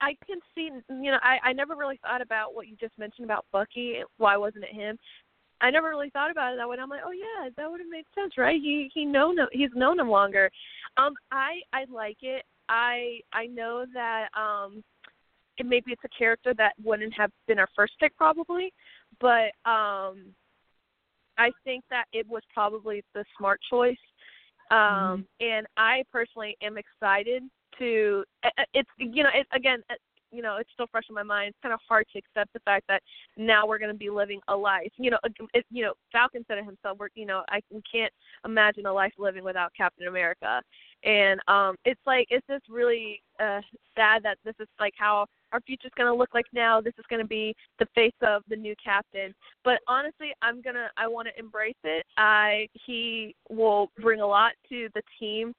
I 0.00 0.14
can 0.26 0.38
see. 0.54 0.70
You 0.88 1.10
know, 1.12 1.18
I 1.22 1.38
I 1.48 1.52
never 1.52 1.74
really 1.74 1.98
thought 2.02 2.22
about 2.22 2.54
what 2.54 2.68
you 2.68 2.76
just 2.76 2.96
mentioned 2.98 3.24
about 3.24 3.46
Bucky. 3.52 4.00
Why 4.18 4.36
wasn't 4.36 4.64
it 4.64 4.74
him? 4.74 4.96
I 5.60 5.70
never 5.70 5.88
really 5.88 6.10
thought 6.10 6.30
about 6.30 6.52
it 6.52 6.56
that 6.56 6.68
way. 6.68 6.76
I'm 6.80 6.88
like, 6.88 7.00
oh 7.04 7.12
yeah, 7.12 7.48
that 7.56 7.70
would 7.70 7.80
have 7.80 7.88
made 7.88 8.04
sense, 8.14 8.34
right? 8.38 8.60
He 8.60 8.90
he 8.94 9.04
known 9.04 9.38
him. 9.38 9.48
He's 9.52 9.70
known 9.74 9.98
him 9.98 10.08
longer. 10.08 10.50
Um, 10.96 11.14
I 11.32 11.60
I 11.72 11.84
like 11.92 12.18
it. 12.22 12.44
I 12.68 13.20
I 13.32 13.46
know 13.46 13.84
that 13.94 14.28
um, 14.36 14.82
it 15.56 15.66
maybe 15.66 15.92
it's 15.92 16.04
a 16.04 16.18
character 16.18 16.54
that 16.54 16.72
wouldn't 16.82 17.14
have 17.14 17.30
been 17.46 17.58
our 17.58 17.68
first 17.74 17.94
pick 17.98 18.16
probably, 18.16 18.72
but 19.20 19.50
um, 19.68 20.34
I 21.38 21.50
think 21.64 21.84
that 21.90 22.04
it 22.12 22.26
was 22.28 22.42
probably 22.52 23.02
the 23.14 23.24
smart 23.36 23.60
choice. 23.68 23.96
Um, 24.70 25.26
and 25.40 25.66
I 25.78 26.02
personally 26.12 26.56
am 26.62 26.76
excited 26.76 27.42
to. 27.78 28.24
It's 28.74 28.90
you 28.98 29.22
know, 29.22 29.30
it, 29.34 29.46
again, 29.52 29.82
you 30.30 30.42
know, 30.42 30.56
it's 30.56 30.70
still 30.72 30.86
fresh 30.90 31.04
in 31.08 31.14
my 31.14 31.22
mind. 31.22 31.50
It's 31.50 31.58
kind 31.62 31.72
of 31.72 31.80
hard 31.88 32.06
to 32.12 32.18
accept 32.18 32.52
the 32.52 32.60
fact 32.60 32.86
that 32.88 33.02
now 33.36 33.66
we're 33.66 33.78
going 33.78 33.92
to 33.92 33.98
be 33.98 34.10
living 34.10 34.40
a 34.48 34.56
life. 34.56 34.92
You 34.96 35.10
know, 35.12 35.18
it, 35.54 35.64
you 35.70 35.84
know, 35.84 35.94
Falcon 36.12 36.44
said 36.48 36.58
it 36.58 36.64
himself. 36.64 36.98
We're, 36.98 37.08
you 37.14 37.26
know, 37.26 37.42
I 37.50 37.60
we 37.70 37.82
can't 37.90 38.12
imagine 38.44 38.86
a 38.86 38.92
life 38.92 39.12
living 39.18 39.44
without 39.44 39.72
Captain 39.76 40.08
America. 40.08 40.62
And 41.04 41.40
um, 41.48 41.76
it's 41.84 42.00
like 42.06 42.26
it's 42.30 42.46
just 42.48 42.68
really 42.68 43.22
uh, 43.40 43.60
sad 43.96 44.22
that 44.24 44.38
this 44.44 44.54
is 44.60 44.68
like 44.80 44.94
how 44.96 45.26
our 45.52 45.60
future's 45.60 45.92
going 45.96 46.10
to 46.10 46.14
look 46.14 46.34
like 46.34 46.46
now. 46.52 46.80
This 46.80 46.94
is 46.98 47.04
going 47.08 47.22
to 47.22 47.28
be 47.28 47.54
the 47.78 47.86
face 47.94 48.12
of 48.22 48.42
the 48.48 48.56
new 48.56 48.74
captain. 48.82 49.34
But 49.64 49.78
honestly, 49.86 50.32
I'm 50.42 50.60
gonna 50.60 50.88
I 50.96 51.06
want 51.06 51.28
to 51.28 51.38
embrace 51.38 51.74
it. 51.84 52.04
I 52.16 52.68
he 52.72 53.34
will 53.48 53.90
bring 54.00 54.20
a 54.20 54.26
lot 54.26 54.52
to 54.68 54.88
the 54.94 55.02
team, 55.18 55.54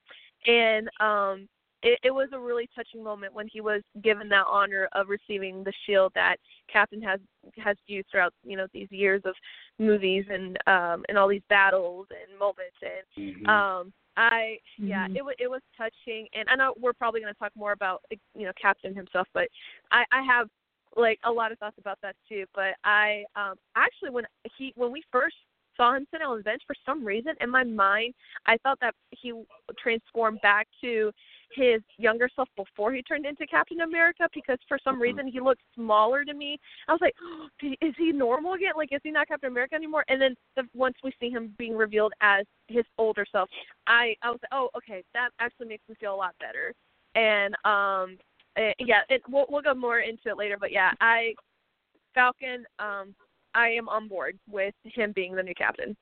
and 0.45 0.89
um, 0.99 1.47
it, 1.81 1.99
it 2.03 2.11
was 2.11 2.29
a 2.33 2.39
really 2.39 2.69
touching 2.75 3.03
moment 3.03 3.33
when 3.33 3.47
he 3.47 3.61
was 3.61 3.81
given 4.03 4.27
that 4.29 4.45
honor 4.49 4.89
of 4.93 5.07
receiving 5.07 5.63
the 5.63 5.73
shield 5.85 6.11
that 6.15 6.37
Captain 6.71 7.01
has 7.01 7.19
has 7.57 7.77
used 7.87 8.07
throughout 8.11 8.33
you 8.43 8.57
know 8.57 8.67
these 8.73 8.91
years 8.91 9.21
of 9.25 9.33
movies 9.77 10.25
and 10.29 10.57
um 10.67 11.05
and 11.07 11.17
all 11.17 11.27
these 11.27 11.41
battles 11.49 12.07
and 12.09 12.37
moments 12.37 12.75
and 12.81 13.45
Mhm. 13.45 13.49
um 13.49 13.93
I 14.17 14.59
yeah 14.77 15.07
Mhm. 15.07 15.15
it 15.15 15.25
was 15.25 15.35
it 15.39 15.47
was 15.49 15.61
touching 15.77 16.27
and 16.33 16.49
I 16.49 16.55
know 16.55 16.73
we're 16.79 16.93
probably 16.93 17.21
going 17.21 17.33
to 17.33 17.39
talk 17.39 17.55
more 17.55 17.71
about 17.71 18.01
you 18.09 18.45
know 18.45 18.53
Captain 18.61 18.93
himself 18.93 19.27
but 19.33 19.47
I 19.91 20.03
I 20.11 20.21
have 20.23 20.49
like 20.95 21.19
a 21.23 21.31
lot 21.31 21.51
of 21.51 21.59
thoughts 21.59 21.77
about 21.77 21.99
that 22.01 22.15
too 22.27 22.45
but 22.53 22.75
I 22.83 23.23
um 23.35 23.55
actually 23.75 24.09
when 24.09 24.25
he 24.57 24.73
when 24.75 24.91
we 24.91 25.03
first 25.11 25.35
saw 25.77 25.95
him 25.95 26.05
sit 26.11 26.21
on 26.21 26.37
the 26.37 26.43
bench 26.43 26.61
for 26.67 26.75
some 26.85 27.05
reason 27.05 27.33
in 27.39 27.49
my 27.49 27.63
mind 27.63 28.13
I 28.45 28.57
thought 28.57 28.79
that 28.81 28.95
he 29.11 29.31
transformed 29.81 30.41
back 30.41 30.67
to 30.81 31.11
his 31.55 31.81
younger 31.97 32.29
self 32.35 32.49
before 32.55 32.93
he 32.93 33.01
turned 33.01 33.25
into 33.25 33.45
Captain 33.47 33.81
America 33.81 34.27
because 34.33 34.57
for 34.67 34.77
some 34.83 35.01
reason 35.01 35.27
he 35.27 35.39
looked 35.39 35.61
smaller 35.75 36.23
to 36.23 36.33
me. 36.33 36.59
I 36.87 36.91
was 36.91 37.01
like, 37.01 37.15
oh, 37.23 37.47
is 37.81 37.93
he 37.97 38.11
normal 38.11 38.53
again? 38.53 38.73
Like, 38.75 38.89
is 38.91 39.01
he 39.03 39.11
not 39.11 39.27
Captain 39.27 39.49
America 39.49 39.75
anymore? 39.75 40.05
And 40.09 40.21
then 40.21 40.35
the, 40.55 40.63
once 40.73 40.95
we 41.03 41.11
see 41.19 41.29
him 41.29 41.53
being 41.57 41.75
revealed 41.75 42.13
as 42.21 42.45
his 42.67 42.85
older 42.97 43.25
self, 43.31 43.49
I 43.87 44.15
I 44.21 44.29
was 44.29 44.39
like, 44.43 44.51
oh, 44.51 44.69
okay, 44.77 45.03
that 45.13 45.29
actually 45.39 45.67
makes 45.67 45.87
me 45.89 45.95
feel 45.99 46.13
a 46.13 46.15
lot 46.15 46.35
better. 46.39 46.73
And 47.15 47.55
um, 47.65 48.17
eh, 48.57 48.73
yeah, 48.79 49.01
it, 49.09 49.21
we'll 49.29 49.45
we'll 49.49 49.61
go 49.61 49.73
more 49.73 49.99
into 49.99 50.29
it 50.29 50.37
later. 50.37 50.57
But 50.59 50.71
yeah, 50.71 50.91
I 51.01 51.33
Falcon, 52.13 52.65
um, 52.79 53.15
I 53.55 53.69
am 53.69 53.89
on 53.89 54.07
board 54.07 54.37
with 54.49 54.73
him 54.83 55.11
being 55.15 55.35
the 55.35 55.43
new 55.43 55.55
captain. 55.55 55.95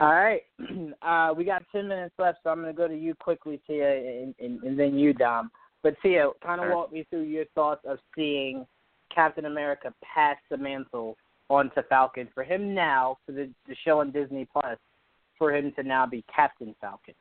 All 0.00 0.12
right, 0.14 0.42
uh, 1.02 1.34
we 1.36 1.44
got 1.44 1.62
ten 1.70 1.86
minutes 1.86 2.14
left, 2.18 2.38
so 2.42 2.50
I'm 2.50 2.62
going 2.62 2.74
to 2.74 2.76
go 2.76 2.88
to 2.88 2.96
you 2.96 3.14
quickly, 3.14 3.60
Tia, 3.66 4.22
and, 4.22 4.34
and, 4.40 4.62
and 4.62 4.78
then 4.78 4.98
you, 4.98 5.12
Dom. 5.12 5.50
But 5.82 5.94
Tia, 6.02 6.30
kind 6.42 6.60
of 6.60 6.66
Sure. 6.66 6.74
walk 6.74 6.92
me 6.92 7.06
through 7.10 7.22
your 7.22 7.44
thoughts 7.54 7.82
of 7.86 7.98
seeing 8.16 8.66
Captain 9.14 9.44
America 9.44 9.92
pass 10.02 10.36
the 10.50 10.56
mantle 10.56 11.16
onto 11.50 11.82
Falcon 11.88 12.28
for 12.34 12.44
him 12.44 12.74
now 12.74 13.18
for 13.26 13.32
the, 13.32 13.50
the 13.68 13.74
show 13.84 14.00
on 14.00 14.10
Disney 14.10 14.46
Plus 14.50 14.78
for 15.36 15.54
him 15.54 15.72
to 15.76 15.82
now 15.82 16.06
be 16.06 16.24
Captain 16.34 16.74
Falcon. 16.80 17.14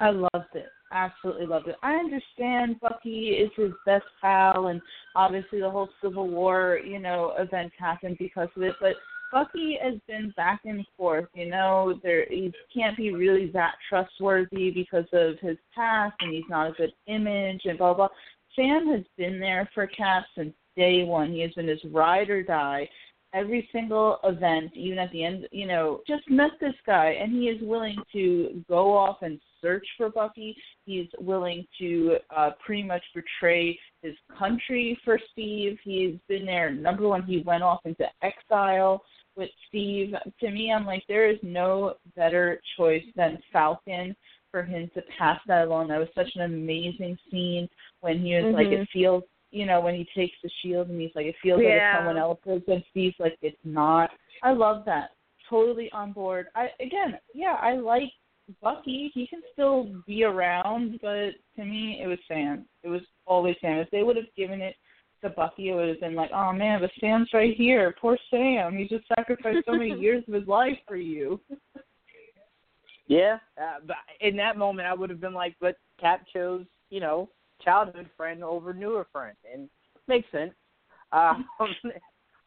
I 0.00 0.10
loved 0.10 0.54
it. 0.54 0.68
Absolutely 0.92 1.46
loved 1.46 1.68
it. 1.68 1.76
I 1.82 1.94
understand 1.94 2.80
Bucky 2.80 3.28
is 3.28 3.50
his 3.56 3.72
best 3.86 4.06
pal, 4.20 4.68
and 4.68 4.80
obviously 5.14 5.60
the 5.60 5.70
whole 5.70 5.88
Civil 6.02 6.28
War, 6.28 6.80
you 6.84 6.98
know, 6.98 7.34
event 7.38 7.72
happened 7.78 8.16
because 8.18 8.48
of 8.56 8.62
it. 8.62 8.74
But 8.80 8.94
Bucky 9.30 9.78
has 9.82 9.94
been 10.08 10.32
back 10.36 10.60
and 10.64 10.84
forth. 10.96 11.26
You 11.34 11.50
know, 11.50 11.98
there 12.02 12.26
he 12.28 12.52
can't 12.74 12.96
be 12.96 13.12
really 13.12 13.50
that 13.52 13.74
trustworthy 13.88 14.70
because 14.70 15.06
of 15.12 15.38
his 15.40 15.56
past, 15.74 16.14
and 16.20 16.34
he's 16.34 16.44
not 16.48 16.70
a 16.70 16.72
good 16.72 16.92
image, 17.06 17.62
and 17.64 17.78
blah 17.78 17.94
blah. 17.94 18.08
Sam 18.56 18.88
has 18.88 19.04
been 19.16 19.38
there 19.38 19.68
for 19.74 19.86
Cap 19.86 20.24
since 20.36 20.52
day 20.76 21.04
one. 21.04 21.32
He 21.32 21.40
has 21.42 21.52
been 21.52 21.68
his 21.68 21.84
ride 21.92 22.30
or 22.30 22.42
die. 22.42 22.88
Every 23.32 23.68
single 23.70 24.18
event, 24.24 24.72
even 24.74 24.98
at 24.98 25.12
the 25.12 25.24
end, 25.24 25.46
you 25.52 25.68
know, 25.68 26.00
just 26.04 26.28
met 26.28 26.50
this 26.60 26.74
guy, 26.84 27.10
and 27.10 27.32
he 27.32 27.48
is 27.48 27.62
willing 27.62 27.96
to 28.12 28.64
go 28.68 28.96
off 28.96 29.18
and 29.22 29.40
search 29.62 29.86
for 29.96 30.10
Bucky. 30.10 30.56
He's 30.84 31.06
willing 31.20 31.64
to 31.78 32.16
uh, 32.36 32.50
pretty 32.64 32.82
much 32.82 33.02
betray 33.14 33.78
his 34.02 34.14
country 34.36 34.98
for 35.04 35.16
Steve. 35.30 35.78
He's 35.84 36.16
been 36.28 36.44
there. 36.44 36.72
Number 36.72 37.06
one, 37.06 37.22
he 37.22 37.42
went 37.42 37.62
off 37.62 37.80
into 37.84 38.04
exile 38.22 39.00
with 39.40 39.50
Steve. 39.68 40.14
To 40.40 40.50
me, 40.50 40.72
I'm 40.72 40.86
like, 40.86 41.02
there 41.08 41.28
is 41.28 41.38
no 41.42 41.94
better 42.14 42.60
choice 42.76 43.02
than 43.16 43.42
Falcon 43.52 44.14
for 44.50 44.62
him 44.62 44.90
to 44.94 45.02
pass 45.18 45.40
that 45.48 45.66
along. 45.66 45.88
That 45.88 45.98
was 45.98 46.08
such 46.14 46.30
an 46.36 46.42
amazing 46.42 47.18
scene 47.30 47.68
when 48.00 48.20
he 48.20 48.34
was 48.34 48.44
mm-hmm. 48.44 48.54
like, 48.54 48.66
it 48.66 48.86
feels, 48.92 49.24
you 49.50 49.66
know, 49.66 49.80
when 49.80 49.94
he 49.94 50.06
takes 50.14 50.36
the 50.42 50.50
shield 50.62 50.90
and 50.90 51.00
he's 51.00 51.10
like, 51.14 51.26
it 51.26 51.34
feels 51.42 51.60
yeah. 51.62 51.68
like 51.68 51.76
it's 51.78 51.98
someone 51.98 52.18
else's, 52.18 52.68
and 52.68 52.84
Steve's 52.90 53.16
like, 53.18 53.36
it's 53.42 53.56
not. 53.64 54.10
I 54.44 54.52
love 54.52 54.84
that. 54.86 55.10
Totally 55.48 55.90
on 55.92 56.12
board. 56.12 56.46
I 56.54 56.68
again, 56.78 57.18
yeah, 57.34 57.56
I 57.60 57.74
like 57.74 58.12
Bucky. 58.62 59.10
He 59.14 59.26
can 59.26 59.40
still 59.52 59.90
be 60.06 60.22
around, 60.22 61.00
but 61.02 61.30
to 61.56 61.64
me, 61.64 62.00
it 62.02 62.06
was 62.06 62.18
Sam. 62.28 62.66
It 62.84 62.88
was 62.88 63.00
always 63.26 63.56
Sam. 63.60 63.78
If 63.78 63.90
they 63.90 64.04
would 64.04 64.16
have 64.16 64.26
given 64.36 64.60
it 64.60 64.76
to 65.22 65.30
Bucky, 65.30 65.70
it 65.70 65.74
would 65.74 65.88
have 65.88 66.00
been 66.00 66.14
like, 66.14 66.30
oh 66.34 66.52
man, 66.52 66.80
but 66.80 66.90
Sam's 67.00 67.28
right 67.32 67.54
here. 67.56 67.94
Poor 68.00 68.18
Sam. 68.30 68.76
He 68.76 68.88
just 68.88 69.06
sacrificed 69.08 69.66
so 69.66 69.72
many 69.72 69.92
years 70.00 70.24
of 70.28 70.34
his 70.34 70.46
life 70.46 70.78
for 70.86 70.96
you. 70.96 71.40
yeah, 73.06 73.38
uh, 73.60 73.78
but 73.86 73.96
in 74.20 74.36
that 74.36 74.56
moment, 74.56 74.88
I 74.88 74.94
would 74.94 75.10
have 75.10 75.20
been 75.20 75.34
like, 75.34 75.54
but 75.60 75.76
Cap 76.00 76.24
chose, 76.32 76.64
you 76.90 77.00
know, 77.00 77.28
childhood 77.62 78.08
friend 78.16 78.42
over 78.42 78.72
newer 78.72 79.06
friend, 79.12 79.36
and 79.52 79.68
makes 80.08 80.30
sense. 80.32 80.52
Um, 81.12 81.44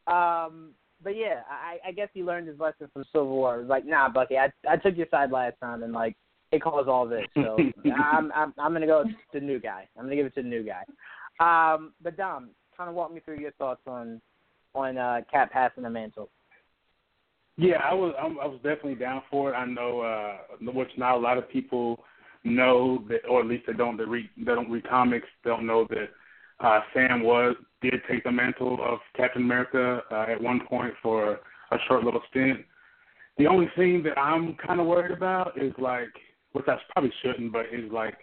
um, 0.07 0.69
but 1.03 1.17
yeah, 1.17 1.41
I, 1.49 1.89
I 1.89 1.91
guess 1.91 2.07
he 2.13 2.23
learned 2.23 2.47
his 2.47 2.57
lesson 2.59 2.89
from 2.93 3.03
Civil 3.11 3.27
War. 3.27 3.55
It 3.55 3.63
was 3.63 3.67
like, 3.67 3.85
nah, 3.85 4.07
Bucky, 4.07 4.37
I 4.37 4.53
I 4.69 4.77
took 4.77 4.95
your 4.95 5.07
side 5.11 5.31
last 5.31 5.55
time, 5.61 5.83
and 5.83 5.91
like 5.91 6.15
it 6.53 6.61
caused 6.61 6.87
all 6.87 7.05
this. 7.05 7.25
So 7.35 7.57
I'm 7.85 8.31
I'm 8.31 8.53
I'm 8.57 8.71
gonna 8.73 8.87
go 8.87 9.03
to 9.03 9.09
the 9.33 9.39
new 9.41 9.59
guy. 9.59 9.87
I'm 9.97 10.05
gonna 10.05 10.15
give 10.15 10.27
it 10.27 10.35
to 10.35 10.43
the 10.43 10.47
new 10.47 10.63
guy. 10.63 10.83
Um, 11.39 11.93
but 12.01 12.15
Dom, 12.15 12.51
kind 12.77 12.89
of 12.89 12.95
walk 12.95 13.13
me 13.13 13.21
through 13.23 13.39
your 13.39 13.51
thoughts 13.51 13.81
on 13.87 14.21
on 14.75 14.97
uh, 14.97 15.21
Cap 15.31 15.51
passing 15.51 15.83
the 15.83 15.89
mantle. 15.89 16.29
Yeah, 17.57 17.77
I 17.83 17.93
was 17.93 18.13
I 18.19 18.27
was 18.27 18.59
definitely 18.63 18.95
down 18.95 19.21
for 19.29 19.51
it. 19.51 19.55
I 19.55 19.65
know, 19.65 20.01
uh, 20.01 20.71
which 20.71 20.89
not 20.97 21.15
a 21.15 21.19
lot 21.19 21.37
of 21.37 21.49
people 21.49 22.03
know 22.43 23.03
that, 23.09 23.25
or 23.29 23.41
at 23.41 23.47
least 23.47 23.65
they 23.67 23.73
don't 23.73 23.97
they 23.97 24.05
read 24.05 24.29
they 24.37 24.45
don't 24.45 24.71
read 24.71 24.87
comics. 24.89 25.27
Don't 25.43 25.67
know 25.67 25.87
that 25.89 26.09
uh, 26.59 26.81
Sam 26.93 27.21
was 27.23 27.55
did 27.81 28.01
take 28.09 28.23
the 28.23 28.31
mantle 28.31 28.79
of 28.83 28.99
Captain 29.15 29.43
America 29.43 30.01
uh, 30.11 30.25
at 30.29 30.41
one 30.41 30.61
point 30.67 30.93
for 31.03 31.33
a 31.71 31.77
short 31.87 32.03
little 32.03 32.21
stint. 32.29 32.61
The 33.37 33.47
only 33.47 33.67
thing 33.75 34.03
that 34.03 34.17
I'm 34.17 34.55
kind 34.55 34.79
of 34.79 34.87
worried 34.87 35.11
about 35.11 35.61
is 35.61 35.73
like, 35.77 36.13
which 36.53 36.65
I 36.67 36.77
probably 36.93 37.11
shouldn't, 37.21 37.51
but 37.51 37.65
is 37.71 37.91
like 37.91 38.15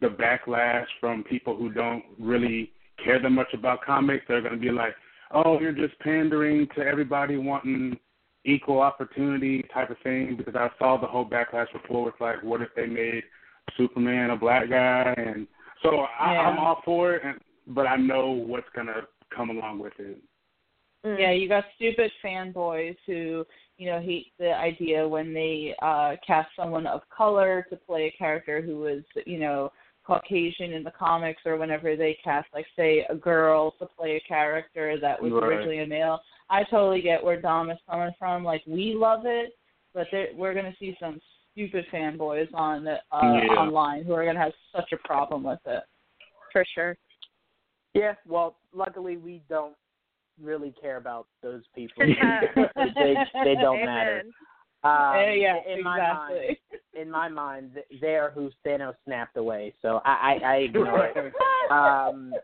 the 0.00 0.08
backlash 0.08 0.86
from 1.00 1.22
people 1.22 1.56
who 1.56 1.70
don't 1.70 2.02
really 2.18 2.72
care 3.02 3.20
that 3.20 3.30
much 3.30 3.52
about 3.54 3.82
comics. 3.82 4.24
They're 4.28 4.40
going 4.40 4.54
to 4.54 4.60
be 4.60 4.70
like, 4.70 4.94
oh, 5.32 5.58
you're 5.60 5.72
just 5.72 5.98
pandering 6.00 6.68
to 6.76 6.82
everybody 6.82 7.36
wanting 7.36 7.98
equal 8.44 8.80
opportunity 8.80 9.64
type 9.72 9.90
of 9.90 9.96
thing. 10.02 10.36
Because 10.36 10.54
I 10.54 10.68
saw 10.78 11.00
the 11.00 11.06
whole 11.06 11.24
backlash 11.24 11.72
before 11.72 12.04
with 12.04 12.14
like, 12.20 12.42
what 12.42 12.60
if 12.60 12.68
they 12.76 12.86
made 12.86 13.22
Superman 13.76 14.30
a 14.30 14.36
black 14.36 14.68
guy? 14.68 15.14
And 15.16 15.46
so 15.82 16.06
I, 16.20 16.34
yeah. 16.34 16.40
I'm 16.40 16.58
all 16.58 16.82
for 16.84 17.14
it, 17.14 17.22
and, 17.24 17.38
but 17.68 17.86
I 17.86 17.96
know 17.96 18.30
what's 18.30 18.68
going 18.74 18.88
to 18.88 19.06
come 19.34 19.50
along 19.50 19.78
with 19.78 19.94
it. 19.98 20.20
Mm. 21.04 21.18
Yeah, 21.18 21.32
you 21.32 21.48
got 21.48 21.64
stupid 21.76 22.10
fanboys 22.24 22.96
who, 23.06 23.44
you 23.76 23.90
know, 23.90 24.00
hate 24.00 24.28
the 24.38 24.54
idea 24.54 25.06
when 25.06 25.34
they 25.34 25.74
uh 25.82 26.16
cast 26.26 26.48
someone 26.56 26.86
of 26.86 27.02
color 27.14 27.66
to 27.68 27.76
play 27.76 28.06
a 28.06 28.16
character 28.16 28.62
who 28.62 28.78
was, 28.78 29.02
you 29.26 29.38
know, 29.38 29.70
Caucasian 30.06 30.72
in 30.72 30.84
the 30.84 30.90
comics 30.90 31.42
or 31.46 31.56
whenever 31.56 31.96
they 31.96 32.18
cast 32.22 32.46
like 32.52 32.66
say 32.76 33.06
a 33.08 33.14
girl 33.14 33.72
to 33.78 33.86
play 33.86 34.16
a 34.16 34.28
character 34.28 34.98
that 35.00 35.20
was 35.20 35.32
right. 35.32 35.42
originally 35.44 35.80
a 35.80 35.86
male. 35.86 36.20
I 36.50 36.62
totally 36.64 37.00
get 37.00 37.24
where 37.24 37.40
Dom 37.40 37.70
is 37.70 37.78
coming 37.88 38.12
from. 38.18 38.44
Like 38.44 38.62
we 38.66 38.94
love 38.94 39.22
it, 39.24 39.56
but 39.94 40.06
we're 40.36 40.54
gonna 40.54 40.74
see 40.78 40.96
some 41.00 41.20
stupid 41.52 41.86
fanboys 41.92 42.52
on 42.52 42.84
the, 42.84 42.96
uh, 43.12 43.22
yeah. 43.22 43.54
online 43.54 44.04
who 44.04 44.12
are 44.12 44.24
gonna 44.24 44.38
have 44.38 44.52
such 44.74 44.92
a 44.92 44.96
problem 45.06 45.42
with 45.42 45.60
it. 45.66 45.84
For 46.52 46.64
sure. 46.74 46.96
Yeah, 47.94 48.14
well, 48.26 48.56
luckily 48.74 49.16
we 49.16 49.42
don't 49.48 49.76
really 50.42 50.74
care 50.80 50.96
about 50.96 51.26
those 51.42 51.62
people. 51.74 51.94
they 52.06 53.14
they 53.44 53.54
don't 53.54 53.78
Amen. 53.78 53.86
matter. 53.86 54.22
Um, 54.84 55.14
yeah, 55.40 55.56
in 55.66 55.78
exactly. 55.78 55.82
my 55.82 55.98
mind, 55.98 56.56
in 56.94 57.10
my 57.10 57.28
mind, 57.28 57.70
they 58.02 58.16
are 58.16 58.30
who 58.30 58.50
Thanos 58.66 58.94
snapped 59.06 59.38
away. 59.38 59.72
So 59.80 60.02
I, 60.04 60.38
I, 60.42 60.46
I 60.46 60.54
ignore 60.56 61.06
it. 61.06 61.16
Um, 61.70 62.34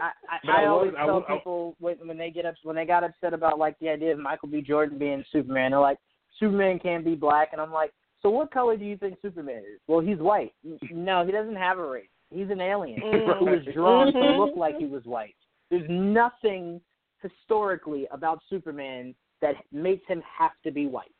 I, 0.00 0.10
I, 0.28 0.62
I 0.62 0.66
always 0.66 0.92
I 0.98 1.06
tell 1.06 1.22
people 1.22 1.76
when, 1.78 1.96
when 2.04 2.18
they 2.18 2.30
get 2.30 2.46
up 2.46 2.56
when 2.64 2.74
they 2.74 2.84
got 2.84 3.04
upset 3.04 3.32
about 3.32 3.60
like 3.60 3.78
the 3.78 3.88
idea 3.88 4.12
of 4.12 4.18
Michael 4.18 4.48
B. 4.48 4.60
Jordan 4.60 4.98
being 4.98 5.24
Superman, 5.30 5.70
they're 5.70 5.78
like, 5.78 5.98
Superman 6.40 6.80
can't 6.80 7.04
be 7.04 7.14
black, 7.14 7.50
and 7.52 7.60
I'm 7.60 7.72
like, 7.72 7.92
so 8.22 8.30
what 8.30 8.50
color 8.50 8.76
do 8.76 8.84
you 8.84 8.96
think 8.96 9.16
Superman 9.22 9.58
is? 9.58 9.80
Well, 9.86 10.00
he's 10.00 10.18
white. 10.18 10.52
No, 10.90 11.24
he 11.24 11.30
doesn't 11.30 11.54
have 11.54 11.78
a 11.78 11.88
race. 11.88 12.08
He's 12.30 12.50
an 12.50 12.60
alien 12.60 13.00
who 13.00 13.44
was 13.44 13.64
drawn 13.72 14.12
to 14.12 14.18
look 14.18 14.56
like 14.56 14.76
he 14.78 14.86
was 14.86 15.04
white. 15.04 15.36
There's 15.70 15.88
nothing 15.88 16.80
historically 17.22 18.08
about 18.10 18.40
Superman 18.50 19.14
that 19.42 19.54
makes 19.70 20.04
him 20.08 20.20
have 20.38 20.50
to 20.64 20.72
be 20.72 20.86
white 20.86 21.12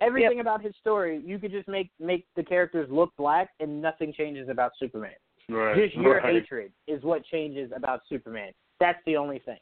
everything 0.00 0.38
yep. 0.38 0.46
about 0.46 0.62
his 0.62 0.74
story, 0.80 1.22
you 1.24 1.38
could 1.38 1.50
just 1.50 1.68
make 1.68 1.90
make 2.00 2.26
the 2.36 2.42
characters 2.42 2.88
look 2.90 3.10
black, 3.16 3.50
and 3.60 3.80
nothing 3.80 4.12
changes 4.12 4.48
about 4.48 4.72
Superman. 4.78 5.12
Right. 5.48 5.76
Just 5.76 5.96
your 5.96 6.16
right. 6.16 6.34
hatred 6.34 6.72
is 6.86 7.02
what 7.02 7.24
changes 7.26 7.70
about 7.74 8.00
Superman. 8.08 8.52
That's 8.80 8.98
the 9.06 9.16
only 9.16 9.40
thing. 9.40 9.58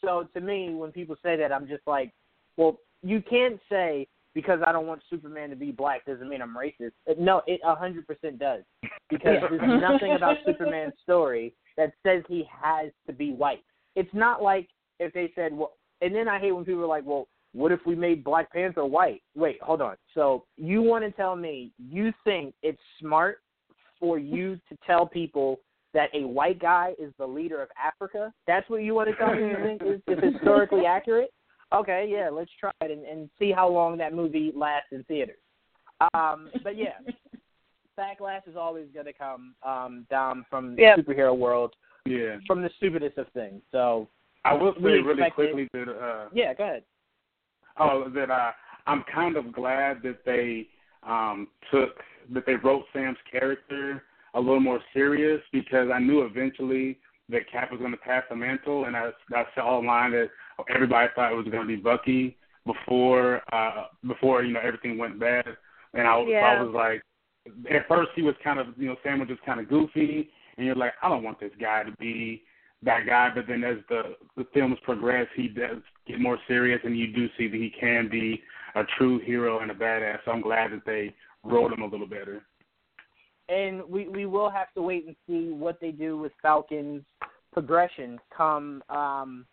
So 0.00 0.28
to 0.34 0.40
me, 0.40 0.74
when 0.74 0.90
people 0.90 1.16
say 1.22 1.36
that, 1.36 1.52
I'm 1.52 1.68
just 1.68 1.86
like, 1.86 2.12
well, 2.56 2.78
you 3.02 3.22
can't 3.22 3.60
say 3.70 4.08
because 4.34 4.60
I 4.66 4.72
don't 4.72 4.86
want 4.86 5.02
Superman 5.10 5.50
to 5.50 5.56
be 5.56 5.70
black 5.70 6.04
doesn't 6.06 6.28
mean 6.28 6.42
I'm 6.42 6.56
racist. 6.56 6.92
No, 7.18 7.42
it 7.46 7.60
a 7.64 7.74
hundred 7.74 8.06
percent 8.06 8.38
does 8.38 8.62
because 9.10 9.36
there's 9.50 9.80
nothing 9.80 10.14
about 10.16 10.38
Superman's 10.44 10.94
story 11.02 11.54
that 11.76 11.92
says 12.04 12.22
he 12.28 12.48
has 12.50 12.90
to 13.06 13.12
be 13.12 13.32
white. 13.32 13.62
It's 13.94 14.12
not 14.12 14.42
like 14.42 14.68
if 14.98 15.12
they 15.12 15.30
said, 15.34 15.52
well, 15.52 15.72
and 16.00 16.14
then 16.14 16.28
I 16.28 16.38
hate 16.38 16.52
when 16.52 16.64
people 16.64 16.82
are 16.82 16.86
like, 16.86 17.04
well, 17.06 17.28
what 17.52 17.72
if 17.72 17.80
we 17.86 17.94
made 17.94 18.24
Black 18.24 18.50
Panther 18.52 18.84
white? 18.84 19.22
Wait, 19.34 19.60
hold 19.62 19.82
on. 19.82 19.96
So 20.14 20.44
you 20.56 20.82
want 20.82 21.04
to 21.04 21.10
tell 21.10 21.36
me 21.36 21.70
you 21.78 22.12
think 22.24 22.54
it's 22.62 22.80
smart 22.98 23.40
for 24.00 24.18
you 24.18 24.56
to 24.68 24.76
tell 24.86 25.06
people 25.06 25.60
that 25.94 26.08
a 26.14 26.26
white 26.26 26.58
guy 26.58 26.94
is 26.98 27.12
the 27.18 27.26
leader 27.26 27.62
of 27.62 27.68
Africa? 27.82 28.32
That's 28.46 28.68
what 28.70 28.82
you 28.82 28.94
want 28.94 29.10
to 29.10 29.16
tell 29.16 29.34
me 29.34 29.48
you 29.48 29.56
think 29.62 29.82
is, 29.82 30.00
is 30.08 30.32
historically 30.32 30.86
accurate? 30.86 31.32
Okay, 31.74 32.08
yeah, 32.10 32.28
let's 32.30 32.50
try 32.58 32.70
it 32.80 32.90
and, 32.90 33.04
and 33.04 33.30
see 33.38 33.52
how 33.52 33.68
long 33.68 33.98
that 33.98 34.14
movie 34.14 34.52
lasts 34.54 34.88
in 34.92 35.04
theaters. 35.04 35.38
Um, 36.14 36.50
but 36.64 36.76
yeah, 36.76 36.98
backlash 37.98 38.46
is 38.48 38.56
always 38.56 38.86
going 38.92 39.06
to 39.06 39.12
come 39.12 39.54
um, 39.62 40.06
down 40.10 40.44
from 40.50 40.74
the 40.74 40.82
yep. 40.82 40.98
superhero 40.98 41.36
world, 41.36 41.74
yeah, 42.06 42.36
from 42.46 42.62
the 42.62 42.70
stupidest 42.76 43.18
of 43.18 43.26
things. 43.34 43.62
So 43.70 44.08
I 44.44 44.54
will 44.54 44.74
say 44.74 44.80
really 44.82 45.30
quickly 45.30 45.68
that 45.72 45.88
uh, 45.88 46.28
yeah, 46.32 46.54
go 46.54 46.64
ahead 46.64 46.82
oh, 47.78 48.08
that 48.14 48.30
I 48.30 48.52
I'm 48.86 49.04
kind 49.12 49.36
of 49.36 49.52
glad 49.52 50.02
that 50.02 50.24
they 50.24 50.68
um 51.06 51.48
took 51.70 51.96
that 52.32 52.46
they 52.46 52.54
wrote 52.54 52.84
Sam's 52.92 53.18
character 53.30 54.02
a 54.34 54.40
little 54.40 54.60
more 54.60 54.80
serious 54.92 55.40
because 55.52 55.88
I 55.92 55.98
knew 55.98 56.22
eventually 56.22 56.98
that 57.28 57.50
Cap 57.50 57.70
was 57.70 57.80
going 57.80 57.92
to 57.92 57.98
pass 57.98 58.22
the 58.28 58.36
mantle, 58.36 58.86
and 58.86 58.96
I, 58.96 59.10
I 59.34 59.44
saw 59.54 59.78
online 59.78 60.12
that 60.12 60.28
everybody 60.74 61.08
thought 61.14 61.32
it 61.32 61.36
was 61.36 61.46
going 61.46 61.66
to 61.66 61.76
be 61.76 61.76
Bucky 61.76 62.36
before 62.64 63.42
uh 63.52 63.86
before 64.06 64.44
you 64.44 64.52
know 64.52 64.60
everything 64.62 64.96
went 64.96 65.18
bad, 65.18 65.46
and 65.94 66.06
I, 66.06 66.24
yeah. 66.26 66.56
I 66.58 66.62
was 66.62 66.72
like, 66.74 67.02
at 67.70 67.88
first 67.88 68.10
he 68.14 68.22
was 68.22 68.34
kind 68.42 68.58
of 68.60 68.68
you 68.76 68.88
know 68.88 68.96
Sam 69.02 69.18
was 69.18 69.28
just 69.28 69.44
kind 69.44 69.60
of 69.60 69.68
goofy, 69.68 70.30
and 70.56 70.66
you're 70.66 70.76
like, 70.76 70.92
I 71.02 71.08
don't 71.08 71.24
want 71.24 71.40
this 71.40 71.52
guy 71.60 71.82
to 71.82 71.92
be 71.92 72.42
that 72.84 73.06
guy, 73.06 73.30
but 73.34 73.46
then 73.48 73.64
as 73.64 73.78
the 73.88 74.16
the 74.36 74.46
films 74.54 74.78
progress, 74.84 75.26
he 75.34 75.48
does 75.48 75.82
get 76.06 76.20
more 76.20 76.38
serious, 76.48 76.80
and 76.84 76.98
you 76.98 77.12
do 77.12 77.28
see 77.38 77.48
that 77.48 77.56
he 77.56 77.72
can 77.78 78.08
be 78.08 78.42
a 78.74 78.82
true 78.98 79.18
hero 79.20 79.60
and 79.60 79.70
a 79.70 79.74
badass. 79.74 80.18
So 80.24 80.32
I'm 80.32 80.40
glad 80.40 80.72
that 80.72 80.84
they 80.86 81.14
wrote 81.44 81.72
him 81.72 81.82
a 81.82 81.86
little 81.86 82.06
better. 82.06 82.42
And 83.48 83.82
we 83.88 84.08
we 84.08 84.26
will 84.26 84.50
have 84.50 84.72
to 84.74 84.82
wait 84.82 85.06
and 85.06 85.16
see 85.26 85.52
what 85.52 85.80
they 85.80 85.90
do 85.90 86.16
with 86.16 86.32
Falcon's 86.40 87.04
progression 87.52 88.18
come 88.34 88.82
um 88.88 89.46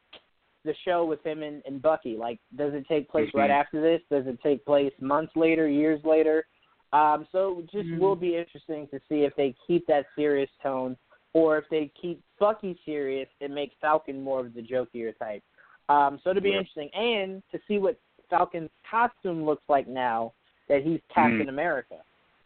the 0.66 0.74
show 0.86 1.06
with 1.06 1.24
him 1.26 1.42
and, 1.42 1.62
and 1.66 1.82
Bucky. 1.82 2.18
Like, 2.18 2.40
does 2.58 2.74
it 2.74 2.86
take 2.88 3.10
place 3.10 3.30
mm-hmm. 3.30 3.40
right 3.40 3.50
after 3.50 3.82
this? 3.82 4.02
Does 4.12 4.28
it 4.28 4.40
take 4.44 4.66
place 4.66 4.92
months 5.00 5.32
later, 5.36 5.68
years 5.68 6.02
later? 6.04 6.46
Um, 6.92 7.28
so 7.32 7.60
it 7.60 7.72
just 7.72 7.88
mm-hmm. 7.88 8.00
will 8.00 8.16
be 8.16 8.36
interesting 8.36 8.88
to 8.92 9.00
see 9.08 9.24
if 9.24 9.34
they 9.36 9.56
keep 9.66 9.86
that 9.88 10.06
serious 10.16 10.50
tone 10.62 10.98
or 11.34 11.58
if 11.58 11.66
they 11.70 11.92
keep 12.00 12.22
Bucky 12.40 12.80
serious 12.86 13.30
and 13.42 13.54
make 13.54 13.72
Falcon 13.80 14.22
more 14.22 14.46
of 14.46 14.54
the 14.54 14.62
jokier 14.62 15.18
type. 15.18 15.44
Um, 15.90 16.20
so 16.24 16.30
it'll 16.30 16.42
be 16.42 16.50
yeah. 16.52 16.60
interesting, 16.60 16.90
and 16.94 17.44
to 17.52 17.60
see 17.68 17.80
what 17.80 18.00
Falcon's 18.30 18.70
costume 18.90 19.44
looks 19.44 19.64
like 19.68 19.88
now 19.88 20.34
that 20.68 20.84
he's 20.84 21.00
Captain 21.14 21.48
mm. 21.48 21.50
America 21.50 21.96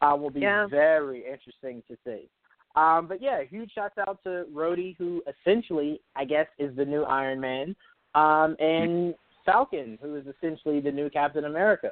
uh, 0.02 0.16
will 0.16 0.30
be 0.30 0.42
yeah. 0.42 0.66
very 0.68 1.24
interesting 1.30 1.84
to 1.90 1.98
see. 2.06 2.30
Um, 2.76 3.08
but 3.08 3.22
yeah, 3.22 3.44
huge 3.44 3.72
shout 3.74 3.92
out 4.08 4.20
to 4.24 4.46
Rhodey, 4.54 4.96
who 4.98 5.22
essentially, 5.28 6.02
I 6.16 6.26
guess, 6.26 6.48
is 6.58 6.76
the 6.76 6.86
new 6.86 7.04
Iron 7.04 7.40
Man, 7.40 7.76
um, 8.16 8.56
and 8.60 9.14
Falcon, 9.46 10.00
who 10.02 10.16
is 10.16 10.26
essentially 10.26 10.80
the 10.80 10.92
new 10.92 11.10
Captain 11.10 11.46
America. 11.46 11.92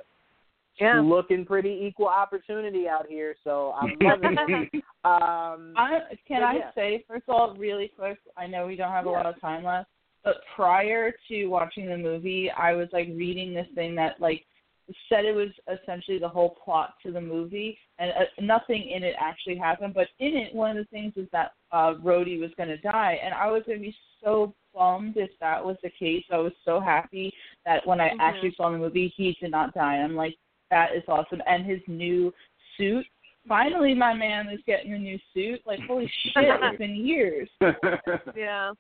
Yeah. 0.80 1.02
Looking 1.02 1.46
pretty 1.46 1.82
equal 1.84 2.08
opportunity 2.08 2.88
out 2.88 3.06
here, 3.08 3.36
so 3.44 3.74
I'm 3.80 3.96
loving 4.02 4.38
it. 4.38 4.84
Um, 5.04 5.74
I, 5.78 6.00
can 6.28 6.42
but 6.42 6.44
I 6.44 6.56
yeah. 6.56 6.72
say 6.74 7.04
first 7.08 7.24
of 7.28 7.36
all, 7.36 7.56
really 7.56 7.92
quick? 7.96 8.18
I 8.38 8.48
know 8.48 8.68
we 8.68 8.76
don't 8.76 8.92
have 8.92 9.06
a 9.06 9.10
lot 9.10 9.26
of 9.26 9.40
time 9.42 9.64
left, 9.64 9.90
but 10.24 10.36
prior 10.56 11.14
to 11.28 11.46
watching 11.48 11.88
the 11.88 11.98
movie, 11.98 12.52
I 12.52 12.74
was 12.74 12.88
like 12.94 13.08
reading 13.16 13.54
this 13.54 13.68
thing 13.76 13.96
that 13.96 14.20
like 14.20 14.46
said 15.10 15.26
it 15.26 15.34
was 15.34 15.50
essentially 15.72 16.20
the 16.20 16.28
whole 16.28 16.58
plot 16.64 16.96
to 17.04 17.12
the 17.12 17.22
movie, 17.22 17.78
and 18.00 18.12
uh, 18.12 18.26
nothing 18.42 18.90
in 18.90 19.04
it 19.04 19.16
actually 19.20 19.58
happened. 19.58 19.94
But 19.94 20.08
in 20.20 20.36
it, 20.36 20.54
one 20.54 20.72
of 20.72 20.78
the 20.78 20.90
things 20.90 21.14
is 21.16 21.28
that 21.32 21.52
uh, 21.72 21.96
Rhodey 22.04 22.40
was 22.40 22.52
going 22.58 22.70
to 22.70 22.78
die, 22.78 23.20
and 23.24 23.34
I 23.34 23.50
was 23.50 23.64
going 23.66 23.80
to 23.80 23.84
be 23.84 23.96
so 24.24 24.54
bummed 24.74 25.18
if 25.18 25.30
that 25.40 25.64
was 25.64 25.78
the 25.84 25.92
case. 25.98 26.24
I 26.32 26.38
was 26.38 26.54
so 26.66 26.80
happy 26.80 27.34
that 27.66 27.86
when 27.86 28.00
I 28.02 28.10
Mhm. 28.10 28.20
actually 28.20 28.54
saw 28.56 28.70
the 28.70 28.78
movie, 28.78 29.14
he 29.16 29.38
did 29.40 29.52
not 29.52 29.74
die. 29.74 29.98
I'm 29.98 30.16
like, 30.16 30.36
that 30.70 30.96
is 30.96 31.04
awesome, 31.08 31.42
and 31.46 31.66
his 31.66 31.82
new 31.88 32.34
suit. 32.78 33.06
Finally, 33.48 33.94
my 33.96 34.14
man 34.14 34.50
is 34.50 34.62
getting 34.68 34.94
a 34.94 34.98
new 34.98 35.20
suit. 35.34 35.62
Like, 35.66 35.80
holy 35.88 36.08
shit, 36.08 36.34
it's 36.36 36.78
been 36.78 36.96
years. 36.96 37.50
Yeah. 38.36 38.74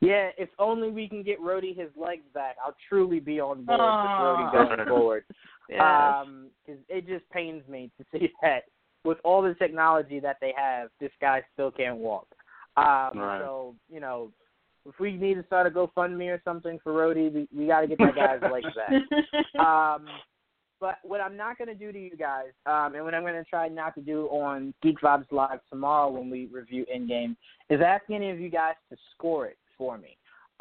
Yeah, 0.00 0.30
if 0.38 0.48
only 0.58 0.90
we 0.90 1.08
can 1.08 1.22
get 1.22 1.40
Rhodey 1.40 1.76
his 1.76 1.90
legs 1.96 2.22
back, 2.32 2.56
I'll 2.64 2.76
truly 2.88 3.20
be 3.20 3.40
on 3.40 3.64
board 3.64 3.80
Aw. 3.80 4.02
with 4.02 4.56
Rhodey 4.60 4.76
going 4.76 4.88
forward. 4.96 5.24
Yeah. 5.68 6.20
Um, 6.20 6.46
'cause 6.66 6.76
it 6.88 7.06
just 7.06 7.28
pains 7.30 7.66
me 7.68 7.90
to 7.98 8.04
see 8.12 8.32
that 8.42 8.64
with 9.04 9.18
all 9.24 9.42
the 9.42 9.54
technology 9.54 10.20
that 10.20 10.36
they 10.40 10.52
have, 10.56 10.90
this 11.00 11.12
guy 11.20 11.42
still 11.52 11.70
can't 11.70 11.96
walk. 11.98 12.26
Um, 12.76 13.18
Right. 13.18 13.40
So 13.40 13.74
you 13.90 14.00
know, 14.00 14.30
if 14.86 14.98
we 15.00 15.16
need 15.16 15.34
to 15.34 15.44
start 15.44 15.66
a 15.66 15.70
GoFundMe 15.70 16.28
or 16.28 16.40
something 16.44 16.78
for 16.82 16.92
Rhodey, 16.92 17.32
we, 17.32 17.48
we 17.54 17.66
got 17.66 17.80
to 17.82 17.86
get 17.88 17.98
that 17.98 18.14
guy's 18.14 18.40
legs 18.52 18.68
back. 18.74 19.60
Um, 19.60 20.06
but 20.80 20.98
what 21.02 21.20
I'm 21.20 21.36
not 21.36 21.58
going 21.58 21.68
to 21.68 21.74
do 21.74 21.90
to 21.90 21.98
you 21.98 22.16
guys, 22.16 22.50
um, 22.64 22.94
and 22.94 23.04
what 23.04 23.12
I'm 23.12 23.22
going 23.22 23.34
to 23.34 23.44
try 23.50 23.66
not 23.66 23.96
to 23.96 24.00
do 24.00 24.26
on 24.26 24.72
Geek 24.80 25.00
Vibes 25.00 25.26
Live 25.32 25.58
tomorrow 25.68 26.08
when 26.08 26.30
we 26.30 26.46
review 26.46 26.86
Endgame, 26.94 27.34
is 27.68 27.80
ask 27.84 28.04
any 28.10 28.30
of 28.30 28.38
you 28.38 28.48
guys 28.48 28.74
to 28.90 28.96
score 29.14 29.46
it 29.46 29.58
for 29.78 29.96
me. 29.96 30.18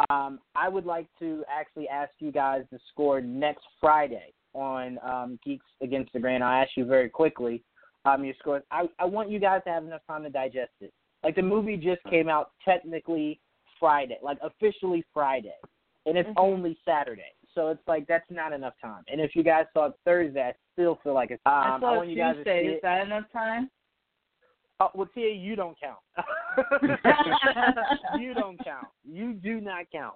Um, 0.10 0.40
I 0.56 0.70
would 0.70 0.86
like 0.86 1.08
to 1.20 1.44
actually 1.52 1.90
ask 1.90 2.12
you 2.20 2.32
guys 2.32 2.64
to 2.72 2.80
score 2.92 3.20
next 3.20 3.66
Friday 3.82 4.34
on 4.54 5.00
um, 5.04 5.40
Geeks 5.44 5.66
Against 5.82 6.14
the 6.14 6.20
Grain. 6.20 6.42
I'll 6.42 6.62
ask 6.62 6.72
you 6.78 6.86
very 6.86 7.10
quickly 7.10 7.64
um, 8.06 8.24
your 8.24 8.36
scores. 8.40 8.64
I, 8.72 8.86
I 9.00 9.06
want 9.06 9.30
you 9.30 9.40
guys 9.40 9.62
to 9.66 9.72
have 9.72 9.84
enough 9.84 10.02
time 10.08 10.24
to 10.24 10.30
digest 10.30 10.72
it. 10.82 10.94
Like 11.24 11.36
the 11.36 11.42
movie 11.42 11.78
just 11.78 12.02
came 12.10 12.30
out 12.30 12.52
technically 12.64 13.40
Friday, 13.80 14.18
like 14.22 14.38
officially 14.42 15.04
Friday, 15.14 15.56
and 16.06 16.18
it's 16.18 16.30
Mhm. 16.30 16.34
only 16.38 16.78
Saturday. 16.86 17.34
So 17.56 17.70
it's 17.70 17.86
like 17.88 18.06
that's 18.08 18.30
not 18.30 18.54
enough 18.54 18.76
time. 18.80 19.04
And 19.12 19.20
if 19.20 19.36
you 19.36 19.42
guys 19.44 19.66
saw 19.74 19.88
it 19.88 19.94
Thursday, 20.06 20.50
I 20.50 20.54
still 20.74 21.00
feel 21.04 21.14
like 21.14 21.32
it's. 21.32 21.42
Um, 21.46 21.54
I 21.54 21.80
saw 21.80 21.96
want 21.98 22.10
you 22.10 22.16
guys 22.16 22.36
to 22.36 22.44
Tuesday. 22.44 22.62
see 22.62 22.68
Is 22.76 22.82
that 22.84 23.06
enough 23.08 23.26
time? 23.34 23.70
Oh, 24.80 24.90
well, 24.94 25.10
Tia, 25.14 25.34
you 25.34 25.56
don't 25.56 25.78
count. 25.80 25.98
you 28.20 28.34
don't 28.34 28.64
count. 28.64 28.88
You 29.04 29.34
do 29.34 29.60
not 29.60 29.86
count. 29.92 30.16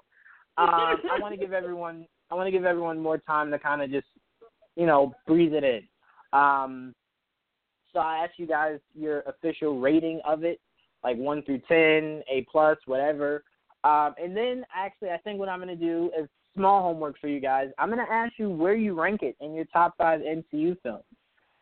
Um, 0.58 0.70
I 0.70 1.18
want 1.20 1.34
to 1.34 1.40
give 1.40 1.54
everyone. 1.54 2.06
I 2.30 2.36
want 2.36 2.48
to 2.48 2.52
give 2.52 2.66
everyone 2.66 3.00
more 3.00 3.18
time 3.18 3.50
to 3.52 3.60
kind 3.60 3.82
of 3.82 3.90
just, 3.90 4.08
you 4.76 4.86
know, 4.86 5.14
breathe 5.26 5.54
it 5.54 5.64
in. 5.64 5.82
Um, 6.34 6.94
so 7.92 8.00
I 8.00 8.24
asked 8.24 8.38
you 8.38 8.48
guys 8.48 8.80
your 8.94 9.22
official 9.22 9.80
rating 9.80 10.22
of 10.26 10.44
it, 10.44 10.60
like 11.04 11.18
one 11.18 11.42
through 11.44 11.62
ten, 11.68 12.22
A 12.32 12.46
plus, 12.52 12.78
whatever. 12.86 13.44
Um, 13.84 14.14
and 14.22 14.38
then 14.38 14.64
actually, 14.76 15.10
I 15.10 15.18
think 15.18 15.40
what 15.40 15.50
I'm 15.50 15.60
going 15.60 15.78
to 15.78 15.86
do 15.86 16.12
is 16.18 16.30
small 16.56 16.84
homework 16.84 17.20
for 17.20 17.28
you 17.28 17.40
guys. 17.40 17.70
I'm 17.80 17.90
going 17.90 18.06
to 18.06 18.12
ask 18.12 18.34
you 18.38 18.50
where 18.50 18.76
you 18.76 19.00
rank 19.00 19.24
it 19.24 19.36
in 19.42 19.56
your 19.56 19.66
top 19.66 19.98
five 19.98 20.22
MCU 20.22 20.78
films. 20.84 21.04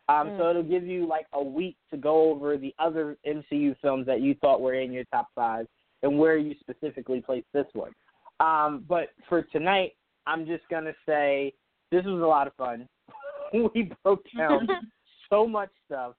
Um, 0.10 0.32
So 0.38 0.44
Mm. 0.44 0.50
it'll 0.50 0.64
give 0.64 0.88
you 0.88 1.06
like 1.06 1.28
a 1.34 1.44
week 1.44 1.78
to 1.92 1.98
go 1.98 2.32
over 2.32 2.58
the 2.58 2.74
other 2.80 3.18
MCU 3.26 3.76
films 3.76 4.08
that 4.08 4.22
you 4.22 4.34
thought 4.36 4.60
were 4.60 4.74
in 4.74 4.92
your 4.92 5.04
top 5.06 5.28
five 5.36 5.68
and 6.02 6.18
where 6.18 6.36
you 6.36 6.56
specifically 6.60 7.22
placed 7.22 7.48
this 7.54 7.68
one. 7.74 7.94
Um, 8.40 8.86
but 8.88 9.10
for 9.28 9.44
tonight, 9.44 9.96
I'm 10.26 10.48
just 10.48 10.68
gonna 10.70 10.96
say 11.06 11.54
this 11.92 12.06
was 12.06 12.22
a 12.22 12.26
lot 12.26 12.48
of 12.48 12.56
fun. 12.56 12.88
we 13.54 13.92
broke 14.04 14.26
down 14.36 14.68
so 15.30 15.48
much 15.48 15.70
stuff. 15.86 16.16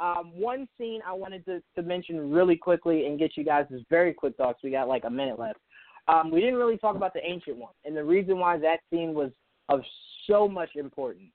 Um, 0.00 0.32
one 0.34 0.66
scene 0.78 1.02
I 1.06 1.12
wanted 1.12 1.44
to, 1.44 1.62
to 1.76 1.82
mention 1.82 2.30
really 2.30 2.56
quickly 2.56 3.06
and 3.06 3.18
get 3.18 3.36
you 3.36 3.44
guys' 3.44 3.66
this 3.70 3.82
very 3.90 4.14
quick 4.14 4.36
thoughts. 4.36 4.62
We 4.62 4.70
got 4.70 4.88
like 4.88 5.04
a 5.04 5.10
minute 5.10 5.38
left. 5.38 5.60
Um, 6.08 6.30
we 6.30 6.40
didn't 6.40 6.56
really 6.56 6.78
talk 6.78 6.96
about 6.96 7.12
the 7.12 7.24
ancient 7.24 7.56
one, 7.56 7.72
and 7.84 7.96
the 7.96 8.04
reason 8.04 8.38
why 8.38 8.56
that 8.58 8.80
scene 8.90 9.14
was 9.14 9.32
of 9.68 9.82
so 10.26 10.48
much 10.48 10.76
importance 10.76 11.32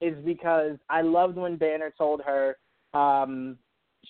is 0.00 0.16
because 0.24 0.76
I 0.88 1.02
loved 1.02 1.36
when 1.36 1.56
Banner 1.56 1.92
told 1.96 2.20
her, 2.22 2.56
um, 2.94 3.58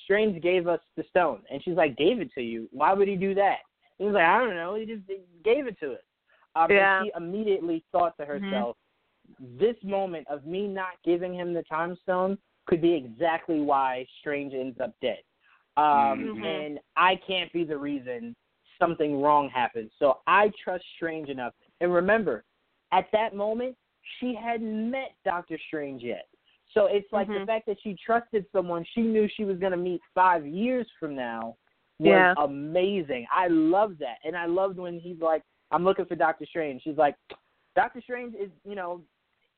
Strange 0.05 0.43
gave 0.43 0.69
us 0.69 0.81
the 0.97 1.05
stone. 1.09 1.41
And 1.51 1.63
she's 1.63 1.77
like, 1.77 1.97
gave 1.97 2.21
it 2.21 2.33
to 2.35 2.43
you. 2.43 2.69
Why 2.73 2.93
would 2.93 3.09
he 3.09 3.17
do 3.17 3.35
that? 3.35 3.59
He 3.99 4.05
was 4.05 4.15
like, 4.15 4.25
I 4.25 4.39
don't 4.39 4.55
know. 4.55 4.75
He 4.75 4.85
just 4.85 5.07
gave 5.45 5.67
it 5.67 5.79
to 5.81 5.93
us. 5.93 6.01
Um, 6.55 6.71
Yeah. 6.71 7.01
And 7.01 7.07
she 7.07 7.13
immediately 7.17 7.85
thought 7.93 8.17
to 8.19 8.27
herself, 8.27 8.77
this 9.59 9.77
moment 9.83 10.27
of 10.29 10.47
me 10.47 10.69
not 10.69 11.03
giving 11.05 11.35
him 11.35 11.53
the 11.53 11.63
time 11.65 11.97
stone 12.03 12.39
could 12.67 12.81
be 12.81 12.93
exactly 12.95 13.61
why 13.61 14.07
Strange 14.21 14.55
ends 14.55 14.79
up 14.81 14.93
dead. 15.01 15.21
Um, 15.77 15.85
Mhm. 16.37 16.45
And 16.45 16.81
I 16.97 17.17
can't 17.17 17.53
be 17.53 17.65
the 17.65 17.77
reason 17.77 18.35
something 18.79 19.21
wrong 19.21 19.49
happens. 19.49 19.93
So 19.99 20.21
I 20.27 20.51
trust 20.63 20.85
Strange 20.97 21.29
enough. 21.29 21.55
And 21.81 21.93
remember, 21.93 22.45
at 22.93 23.11
that 23.13 23.35
moment, 23.35 23.77
she 24.19 24.35
hadn't 24.35 24.91
met 24.91 25.13
Doctor 25.25 25.59
Strange 25.67 26.03
yet. 26.03 26.29
So 26.73 26.87
it's 26.87 27.11
like 27.13 27.29
the 27.29 27.35
Mhm. 27.35 27.47
fact 27.47 27.67
that 27.67 27.81
she 27.81 27.95
trusted 27.95 28.45
someone 28.51 28.85
she 28.85 29.01
knew 29.03 29.29
she 29.29 29.45
was 29.45 29.59
going 29.59 29.73
to 29.73 29.79
meet 29.79 30.03
five 30.15 30.47
years 30.47 30.91
from 30.99 31.15
now 31.15 31.57
was 31.99 32.11
Yeah. 32.11 32.35
amazing. 32.39 33.27
I 33.31 33.49
love 33.49 33.99
that. 33.99 34.19
And 34.25 34.37
I 34.37 34.47
loved 34.47 34.79
when 34.79 34.99
he's 34.99 35.21
like, 35.21 35.43
I'm 35.71 35.85
looking 35.85 36.05
for 36.05 36.15
Doctor 36.15 36.45
Strange. 36.47 36.83
She's 36.83 36.99
like, 36.99 37.17
Doctor 37.75 38.01
Strange 38.01 38.35
is, 38.35 38.51
you 38.65 38.75
know, 38.75 39.03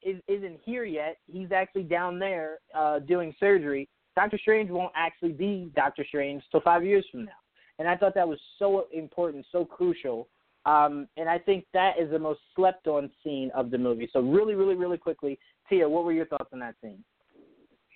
is, 0.03 0.21
isn't 0.29 0.61
here 0.61 0.85
yet. 0.85 1.19
He's 1.27 1.51
actually 1.51 1.83
down 1.85 2.19
there 2.19 2.59
uh, 2.73 3.01
doing 3.01 3.35
surgery. 3.41 3.89
Doctor 4.15 4.39
Strange 4.39 4.71
won't 4.71 4.93
actually 4.95 5.33
be 5.33 5.73
Doctor 5.75 6.05
Strange 6.05 6.43
till 6.51 6.61
five 6.61 6.85
years 6.85 7.07
from 7.11 7.25
now. 7.25 7.33
And 7.79 7.89
I 7.89 7.97
thought 7.97 8.15
that 8.15 8.29
was 8.29 8.41
so 8.59 8.87
important, 8.93 9.47
so 9.51 9.65
crucial. 9.65 10.29
Um, 10.69 11.09
and 11.17 11.31
I 11.31 11.39
think 11.39 11.65
that 11.73 11.95
is 11.99 12.11
the 12.11 12.19
most 12.19 12.41
slept 12.55 12.87
on 12.89 13.11
scene 13.25 13.51
of 13.55 13.71
the 13.71 13.79
movie. 13.79 14.09
So 14.13 14.21
really, 14.21 14.55
really, 14.55 14.75
really 14.75 14.99
quickly, 14.99 15.39
Tia, 15.69 15.89
what 15.89 16.05
were 16.05 16.13
your 16.13 16.27
thoughts 16.27 16.51
on 16.53 16.59
that 16.59 16.75
scene? 16.83 17.03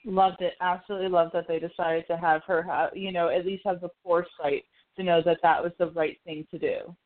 Loved 0.07 0.41
it. 0.41 0.55
Absolutely 0.63 1.09
loved 1.09 1.35
that 1.35 1.47
they 1.47 1.59
decided 1.59 2.07
to 2.07 2.17
have 2.17 2.41
her, 2.47 2.63
have, 2.63 2.97
you 2.97 3.13
know, 3.13 3.29
at 3.29 3.45
least 3.45 3.65
have 3.67 3.83
the 3.83 3.91
foresight 4.03 4.65
to 4.97 5.03
know 5.03 5.21
that 5.23 5.37
that 5.43 5.63
was 5.63 5.73
the 5.79 5.91
right 5.91 6.19
thing 6.25 6.47
to 6.51 6.59
do. 6.59 6.97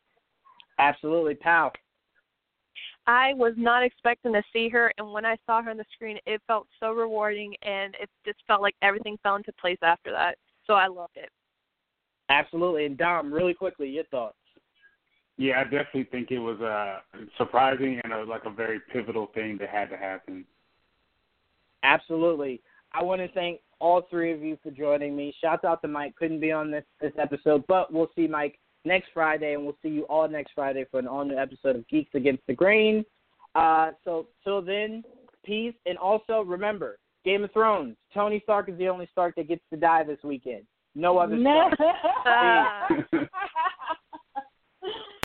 Absolutely, 0.78 1.34
pal. 1.34 1.72
I 3.08 3.34
was 3.34 3.54
not 3.56 3.82
expecting 3.82 4.34
to 4.34 4.42
see 4.52 4.68
her, 4.68 4.92
and 4.98 5.12
when 5.12 5.24
I 5.24 5.36
saw 5.46 5.62
her 5.62 5.70
on 5.70 5.78
the 5.78 5.84
screen, 5.92 6.18
it 6.26 6.40
felt 6.46 6.68
so 6.78 6.92
rewarding, 6.92 7.54
and 7.62 7.96
it 8.00 8.08
just 8.24 8.38
felt 8.46 8.62
like 8.62 8.74
everything 8.82 9.16
fell 9.22 9.34
into 9.34 9.52
place 9.60 9.78
after 9.82 10.12
that. 10.12 10.36
So 10.64 10.74
I 10.74 10.86
loved 10.86 11.16
it. 11.16 11.30
Absolutely. 12.28 12.86
And 12.86 12.96
Dom, 12.96 13.32
really 13.32 13.54
quickly, 13.54 13.88
your 13.88 14.04
thoughts. 14.04 14.36
Yeah, 15.38 15.60
I 15.60 15.64
definitely 15.64 16.04
think 16.04 16.30
it 16.30 16.38
was 16.38 16.60
uh, 16.60 17.00
surprising 17.36 18.00
and 18.04 18.12
a, 18.12 18.24
like 18.24 18.44
a 18.46 18.50
very 18.50 18.80
pivotal 18.92 19.28
thing 19.34 19.58
that 19.60 19.68
had 19.68 19.90
to 19.90 19.96
happen. 19.96 20.44
Absolutely. 21.82 22.62
I 22.92 23.02
want 23.02 23.20
to 23.20 23.28
thank 23.28 23.60
all 23.78 24.06
three 24.08 24.32
of 24.32 24.42
you 24.42 24.58
for 24.62 24.70
joining 24.70 25.14
me. 25.14 25.34
Shouts 25.42 25.64
out 25.64 25.82
to 25.82 25.88
Mike. 25.88 26.16
Couldn't 26.16 26.40
be 26.40 26.52
on 26.52 26.70
this 26.70 26.84
this 27.00 27.12
episode, 27.18 27.64
but 27.66 27.92
we'll 27.92 28.10
see 28.16 28.26
Mike 28.26 28.58
next 28.86 29.08
Friday, 29.12 29.52
and 29.52 29.64
we'll 29.64 29.76
see 29.82 29.90
you 29.90 30.04
all 30.04 30.26
next 30.28 30.52
Friday 30.54 30.86
for 30.90 30.98
an 30.98 31.06
all 31.06 31.24
new 31.24 31.36
episode 31.36 31.76
of 31.76 31.86
Geeks 31.88 32.14
Against 32.14 32.46
the 32.46 32.54
Grain. 32.54 33.04
Uh, 33.54 33.90
so 34.04 34.28
till 34.44 34.62
then, 34.62 35.02
peace, 35.44 35.74
and 35.84 35.98
also 35.98 36.42
remember, 36.42 36.98
Game 37.24 37.44
of 37.44 37.52
Thrones. 37.52 37.96
Tony 38.14 38.40
Stark 38.44 38.68
is 38.68 38.78
the 38.78 38.88
only 38.88 39.08
Stark 39.12 39.34
that 39.36 39.48
gets 39.48 39.62
to 39.70 39.76
die 39.76 40.04
this 40.04 40.18
weekend. 40.24 40.62
No 40.94 41.18
other 41.18 41.38
Stark. 41.40 41.78
Peace. 43.10 43.20